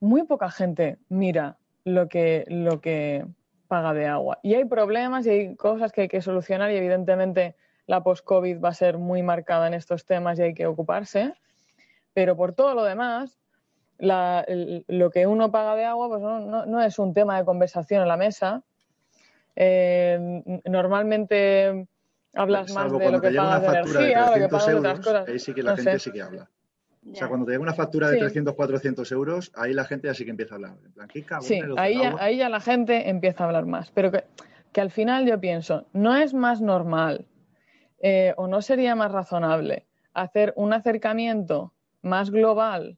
muy 0.00 0.24
poca 0.24 0.50
gente 0.50 0.98
mira 1.08 1.56
lo 1.84 2.08
que, 2.08 2.44
lo 2.48 2.80
que 2.80 3.26
paga 3.66 3.92
de 3.94 4.06
agua. 4.06 4.38
Y 4.42 4.54
hay 4.54 4.64
problemas 4.64 5.26
y 5.26 5.30
hay 5.30 5.56
cosas 5.56 5.92
que 5.92 6.02
hay 6.02 6.08
que 6.08 6.22
solucionar 6.22 6.70
y 6.70 6.76
evidentemente 6.76 7.56
la 7.86 8.02
post-COVID 8.02 8.60
va 8.62 8.70
a 8.70 8.74
ser 8.74 8.98
muy 8.98 9.22
marcada 9.22 9.66
en 9.66 9.74
estos 9.74 10.04
temas 10.04 10.38
y 10.38 10.42
hay 10.42 10.54
que 10.54 10.66
ocuparse. 10.66 11.34
Pero 12.14 12.36
por 12.36 12.52
todo 12.52 12.74
lo 12.74 12.84
demás, 12.84 13.38
lo 13.98 15.10
que 15.10 15.26
uno 15.26 15.50
paga 15.50 15.74
de 15.76 15.84
agua 15.84 16.08
pues 16.08 16.22
no, 16.22 16.82
es 16.82 16.98
un 16.98 17.14
tema 17.14 17.38
de 17.38 17.44
conversación 17.44 18.02
en 18.02 18.08
la 18.08 18.16
mesa. 18.16 18.62
Eh, 19.56 20.42
normalmente 20.64 21.88
hablas 22.34 22.72
más 22.72 22.92
de 22.92 23.10
lo 23.10 23.20
que 23.20 23.32
pagas 23.32 23.62
de 23.62 23.68
energía, 23.68 24.30
de 24.30 24.40
lo 24.40 24.46
que 24.46 24.48
pagas 24.48 24.66
de 24.66 24.74
otras 24.74 25.00
cosas. 25.00 25.28
Ahí 25.28 25.38
sí 25.38 25.52
que 25.52 25.62
la 25.62 25.76
gente 25.76 25.98
sí 25.98 26.12
que 26.12 26.22
habla. 26.22 26.48
O 27.10 27.14
sea, 27.14 27.28
cuando 27.28 27.46
te 27.46 27.52
llega 27.52 27.62
una 27.62 27.74
factura 27.74 28.10
de 28.10 28.18
300, 28.18 28.54
400 28.54 29.12
euros, 29.12 29.52
ahí 29.54 29.72
la 29.72 29.84
gente 29.84 30.08
ya 30.08 30.14
sí 30.14 30.24
que 30.24 30.30
empieza 30.30 30.54
a 30.54 30.56
hablar. 30.56 30.74
En 30.84 30.92
plan, 30.92 31.08
sí, 31.40 31.60
ahí 31.76 31.98
ya, 31.98 32.16
ahí 32.18 32.36
ya, 32.36 32.48
la 32.48 32.60
gente 32.60 33.08
empieza 33.08 33.44
a 33.44 33.46
hablar 33.46 33.66
más. 33.66 33.90
Pero 33.92 34.10
que, 34.10 34.24
que 34.72 34.80
al 34.80 34.90
final 34.90 35.26
yo 35.26 35.40
pienso, 35.40 35.86
¿no 35.92 36.16
es 36.16 36.34
más 36.34 36.60
normal 36.60 37.26
eh, 38.00 38.34
o 38.36 38.46
no 38.46 38.62
sería 38.62 38.94
más 38.94 39.10
razonable 39.10 39.86
hacer 40.14 40.52
un 40.56 40.72
acercamiento 40.72 41.72
más 42.02 42.30
global 42.30 42.96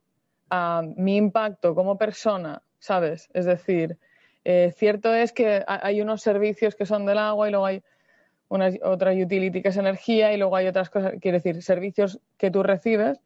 a 0.50 0.82
mi 0.96 1.16
impacto 1.16 1.74
como 1.74 1.96
persona, 1.96 2.62
¿sabes? 2.78 3.28
Es 3.32 3.46
decir, 3.46 3.98
eh, 4.44 4.72
cierto 4.76 5.14
es 5.14 5.32
que 5.32 5.64
hay 5.66 6.00
unos 6.00 6.22
servicios 6.22 6.74
que 6.74 6.86
son 6.86 7.06
del 7.06 7.18
agua 7.18 7.48
y 7.48 7.50
luego 7.50 7.66
hay 7.66 7.82
una, 8.48 8.70
otra 8.82 9.12
utility 9.12 9.62
que 9.62 9.68
es 9.68 9.76
energía 9.76 10.32
y 10.32 10.36
luego 10.36 10.56
hay 10.56 10.66
otras 10.66 10.90
cosas, 10.90 11.14
quiere 11.20 11.38
decir, 11.38 11.62
servicios 11.62 12.20
que 12.36 12.50
tú 12.50 12.62
recibes 12.62 13.20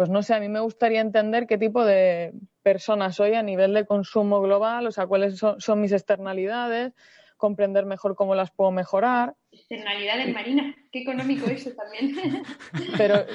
pues 0.00 0.08
no 0.08 0.22
sé, 0.22 0.32
a 0.32 0.40
mí 0.40 0.48
me 0.48 0.60
gustaría 0.60 1.02
entender 1.02 1.46
qué 1.46 1.58
tipo 1.58 1.84
de 1.84 2.32
persona 2.62 3.12
soy 3.12 3.34
a 3.34 3.42
nivel 3.42 3.74
de 3.74 3.84
consumo 3.84 4.40
global, 4.40 4.86
o 4.86 4.92
sea, 4.92 5.06
cuáles 5.06 5.36
son, 5.36 5.78
mis 5.78 5.92
externalidades, 5.92 6.94
comprender 7.36 7.84
mejor 7.84 8.16
cómo 8.16 8.34
las 8.34 8.50
puedo 8.50 8.70
mejorar. 8.70 9.34
Externalidades, 9.52 10.32
Marina, 10.32 10.74
qué 10.90 11.02
económico 11.02 11.50
eso 11.50 11.72
también. 11.72 12.16
Pero, 12.96 13.26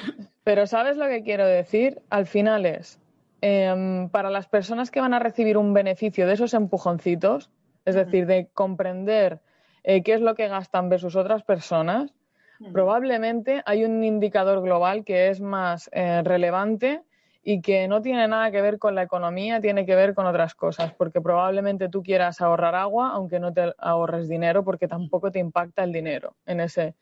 pero 0.42 0.66
¿sabes 0.66 0.96
lo 0.96 1.06
que 1.06 1.22
quiero 1.22 1.46
decir? 1.46 2.02
Al 2.10 2.26
final 2.26 2.66
es, 2.66 2.98
em, 3.42 4.08
para 4.08 4.28
las 4.28 4.48
personas 4.48 4.90
que 4.90 5.00
van 5.00 5.14
a 5.14 5.20
recibir 5.20 5.58
un 5.58 5.72
beneficio 5.72 6.26
de 6.26 6.32
esos 6.32 6.52
empujoncitos, 6.52 7.48
es 7.84 7.94
decir, 7.94 8.26
de 8.26 8.48
comprender 8.52 9.38
eh, 9.84 10.02
qué 10.02 10.14
es 10.14 10.20
lo 10.20 10.34
que 10.34 10.48
gastan 10.48 10.88
versus 10.88 11.14
otras 11.14 11.44
personas, 11.44 12.12
probablemente 12.72 13.62
hay 13.66 13.84
un 13.84 14.02
indicador 14.04 14.62
global 14.62 15.04
que 15.04 15.28
es 15.28 15.40
más 15.40 15.88
eh, 15.92 16.22
relevante 16.22 17.02
y 17.42 17.60
que 17.60 17.86
no 17.86 18.02
tiene 18.02 18.26
nada 18.26 18.50
que 18.50 18.60
ver 18.60 18.78
con 18.78 18.96
la 18.96 19.04
economía, 19.04 19.60
tiene 19.60 19.86
que 19.86 19.94
ver 19.94 20.14
con 20.14 20.26
otras 20.26 20.56
cosas, 20.56 20.92
porque 20.94 21.20
probablemente 21.20 21.88
tú 21.88 22.02
quieras 22.02 22.40
ahorrar 22.40 22.74
agua, 22.74 23.10
aunque 23.10 23.38
no 23.38 23.52
te 23.52 23.72
ahorres 23.78 24.28
dinero, 24.28 24.64
porque 24.64 24.88
tampoco 24.88 25.30
te 25.30 25.38
impacta 25.38 25.84
el 25.84 25.92
dinero 25.92 26.34
en 26.44 26.58
ese, 26.58 26.94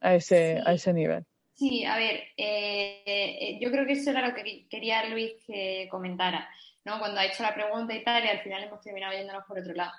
a, 0.00 0.14
ese, 0.14 0.60
a 0.66 0.72
ese 0.72 0.92
nivel. 0.92 1.24
Sí, 1.54 1.84
a 1.84 1.96
ver, 1.96 2.16
eh, 2.36 3.02
eh, 3.06 3.58
yo 3.60 3.70
creo 3.70 3.86
que 3.86 3.92
eso 3.92 4.10
era 4.10 4.26
lo 4.26 4.34
que 4.34 4.66
quería 4.68 5.08
Luis 5.08 5.34
que 5.46 5.86
comentara, 5.88 6.48
¿no? 6.84 6.98
Cuando 6.98 7.20
ha 7.20 7.24
hecho 7.24 7.42
la 7.42 7.54
pregunta 7.54 7.94
y 7.94 8.02
tal, 8.02 8.24
y 8.24 8.28
al 8.28 8.40
final 8.40 8.64
hemos 8.64 8.80
terminado 8.80 9.14
yéndonos 9.14 9.44
por 9.46 9.58
otro 9.58 9.72
lado. 9.72 9.92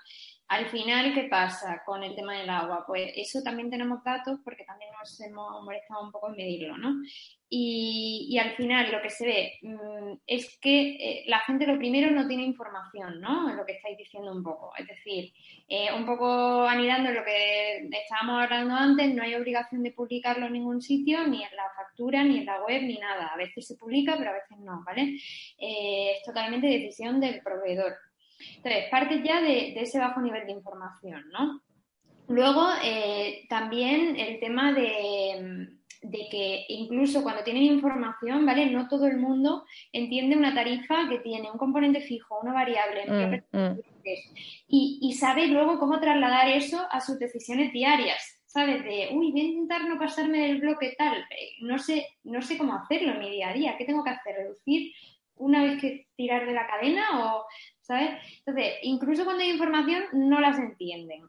Al 0.50 0.70
final, 0.70 1.14
¿qué 1.14 1.24
pasa 1.24 1.84
con 1.86 2.04
el 2.04 2.16
tema 2.16 2.38
del 2.38 2.50
agua? 2.50 2.86
Pues 2.88 3.12
eso 3.18 3.42
también 3.44 3.70
tenemos 3.70 4.02
datos 4.04 4.40
porque 4.46 4.64
también 4.64 4.92
nos 4.98 5.20
hemos 5.20 5.62
molestado 5.64 6.04
un 6.04 6.12
poco 6.12 6.30
en 6.30 6.38
medirlo, 6.38 6.78
¿no? 6.78 7.02
Y, 7.50 8.38
al 8.40 8.56
final 8.56 8.92
lo 8.92 9.02
que 9.02 9.10
se 9.10 9.26
ve 9.26 9.54
mm, 9.62 10.20
es 10.26 10.58
que 10.60 10.96
eh, 10.96 11.24
la 11.28 11.40
gente 11.40 11.66
lo 11.66 11.78
primero 11.78 12.12
no 12.12 12.28
tiene 12.28 12.44
información, 12.44 13.22
¿no? 13.22 13.54
Lo 13.56 13.66
que 13.66 13.74
estáis 13.74 13.98
diciendo 13.98 14.32
un 14.32 14.44
poco. 14.44 14.74
Es 14.78 14.88
decir, 14.88 15.34
eh, 15.68 15.90
un 15.94 16.06
poco 16.06 16.66
anidando 16.66 17.12
lo 17.12 17.24
que 17.24 17.88
estábamos 17.92 18.44
hablando 18.44 18.74
antes, 18.74 19.14
no 19.14 19.24
hay 19.24 19.36
obligación 19.36 19.84
de 19.84 19.92
publicarlo 19.92 20.46
en 20.48 20.54
ningún 20.54 20.82
sitio, 20.82 21.28
ni 21.28 21.44
en 21.44 21.56
la 21.56 21.70
factura, 21.76 22.24
ni 22.24 22.40
en 22.40 22.46
la 22.46 22.64
web, 22.64 22.82
ni 22.84 22.98
nada. 22.98 23.28
A 23.28 23.38
veces 23.38 23.68
se 23.68 23.76
publica, 23.76 24.16
pero 24.18 24.32
a 24.32 24.34
veces 24.34 24.58
no, 24.60 24.84
¿vale? 24.86 25.18
Eh, 25.58 26.18
es 26.18 26.24
totalmente 26.24 26.68
decisión 26.68 27.20
del 27.20 27.42
proveedor. 27.42 27.94
Entonces, 28.58 28.86
parte 28.90 29.22
ya 29.24 29.42
de, 29.42 29.80
ese 29.80 30.00
bajo 30.00 30.22
nivel 30.22 30.46
de 30.46 30.54
información, 30.54 31.24
¿no? 31.32 31.62
Luego, 32.28 32.68
eh, 32.84 33.46
también 33.50 34.18
el 34.18 34.40
tema 34.40 34.74
de, 34.74 35.70
que 36.02 36.66
incluso 36.68 37.24
cuando 37.24 37.44
tienen 37.44 37.64
información, 37.64 38.46
¿vale? 38.46 38.70
No 38.70 38.88
todo 38.88 39.08
el 39.08 39.18
mundo 39.18 39.66
entiende 39.94 40.36
una 40.36 40.54
tarifa 40.54 41.08
que 41.10 41.20
tiene 41.20 41.50
un 41.50 41.58
componente 41.58 42.02
fijo, 42.02 42.40
una 42.42 42.54
variable, 42.54 43.44
mm, 43.52 43.58
mm. 43.58 43.80
Y, 44.70 45.00
y, 45.02 45.14
sabe 45.14 45.48
luego 45.48 45.80
cómo 45.80 46.00
trasladar 46.00 46.48
eso 46.48 46.86
a 46.92 47.02
sus 47.02 47.20
decisiones 47.20 47.74
diarias, 47.74 48.42
¿sabes? 48.46 48.84
De, 48.84 49.10
uy, 49.14 49.32
voy 49.32 49.42
a 49.42 49.44
intentar 49.44 49.86
no 49.86 50.00
pasarme 50.00 50.48
del 50.48 50.62
bloque 50.62 50.96
tal, 50.98 51.18
eh, 51.18 51.56
no 51.62 51.78
sé, 51.78 52.08
no 52.24 52.42
sé 52.42 52.58
cómo 52.58 52.74
hacerlo 52.74 53.14
en 53.14 53.20
mi 53.20 53.30
día 53.30 53.50
a 53.50 53.54
día, 53.54 53.76
¿qué 53.78 53.84
tengo 53.84 54.04
que 54.06 54.12
hacer? 54.12 54.36
¿Reducir 54.36 54.94
una 55.36 55.64
vez 55.64 55.82
que 55.82 56.08
tirar 56.16 56.46
de 56.46 56.54
la 56.54 56.68
cadena 56.68 57.34
o 57.36 57.46
¿sabes? 57.88 58.10
Entonces, 58.40 58.74
incluso 58.84 59.24
cuando 59.24 59.44
hay 59.44 59.52
información, 59.52 60.04
no 60.12 60.42
las 60.42 60.60
entienden. 60.60 61.24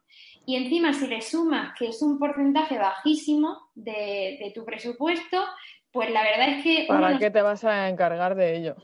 Y 0.45 0.57
encima, 0.57 0.93
si 0.93 1.07
le 1.07 1.23
sumas 1.23 1.73
que 1.79 1.89
es 1.89 2.03
un 2.03 2.19
porcentaje 2.19 2.79
bajísimo 2.79 3.71
de, 3.75 4.51
tu 4.55 4.65
presupuesto, 4.65 5.45
pues 5.93 6.11
la 6.11 6.23
verdad 6.23 6.49
es 6.49 6.63
que... 6.65 6.85
¿Para 6.89 7.19
qué 7.19 7.31
te 7.31 7.43
vas 7.43 7.65
a 7.65 7.89
encargar 7.89 8.35
de 8.35 8.57
ello? 8.57 8.77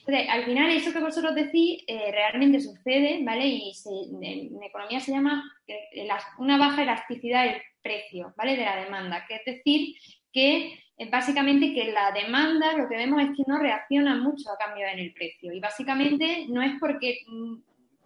Entonces, 0.00 0.28
al 0.30 0.44
final, 0.44 0.70
eso 0.70 0.92
que 0.92 1.00
vosotros 1.00 1.34
decís 1.34 1.82
eh, 1.86 2.10
realmente 2.12 2.60
sucede, 2.60 3.20
¿vale? 3.24 3.46
Y 3.46 3.72
en, 4.20 4.62
economía 4.62 5.00
se 5.00 5.12
llama 5.12 5.44
eh, 5.66 6.08
una 6.38 6.58
baja 6.58 6.82
elasticidad 6.82 7.44
del 7.44 7.62
precio, 7.82 8.34
¿vale? 8.36 8.56
De 8.56 8.64
la 8.64 8.76
demanda, 8.76 9.24
que 9.28 9.36
es 9.36 9.44
decir, 9.44 9.96
que 10.32 10.78
básicamente 11.08 11.72
que 11.72 11.92
la 11.92 12.10
demanda 12.10 12.76
lo 12.76 12.88
que 12.88 12.96
vemos 12.96 13.22
es 13.22 13.28
que 13.36 13.44
no 13.46 13.58
reacciona 13.58 14.16
mucho 14.16 14.50
a 14.50 14.58
cambio 14.58 14.86
en 14.86 14.98
el 14.98 15.14
precio. 15.14 15.52
Y 15.52 15.60
básicamente 15.60 16.46
no 16.48 16.60
es 16.62 16.72
porque 16.80 17.20
mm, 17.28 17.54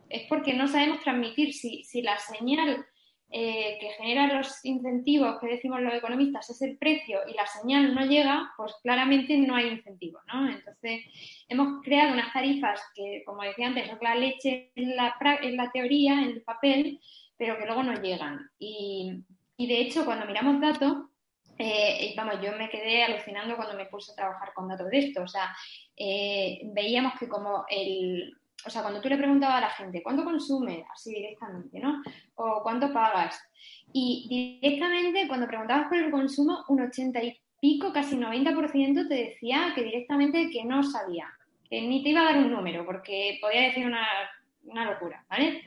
es 0.08 0.22
porque 0.28 0.54
no 0.54 0.68
sabemos 0.68 1.00
transmitir 1.00 1.52
si, 1.52 1.82
si 1.84 2.02
la 2.02 2.18
señal 2.18 2.86
eh, 3.30 3.78
que 3.80 3.88
genera 3.98 4.32
los 4.32 4.64
incentivos 4.64 5.40
que 5.40 5.48
decimos 5.48 5.80
los 5.80 5.94
economistas 5.94 6.48
es 6.50 6.62
el 6.62 6.78
precio 6.78 7.18
y 7.26 7.34
la 7.34 7.46
señal 7.46 7.92
no 7.92 8.06
llega, 8.06 8.52
pues 8.56 8.74
claramente 8.80 9.36
no 9.36 9.56
hay 9.56 9.70
incentivo, 9.70 10.20
¿no? 10.32 10.48
Entonces, 10.48 11.02
hemos 11.48 11.82
creado 11.82 12.12
unas 12.12 12.32
tarifas 12.32 12.80
que, 12.94 13.24
como 13.26 13.42
decía 13.42 13.66
antes, 13.66 13.88
son 13.88 13.98
la 14.00 14.14
leche 14.14 14.70
en 14.76 14.94
la, 14.94 15.16
en 15.42 15.56
la 15.56 15.72
teoría, 15.72 16.12
en 16.12 16.30
el 16.30 16.42
papel, 16.42 17.00
pero 17.36 17.58
que 17.58 17.66
luego 17.66 17.82
no 17.82 18.00
llegan. 18.00 18.50
Y, 18.58 19.24
y 19.56 19.66
de 19.66 19.80
hecho, 19.80 20.04
cuando 20.04 20.26
miramos 20.26 20.60
datos, 20.60 21.08
eh, 21.58 22.14
vamos, 22.16 22.40
yo 22.42 22.52
me 22.56 22.68
quedé 22.68 23.04
alucinando 23.04 23.56
cuando 23.56 23.76
me 23.76 23.86
puse 23.86 24.12
a 24.12 24.16
trabajar 24.16 24.52
con 24.54 24.68
datos 24.68 24.90
de 24.90 24.98
esto. 24.98 25.22
O 25.22 25.28
sea, 25.28 25.54
eh, 25.96 26.60
veíamos 26.72 27.14
que 27.18 27.28
como 27.28 27.64
el, 27.68 28.36
o 28.66 28.70
sea, 28.70 28.82
cuando 28.82 29.00
tú 29.00 29.08
le 29.08 29.18
preguntabas 29.18 29.56
a 29.58 29.60
la 29.60 29.70
gente, 29.70 30.02
¿cuánto 30.02 30.24
consume? 30.24 30.84
Así 30.92 31.14
directamente, 31.14 31.78
¿no? 31.78 32.02
O 32.36 32.62
¿cuánto 32.62 32.92
pagas? 32.92 33.40
Y 33.92 34.58
directamente, 34.60 35.28
cuando 35.28 35.46
preguntabas 35.46 35.88
por 35.88 35.98
el 35.98 36.10
consumo, 36.10 36.64
un 36.68 36.80
80 36.80 37.22
y 37.22 37.38
pico, 37.60 37.92
casi 37.92 38.16
90% 38.16 39.08
te 39.08 39.14
decía 39.14 39.72
que 39.74 39.84
directamente 39.84 40.50
que 40.50 40.64
no 40.64 40.82
sabía, 40.82 41.32
que 41.68 41.82
ni 41.82 42.02
te 42.02 42.10
iba 42.10 42.22
a 42.22 42.24
dar 42.24 42.38
un 42.38 42.50
número, 42.50 42.84
porque 42.84 43.38
podía 43.40 43.62
decir 43.62 43.86
una, 43.86 44.06
una 44.64 44.84
locura, 44.84 45.24
¿vale? 45.28 45.62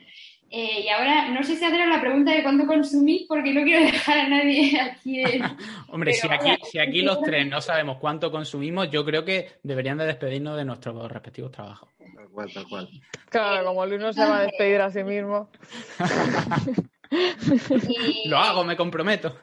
Eh, 0.50 0.84
y 0.86 0.88
ahora 0.88 1.28
no 1.28 1.42
sé 1.42 1.56
si 1.56 1.64
hacer 1.64 1.86
la 1.86 2.00
pregunta 2.00 2.32
de 2.32 2.42
cuánto 2.42 2.66
consumís 2.66 3.26
porque 3.28 3.52
no 3.52 3.62
quiero 3.64 3.84
dejar 3.92 4.18
a 4.18 4.28
nadie 4.28 4.80
aquí. 4.80 5.22
Hombre, 5.88 6.14
si 6.14 6.28
aquí, 6.28 6.56
si 6.70 6.78
aquí 6.78 7.02
los 7.02 7.20
tres 7.20 7.46
no 7.46 7.60
sabemos 7.60 7.98
cuánto 7.98 8.30
consumimos, 8.30 8.90
yo 8.90 9.04
creo 9.04 9.24
que 9.24 9.58
deberían 9.62 9.98
de 9.98 10.06
despedirnos 10.06 10.56
de 10.56 10.64
nuestros 10.64 11.10
respectivos 11.10 11.52
trabajos. 11.52 11.90
Tal 12.14 12.28
cual, 12.30 12.52
tal 12.52 12.68
cual. 12.68 12.88
Claro, 13.28 13.66
como 13.66 13.84
Luis 13.84 14.00
no 14.00 14.12
se 14.12 14.20
va 14.20 14.38
a 14.38 14.42
despedir 14.42 14.80
a 14.80 14.90
sí 14.90 15.04
mismo. 15.04 15.50
Lo 18.26 18.38
hago, 18.38 18.64
me 18.64 18.76
comprometo. 18.76 19.36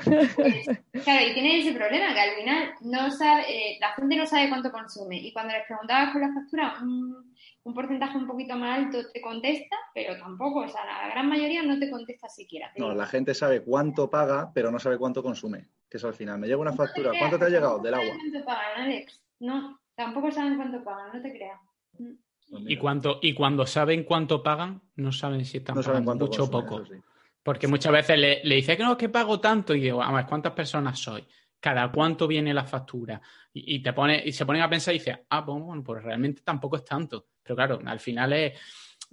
claro, 1.04 1.26
y 1.26 1.34
tiene 1.34 1.60
ese 1.60 1.72
problema 1.72 2.14
que 2.14 2.20
al 2.20 2.36
final 2.36 2.74
no 2.82 3.10
sabe, 3.10 3.42
eh, 3.48 3.78
la 3.80 3.92
gente 3.92 4.16
no 4.16 4.26
sabe 4.26 4.48
cuánto 4.48 4.70
consume. 4.70 5.18
Y 5.18 5.32
cuando 5.32 5.52
les 5.52 5.66
preguntabas 5.66 6.12
por 6.12 6.20
la 6.20 6.32
factura, 6.32 6.74
un 7.62 7.74
porcentaje 7.74 8.16
un 8.16 8.26
poquito 8.26 8.56
más 8.56 8.78
alto 8.78 8.98
te 9.12 9.20
contesta, 9.20 9.76
pero 9.94 10.18
tampoco, 10.18 10.60
o 10.60 10.68
sea, 10.68 10.84
la 10.84 11.08
gran 11.08 11.28
mayoría 11.28 11.62
no 11.62 11.78
te 11.78 11.90
contesta 11.90 12.28
siquiera. 12.28 12.70
No, 12.76 12.94
la 12.94 13.06
gente 13.06 13.34
sabe 13.34 13.62
cuánto 13.62 14.08
paga, 14.10 14.50
pero 14.54 14.70
no 14.70 14.78
sabe 14.78 14.98
cuánto 14.98 15.22
consume. 15.22 15.68
Que 15.88 15.96
eso 15.96 16.08
al 16.08 16.14
final. 16.14 16.38
Me 16.38 16.46
llega 16.46 16.58
una 16.58 16.72
factura, 16.72 17.12
¿cuánto 17.18 17.38
te 17.38 17.46
ha 17.46 17.48
llegado? 17.48 17.78
Del 17.80 17.94
agua. 17.94 18.14
cuánto 18.16 18.46
pagan, 18.46 18.82
Alex. 18.82 19.20
No, 19.40 19.80
tampoco 19.94 20.30
saben 20.30 20.56
cuánto 20.56 20.82
pagan, 20.84 21.10
no 21.12 21.22
te 21.22 21.32
creas. 21.32 21.60
Y, 22.66 22.76
cuánto, 22.76 23.18
y 23.22 23.34
cuando 23.34 23.66
saben 23.66 24.04
cuánto 24.04 24.42
pagan, 24.42 24.82
no 24.96 25.12
saben 25.12 25.44
si 25.44 25.58
están 25.58 25.76
pagando 25.76 26.14
mucho 26.14 26.44
o 26.44 26.50
poco. 26.50 26.82
Porque 27.42 27.66
muchas 27.66 27.92
veces 27.92 28.18
le, 28.18 28.40
le 28.44 28.56
dice 28.56 28.76
que 28.76 28.82
no, 28.82 28.96
que 28.96 29.08
pago 29.08 29.40
tanto. 29.40 29.74
Y 29.74 29.80
digo, 29.80 30.02
a 30.02 30.12
ver, 30.12 30.26
¿cuántas 30.26 30.52
personas 30.52 30.98
soy? 30.98 31.26
¿Cada 31.58 31.90
cuánto 31.90 32.26
viene 32.26 32.54
la 32.54 32.64
factura? 32.64 33.20
Y, 33.52 33.82
te 33.82 33.92
pone, 33.92 34.22
y 34.24 34.32
se 34.32 34.46
ponen 34.46 34.62
a 34.62 34.70
pensar 34.70 34.94
y 34.94 34.98
dicen, 34.98 35.20
ah, 35.28 35.44
pues, 35.44 35.62
bueno, 35.62 35.82
pues 35.82 36.02
realmente 36.02 36.42
tampoco 36.42 36.76
es 36.76 36.84
tanto. 36.84 37.28
Pero 37.42 37.56
claro, 37.56 37.80
al 37.84 38.00
final 38.00 38.32
es, 38.32 38.58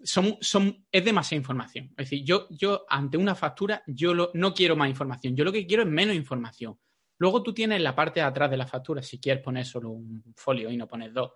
son, 0.04 0.38
son, 0.42 0.86
es 0.92 1.04
demasiada 1.04 1.40
información. 1.40 1.86
Es 1.92 2.10
decir, 2.10 2.24
yo, 2.24 2.48
yo 2.50 2.86
ante 2.88 3.18
una 3.18 3.36
factura, 3.36 3.84
yo 3.88 4.14
no 4.34 4.54
quiero 4.54 4.76
más 4.76 4.90
información. 4.90 5.36
Yo 5.36 5.44
lo 5.44 5.52
que 5.52 5.66
quiero 5.66 5.84
es 5.84 5.90
menos 5.90 6.16
información. 6.16 6.78
Luego 7.20 7.42
tú 7.42 7.54
tienes 7.54 7.82
la 7.82 7.96
parte 7.96 8.20
de 8.20 8.26
atrás 8.26 8.50
de 8.50 8.58
la 8.58 8.68
factura, 8.68 9.02
si 9.02 9.20
quieres 9.20 9.44
poner 9.44 9.66
solo 9.66 9.90
un 9.90 10.24
folio 10.36 10.70
y 10.70 10.78
no 10.78 10.88
pones 10.88 11.14
dos. 11.14 11.32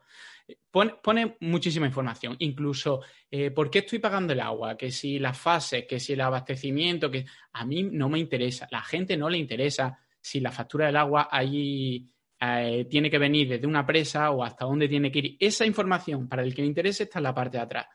Pone, 0.70 1.38
muchísima 1.41 1.86
información, 1.86 2.36
incluso 2.39 3.02
eh, 3.30 3.52
por 3.52 3.70
qué 3.70 3.80
estoy 3.80 3.99
pagando 3.99 4.34
el 4.34 4.39
agua, 4.39 4.78
que 4.78 4.91
si 4.91 5.20
las 5.20 5.38
fases, 5.38 5.86
que 5.86 5.99
si 5.99 6.14
el 6.14 6.22
abastecimiento, 6.22 7.12
que 7.12 7.26
a 7.54 7.66
mí 7.66 7.84
no 7.84 8.10
me 8.10 8.20
interesa, 8.20 8.68
la 8.72 8.82
gente 8.82 9.18
no 9.18 9.30
le 9.30 9.38
interesa 9.38 9.99
si 10.20 10.39
la 10.39 10.52
factura 10.52 10.86
del 10.86 10.97
agua 10.97 11.28
ahí 11.32 12.08
eh, 12.39 12.86
tiene 12.89 13.10
que 13.10 13.18
venir 13.18 13.49
desde 13.49 13.68
una 13.68 13.86
presa 13.86 14.32
o 14.32 14.43
hasta 14.43 14.66
dónde 14.66 14.88
tiene 14.88 15.12
que 15.12 15.20
ir. 15.20 15.38
Esa 15.39 15.66
información 15.66 16.28
para 16.28 16.43
el 16.43 16.56
que 16.56 16.62
le 16.62 16.68
interese 16.70 17.04
está 17.04 17.20
en 17.20 17.24
la 17.24 17.36
parte 17.36 17.58
de 17.58 17.64
atrás. 17.64 17.88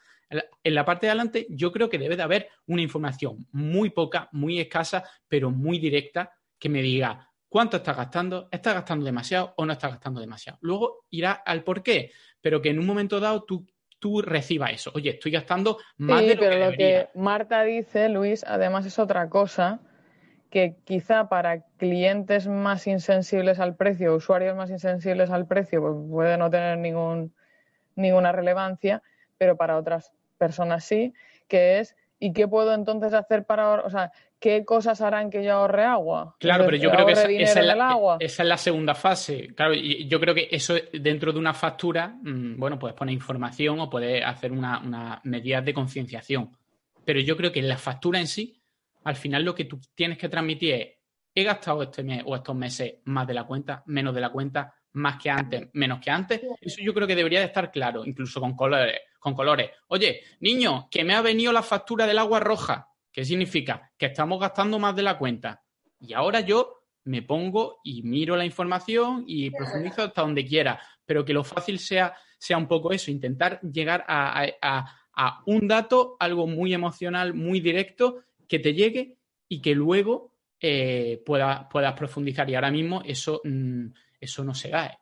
En 0.62 0.74
la 0.74 0.84
parte 0.84 1.06
de 1.06 1.10
adelante 1.12 1.46
yo 1.50 1.70
creo 1.70 1.88
que 1.88 1.98
debe 1.98 2.16
de 2.16 2.22
haber 2.22 2.48
una 2.66 2.82
información 2.82 3.46
muy 3.52 3.90
poca, 3.90 4.28
muy 4.32 4.58
escasa, 4.58 5.04
pero 5.28 5.50
muy 5.50 5.78
directa 5.78 6.32
que 6.58 6.68
me 6.68 6.82
diga 6.82 7.30
cuánto 7.56 7.78
está 7.78 7.94
gastando, 7.94 8.48
está 8.52 8.74
gastando 8.74 9.06
demasiado 9.06 9.54
o 9.56 9.64
no 9.64 9.72
está 9.72 9.88
gastando 9.88 10.20
demasiado. 10.20 10.58
Luego 10.60 11.06
irá 11.08 11.32
al 11.32 11.64
por 11.64 11.82
qué, 11.82 12.10
pero 12.42 12.60
que 12.60 12.68
en 12.68 12.78
un 12.78 12.84
momento 12.84 13.18
dado 13.18 13.44
tú, 13.44 13.66
tú 13.98 14.20
recibas 14.20 14.72
eso. 14.72 14.92
Oye, 14.94 15.12
estoy 15.12 15.32
gastando 15.32 15.78
más 15.96 16.20
de 16.20 16.34
lo 16.34 16.40
pero 16.42 16.50
que 16.50 16.64
lo 16.66 16.72
que 16.72 17.08
Marta 17.14 17.62
dice, 17.62 18.10
Luis, 18.10 18.44
además 18.46 18.84
es 18.84 18.98
otra 18.98 19.30
cosa 19.30 19.80
que 20.50 20.76
quizá 20.84 21.30
para 21.30 21.62
clientes 21.78 22.46
más 22.46 22.86
insensibles 22.86 23.58
al 23.58 23.74
precio, 23.74 24.14
usuarios 24.14 24.54
más 24.54 24.68
insensibles 24.68 25.30
al 25.30 25.46
precio, 25.46 25.80
pues 25.80 25.94
puede 26.10 26.36
no 26.36 26.50
tener 26.50 26.76
ningún, 26.76 27.34
ninguna 27.94 28.32
relevancia, 28.32 29.02
pero 29.38 29.56
para 29.56 29.78
otras 29.78 30.12
personas 30.36 30.84
sí, 30.84 31.14
que 31.48 31.78
es 31.78 31.96
¿y 32.18 32.32
qué 32.32 32.48
puedo 32.48 32.74
entonces 32.74 33.12
hacer 33.12 33.44
para, 33.44 33.80
o 33.80 33.90
sea, 33.90 34.12
qué 34.38 34.64
cosas 34.64 35.00
harán 35.00 35.30
que 35.30 35.44
yo 35.44 35.52
ahorre 35.52 35.84
agua? 35.84 36.36
Claro, 36.38 36.64
pero 36.64 36.76
yo 36.76 36.90
creo 36.90 37.06
que 37.06 37.12
esa, 37.12 37.28
es 37.28 37.56
la, 37.66 38.16
esa, 38.20 38.42
es 38.42 38.48
la, 38.48 38.56
segunda 38.56 38.94
fase. 38.94 39.54
Claro, 39.54 39.74
y 39.74 40.06
yo 40.08 40.20
creo 40.20 40.34
que 40.34 40.48
eso 40.50 40.74
dentro 40.92 41.32
de 41.32 41.38
una 41.38 41.54
factura, 41.54 42.16
mm, 42.22 42.58
bueno, 42.58 42.78
puedes 42.78 42.96
poner 42.96 43.14
información 43.14 43.80
o 43.80 43.90
puedes 43.90 44.24
hacer 44.24 44.52
una, 44.52 44.80
una 44.80 45.20
medidas 45.24 45.64
de 45.64 45.74
concienciación. 45.74 46.50
Pero 47.04 47.20
yo 47.20 47.36
creo 47.36 47.52
que 47.52 47.60
en 47.60 47.68
la 47.68 47.78
factura 47.78 48.18
en 48.18 48.26
sí, 48.26 48.60
al 49.04 49.16
final 49.16 49.44
lo 49.44 49.54
que 49.54 49.66
tú 49.66 49.80
tienes 49.94 50.18
que 50.18 50.28
transmitir 50.28 50.74
es, 50.74 50.88
he 51.34 51.44
gastado 51.44 51.82
este 51.82 52.02
mes 52.02 52.22
o 52.24 52.34
estos 52.34 52.56
meses 52.56 52.94
más 53.04 53.26
de 53.26 53.34
la 53.34 53.44
cuenta, 53.44 53.82
menos 53.86 54.14
de 54.14 54.22
la 54.22 54.30
cuenta, 54.30 54.74
más 54.94 55.22
que 55.22 55.30
antes, 55.30 55.68
menos 55.74 56.00
que 56.00 56.10
antes. 56.10 56.40
Eso 56.60 56.80
yo 56.82 56.94
creo 56.94 57.06
que 57.06 57.14
debería 57.14 57.40
de 57.40 57.46
estar 57.46 57.70
claro, 57.70 58.04
incluso 58.04 58.40
con 58.40 58.56
colores. 58.56 58.98
Con 59.26 59.34
colores. 59.34 59.72
Oye, 59.88 60.20
niño, 60.38 60.86
que 60.88 61.02
me 61.02 61.12
ha 61.12 61.20
venido 61.20 61.52
la 61.52 61.64
factura 61.64 62.06
del 62.06 62.20
agua 62.20 62.38
roja. 62.38 62.90
¿Qué 63.10 63.24
significa? 63.24 63.90
Que 63.98 64.06
estamos 64.06 64.38
gastando 64.38 64.78
más 64.78 64.94
de 64.94 65.02
la 65.02 65.18
cuenta. 65.18 65.64
Y 65.98 66.12
ahora 66.12 66.42
yo 66.42 66.84
me 67.02 67.22
pongo 67.22 67.80
y 67.82 68.04
miro 68.04 68.36
la 68.36 68.44
información 68.44 69.24
y 69.26 69.50
profundizo 69.50 70.04
hasta 70.04 70.22
donde 70.22 70.46
quiera. 70.46 70.80
Pero 71.04 71.24
que 71.24 71.32
lo 71.32 71.42
fácil 71.42 71.80
sea, 71.80 72.14
sea 72.38 72.56
un 72.56 72.68
poco 72.68 72.92
eso, 72.92 73.10
intentar 73.10 73.60
llegar 73.62 74.04
a, 74.06 74.46
a 75.12 75.42
un 75.46 75.66
dato, 75.66 76.16
algo 76.20 76.46
muy 76.46 76.72
emocional, 76.72 77.34
muy 77.34 77.58
directo, 77.58 78.22
que 78.46 78.60
te 78.60 78.74
llegue 78.74 79.16
y 79.48 79.60
que 79.60 79.74
luego 79.74 80.34
eh, 80.60 81.20
puedas 81.26 81.94
profundizar. 81.96 82.48
Y 82.48 82.54
ahora 82.54 82.70
mismo 82.70 83.02
eso, 83.04 83.40
mm, 83.42 83.86
eso 84.20 84.44
no 84.44 84.54
se 84.54 84.68
da. 84.68 84.96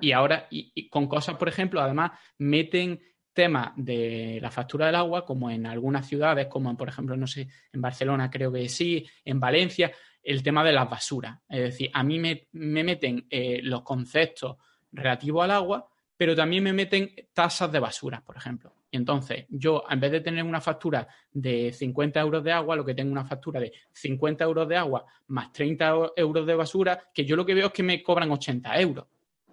Y, 0.00 0.12
ahora, 0.12 0.46
y, 0.50 0.88
con 0.88 1.08
cosas, 1.08 1.36
por 1.36 1.48
ejemplo, 1.48 1.80
además 1.80 2.12
meten 2.38 3.00
temas 3.34 3.72
de 3.76 4.38
la 4.40 4.50
factura 4.50 4.86
del 4.86 4.94
agua, 4.94 5.26
como 5.26 5.50
en 5.50 5.66
algunas 5.66 6.06
ciudades, 6.06 6.46
como 6.46 6.74
por 6.76 6.88
ejemplo, 6.88 7.16
no 7.16 7.26
sé, 7.26 7.48
en 7.72 7.80
Barcelona 7.82 8.30
creo 8.30 8.50
que 8.52 8.68
sí, 8.68 9.06
en 9.24 9.40
Valencia, 9.40 9.92
el 10.22 10.42
tema 10.42 10.64
de 10.64 10.72
las 10.72 10.88
basuras. 10.88 11.38
Es 11.48 11.60
decir, 11.60 11.90
a 11.92 12.02
mí 12.02 12.18
me, 12.18 12.48
meten 12.52 13.26
eh, 13.28 13.60
los 13.62 13.82
conceptos 13.82 14.56
relativos 14.92 15.44
al 15.44 15.50
agua, 15.50 15.86
pero 16.16 16.34
también 16.34 16.64
me 16.64 16.72
meten 16.72 17.10
tasas 17.32 17.70
de 17.70 17.80
basura, 17.80 18.22
por 18.24 18.36
ejemplo. 18.36 18.72
Y 18.90 18.96
entonces, 18.96 19.46
yo, 19.48 19.82
en 19.90 19.98
vez 19.98 20.12
de 20.12 20.20
tener 20.20 20.44
una 20.44 20.60
factura 20.60 21.06
de 21.32 21.72
50 21.72 22.20
euros 22.20 22.44
de 22.44 22.52
agua, 22.52 22.76
lo 22.76 22.84
que 22.84 22.94
tengo 22.94 23.10
una 23.10 23.24
factura 23.24 23.58
de 23.58 23.72
50 23.92 24.44
euros 24.44 24.68
de 24.68 24.76
agua 24.76 25.04
más 25.26 25.52
30 25.52 26.12
euros 26.16 26.46
de 26.46 26.54
basura, 26.54 27.10
que 27.12 27.24
yo 27.24 27.34
lo 27.34 27.44
que 27.44 27.54
veo 27.54 27.66
es 27.66 27.72
que 27.72 27.82
me 27.82 28.00
cobran 28.02 28.30
80 28.30 28.80
euros. 28.80 29.06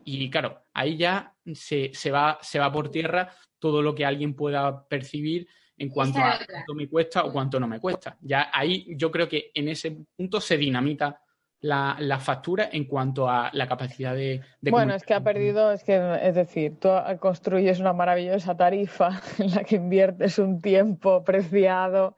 Y 0.06 0.30
claro, 0.30 0.66
ahí 0.74 0.97
ya 0.97 1.36
se, 1.54 2.12
va, 2.12 2.39
se 2.41 2.60
va 2.60 2.72
por 2.72 2.89
tierra 2.89 3.34
todo 3.60 3.82
lo 3.82 3.93
que 3.93 4.06
alguien 4.06 4.36
pueda 4.36 4.88
percibir 4.88 5.47
en 5.78 5.89
cuanto 5.89 6.20
a 6.20 6.39
cuánto 6.47 6.74
me 6.76 6.88
cuesta 6.88 7.24
o 7.24 7.32
cuánto 7.32 7.60
no 7.60 7.68
me 7.68 7.80
cuesta. 7.80 8.18
Ya 8.22 8.49
ahí 8.54 8.88
yo 8.95 9.10
creo 9.10 9.28
que 9.28 9.52
en 9.54 9.70
ese 9.70 9.97
punto 10.16 10.39
se 10.39 10.58
dinamita 10.58 11.22
la, 11.62 12.20
factura 12.20 12.70
en 12.72 12.86
cuanto 12.86 13.30
a 13.30 13.49
la 13.53 13.68
capacidad 13.68 14.16
de... 14.16 14.41
bueno, 14.62 14.95
es 14.95 15.03
que 15.03 15.14
ha 15.14 15.22
perdido, 15.22 15.72
es 15.72 15.84
que, 15.84 16.20
es 16.22 16.36
decir, 16.36 16.80
tú 16.80 16.89
construyes 17.20 17.80
una 17.80 17.93
maravillosa 17.93 18.55
tarifa 18.57 19.22
en 19.39 19.51
la 19.51 19.64
que 19.64 19.76
inviertes 19.76 20.39
un 20.39 20.62
tiempo 20.62 21.24
preciado 21.24 22.16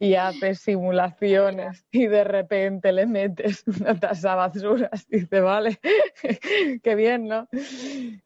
y 0.00 0.14
haces 0.14 0.60
simulaciones 0.60 1.84
y 1.90 2.06
de 2.06 2.24
repente 2.24 2.92
le 2.92 3.06
metes 3.06 3.64
una 3.80 3.98
tasa 4.00 4.34
basura 4.34 4.90
y 5.10 5.20
dice, 5.20 5.40
vale, 5.40 5.78
qué 6.82 6.94
bien, 6.94 7.28
¿no? 7.28 7.48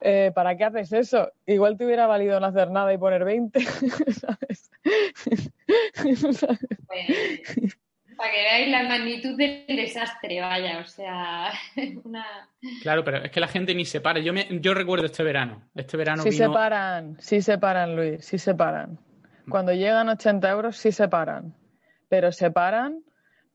Eh, 0.01 0.31
¿Para 0.35 0.57
qué 0.57 0.65
haces 0.65 0.93
eso? 0.93 1.33
Igual 1.47 1.77
te 1.77 1.85
hubiera 1.85 2.07
valido 2.07 2.39
no 2.39 2.47
hacer 2.47 2.71
nada 2.71 2.93
y 2.93 2.99
poner 2.99 3.25
20, 3.25 3.61
¿sabes? 4.13 4.71
Para 8.21 8.33
que 8.33 8.43
veáis 8.43 8.69
la 8.69 8.83
magnitud 8.83 9.35
del 9.35 9.65
desastre, 9.67 10.43
vaya, 10.43 10.81
o 10.81 10.85
sea, 10.85 11.51
una... 12.05 12.51
Claro, 12.83 13.03
pero 13.03 13.25
es 13.25 13.31
que 13.31 13.41
la 13.41 13.49
gente 13.49 13.75
ni 13.75 13.87
se 13.87 14.03
para. 14.03 14.21
Yo, 14.21 14.35
me, 14.35 14.47
yo 14.61 14.75
recuerdo 14.75 15.07
este 15.07 15.23
verano, 15.23 15.63
este 15.75 15.97
verano 15.97 16.23
Sí 16.23 16.33
se 16.33 16.47
paran, 16.51 17.17
sí 17.19 17.41
se 17.41 17.57
paran, 17.57 17.97
Luis, 17.97 18.23
sí 18.23 18.37
se 18.37 18.55
paran. 18.55 18.99
Cuando 19.49 19.73
llegan 19.73 20.11
80 20.11 20.51
euros 20.51 20.77
sí 20.77 20.93
se 20.93 21.09
paran, 21.09 21.55
pero 22.11 22.31
se 22.31 22.51
paran 22.51 23.03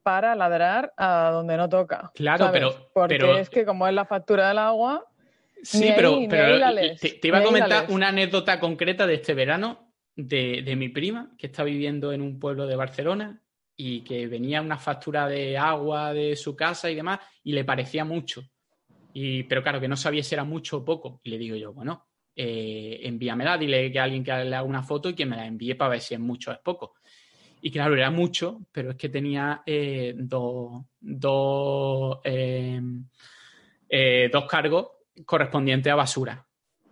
para 0.02 0.34
ladrar 0.34 0.94
a 0.98 1.30
donde 1.32 1.58
no 1.58 1.70
toca. 1.70 2.12
Claro, 2.16 2.50
pero... 2.52 2.90
Porque 2.92 3.40
es 3.40 3.52
que 3.52 3.66
como 3.66 3.88
es 3.88 3.94
la 3.94 4.06
factura 4.06 4.48
del 4.48 4.58
agua... 4.58 5.06
Sí, 5.62 5.94
pero, 5.96 6.18
te, 6.28 7.20
iba 7.24 7.38
a 7.38 7.44
comentar 7.44 7.86
una 7.90 8.08
anécdota 8.10 8.60
concreta 8.60 9.06
de 9.06 9.16
este 9.16 9.36
verano 9.36 9.92
de, 10.16 10.64
de 10.64 10.76
mi 10.76 10.90
prima, 10.90 11.32
que 11.38 11.48
está 11.48 11.64
viviendo 11.64 12.12
en 12.12 12.22
un 12.22 12.40
pueblo 12.40 12.68
de 12.68 12.76
Barcelona, 12.76 13.42
y 13.78 14.02
que 14.02 14.28
venía 14.28 14.62
una 14.62 14.78
factura 14.78 15.28
de 15.28 15.58
agua 15.58 16.14
de 16.14 16.36
su 16.36 16.56
casa 16.56 16.90
y 16.90 16.96
demás 16.96 17.20
y 17.44 17.54
le 17.54 17.66
parecía 17.66 18.06
mucho. 18.06 18.44
Y, 19.14 19.44
pero 19.44 19.64
claro, 19.64 19.80
que 19.80 19.88
no 19.88 19.96
sabía 19.96 20.24
si 20.24 20.36
era 20.36 20.44
mucho 20.44 20.78
o 20.78 20.86
poco. 20.86 21.22
Y 21.24 21.30
le 21.30 21.38
digo 21.38 21.56
yo, 21.56 21.74
bueno, 21.74 22.08
eh, 22.36 23.00
envíamela, 23.04 23.58
dile 23.58 23.92
que 23.92 24.00
alguien 24.00 24.24
que 24.24 24.32
le 24.32 24.56
haga 24.56 24.64
una 24.64 24.84
foto 24.84 25.10
y 25.10 25.16
que 25.16 25.26
me 25.26 25.38
la 25.38 25.46
envíe 25.46 25.76
para 25.76 25.92
ver 25.92 26.02
si 26.02 26.14
es 26.14 26.20
mucho 26.20 26.52
o 26.52 26.54
es 26.54 26.60
poco. 26.60 26.96
Y 27.62 27.72
claro, 27.72 27.96
era 27.96 28.12
mucho, 28.12 28.62
pero 28.72 28.92
es 28.92 28.96
que 28.96 29.10
tenía 29.10 29.64
eh, 29.66 30.14
dos, 30.16 30.86
dos, 31.00 32.20
eh, 32.24 32.80
eh, 33.90 34.30
dos 34.32 34.46
cargos 34.46 34.88
correspondientes 35.26 35.92
a 35.92 35.96
basura. 35.96 36.45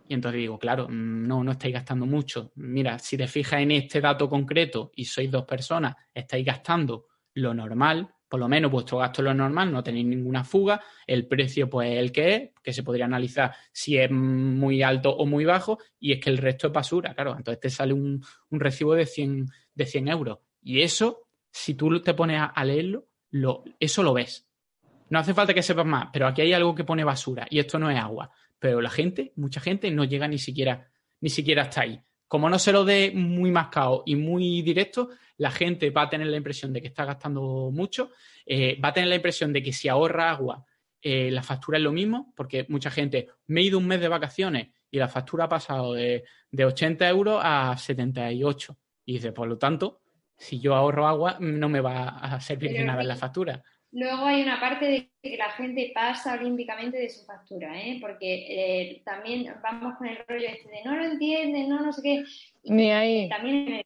Y 0.06 0.14
entonces 0.14 0.40
digo, 0.40 0.58
claro, 0.58 0.88
mm, 0.88 1.26
no, 1.26 1.42
no 1.42 1.52
estáis 1.52 1.74
gastando 1.74 2.06
mucho. 2.06 2.52
Mira, 2.56 2.98
si 2.98 3.16
te 3.16 3.26
fijas 3.26 3.60
en 3.60 3.70
este 3.70 4.00
dato 4.00 4.28
concreto 4.28 4.92
y 4.94 5.04
sois 5.04 5.30
dos 5.30 5.44
personas, 5.44 5.96
estáis 6.12 6.44
gastando 6.44 7.06
lo 7.34 7.54
normal, 7.54 8.14
por 8.28 8.40
lo 8.40 8.48
menos 8.48 8.70
vuestro 8.70 8.98
gasto 8.98 9.22
es 9.22 9.24
lo 9.26 9.34
normal, 9.34 9.70
no 9.70 9.82
tenéis 9.82 10.06
ninguna 10.06 10.44
fuga, 10.44 10.80
el 11.06 11.26
precio 11.26 11.68
pues 11.70 11.92
es 11.92 11.98
el 11.98 12.12
que 12.12 12.34
es, 12.34 12.50
que 12.62 12.72
se 12.72 12.82
podría 12.82 13.04
analizar 13.04 13.54
si 13.72 13.96
es 13.96 14.10
muy 14.10 14.82
alto 14.82 15.14
o 15.14 15.26
muy 15.26 15.44
bajo, 15.44 15.78
y 16.00 16.12
es 16.12 16.20
que 16.20 16.30
el 16.30 16.38
resto 16.38 16.68
es 16.68 16.72
basura, 16.72 17.14
claro, 17.14 17.36
entonces 17.36 17.60
te 17.60 17.70
sale 17.70 17.92
un, 17.92 18.24
recibo 18.50 18.94
de 18.94 19.06
100, 19.06 19.46
de 19.74 19.86
100 19.86 20.08
euros. 20.08 20.38
Y 20.62 20.82
eso, 20.82 21.28
si 21.50 21.74
tú 21.74 22.00
te 22.00 22.14
pones 22.14 22.40
a, 22.40 22.64
leerlo, 22.64 23.06
lo, 23.30 23.64
eso 23.78 24.02
lo 24.02 24.14
ves. 24.14 24.48
No 25.10 25.18
hace 25.18 25.34
falta 25.34 25.54
que 25.54 25.62
sepas 25.62 25.86
más, 25.86 26.08
pero 26.12 26.26
aquí 26.26 26.42
hay 26.42 26.52
algo 26.52 26.74
que 26.74 26.84
pone 26.84 27.04
basura, 27.04 27.46
y 27.50 27.58
esto 27.58 27.78
no 27.78 27.90
es 27.90 27.98
agua 27.98 28.30
pero 28.64 28.80
la 28.80 28.88
gente, 28.88 29.34
mucha 29.36 29.60
gente, 29.60 29.90
no 29.90 30.04
llega 30.04 30.26
ni 30.26 30.38
siquiera, 30.38 30.88
ni 31.20 31.28
siquiera 31.28 31.64
hasta 31.64 31.82
ahí. 31.82 32.00
Como 32.26 32.48
no 32.48 32.58
se 32.58 32.72
lo 32.72 32.86
dé 32.86 33.12
muy 33.14 33.50
mascado 33.50 34.02
y 34.06 34.16
muy 34.16 34.62
directo, 34.62 35.10
la 35.36 35.50
gente 35.50 35.90
va 35.90 36.04
a 36.04 36.08
tener 36.08 36.28
la 36.28 36.38
impresión 36.38 36.72
de 36.72 36.80
que 36.80 36.88
está 36.88 37.04
gastando 37.04 37.70
mucho, 37.70 38.12
eh, 38.46 38.80
va 38.82 38.88
a 38.88 38.92
tener 38.94 39.10
la 39.10 39.16
impresión 39.16 39.52
de 39.52 39.62
que 39.62 39.74
si 39.74 39.88
ahorra 39.88 40.30
agua, 40.30 40.64
eh, 41.02 41.30
la 41.30 41.42
factura 41.42 41.76
es 41.76 41.84
lo 41.84 41.92
mismo, 41.92 42.32
porque 42.34 42.64
mucha 42.70 42.90
gente, 42.90 43.28
me 43.48 43.60
he 43.60 43.64
ido 43.64 43.76
un 43.76 43.86
mes 43.86 44.00
de 44.00 44.08
vacaciones 44.08 44.68
y 44.90 44.96
la 44.96 45.08
factura 45.08 45.44
ha 45.44 45.48
pasado 45.50 45.92
de, 45.92 46.24
de 46.50 46.64
80 46.64 47.06
euros 47.06 47.42
a 47.44 47.76
78. 47.76 48.78
Y 49.04 49.12
dice, 49.12 49.32
por 49.32 49.46
lo 49.46 49.58
tanto, 49.58 50.00
si 50.38 50.58
yo 50.58 50.74
ahorro 50.74 51.06
agua, 51.06 51.36
no 51.38 51.68
me 51.68 51.82
va 51.82 52.08
a 52.08 52.40
servir 52.40 52.72
de 52.72 52.82
nada 52.82 53.02
en 53.02 53.08
la 53.08 53.16
factura. 53.16 53.62
Luego 53.94 54.26
hay 54.26 54.42
una 54.42 54.58
parte 54.58 54.86
de 54.86 55.10
que 55.22 55.36
la 55.36 55.50
gente 55.50 55.92
pasa 55.94 56.34
olímpicamente 56.34 56.98
de 56.98 57.08
su 57.08 57.24
factura, 57.24 57.80
¿eh? 57.80 57.98
porque 58.00 58.46
eh, 58.48 59.02
también 59.04 59.54
vamos 59.62 59.96
con 59.96 60.08
el 60.08 60.18
rollo 60.26 60.48
este 60.48 60.68
de 60.68 60.82
no 60.84 60.96
lo 60.96 61.04
entienden, 61.04 61.68
no, 61.68 61.80
no 61.80 61.92
sé 61.92 62.02
qué. 62.02 62.24
Ni 62.64 62.90
ahí. 62.90 63.28
También 63.28 63.84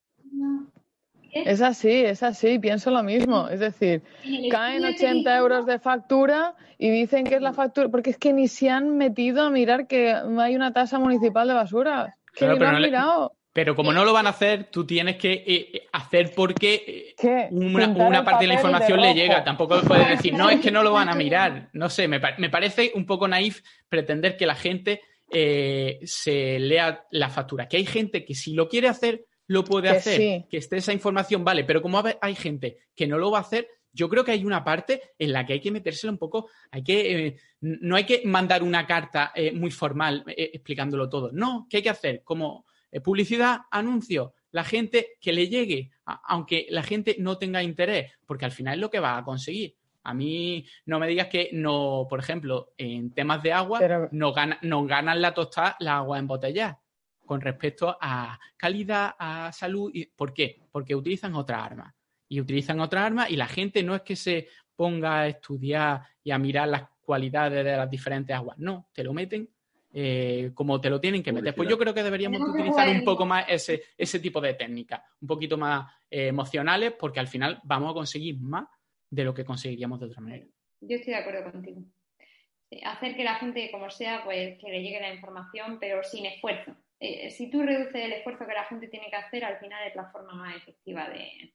es 1.30 1.60
así, 1.60 1.90
es 1.90 2.22
así, 2.22 2.58
pienso 2.58 2.90
lo 2.90 3.02
mismo. 3.02 3.48
Es 3.48 3.60
decir, 3.60 4.02
caen 4.50 4.84
80 4.84 5.36
euros 5.36 5.66
de 5.66 5.78
factura 5.78 6.54
y 6.78 6.90
dicen 6.90 7.24
que 7.24 7.34
es 7.34 7.42
la 7.42 7.52
factura, 7.52 7.88
porque 7.88 8.10
es 8.10 8.16
que 8.16 8.32
ni 8.32 8.48
se 8.48 8.70
han 8.70 8.96
metido 8.96 9.42
a 9.42 9.50
mirar 9.50 9.86
que 9.86 10.12
hay 10.12 10.56
una 10.56 10.72
tasa 10.72 10.98
municipal 10.98 11.48
de 11.48 11.54
basura. 11.54 12.16
Que 12.34 12.48
ni 12.48 12.58
lo 12.58 12.66
han 12.66 12.82
mirado. 12.82 13.37
Pero 13.58 13.74
como 13.74 13.92
no 13.92 14.04
lo 14.04 14.12
van 14.12 14.28
a 14.28 14.30
hacer, 14.30 14.70
tú 14.70 14.86
tienes 14.86 15.16
que 15.16 15.32
eh, 15.32 15.44
eh, 15.48 15.88
hacer 15.92 16.32
porque 16.32 17.16
eh, 17.20 17.48
una, 17.50 18.24
parte 18.24 18.44
de 18.44 18.46
la 18.46 18.54
información 18.54 19.00
le 19.00 19.14
llega. 19.14 19.42
Tampoco 19.42 19.80
puedes 19.80 20.10
decir, 20.10 20.32
no, 20.32 20.48
es 20.48 20.60
que 20.60 20.70
no 20.70 20.84
lo 20.84 20.92
van 20.92 21.08
a 21.08 21.16
mirar. 21.16 21.68
No 21.72 21.90
sé, 21.90 22.06
me, 22.06 22.20
parece 22.20 22.92
un 22.94 23.04
poco 23.04 23.26
naif 23.26 23.62
pretender 23.88 24.36
que 24.36 24.46
la 24.46 24.54
gente 24.54 25.02
se 25.28 26.60
lea 26.60 27.04
la 27.10 27.30
factura. 27.30 27.66
Que 27.66 27.78
hay 27.78 27.84
gente 27.84 28.24
que 28.24 28.36
si 28.36 28.54
lo 28.54 28.68
quiere 28.68 28.86
hacer, 28.86 29.24
lo 29.48 29.64
puede 29.64 29.88
hacer, 29.88 30.44
que 30.48 30.56
esté 30.56 30.76
esa 30.76 30.92
información, 30.92 31.44
vale, 31.44 31.64
pero 31.64 31.82
como 31.82 32.00
hay 32.20 32.36
gente 32.36 32.76
que 32.94 33.08
no 33.08 33.18
lo 33.18 33.32
va 33.32 33.38
a 33.38 33.40
hacer, 33.40 33.66
yo 33.92 34.08
creo 34.08 34.24
que 34.24 34.30
hay 34.30 34.44
una 34.44 34.62
parte 34.62 35.02
en 35.18 35.32
la 35.32 35.44
que 35.44 35.54
hay 35.54 35.60
que 35.60 35.72
metérselo 35.72 36.12
un 36.12 36.18
poco, 36.18 36.48
hay 36.70 36.84
que, 36.84 37.36
no 37.60 37.96
hay 37.96 38.04
que 38.04 38.22
mandar 38.24 38.62
una 38.62 38.86
carta 38.86 39.32
muy 39.54 39.72
formal 39.72 40.22
explicándolo 40.28 41.08
todo, 41.08 41.30
no, 41.32 41.66
¿qué 41.68 41.78
hay 41.78 41.82
que 41.82 41.90
hacer? 41.90 42.22
Como 42.22 42.67
eh, 42.90 43.00
publicidad, 43.00 43.60
anuncio, 43.70 44.34
la 44.50 44.64
gente 44.64 45.16
que 45.20 45.32
le 45.32 45.48
llegue, 45.48 45.90
aunque 46.04 46.66
la 46.70 46.82
gente 46.82 47.16
no 47.18 47.36
tenga 47.36 47.62
interés, 47.62 48.12
porque 48.26 48.44
al 48.44 48.52
final 48.52 48.74
es 48.74 48.80
lo 48.80 48.90
que 48.90 49.00
va 49.00 49.18
a 49.18 49.24
conseguir. 49.24 49.76
A 50.04 50.14
mí 50.14 50.64
no 50.86 50.98
me 50.98 51.06
digas 51.06 51.26
que 51.26 51.50
no, 51.52 52.06
por 52.08 52.18
ejemplo, 52.18 52.72
en 52.78 53.12
temas 53.12 53.42
de 53.42 53.52
agua, 53.52 54.08
no, 54.10 54.32
ganan 54.32 55.20
la 55.20 55.34
tostada 55.34 55.76
la 55.80 55.98
agua 55.98 56.18
embotellada 56.18 56.80
con 57.26 57.42
respecto 57.42 57.94
a 58.00 58.40
calidad, 58.56 59.14
a 59.18 59.52
salud. 59.52 59.92
¿Por 60.16 60.32
qué? 60.32 60.62
Porque 60.72 60.94
utilizan 60.94 61.34
otra 61.34 61.62
arma. 61.62 61.94
Y 62.26 62.40
utilizan 62.40 62.80
otra 62.80 63.04
arma 63.04 63.28
y 63.28 63.36
la 63.36 63.46
gente 63.46 63.82
no 63.82 63.94
es 63.94 64.02
que 64.02 64.16
se 64.16 64.48
ponga 64.74 65.20
a 65.20 65.28
estudiar 65.28 66.02
y 66.22 66.30
a 66.30 66.38
mirar 66.38 66.68
las 66.68 66.88
cualidades 67.00 67.64
de 67.64 67.76
las 67.76 67.90
diferentes 67.90 68.34
aguas. 68.34 68.58
No, 68.58 68.88
te 68.92 69.04
lo 69.04 69.12
meten 69.12 69.48
eh, 69.92 70.50
como 70.54 70.80
te 70.80 70.90
lo 70.90 71.00
tienen 71.00 71.22
que 71.22 71.32
meter. 71.32 71.54
Pues 71.54 71.68
yo 71.68 71.78
creo 71.78 71.94
que 71.94 72.02
deberíamos 72.02 72.40
utilizar 72.40 72.88
un 72.88 73.04
poco 73.04 73.24
más 73.24 73.46
ese, 73.48 73.82
ese 73.96 74.20
tipo 74.20 74.40
de 74.40 74.54
técnicas, 74.54 75.02
un 75.20 75.28
poquito 75.28 75.56
más 75.56 75.90
eh, 76.10 76.28
emocionales, 76.28 76.92
porque 76.92 77.20
al 77.20 77.28
final 77.28 77.60
vamos 77.64 77.90
a 77.90 77.94
conseguir 77.94 78.38
más 78.40 78.66
de 79.10 79.24
lo 79.24 79.34
que 79.34 79.44
conseguiríamos 79.44 80.00
de 80.00 80.06
otra 80.06 80.20
manera. 80.20 80.46
Yo 80.80 80.96
estoy 80.96 81.14
de 81.14 81.18
acuerdo 81.18 81.50
contigo. 81.50 81.82
Hacer 82.84 83.16
que 83.16 83.24
la 83.24 83.36
gente, 83.36 83.70
como 83.70 83.88
sea, 83.88 84.22
pues 84.24 84.58
que 84.58 84.70
le 84.70 84.82
llegue 84.82 85.00
la 85.00 85.14
información, 85.14 85.78
pero 85.80 86.02
sin 86.04 86.26
esfuerzo. 86.26 86.76
Eh, 87.00 87.30
si 87.30 87.50
tú 87.50 87.62
reduces 87.62 87.94
el 87.94 88.12
esfuerzo 88.12 88.46
que 88.46 88.52
la 88.52 88.64
gente 88.64 88.88
tiene 88.88 89.08
que 89.08 89.16
hacer, 89.16 89.44
al 89.44 89.58
final 89.58 89.86
es 89.86 89.94
la 89.94 90.10
forma 90.10 90.34
más 90.34 90.56
efectiva 90.56 91.08
de, 91.08 91.54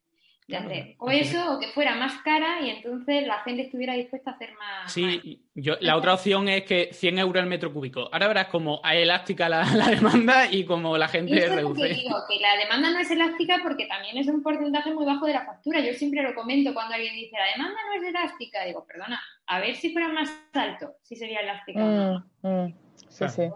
o 0.98 1.10
eso, 1.10 1.56
o 1.56 1.60
que 1.60 1.68
fuera 1.70 1.96
más 1.96 2.22
cara 2.22 2.62
y 2.62 2.70
entonces 2.70 3.26
la 3.26 3.40
gente 3.40 3.64
estuviera 3.64 3.94
dispuesta 3.94 4.32
a 4.32 4.34
hacer 4.34 4.54
más. 4.54 4.92
Sí, 4.92 5.42
Yo, 5.56 5.76
la 5.80 5.96
otra 5.96 6.14
opción 6.14 6.50
es 6.50 6.64
que 6.64 6.90
100 6.92 7.20
euros 7.20 7.44
el 7.44 7.50
metro 7.50 7.74
cúbico. 7.74 8.10
Ahora 8.12 8.28
verás 8.28 8.48
como 8.48 8.82
hay 8.84 9.04
elástica 9.04 9.48
la, 9.50 9.66
demanda 9.90 10.52
y 10.52 10.66
como 10.66 10.98
la 10.98 11.08
gente 11.08 11.48
reduce. 11.48 11.88
Que 11.88 11.94
digo, 11.94 12.18
que 12.28 12.40
la 12.40 12.58
demanda 12.58 12.92
no 12.92 13.00
es 13.00 13.10
elástica 13.10 13.60
porque 13.64 13.86
también 13.86 14.18
es 14.18 14.28
un 14.28 14.44
porcentaje 14.44 14.94
muy 14.94 15.06
bajo 15.06 15.26
de 15.26 15.34
la 15.34 15.46
factura. 15.46 15.80
Yo 15.80 15.94
siempre 15.94 16.22
lo 16.22 16.36
comento 16.36 16.74
cuando 16.74 16.96
alguien 16.96 17.16
dice 17.16 17.38
la 17.38 17.52
demanda 17.52 17.80
no 17.88 18.02
es 18.02 18.10
elástica. 18.10 18.64
Digo, 18.66 18.86
perdona, 18.86 19.22
a 19.48 19.60
ver 19.60 19.76
si 19.76 19.92
fuera 19.94 20.10
más 20.10 20.30
alto, 20.54 20.96
si 21.02 21.16
sería 21.16 21.40
elástica. 21.40 21.80
Mm, 21.80 22.48
mm, 22.48 22.76
sí, 23.08 23.26
sí. 23.30 23.50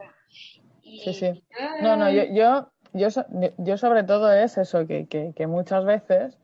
sí, 1.04 1.14
sí. 1.14 1.44
No, 1.82 1.98
no, 1.98 2.10
yo, 2.10 2.24
yo, 2.32 2.72
yo, 2.94 3.08
yo, 3.58 3.78
sobre 3.78 4.04
todo 4.04 4.32
es 4.32 4.58
eso, 4.58 4.88
que, 4.88 5.08
que, 5.08 5.34
que 5.36 5.48
muchas 5.48 5.84
veces 5.86 6.38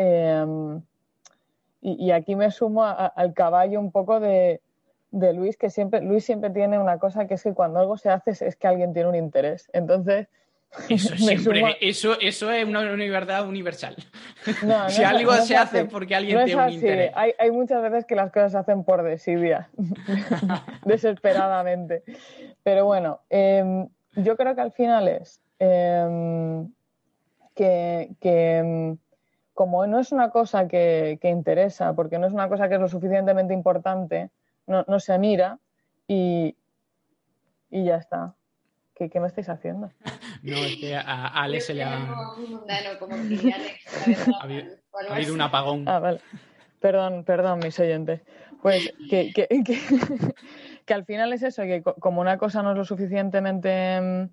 Em, 0.00 0.80
y, 1.80 2.12
aquí 2.12 2.36
me 2.36 2.52
sumo 2.52 2.84
al 2.84 3.34
caballo 3.34 3.80
un 3.80 3.90
poco 3.90 4.20
de, 4.20 4.60
Luis, 5.10 5.56
que 5.56 5.70
siempre, 5.70 6.00
Luis 6.02 6.24
siempre 6.24 6.50
tiene 6.50 6.78
una 6.78 6.98
cosa 6.98 7.26
que 7.26 7.34
es 7.34 7.42
que 7.42 7.52
cuando 7.52 7.80
algo 7.80 7.96
se 7.96 8.08
hace 8.08 8.30
es, 8.30 8.54
que 8.54 8.68
alguien 8.68 8.92
tiene 8.92 9.08
un 9.08 9.16
interés. 9.16 9.68
Entonces, 9.72 10.28
eso, 10.88 11.52
eso, 11.80 12.20
eso 12.20 12.50
es 12.52 12.64
una, 12.64 12.82
verdad 12.82 13.48
universal. 13.48 13.96
si 14.88 15.02
algo 15.02 15.32
se 15.38 15.56
hace 15.56 15.84
porque 15.86 16.14
alguien 16.14 16.44
tiene 16.44 16.62
un 16.64 16.72
interés. 16.72 17.12
Hay, 17.16 17.32
hay, 17.36 17.50
muchas 17.50 17.82
veces 17.82 18.04
que 18.04 18.14
las 18.14 18.30
cosas 18.30 18.52
se 18.52 18.58
hacen 18.58 18.84
por 18.84 19.02
desidia, 19.02 19.68
desesperadamente. 20.84 22.04
Pero 22.62 22.84
bueno, 22.86 23.20
em, 23.30 23.88
yo 24.14 24.36
creo 24.36 24.54
que 24.54 24.60
al 24.60 24.72
final 24.72 25.08
es 25.08 25.40
em, 25.58 26.70
que, 27.56 28.12
que 28.20 28.96
como 29.58 29.84
no 29.88 29.98
es 29.98 30.12
una 30.12 30.30
cosa 30.30 30.68
que, 30.68 31.18
interesa, 31.24 31.92
porque 31.92 32.16
no 32.20 32.28
es 32.28 32.32
una 32.32 32.48
cosa 32.48 32.68
que 32.68 32.76
es 32.76 32.80
lo 32.80 32.86
suficientemente 32.86 33.52
importante, 33.52 34.30
no, 34.68 35.00
se 35.00 35.18
mira 35.18 35.58
y, 36.06 36.54
y 37.68 37.84
ya 37.84 37.96
está. 37.96 38.36
¿Qué, 38.94 39.10
me 39.18 39.26
estáis 39.26 39.48
haciendo? 39.48 39.90
No, 40.44 40.56
es 40.58 40.76
que 40.76 40.94
a, 40.94 41.26
Alex 41.26 41.66
se 41.66 41.74
le 41.74 41.82
ha... 41.82 41.90
ha 41.90 42.04
habido 45.10 45.34
un 45.34 45.40
apagón. 45.40 45.88
Ah, 45.88 45.98
vale. 45.98 46.20
Perdón, 46.78 47.24
perdón, 47.24 47.58
mis 47.58 47.80
oyentes. 47.80 48.20
Pues 48.62 48.94
que, 49.10 49.32
que, 49.32 49.48
que, 50.86 50.94
al 50.94 51.04
final 51.04 51.32
es 51.32 51.42
eso, 51.42 51.62
que 51.62 51.82
como 51.82 52.20
una 52.20 52.38
cosa 52.38 52.62
no 52.62 52.70
es 52.70 52.76
lo 52.76 52.84
suficientemente 52.84 54.00
mm, 54.00 54.28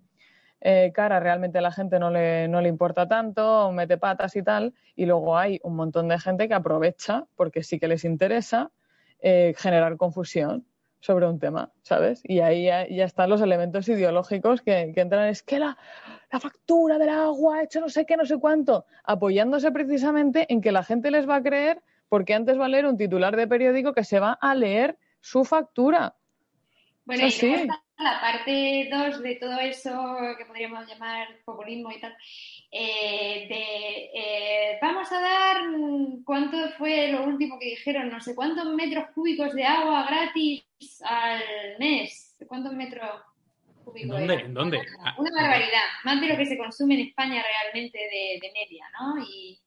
eh, 0.67 0.91
cara 0.95 1.19
realmente 1.19 1.59
a 1.59 1.61
la 1.61 1.71
gente 1.71 1.99
no 1.99 2.09
le, 2.09 2.47
no 2.47 2.59
le 2.59 2.69
importa 2.69 3.07
tanto, 3.07 3.71
mete 3.71 3.99
patas 3.99 4.35
y 4.35 4.41
tal, 4.41 4.73
y 4.95 5.05
luego 5.05 5.37
hay 5.37 5.59
un 5.61 5.75
montón 5.75 6.07
de 6.07 6.17
gente 6.17 6.47
que 6.47 6.55
aprovecha, 6.55 7.27
porque 7.35 7.61
sí 7.61 7.77
que 7.77 7.87
les 7.87 8.03
interesa, 8.03 8.71
eh, 9.19 9.53
generar 9.55 9.95
confusión 9.95 10.65
sobre 10.99 11.27
un 11.27 11.37
tema, 11.37 11.71
¿sabes? 11.83 12.19
Y 12.23 12.39
ahí 12.39 12.65
ya, 12.65 12.81
están 12.81 13.29
los 13.29 13.41
elementos 13.41 13.87
ideológicos 13.89 14.63
que, 14.63 14.91
entran, 14.95 15.27
es 15.27 15.43
que 15.43 15.59
la, 15.59 15.77
la, 16.31 16.39
factura 16.39 16.97
del 16.97 17.09
agua 17.09 17.57
ha 17.57 17.63
hecho 17.63 17.79
no 17.79 17.87
sé 17.87 18.07
qué, 18.07 18.17
no 18.17 18.25
sé 18.25 18.39
cuánto, 18.39 18.87
apoyándose 19.03 19.71
precisamente 19.71 20.51
en 20.51 20.61
que 20.61 20.71
la 20.71 20.83
gente 20.83 21.11
les 21.11 21.29
va 21.29 21.35
a 21.35 21.43
creer 21.43 21.83
porque 22.09 22.33
antes 22.33 22.59
va 22.59 22.65
a 22.65 22.69
leer 22.69 22.87
un 22.87 22.97
titular 22.97 23.35
de 23.35 23.47
periódico 23.47 23.93
que 23.93 24.03
se 24.03 24.19
va 24.19 24.31
a 24.41 24.55
leer 24.55 24.97
su 25.19 25.45
factura. 25.45 26.15
Bueno, 27.05 27.27
y 27.27 27.67
la 27.97 28.19
parte 28.19 28.89
2 28.91 29.21
de 29.21 29.35
todo 29.35 29.57
eso 29.59 30.17
que 30.37 30.45
podríamos 30.45 30.85
llamar 30.87 31.27
populismo 31.45 31.91
y 31.91 31.99
tal, 31.99 32.15
eh, 32.71 33.47
de 33.47 34.11
eh, 34.13 34.79
vamos 34.81 35.09
a 35.11 35.19
dar, 35.21 35.57
¿cuánto 36.25 36.57
fue 36.77 37.11
lo 37.11 37.23
último 37.23 37.57
que 37.57 37.67
dijeron? 37.67 38.09
No 38.09 38.19
sé 38.19 38.35
cuántos 38.35 38.65
metros 38.73 39.05
cúbicos 39.13 39.53
de 39.53 39.63
agua 39.63 40.05
gratis 40.07 40.65
al 41.03 41.41
mes. 41.79 42.35
¿Cuántos 42.47 42.73
metros 42.73 43.09
cúbicos? 43.85 44.19
¿Dónde? 44.19 44.45
¿Dónde? 44.49 44.81
Una 45.17 45.41
barbaridad, 45.41 45.85
más 46.03 46.19
de 46.19 46.27
lo 46.27 46.37
que 46.37 46.45
se 46.45 46.57
consume 46.57 46.95
en 46.95 47.07
España 47.07 47.41
realmente 47.41 47.97
de, 47.97 48.51
media, 48.53 48.85
¿no? 48.99 49.23
Y, 49.23 49.59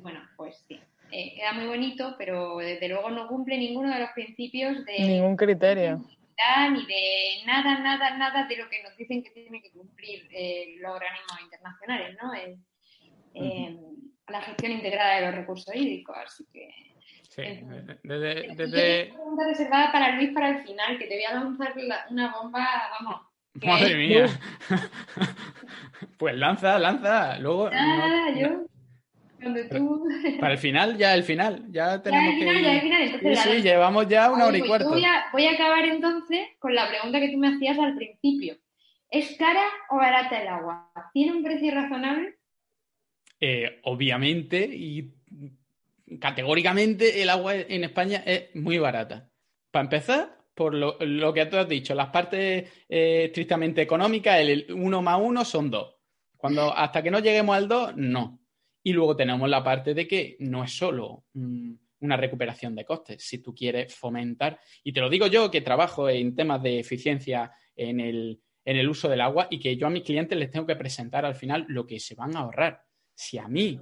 bueno, 0.00 0.20
pues 0.36 0.62
sí. 0.68 0.78
Eh, 1.10 1.34
queda 1.34 1.52
muy 1.54 1.66
bonito, 1.66 2.14
pero 2.18 2.58
desde 2.58 2.88
luego 2.88 3.10
no 3.10 3.26
cumple 3.26 3.58
ninguno 3.58 3.92
de 3.92 3.98
los 3.98 4.10
principios 4.10 4.84
de... 4.84 5.00
Ningún 5.00 5.36
criterio 5.36 6.00
ni 6.70 6.86
de 6.86 7.44
nada, 7.46 7.78
nada, 7.78 8.16
nada 8.16 8.46
de 8.46 8.56
lo 8.56 8.68
que 8.68 8.82
nos 8.82 8.96
dicen 8.96 9.22
que 9.22 9.30
tienen 9.30 9.62
que 9.62 9.70
cumplir 9.72 10.28
eh, 10.30 10.76
los 10.80 10.92
organismos 10.92 11.40
internacionales, 11.42 12.16
¿no? 12.22 12.34
Eh, 13.34 13.76
la 14.28 14.40
gestión 14.42 14.72
integrada 14.72 15.16
de 15.16 15.26
los 15.26 15.34
recursos 15.34 15.74
hídricos, 15.74 16.16
así 16.16 16.46
que... 16.52 16.68
Sí, 17.28 17.42
desde... 18.02 18.54
desde... 18.56 19.12
pregunta 19.12 19.44
reservada 19.46 19.92
para 19.92 20.16
Luis 20.16 20.30
para 20.32 20.50
el 20.50 20.64
final, 20.66 20.98
que 20.98 21.06
te 21.06 21.14
voy 21.14 21.24
a 21.24 21.34
lanzar 21.34 21.74
una 22.10 22.32
bomba, 22.32 22.66
vamos... 22.98 23.30
Madre 23.54 23.96
mía. 23.96 24.26
pues 26.18 26.36
lanza, 26.36 26.78
lanza. 26.78 27.38
Luego. 27.38 27.70
Nada, 27.70 28.30
yo. 28.38 28.66
Para 30.40 30.52
el 30.52 30.58
final, 30.58 30.96
ya 30.96 31.14
el 31.14 31.24
final. 31.24 31.66
Ya 31.70 32.02
tenemos 32.02 32.26
ya 32.26 32.32
el 32.32 32.38
final, 32.38 32.62
Ya 32.62 32.74
el 32.74 32.80
final. 32.80 33.02
Entonces, 33.02 33.38
sí, 33.40 33.48
sí, 33.50 33.62
llevamos 33.62 34.08
ya 34.08 34.30
una 34.30 34.46
hora 34.46 34.56
y 34.56 34.60
pues 34.60 34.68
cuarto. 34.68 34.88
Voy 34.90 35.04
a, 35.04 35.26
voy 35.32 35.46
a, 35.46 35.52
acabar 35.52 35.84
entonces 35.84 36.48
con 36.58 36.74
la 36.74 36.88
pregunta 36.88 37.20
que 37.20 37.30
tú 37.30 37.38
me 37.38 37.48
hacías 37.48 37.78
al 37.78 37.96
principio. 37.96 38.56
¿Es 39.08 39.36
cara 39.36 39.64
o 39.90 39.96
barata 39.96 40.40
el 40.40 40.48
agua? 40.48 40.90
¿Tiene 41.12 41.32
un 41.32 41.42
precio 41.42 41.74
razonable? 41.74 42.36
Eh, 43.40 43.80
obviamente 43.84 44.68
y 44.70 45.14
categóricamente 46.20 47.22
el 47.22 47.30
agua 47.30 47.54
en 47.54 47.84
España 47.84 48.22
es 48.26 48.54
muy 48.54 48.78
barata. 48.78 49.30
Para 49.70 49.84
empezar, 49.84 50.36
por 50.54 50.74
lo, 50.74 51.32
que 51.32 51.46
tú 51.46 51.56
has 51.56 51.68
dicho, 51.68 51.94
las 51.94 52.08
partes 52.08 52.68
eh, 52.88 53.24
estrictamente 53.26 53.82
económicas, 53.82 54.40
el 54.40 54.66
1 54.70 55.02
más 55.02 55.20
1 55.20 55.44
son 55.44 55.70
2. 55.70 55.96
Cuando, 56.36 56.74
hasta 56.76 57.02
que 57.02 57.10
no 57.10 57.20
lleguemos 57.20 57.56
al 57.56 57.68
2, 57.68 57.96
no. 57.96 58.39
Y 58.90 58.92
luego 58.92 59.14
tenemos 59.14 59.48
la 59.48 59.62
parte 59.62 59.94
de 59.94 60.08
que 60.08 60.36
no 60.40 60.64
es 60.64 60.76
solo 60.76 61.22
una 61.32 62.16
recuperación 62.16 62.74
de 62.74 62.84
costes. 62.84 63.22
Si 63.22 63.38
tú 63.38 63.54
quieres 63.54 63.94
fomentar, 63.94 64.58
y 64.82 64.92
te 64.92 65.00
lo 65.00 65.08
digo 65.08 65.28
yo 65.28 65.48
que 65.48 65.60
trabajo 65.60 66.08
en 66.08 66.34
temas 66.34 66.60
de 66.60 66.80
eficiencia 66.80 67.52
en 67.76 68.00
el, 68.00 68.40
en 68.64 68.76
el 68.76 68.88
uso 68.88 69.08
del 69.08 69.20
agua 69.20 69.46
y 69.48 69.60
que 69.60 69.76
yo 69.76 69.86
a 69.86 69.90
mis 69.90 70.02
clientes 70.02 70.36
les 70.36 70.50
tengo 70.50 70.66
que 70.66 70.74
presentar 70.74 71.24
al 71.24 71.36
final 71.36 71.66
lo 71.68 71.86
que 71.86 72.00
se 72.00 72.16
van 72.16 72.34
a 72.34 72.40
ahorrar. 72.40 72.82
Si 73.14 73.38
a 73.38 73.46
mí 73.46 73.78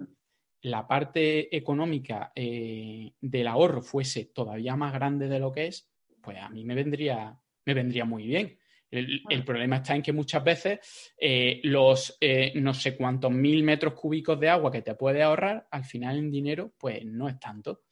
la 0.60 0.86
parte 0.86 1.56
económica 1.56 2.32
eh, 2.34 3.10
del 3.18 3.46
ahorro 3.46 3.80
fuese 3.80 4.26
todavía 4.26 4.76
más 4.76 4.92
grande 4.92 5.26
de 5.26 5.38
lo 5.38 5.50
que 5.50 5.68
es, 5.68 5.90
pues 6.20 6.36
a 6.36 6.50
mí 6.50 6.66
me 6.66 6.74
vendría, 6.74 7.34
me 7.64 7.72
vendría 7.72 8.04
muy 8.04 8.26
bien. 8.26 8.58
El, 8.90 9.44
problema 9.44 9.76
está 9.76 9.94
en 9.94 10.02
que 10.02 10.12
muchas 10.12 10.42
veces 10.42 11.12
eh, 11.18 11.60
los 11.64 12.16
eh, 12.20 12.52
no 12.56 12.72
sé 12.72 12.96
cuántos 12.96 13.30
mil 13.30 13.62
metros 13.62 13.92
cúbicos 13.94 14.40
de 14.40 14.48
agua 14.48 14.72
que 14.72 14.82
te 14.82 14.94
puede 14.94 15.22
ahorrar, 15.22 15.66
al 15.70 15.84
final 15.84 16.18
en 16.18 16.30
dinero, 16.30 16.72
pues 16.78 17.04
no 17.04 17.28
es 17.28 17.38
tanto. 17.38 17.82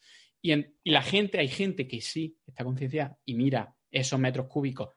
Y, 0.40 0.52
y 0.52 0.90
la 0.90 1.02
gente, 1.02 1.38
hay 1.38 1.48
gente 1.48 1.86
que 1.86 2.00
sí 2.00 2.38
está 2.46 2.64
concienciada 2.64 3.18
y 3.24 3.34
mira 3.34 3.74
esos 3.90 4.18
metros 4.18 4.46
cúbicos. 4.46 4.90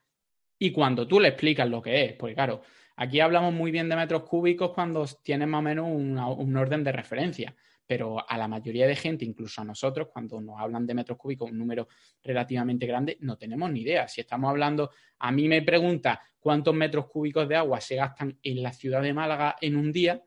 Y 0.57 0.71
cuando 0.71 1.07
tú 1.07 1.19
le 1.19 1.29
explicas 1.29 1.69
lo 1.69 1.81
que 1.81 2.05
es, 2.05 2.13
porque 2.13 2.35
claro, 2.35 2.61
Aquí 3.01 3.21
hablamos 3.21 3.53
muy 3.53 3.71
bien 3.71 3.87
de 3.87 3.95
metros 3.95 4.23
cúbicos 4.23 4.71
cuando 4.71 5.05
tienes 5.23 5.47
más 5.47 5.59
o 5.59 5.61
menos 5.61 5.87
un 5.87 6.57
orden 6.57 6.83
de 6.83 6.91
referencia, 6.91 7.55
pero 7.89 8.23
a 8.29 8.37
la 8.37 8.47
mayoría 8.47 8.85
de 8.85 8.95
gente, 8.95 9.25
incluso 9.25 9.61
a 9.61 9.65
nosotros, 9.65 10.09
cuando 10.13 10.39
nos 10.39 10.59
hablan 10.59 10.85
de 10.85 10.93
metros 10.93 11.17
cúbicos, 11.17 11.49
un 11.49 11.57
número 11.57 11.87
relativamente 12.21 12.85
grande, 12.85 13.17
no 13.21 13.35
tenemos 13.35 13.71
ni 13.71 13.81
idea. 13.81 14.07
Si 14.07 14.21
estamos 14.21 14.47
hablando, 14.47 14.91
a 15.17 15.31
mí 15.31 15.47
me 15.47 15.63
pregunta 15.63 16.21
cuántos 16.39 16.75
metros 16.75 17.07
cúbicos 17.07 17.49
de 17.49 17.55
agua 17.55 17.81
se 17.81 17.95
gastan 17.95 18.37
en 18.43 18.61
la 18.61 18.73
ciudad 18.73 19.01
de 19.01 19.11
Málaga 19.11 19.55
en 19.59 19.75
un 19.75 19.91
día, 19.91 20.23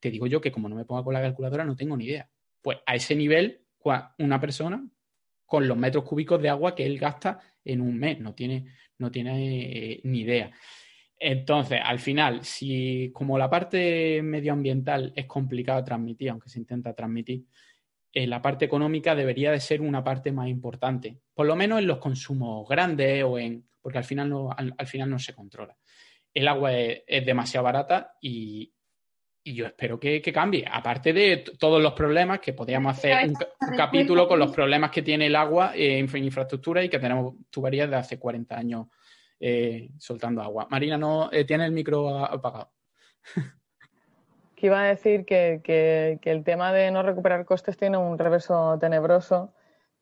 te 0.00 0.10
digo 0.10 0.26
yo 0.26 0.40
que 0.40 0.50
como 0.50 0.66
no 0.66 0.76
me 0.76 0.86
ponga 0.86 1.04
con 1.04 1.12
la 1.12 1.20
calculadora 1.20 1.62
no 1.66 1.76
tengo 1.76 1.94
ni 1.94 2.06
idea. 2.06 2.26
Pues 2.62 2.78
a 2.86 2.94
ese 2.94 3.14
nivel, 3.14 3.60
una 4.16 4.40
persona 4.40 4.82
con 5.44 5.68
los 5.68 5.76
metros 5.76 6.04
cúbicos 6.04 6.40
de 6.40 6.48
agua 6.48 6.74
que 6.74 6.86
él 6.86 6.98
gasta 6.98 7.38
en 7.66 7.82
un 7.82 7.98
mes, 7.98 8.18
no 8.18 8.32
tiene, 8.34 8.64
no 8.96 9.10
tiene 9.10 9.92
eh, 9.92 10.00
ni 10.04 10.20
idea. 10.20 10.52
Entonces, 11.18 11.80
al 11.82 12.00
final, 12.00 12.44
si 12.44 13.10
como 13.12 13.38
la 13.38 13.48
parte 13.48 14.20
medioambiental 14.22 15.12
es 15.14 15.26
complicada 15.26 15.80
de 15.80 15.86
transmitir, 15.86 16.30
aunque 16.30 16.48
se 16.48 16.58
intenta 16.58 16.92
transmitir, 16.92 17.44
eh, 18.12 18.26
la 18.26 18.40
parte 18.40 18.64
económica 18.64 19.14
debería 19.14 19.50
de 19.50 19.60
ser 19.60 19.80
una 19.80 20.04
parte 20.04 20.30
más 20.30 20.48
importante, 20.48 21.18
por 21.34 21.46
lo 21.46 21.56
menos 21.56 21.80
en 21.80 21.86
los 21.86 21.98
consumos 21.98 22.68
grandes 22.68 23.24
o 23.24 23.38
en, 23.38 23.66
porque 23.82 23.98
al 23.98 24.04
final 24.04 24.30
no, 24.30 24.50
al, 24.56 24.86
final 24.86 25.10
no 25.10 25.18
se 25.18 25.34
controla. 25.34 25.76
El 26.32 26.46
agua 26.48 26.72
es, 26.72 27.26
demasiado 27.26 27.64
barata 27.64 28.16
y, 28.20 28.72
yo 29.44 29.66
espero 29.66 30.00
que, 30.00 30.22
cambie. 30.32 30.64
Aparte 30.70 31.12
de 31.12 31.44
todos 31.58 31.82
los 31.82 31.92
problemas, 31.92 32.40
que 32.40 32.54
podríamos 32.54 32.96
hacer 32.96 33.28
un, 33.28 33.36
capítulo 33.76 34.26
con 34.26 34.38
los 34.38 34.52
problemas 34.52 34.90
que 34.90 35.02
tiene 35.02 35.26
el 35.26 35.36
agua 35.36 35.72
en 35.74 36.08
infraestructura 36.16 36.82
y 36.82 36.88
que 36.88 36.98
tenemos 36.98 37.34
tuberías 37.50 37.90
de 37.90 37.96
hace 37.96 38.18
40 38.18 38.56
años 38.56 38.86
eh, 39.46 39.90
soltando 39.98 40.40
agua. 40.40 40.66
Marina, 40.70 40.96
no 40.96 41.30
eh, 41.30 41.44
tiene 41.44 41.66
el 41.66 41.72
micro 41.72 42.24
apagado. 42.24 42.70
que 44.56 44.66
iba 44.66 44.80
a 44.80 44.86
decir 44.86 45.26
que, 45.26 46.18
el 46.22 46.44
tema 46.44 46.72
de 46.72 46.90
no 46.90 47.02
recuperar 47.02 47.44
costes 47.44 47.76
tiene 47.76 47.98
un 47.98 48.18
reverso 48.18 48.78
tenebroso 48.78 49.52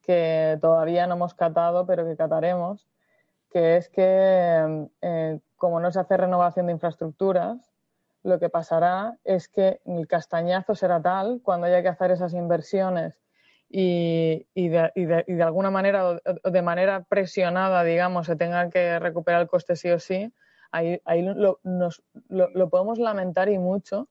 que 0.01 0.59
todavía 0.61 1.09
no 1.09 1.15
hemos 1.15 1.35
catado, 1.35 1.87
pero 1.87 2.07
que 2.07 2.17
cataremos, 2.17 2.87
que 3.51 3.79
es 3.79 3.89
que 3.89 4.89
eh, 5.01 5.41
como 5.57 5.81
no 5.81 5.91
se 5.91 5.99
hace 5.99 6.17
renovación 6.17 6.67
de 6.67 6.75
infraestructuras, 6.75 7.73
lo 8.23 8.39
que 8.39 8.49
pasará 8.49 9.19
es 9.25 9.49
que 9.49 9.81
el 9.87 10.07
castañazo 10.07 10.77
será 10.77 11.03
tal 11.03 11.41
cuando 11.43 11.67
haya 11.67 11.83
que 11.83 11.89
hacer 11.89 12.13
esas 12.13 12.33
inversiones 12.33 13.22
y, 13.75 14.47
y, 14.55 14.69
de, 14.69 14.93
y, 14.95 15.07
de, 15.07 15.25
y, 15.27 15.33
de, 15.33 15.43
alguna 15.43 15.71
manera 15.71 16.11
o 16.11 16.51
de 16.51 16.63
manera 16.63 17.05
presionada, 17.05 17.83
digamos, 17.85 18.27
se 18.27 18.37
tenga 18.37 18.69
que 18.69 18.99
recuperar 18.99 19.41
el 19.41 19.49
coste 19.49 19.77
sí 19.77 19.91
o 19.91 19.99
sí, 19.99 20.31
ahí, 20.71 21.01
ahí 21.07 21.23
lo, 21.23 21.59
nos, 21.63 22.03
lo, 22.29 22.51
lo, 22.51 22.69
podemos 22.69 22.99
lamentar 22.99 23.49
y 23.49 23.57
mucho 23.57 24.09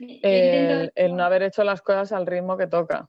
el, 0.00 0.90
el, 0.96 1.16
no 1.16 1.22
haber 1.22 1.44
hecho 1.44 1.62
las 1.62 1.80
cosas 1.80 2.10
al 2.10 2.26
ritmo 2.26 2.56
que 2.56 2.66
toca. 2.66 3.08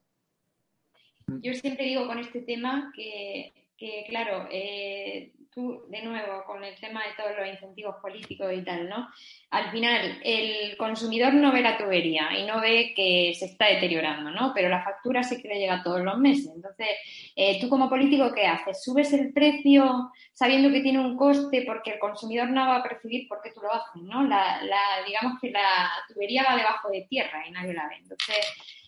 Yo 1.41 1.55
siempre 1.55 1.85
digo 1.85 2.05
con 2.05 2.19
este 2.19 2.41
tema 2.41 2.91
que, 2.95 3.51
que 3.79 4.05
claro, 4.09 4.47
eh, 4.51 5.31
tú, 5.53 5.85
de 5.87 6.01
nuevo, 6.01 6.43
con 6.45 6.63
el 6.63 6.75
tema 6.79 7.01
de 7.03 7.13
todos 7.15 7.35
los 7.37 7.47
incentivos 7.47 7.95
políticos 8.01 8.51
y 8.53 8.61
tal, 8.63 8.89
¿no? 8.89 9.07
Al 9.51 9.71
final, 9.71 10.19
el 10.23 10.75
consumidor 10.77 11.33
no 11.33 11.51
ve 11.51 11.61
la 11.61 11.77
tubería 11.77 12.37
y 12.37 12.45
no 12.45 12.59
ve 12.59 12.93
que 12.95 13.33
se 13.35 13.45
está 13.45 13.67
deteriorando, 13.67 14.31
¿no? 14.31 14.51
Pero 14.53 14.69
la 14.69 14.83
factura 14.83 15.23
sí 15.23 15.41
que 15.41 15.47
le 15.47 15.59
llega 15.59 15.81
todos 15.81 16.01
los 16.01 16.17
meses. 16.17 16.51
Entonces, 16.53 16.87
eh, 17.35 17.59
tú 17.61 17.69
como 17.69 17.89
político, 17.89 18.33
¿qué 18.33 18.45
haces? 18.45 18.83
¿Subes 18.83 19.13
el 19.13 19.31
precio 19.33 20.11
sabiendo 20.33 20.69
que 20.71 20.81
tiene 20.81 20.99
un 20.99 21.15
coste 21.17 21.63
porque 21.65 21.91
el 21.91 21.99
consumidor 21.99 22.49
no 22.49 22.67
va 22.67 22.77
a 22.77 22.83
percibir 22.83 23.27
por 23.27 23.41
qué 23.41 23.51
tú 23.51 23.61
lo 23.61 23.73
haces, 23.73 24.01
¿no? 24.03 24.23
La, 24.23 24.61
la, 24.63 25.03
digamos 25.07 25.39
que 25.41 25.51
la 25.51 25.89
tubería 26.13 26.43
va 26.43 26.57
debajo 26.57 26.89
de 26.89 27.07
tierra 27.09 27.47
y 27.47 27.51
nadie 27.51 27.73
la 27.73 27.87
ve. 27.87 27.95
Entonces, 27.95 28.45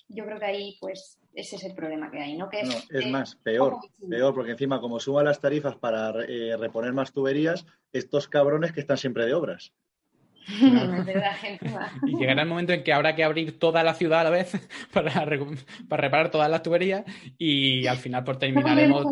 yo 0.09 0.25
creo 0.25 0.37
que 0.37 0.45
ahí, 0.45 0.77
pues, 0.81 1.20
ese 1.33 1.55
es 1.55 1.63
el 1.63 1.73
problema 1.73 2.11
que 2.11 2.19
hay, 2.19 2.37
¿no? 2.37 2.49
Que 2.49 2.61
es, 2.61 2.87
es 2.89 3.07
más, 3.07 3.35
peor, 3.35 3.77
peor, 4.09 4.33
porque 4.33 4.51
encima 4.51 4.81
como 4.81 4.99
suban 4.99 5.25
las 5.25 5.39
tarifas 5.39 5.75
para 5.77 6.13
eh, 6.27 6.55
reponer 6.57 6.93
más 6.93 7.13
tuberías, 7.13 7.65
estos 7.93 8.27
cabrones 8.27 8.71
que 8.71 8.81
están 8.81 8.97
siempre 8.97 9.25
de 9.25 9.33
obras. 9.33 9.73
y 12.05 12.17
llegará 12.17 12.41
el 12.41 12.47
momento 12.49 12.73
en 12.73 12.83
que 12.83 12.93
habrá 12.93 13.15
que 13.15 13.23
abrir 13.23 13.59
toda 13.59 13.83
la 13.83 13.93
ciudad 13.93 14.21
a 14.21 14.23
la 14.25 14.29
vez 14.31 14.51
para, 14.93 15.13
para 15.87 16.01
reparar 16.01 16.31
todas 16.31 16.49
las 16.49 16.63
tuberías 16.63 17.03
y 17.37 17.85
al 17.87 17.97
final 17.97 18.23
pues 18.23 18.39
terminaremos 18.39 19.07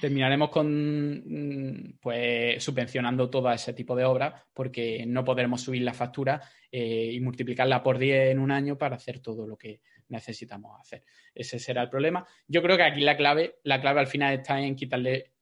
terminaremos 0.00 0.50
con 0.50 1.22
mm, 1.26 1.98
pues 2.00 2.62
subvencionando 2.62 3.28
todo 3.28 3.52
ese 3.52 3.72
tipo 3.72 3.94
de 3.94 4.04
obras 4.04 4.42
porque 4.54 5.04
no 5.06 5.24
podremos 5.24 5.60
subir 5.60 5.82
la 5.82 5.94
factura 5.94 6.40
eh, 6.70 7.10
y 7.12 7.20
multiplicarla 7.20 7.82
por 7.82 7.98
10 7.98 8.30
en 8.30 8.38
un 8.38 8.50
año 8.50 8.78
para 8.78 8.96
hacer 8.96 9.20
todo 9.20 9.46
lo 9.46 9.56
que 9.56 9.80
necesitamos 10.10 10.78
hacer. 10.80 11.04
Ese 11.34 11.58
será 11.58 11.82
el 11.82 11.88
problema. 11.88 12.26
Yo 12.46 12.62
creo 12.62 12.76
que 12.76 12.82
aquí 12.82 13.00
la 13.00 13.16
clave, 13.16 13.58
la 13.62 13.80
clave 13.80 14.00
al 14.00 14.06
final 14.06 14.34
está 14.34 14.60
en 14.60 14.76
quitarle, 14.76 15.32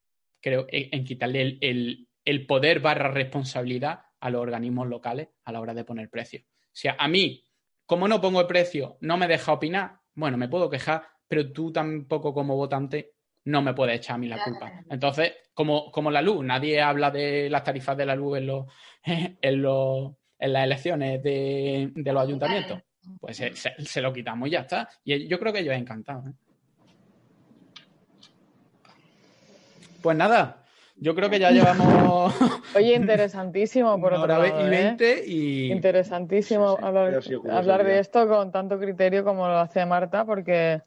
creo, 0.41 0.67
en 0.69 1.05
quitarle 1.05 1.59
el, 1.61 2.47
poder 2.47 2.81
barra 2.81 3.11
responsabilidad 3.11 4.03
a 4.21 4.31
los 4.31 4.43
organismos 4.43 4.87
locales 4.89 5.29
a 5.45 5.53
la 5.53 5.61
hora 5.61 5.75
de 5.75 5.85
poner 5.85 6.11
precio. 6.11 6.43
O 6.47 6.81
sea, 6.81 6.97
a 6.99 7.09
mí, 7.09 7.45
como 7.87 8.07
no 8.07 8.21
pongo 8.21 8.41
el 8.41 8.47
precio, 8.47 8.99
no 9.01 9.17
me 9.17 9.27
deja 9.27 9.53
opinar, 9.53 10.01
bueno, 10.15 10.37
me 10.37 10.49
puedo 10.49 10.69
quejar, 10.69 11.03
pero 11.27 11.53
tú 11.53 11.73
tampoco 11.73 12.35
como 12.35 12.57
votante 12.57 13.15
no 13.45 13.63
me 13.63 13.73
puedes 13.73 13.97
echar 13.97 14.17
a 14.17 14.19
mí 14.19 14.29
la 14.29 14.45
culpa. 14.45 14.85
Entonces, 14.91 15.33
como, 15.55 15.91
como 15.91 16.11
la 16.11 16.21
luz, 16.21 16.45
nadie 16.45 16.83
habla 16.83 17.11
de 17.11 17.49
las 17.49 17.65
tarifas 17.65 17.97
de 17.97 18.05
la 18.05 18.15
luz 18.15 18.39
en, 18.39 18.47
los, 18.47 18.67
en, 19.05 19.63
los, 19.63 20.13
en 20.39 20.53
las 20.53 20.65
elecciones 20.65 21.23
de, 21.23 21.91
de 21.95 22.13
los 22.13 22.23
ayuntamientos 22.23 22.83
pues 23.21 23.37
se, 23.37 24.03
lo 24.03 24.13
quitamos 24.13 24.49
y 24.49 24.53
ya 24.53 24.61
está. 24.61 24.89
Y 25.05 25.27
yo 25.27 25.39
creo 25.39 25.53
que 25.53 25.65
yo 25.65 25.73
he 25.73 25.77
encantado. 25.77 26.29
¿eh? 26.29 26.33
Pues 30.03 30.17
nada, 30.17 30.65
yo 30.97 31.15
creo 31.15 31.31
que 31.31 31.39
ya 31.39 31.51
llevamos. 31.51 32.35
Oye, 32.75 32.95
interesantísimo 32.97 34.01
por 34.01 34.15
otra 34.15 34.39
vez. 34.39 34.53
Y 34.59 34.69
20 34.69 35.13
¿eh? 35.13 35.25
y. 35.27 35.73
Interesantísimo 35.73 36.79
hablar, 36.81 37.21
hablar 37.51 37.85
de 37.85 37.99
esto 37.99 38.29
con 38.29 38.53
tanto 38.53 38.79
criterio 38.79 39.25
como 39.25 39.47
lo 39.47 39.59
hace 39.59 39.85
Marta, 39.87 40.25
porque 40.25 40.83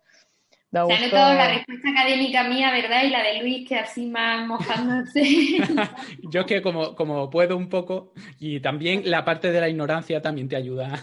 se 0.72 0.78
ha 0.78 0.84
notado 0.86 1.34
la 1.34 1.54
respuesta 1.54 1.90
académica 1.90 2.46
mía, 2.46 2.72
¿verdad? 2.72 3.04
Y 3.04 3.10
la 3.10 3.24
de 3.24 3.42
Luis, 3.42 3.68
que 3.68 3.76
así 3.78 4.06
más 4.06 4.48
mojándose. 4.48 5.22
Yo 6.32 6.46
que 6.46 6.62
como, 6.62 6.96
como 6.96 7.30
puedo 7.30 7.58
un 7.58 7.68
poco, 7.68 8.14
y 8.40 8.62
también 8.62 9.02
la 9.04 9.26
parte 9.26 9.52
de 9.52 9.60
la 9.60 9.68
ignorancia 9.68 10.22
también 10.22 10.48
te 10.48 10.56
ayuda 10.56 10.94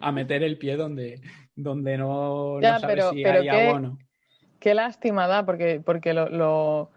a 0.08 0.12
meter 0.12 0.42
el 0.42 0.58
pie 0.58 0.76
donde, 0.76 1.20
donde 1.54 1.98
no, 1.98 2.58
sabes 2.62 2.84
pero, 2.86 3.10
si 3.12 3.24
hay 3.24 3.48
qué, 3.48 3.68
o 3.70 3.78
no. 3.78 3.98
Qué 4.58 4.74
lástima 4.74 5.26
da, 5.26 5.44
porque, 5.44 5.80
porque 5.84 6.14
lo, 6.14 6.28
lo 6.28 6.90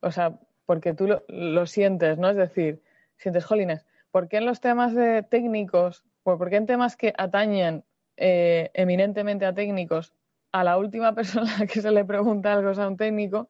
o 0.00 0.10
sea, 0.10 0.38
porque 0.64 0.94
tú 0.94 1.06
lo, 1.06 1.24
lo, 1.28 1.66
sientes, 1.66 2.18
¿no? 2.18 2.30
Es 2.30 2.36
decir, 2.36 2.82
sientes, 3.16 3.44
jolines, 3.44 3.86
¿por 4.10 4.28
qué 4.28 4.38
en 4.38 4.46
los 4.46 4.60
temas 4.60 4.94
de 4.94 5.22
técnicos, 5.22 6.04
por 6.22 6.50
qué 6.50 6.56
en 6.56 6.66
temas 6.66 6.96
que 6.96 7.14
atañen 7.16 7.84
eh, 8.16 8.70
eminentemente 8.74 9.46
a 9.46 9.54
técnicos 9.54 10.14
a 10.52 10.64
la 10.64 10.78
última 10.78 11.14
persona 11.14 11.66
que 11.70 11.80
se 11.80 11.90
le 11.90 12.04
pregunta 12.04 12.52
algo 12.52 12.70
a 12.70 12.88
un 12.88 12.96
técnico, 12.96 13.48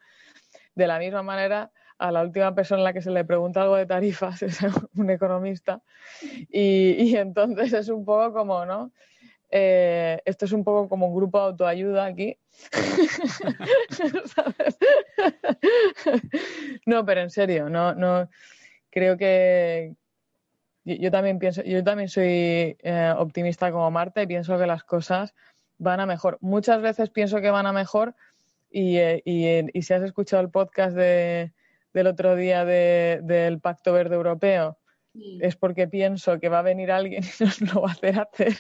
de 0.75 0.87
la 0.87 0.99
misma 0.99 1.23
manera 1.23 1.71
a 1.99 2.13
la 2.13 2.23
última 2.23 2.55
persona 2.55 2.83
a 2.83 2.85
la 2.85 2.93
que 2.93 3.03
se 3.03 3.11
le 3.11 3.25
pregunta 3.25 3.63
algo 3.63 3.77
de 3.77 3.87
tarifas 3.87 4.43
es 4.43 4.59
un 4.97 5.11
economista. 5.11 5.83
Y, 6.23 7.17
entonces 7.17 7.73
es 7.73 7.89
un 7.89 8.05
poco 8.05 8.33
como, 8.33 8.67
¿no? 8.67 8.93
eh, 9.51 10.21
esto 10.25 10.45
es 10.45 10.53
un 10.53 10.65
poco 10.65 10.89
como 10.89 11.07
un 11.07 11.15
grupo 11.15 11.39
de 11.39 11.45
autoayuda 11.47 12.05
aquí. 12.05 12.39
no, 16.87 17.05
pero 17.05 17.21
en 17.21 17.31
serio, 17.31 17.69
no, 17.69 17.95
no 17.95 18.29
creo 18.91 19.17
que 19.17 19.95
yo, 20.85 21.11
también 21.11 21.39
pienso, 21.39 21.63
yo 21.63 21.83
también 21.85 22.09
soy 22.09 22.77
eh, 22.81 23.15
optimista 23.17 23.71
como 23.73 23.91
Marta 23.91 24.23
y 24.23 24.27
pienso 24.27 24.59
que 24.59 24.67
las 24.67 24.85
cosas 24.85 25.35
van 25.79 26.01
a 26.01 26.07
mejor. 26.07 26.39
Muchas 26.41 26.81
veces 26.81 27.11
pienso 27.11 27.41
que 27.41 27.51
van 27.51 27.67
a 27.67 27.73
mejor 27.73 28.15
y, 28.71 28.97
eh, 28.99 29.23
y, 29.25 29.83
si 29.83 29.95
has 29.95 30.03
escuchado 30.03 30.43
el 30.43 30.51
podcast 30.51 30.97
de, 30.97 31.53
del 31.97 32.09
otro 32.09 32.37
día 32.37 32.67
del 32.67 33.59
Pacto 33.59 33.95
Verde 33.95 34.17
Europeo, 34.17 34.79
es 35.41 35.57
porque 35.57 35.89
pienso 35.89 36.39
que 36.39 36.51
va 36.51 36.59
a 36.59 36.63
venir 36.63 36.93
alguien 36.93 37.25
y 37.25 37.43
nos 37.43 37.59
lo 37.63 37.81
va 37.81 37.89
a 37.89 37.93
hacer 37.93 38.21
hacer. 38.21 38.53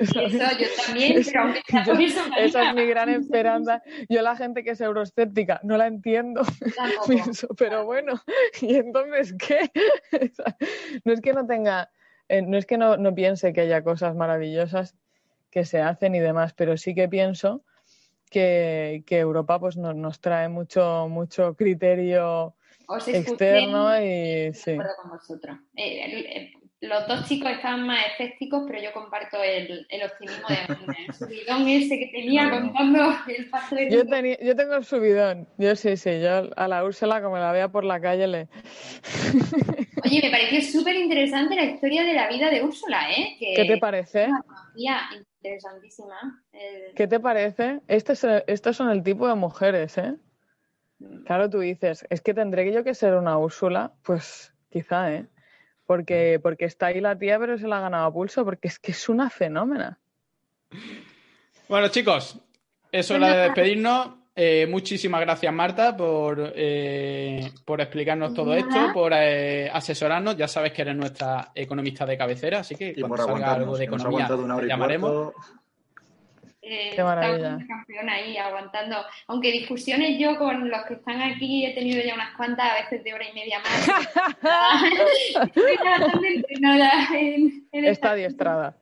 Eso 0.00 0.22
yo 0.22 0.66
también, 0.86 1.22
pero 1.70 1.92
Esa 2.38 2.70
es 2.70 2.74
mi 2.74 2.86
gran 2.86 3.10
esperanza. 3.10 3.82
Yo 4.08 4.22
la 4.22 4.34
gente 4.34 4.64
que 4.64 4.70
es 4.70 4.80
euroescéptica 4.80 5.60
no 5.62 5.76
la 5.76 5.88
entiendo, 5.88 6.40
pero 7.58 7.84
bueno, 7.84 8.14
¿y 8.62 8.76
entonces 8.76 9.34
qué? 9.38 9.70
no 11.04 11.12
es 11.12 11.20
que 11.20 11.34
no 11.34 11.46
tenga, 11.46 11.90
eh, 12.30 12.40
no 12.40 12.56
es 12.56 12.64
que 12.64 12.78
no, 12.78 12.96
no, 12.96 13.14
piense 13.14 13.52
que 13.52 13.60
haya 13.60 13.84
cosas 13.84 14.16
maravillosas 14.16 14.96
que 15.50 15.66
se 15.66 15.82
hacen 15.82 16.14
y 16.14 16.20
demás, 16.20 16.54
pero 16.54 16.78
sí 16.78 16.94
que 16.94 17.10
pienso 17.10 17.62
que, 18.34 19.04
que 19.06 19.20
Europa 19.20 19.60
pues 19.60 19.76
nos, 19.76 19.94
nos 19.94 20.20
trae 20.20 20.48
mucho, 20.48 21.06
mucho 21.08 21.54
criterio 21.54 22.56
externo 23.06 23.96
y 24.02 24.52
sí. 24.52 24.76
con 24.76 25.10
vosotros. 25.10 25.56
Eh, 25.76 26.50
los 26.80 27.06
dos 27.06 27.28
chicos 27.28 27.52
estaban 27.52 27.86
más 27.86 28.04
escépticos, 28.10 28.64
pero 28.66 28.82
yo 28.82 28.92
comparto 28.92 29.40
el, 29.40 29.86
el 29.88 30.02
optimismo 30.02 30.48
de 30.48 31.04
el 31.06 31.14
subidón 31.14 31.68
ese 31.68 31.96
que 31.96 32.06
tenía 32.08 32.50
contando 32.50 33.14
el 33.28 33.48
paso 33.48 33.76
de... 33.76 33.88
Yo, 33.88 34.04
tenía, 34.04 34.36
yo 34.42 34.56
tengo 34.56 34.74
el 34.74 34.84
subidón, 34.84 35.48
yo 35.56 35.76
sí, 35.76 35.96
sí, 35.96 36.20
yo 36.20 36.50
a 36.56 36.68
la 36.68 36.84
Úrsula 36.84 37.22
como 37.22 37.38
la 37.38 37.52
vea 37.52 37.68
por 37.68 37.84
la 37.84 38.00
calle 38.00 38.26
le... 38.26 38.48
Oye, 40.04 40.20
me 40.24 40.30
pareció 40.30 40.60
súper 40.60 40.96
interesante 40.96 41.54
la 41.54 41.64
historia 41.64 42.02
de 42.02 42.14
la 42.14 42.28
vida 42.28 42.50
de 42.50 42.64
Úrsula, 42.64 43.08
¿eh? 43.12 43.36
¿Qué 43.38 43.64
te 43.64 43.78
parece? 43.78 44.26
Interesantísima. 45.44 46.42
¿Qué 46.96 47.06
te 47.06 47.20
parece? 47.20 47.80
Este 47.86 48.14
estos 48.46 48.76
son 48.76 48.90
el 48.90 49.02
tipo 49.02 49.28
de 49.28 49.34
mujeres, 49.34 49.98
¿eh? 49.98 50.16
Claro, 51.26 51.50
tú 51.50 51.60
dices, 51.60 52.06
es 52.08 52.22
que 52.22 52.32
tendré 52.32 52.72
yo 52.72 52.82
que 52.82 52.94
ser 52.94 53.14
una 53.14 53.36
Úrsula, 53.36 53.92
pues 54.02 54.54
quizá, 54.70 55.12
¿eh? 55.12 55.26
Porque, 55.86 56.40
porque 56.42 56.64
está 56.64 56.86
ahí 56.86 57.00
la 57.00 57.18
tía, 57.18 57.38
pero 57.38 57.58
se 57.58 57.68
la 57.68 57.78
ha 57.78 57.82
ganado 57.82 58.06
a 58.06 58.12
pulso, 58.12 58.44
porque 58.44 58.68
es 58.68 58.78
que 58.78 58.92
es 58.92 59.08
una 59.08 59.28
fenómena. 59.28 59.98
Bueno, 61.68 61.88
chicos, 61.88 62.40
es 62.90 63.10
hora 63.10 63.36
de 63.36 63.42
despedirnos. 63.42 64.23
Eh, 64.36 64.66
muchísimas 64.68 65.20
gracias, 65.20 65.52
Marta, 65.52 65.96
por, 65.96 66.52
eh, 66.56 67.52
por 67.64 67.80
explicarnos 67.80 68.34
todo 68.34 68.52
esto, 68.54 68.92
por 68.92 69.12
eh, 69.14 69.70
asesorarnos. 69.72 70.36
Ya 70.36 70.48
sabes 70.48 70.72
que 70.72 70.82
eres 70.82 70.96
nuestra 70.96 71.52
economista 71.54 72.04
de 72.04 72.18
cabecera, 72.18 72.60
así 72.60 72.74
que 72.74 72.94
cuando 72.94 73.16
salga 73.16 73.54
algo 73.54 73.76
de 73.76 73.84
economía, 73.84 74.26
te 74.26 74.66
llamaremos. 74.66 75.32
Eh, 76.66 76.92
Qué 76.96 77.02
maravilla. 77.02 77.58
campeón 77.68 78.08
ahí 78.08 78.38
aguantando. 78.38 78.96
Aunque 79.26 79.52
discusiones 79.52 80.18
yo 80.18 80.38
con 80.38 80.70
los 80.70 80.84
que 80.86 80.94
están 80.94 81.20
aquí 81.20 81.66
he 81.66 81.74
tenido 81.74 82.02
ya 82.02 82.14
unas 82.14 82.34
cuantas, 82.36 82.70
a 82.70 82.74
veces 82.82 83.04
de 83.04 83.12
hora 83.12 83.28
y 83.28 83.34
media 83.34 83.58
más. 83.60 83.86
Está 87.72 88.12
adiestrada. 88.12 88.76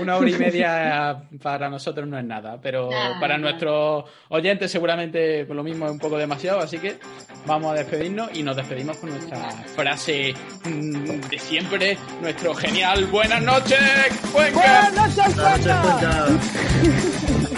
Una 0.00 0.16
hora 0.16 0.30
y 0.30 0.34
media 0.34 1.22
para 1.42 1.68
nosotros 1.68 2.06
no 2.08 2.18
es 2.18 2.24
nada, 2.24 2.58
pero 2.62 2.88
para 3.20 3.36
nuestros 3.36 4.04
oyentes 4.28 4.70
seguramente 4.70 5.44
lo 5.44 5.62
mismo 5.62 5.84
es 5.86 5.92
un 5.92 5.98
poco 5.98 6.16
demasiado, 6.16 6.60
así 6.60 6.78
que 6.78 6.96
vamos 7.44 7.72
a 7.72 7.74
despedirnos 7.74 8.30
y 8.34 8.42
nos 8.42 8.56
despedimos 8.56 8.96
con 8.98 9.10
nuestra 9.10 9.38
frase 9.74 10.34
mm, 10.64 11.20
de 11.28 11.38
siempre, 11.38 11.98
nuestro 12.20 12.54
genial 12.54 13.04
buenas 13.06 13.42
noches, 13.42 13.78
Buenas 14.32 14.92
noches, 14.94 15.34
Cuenca. 15.34 16.05
dog. 16.06 17.55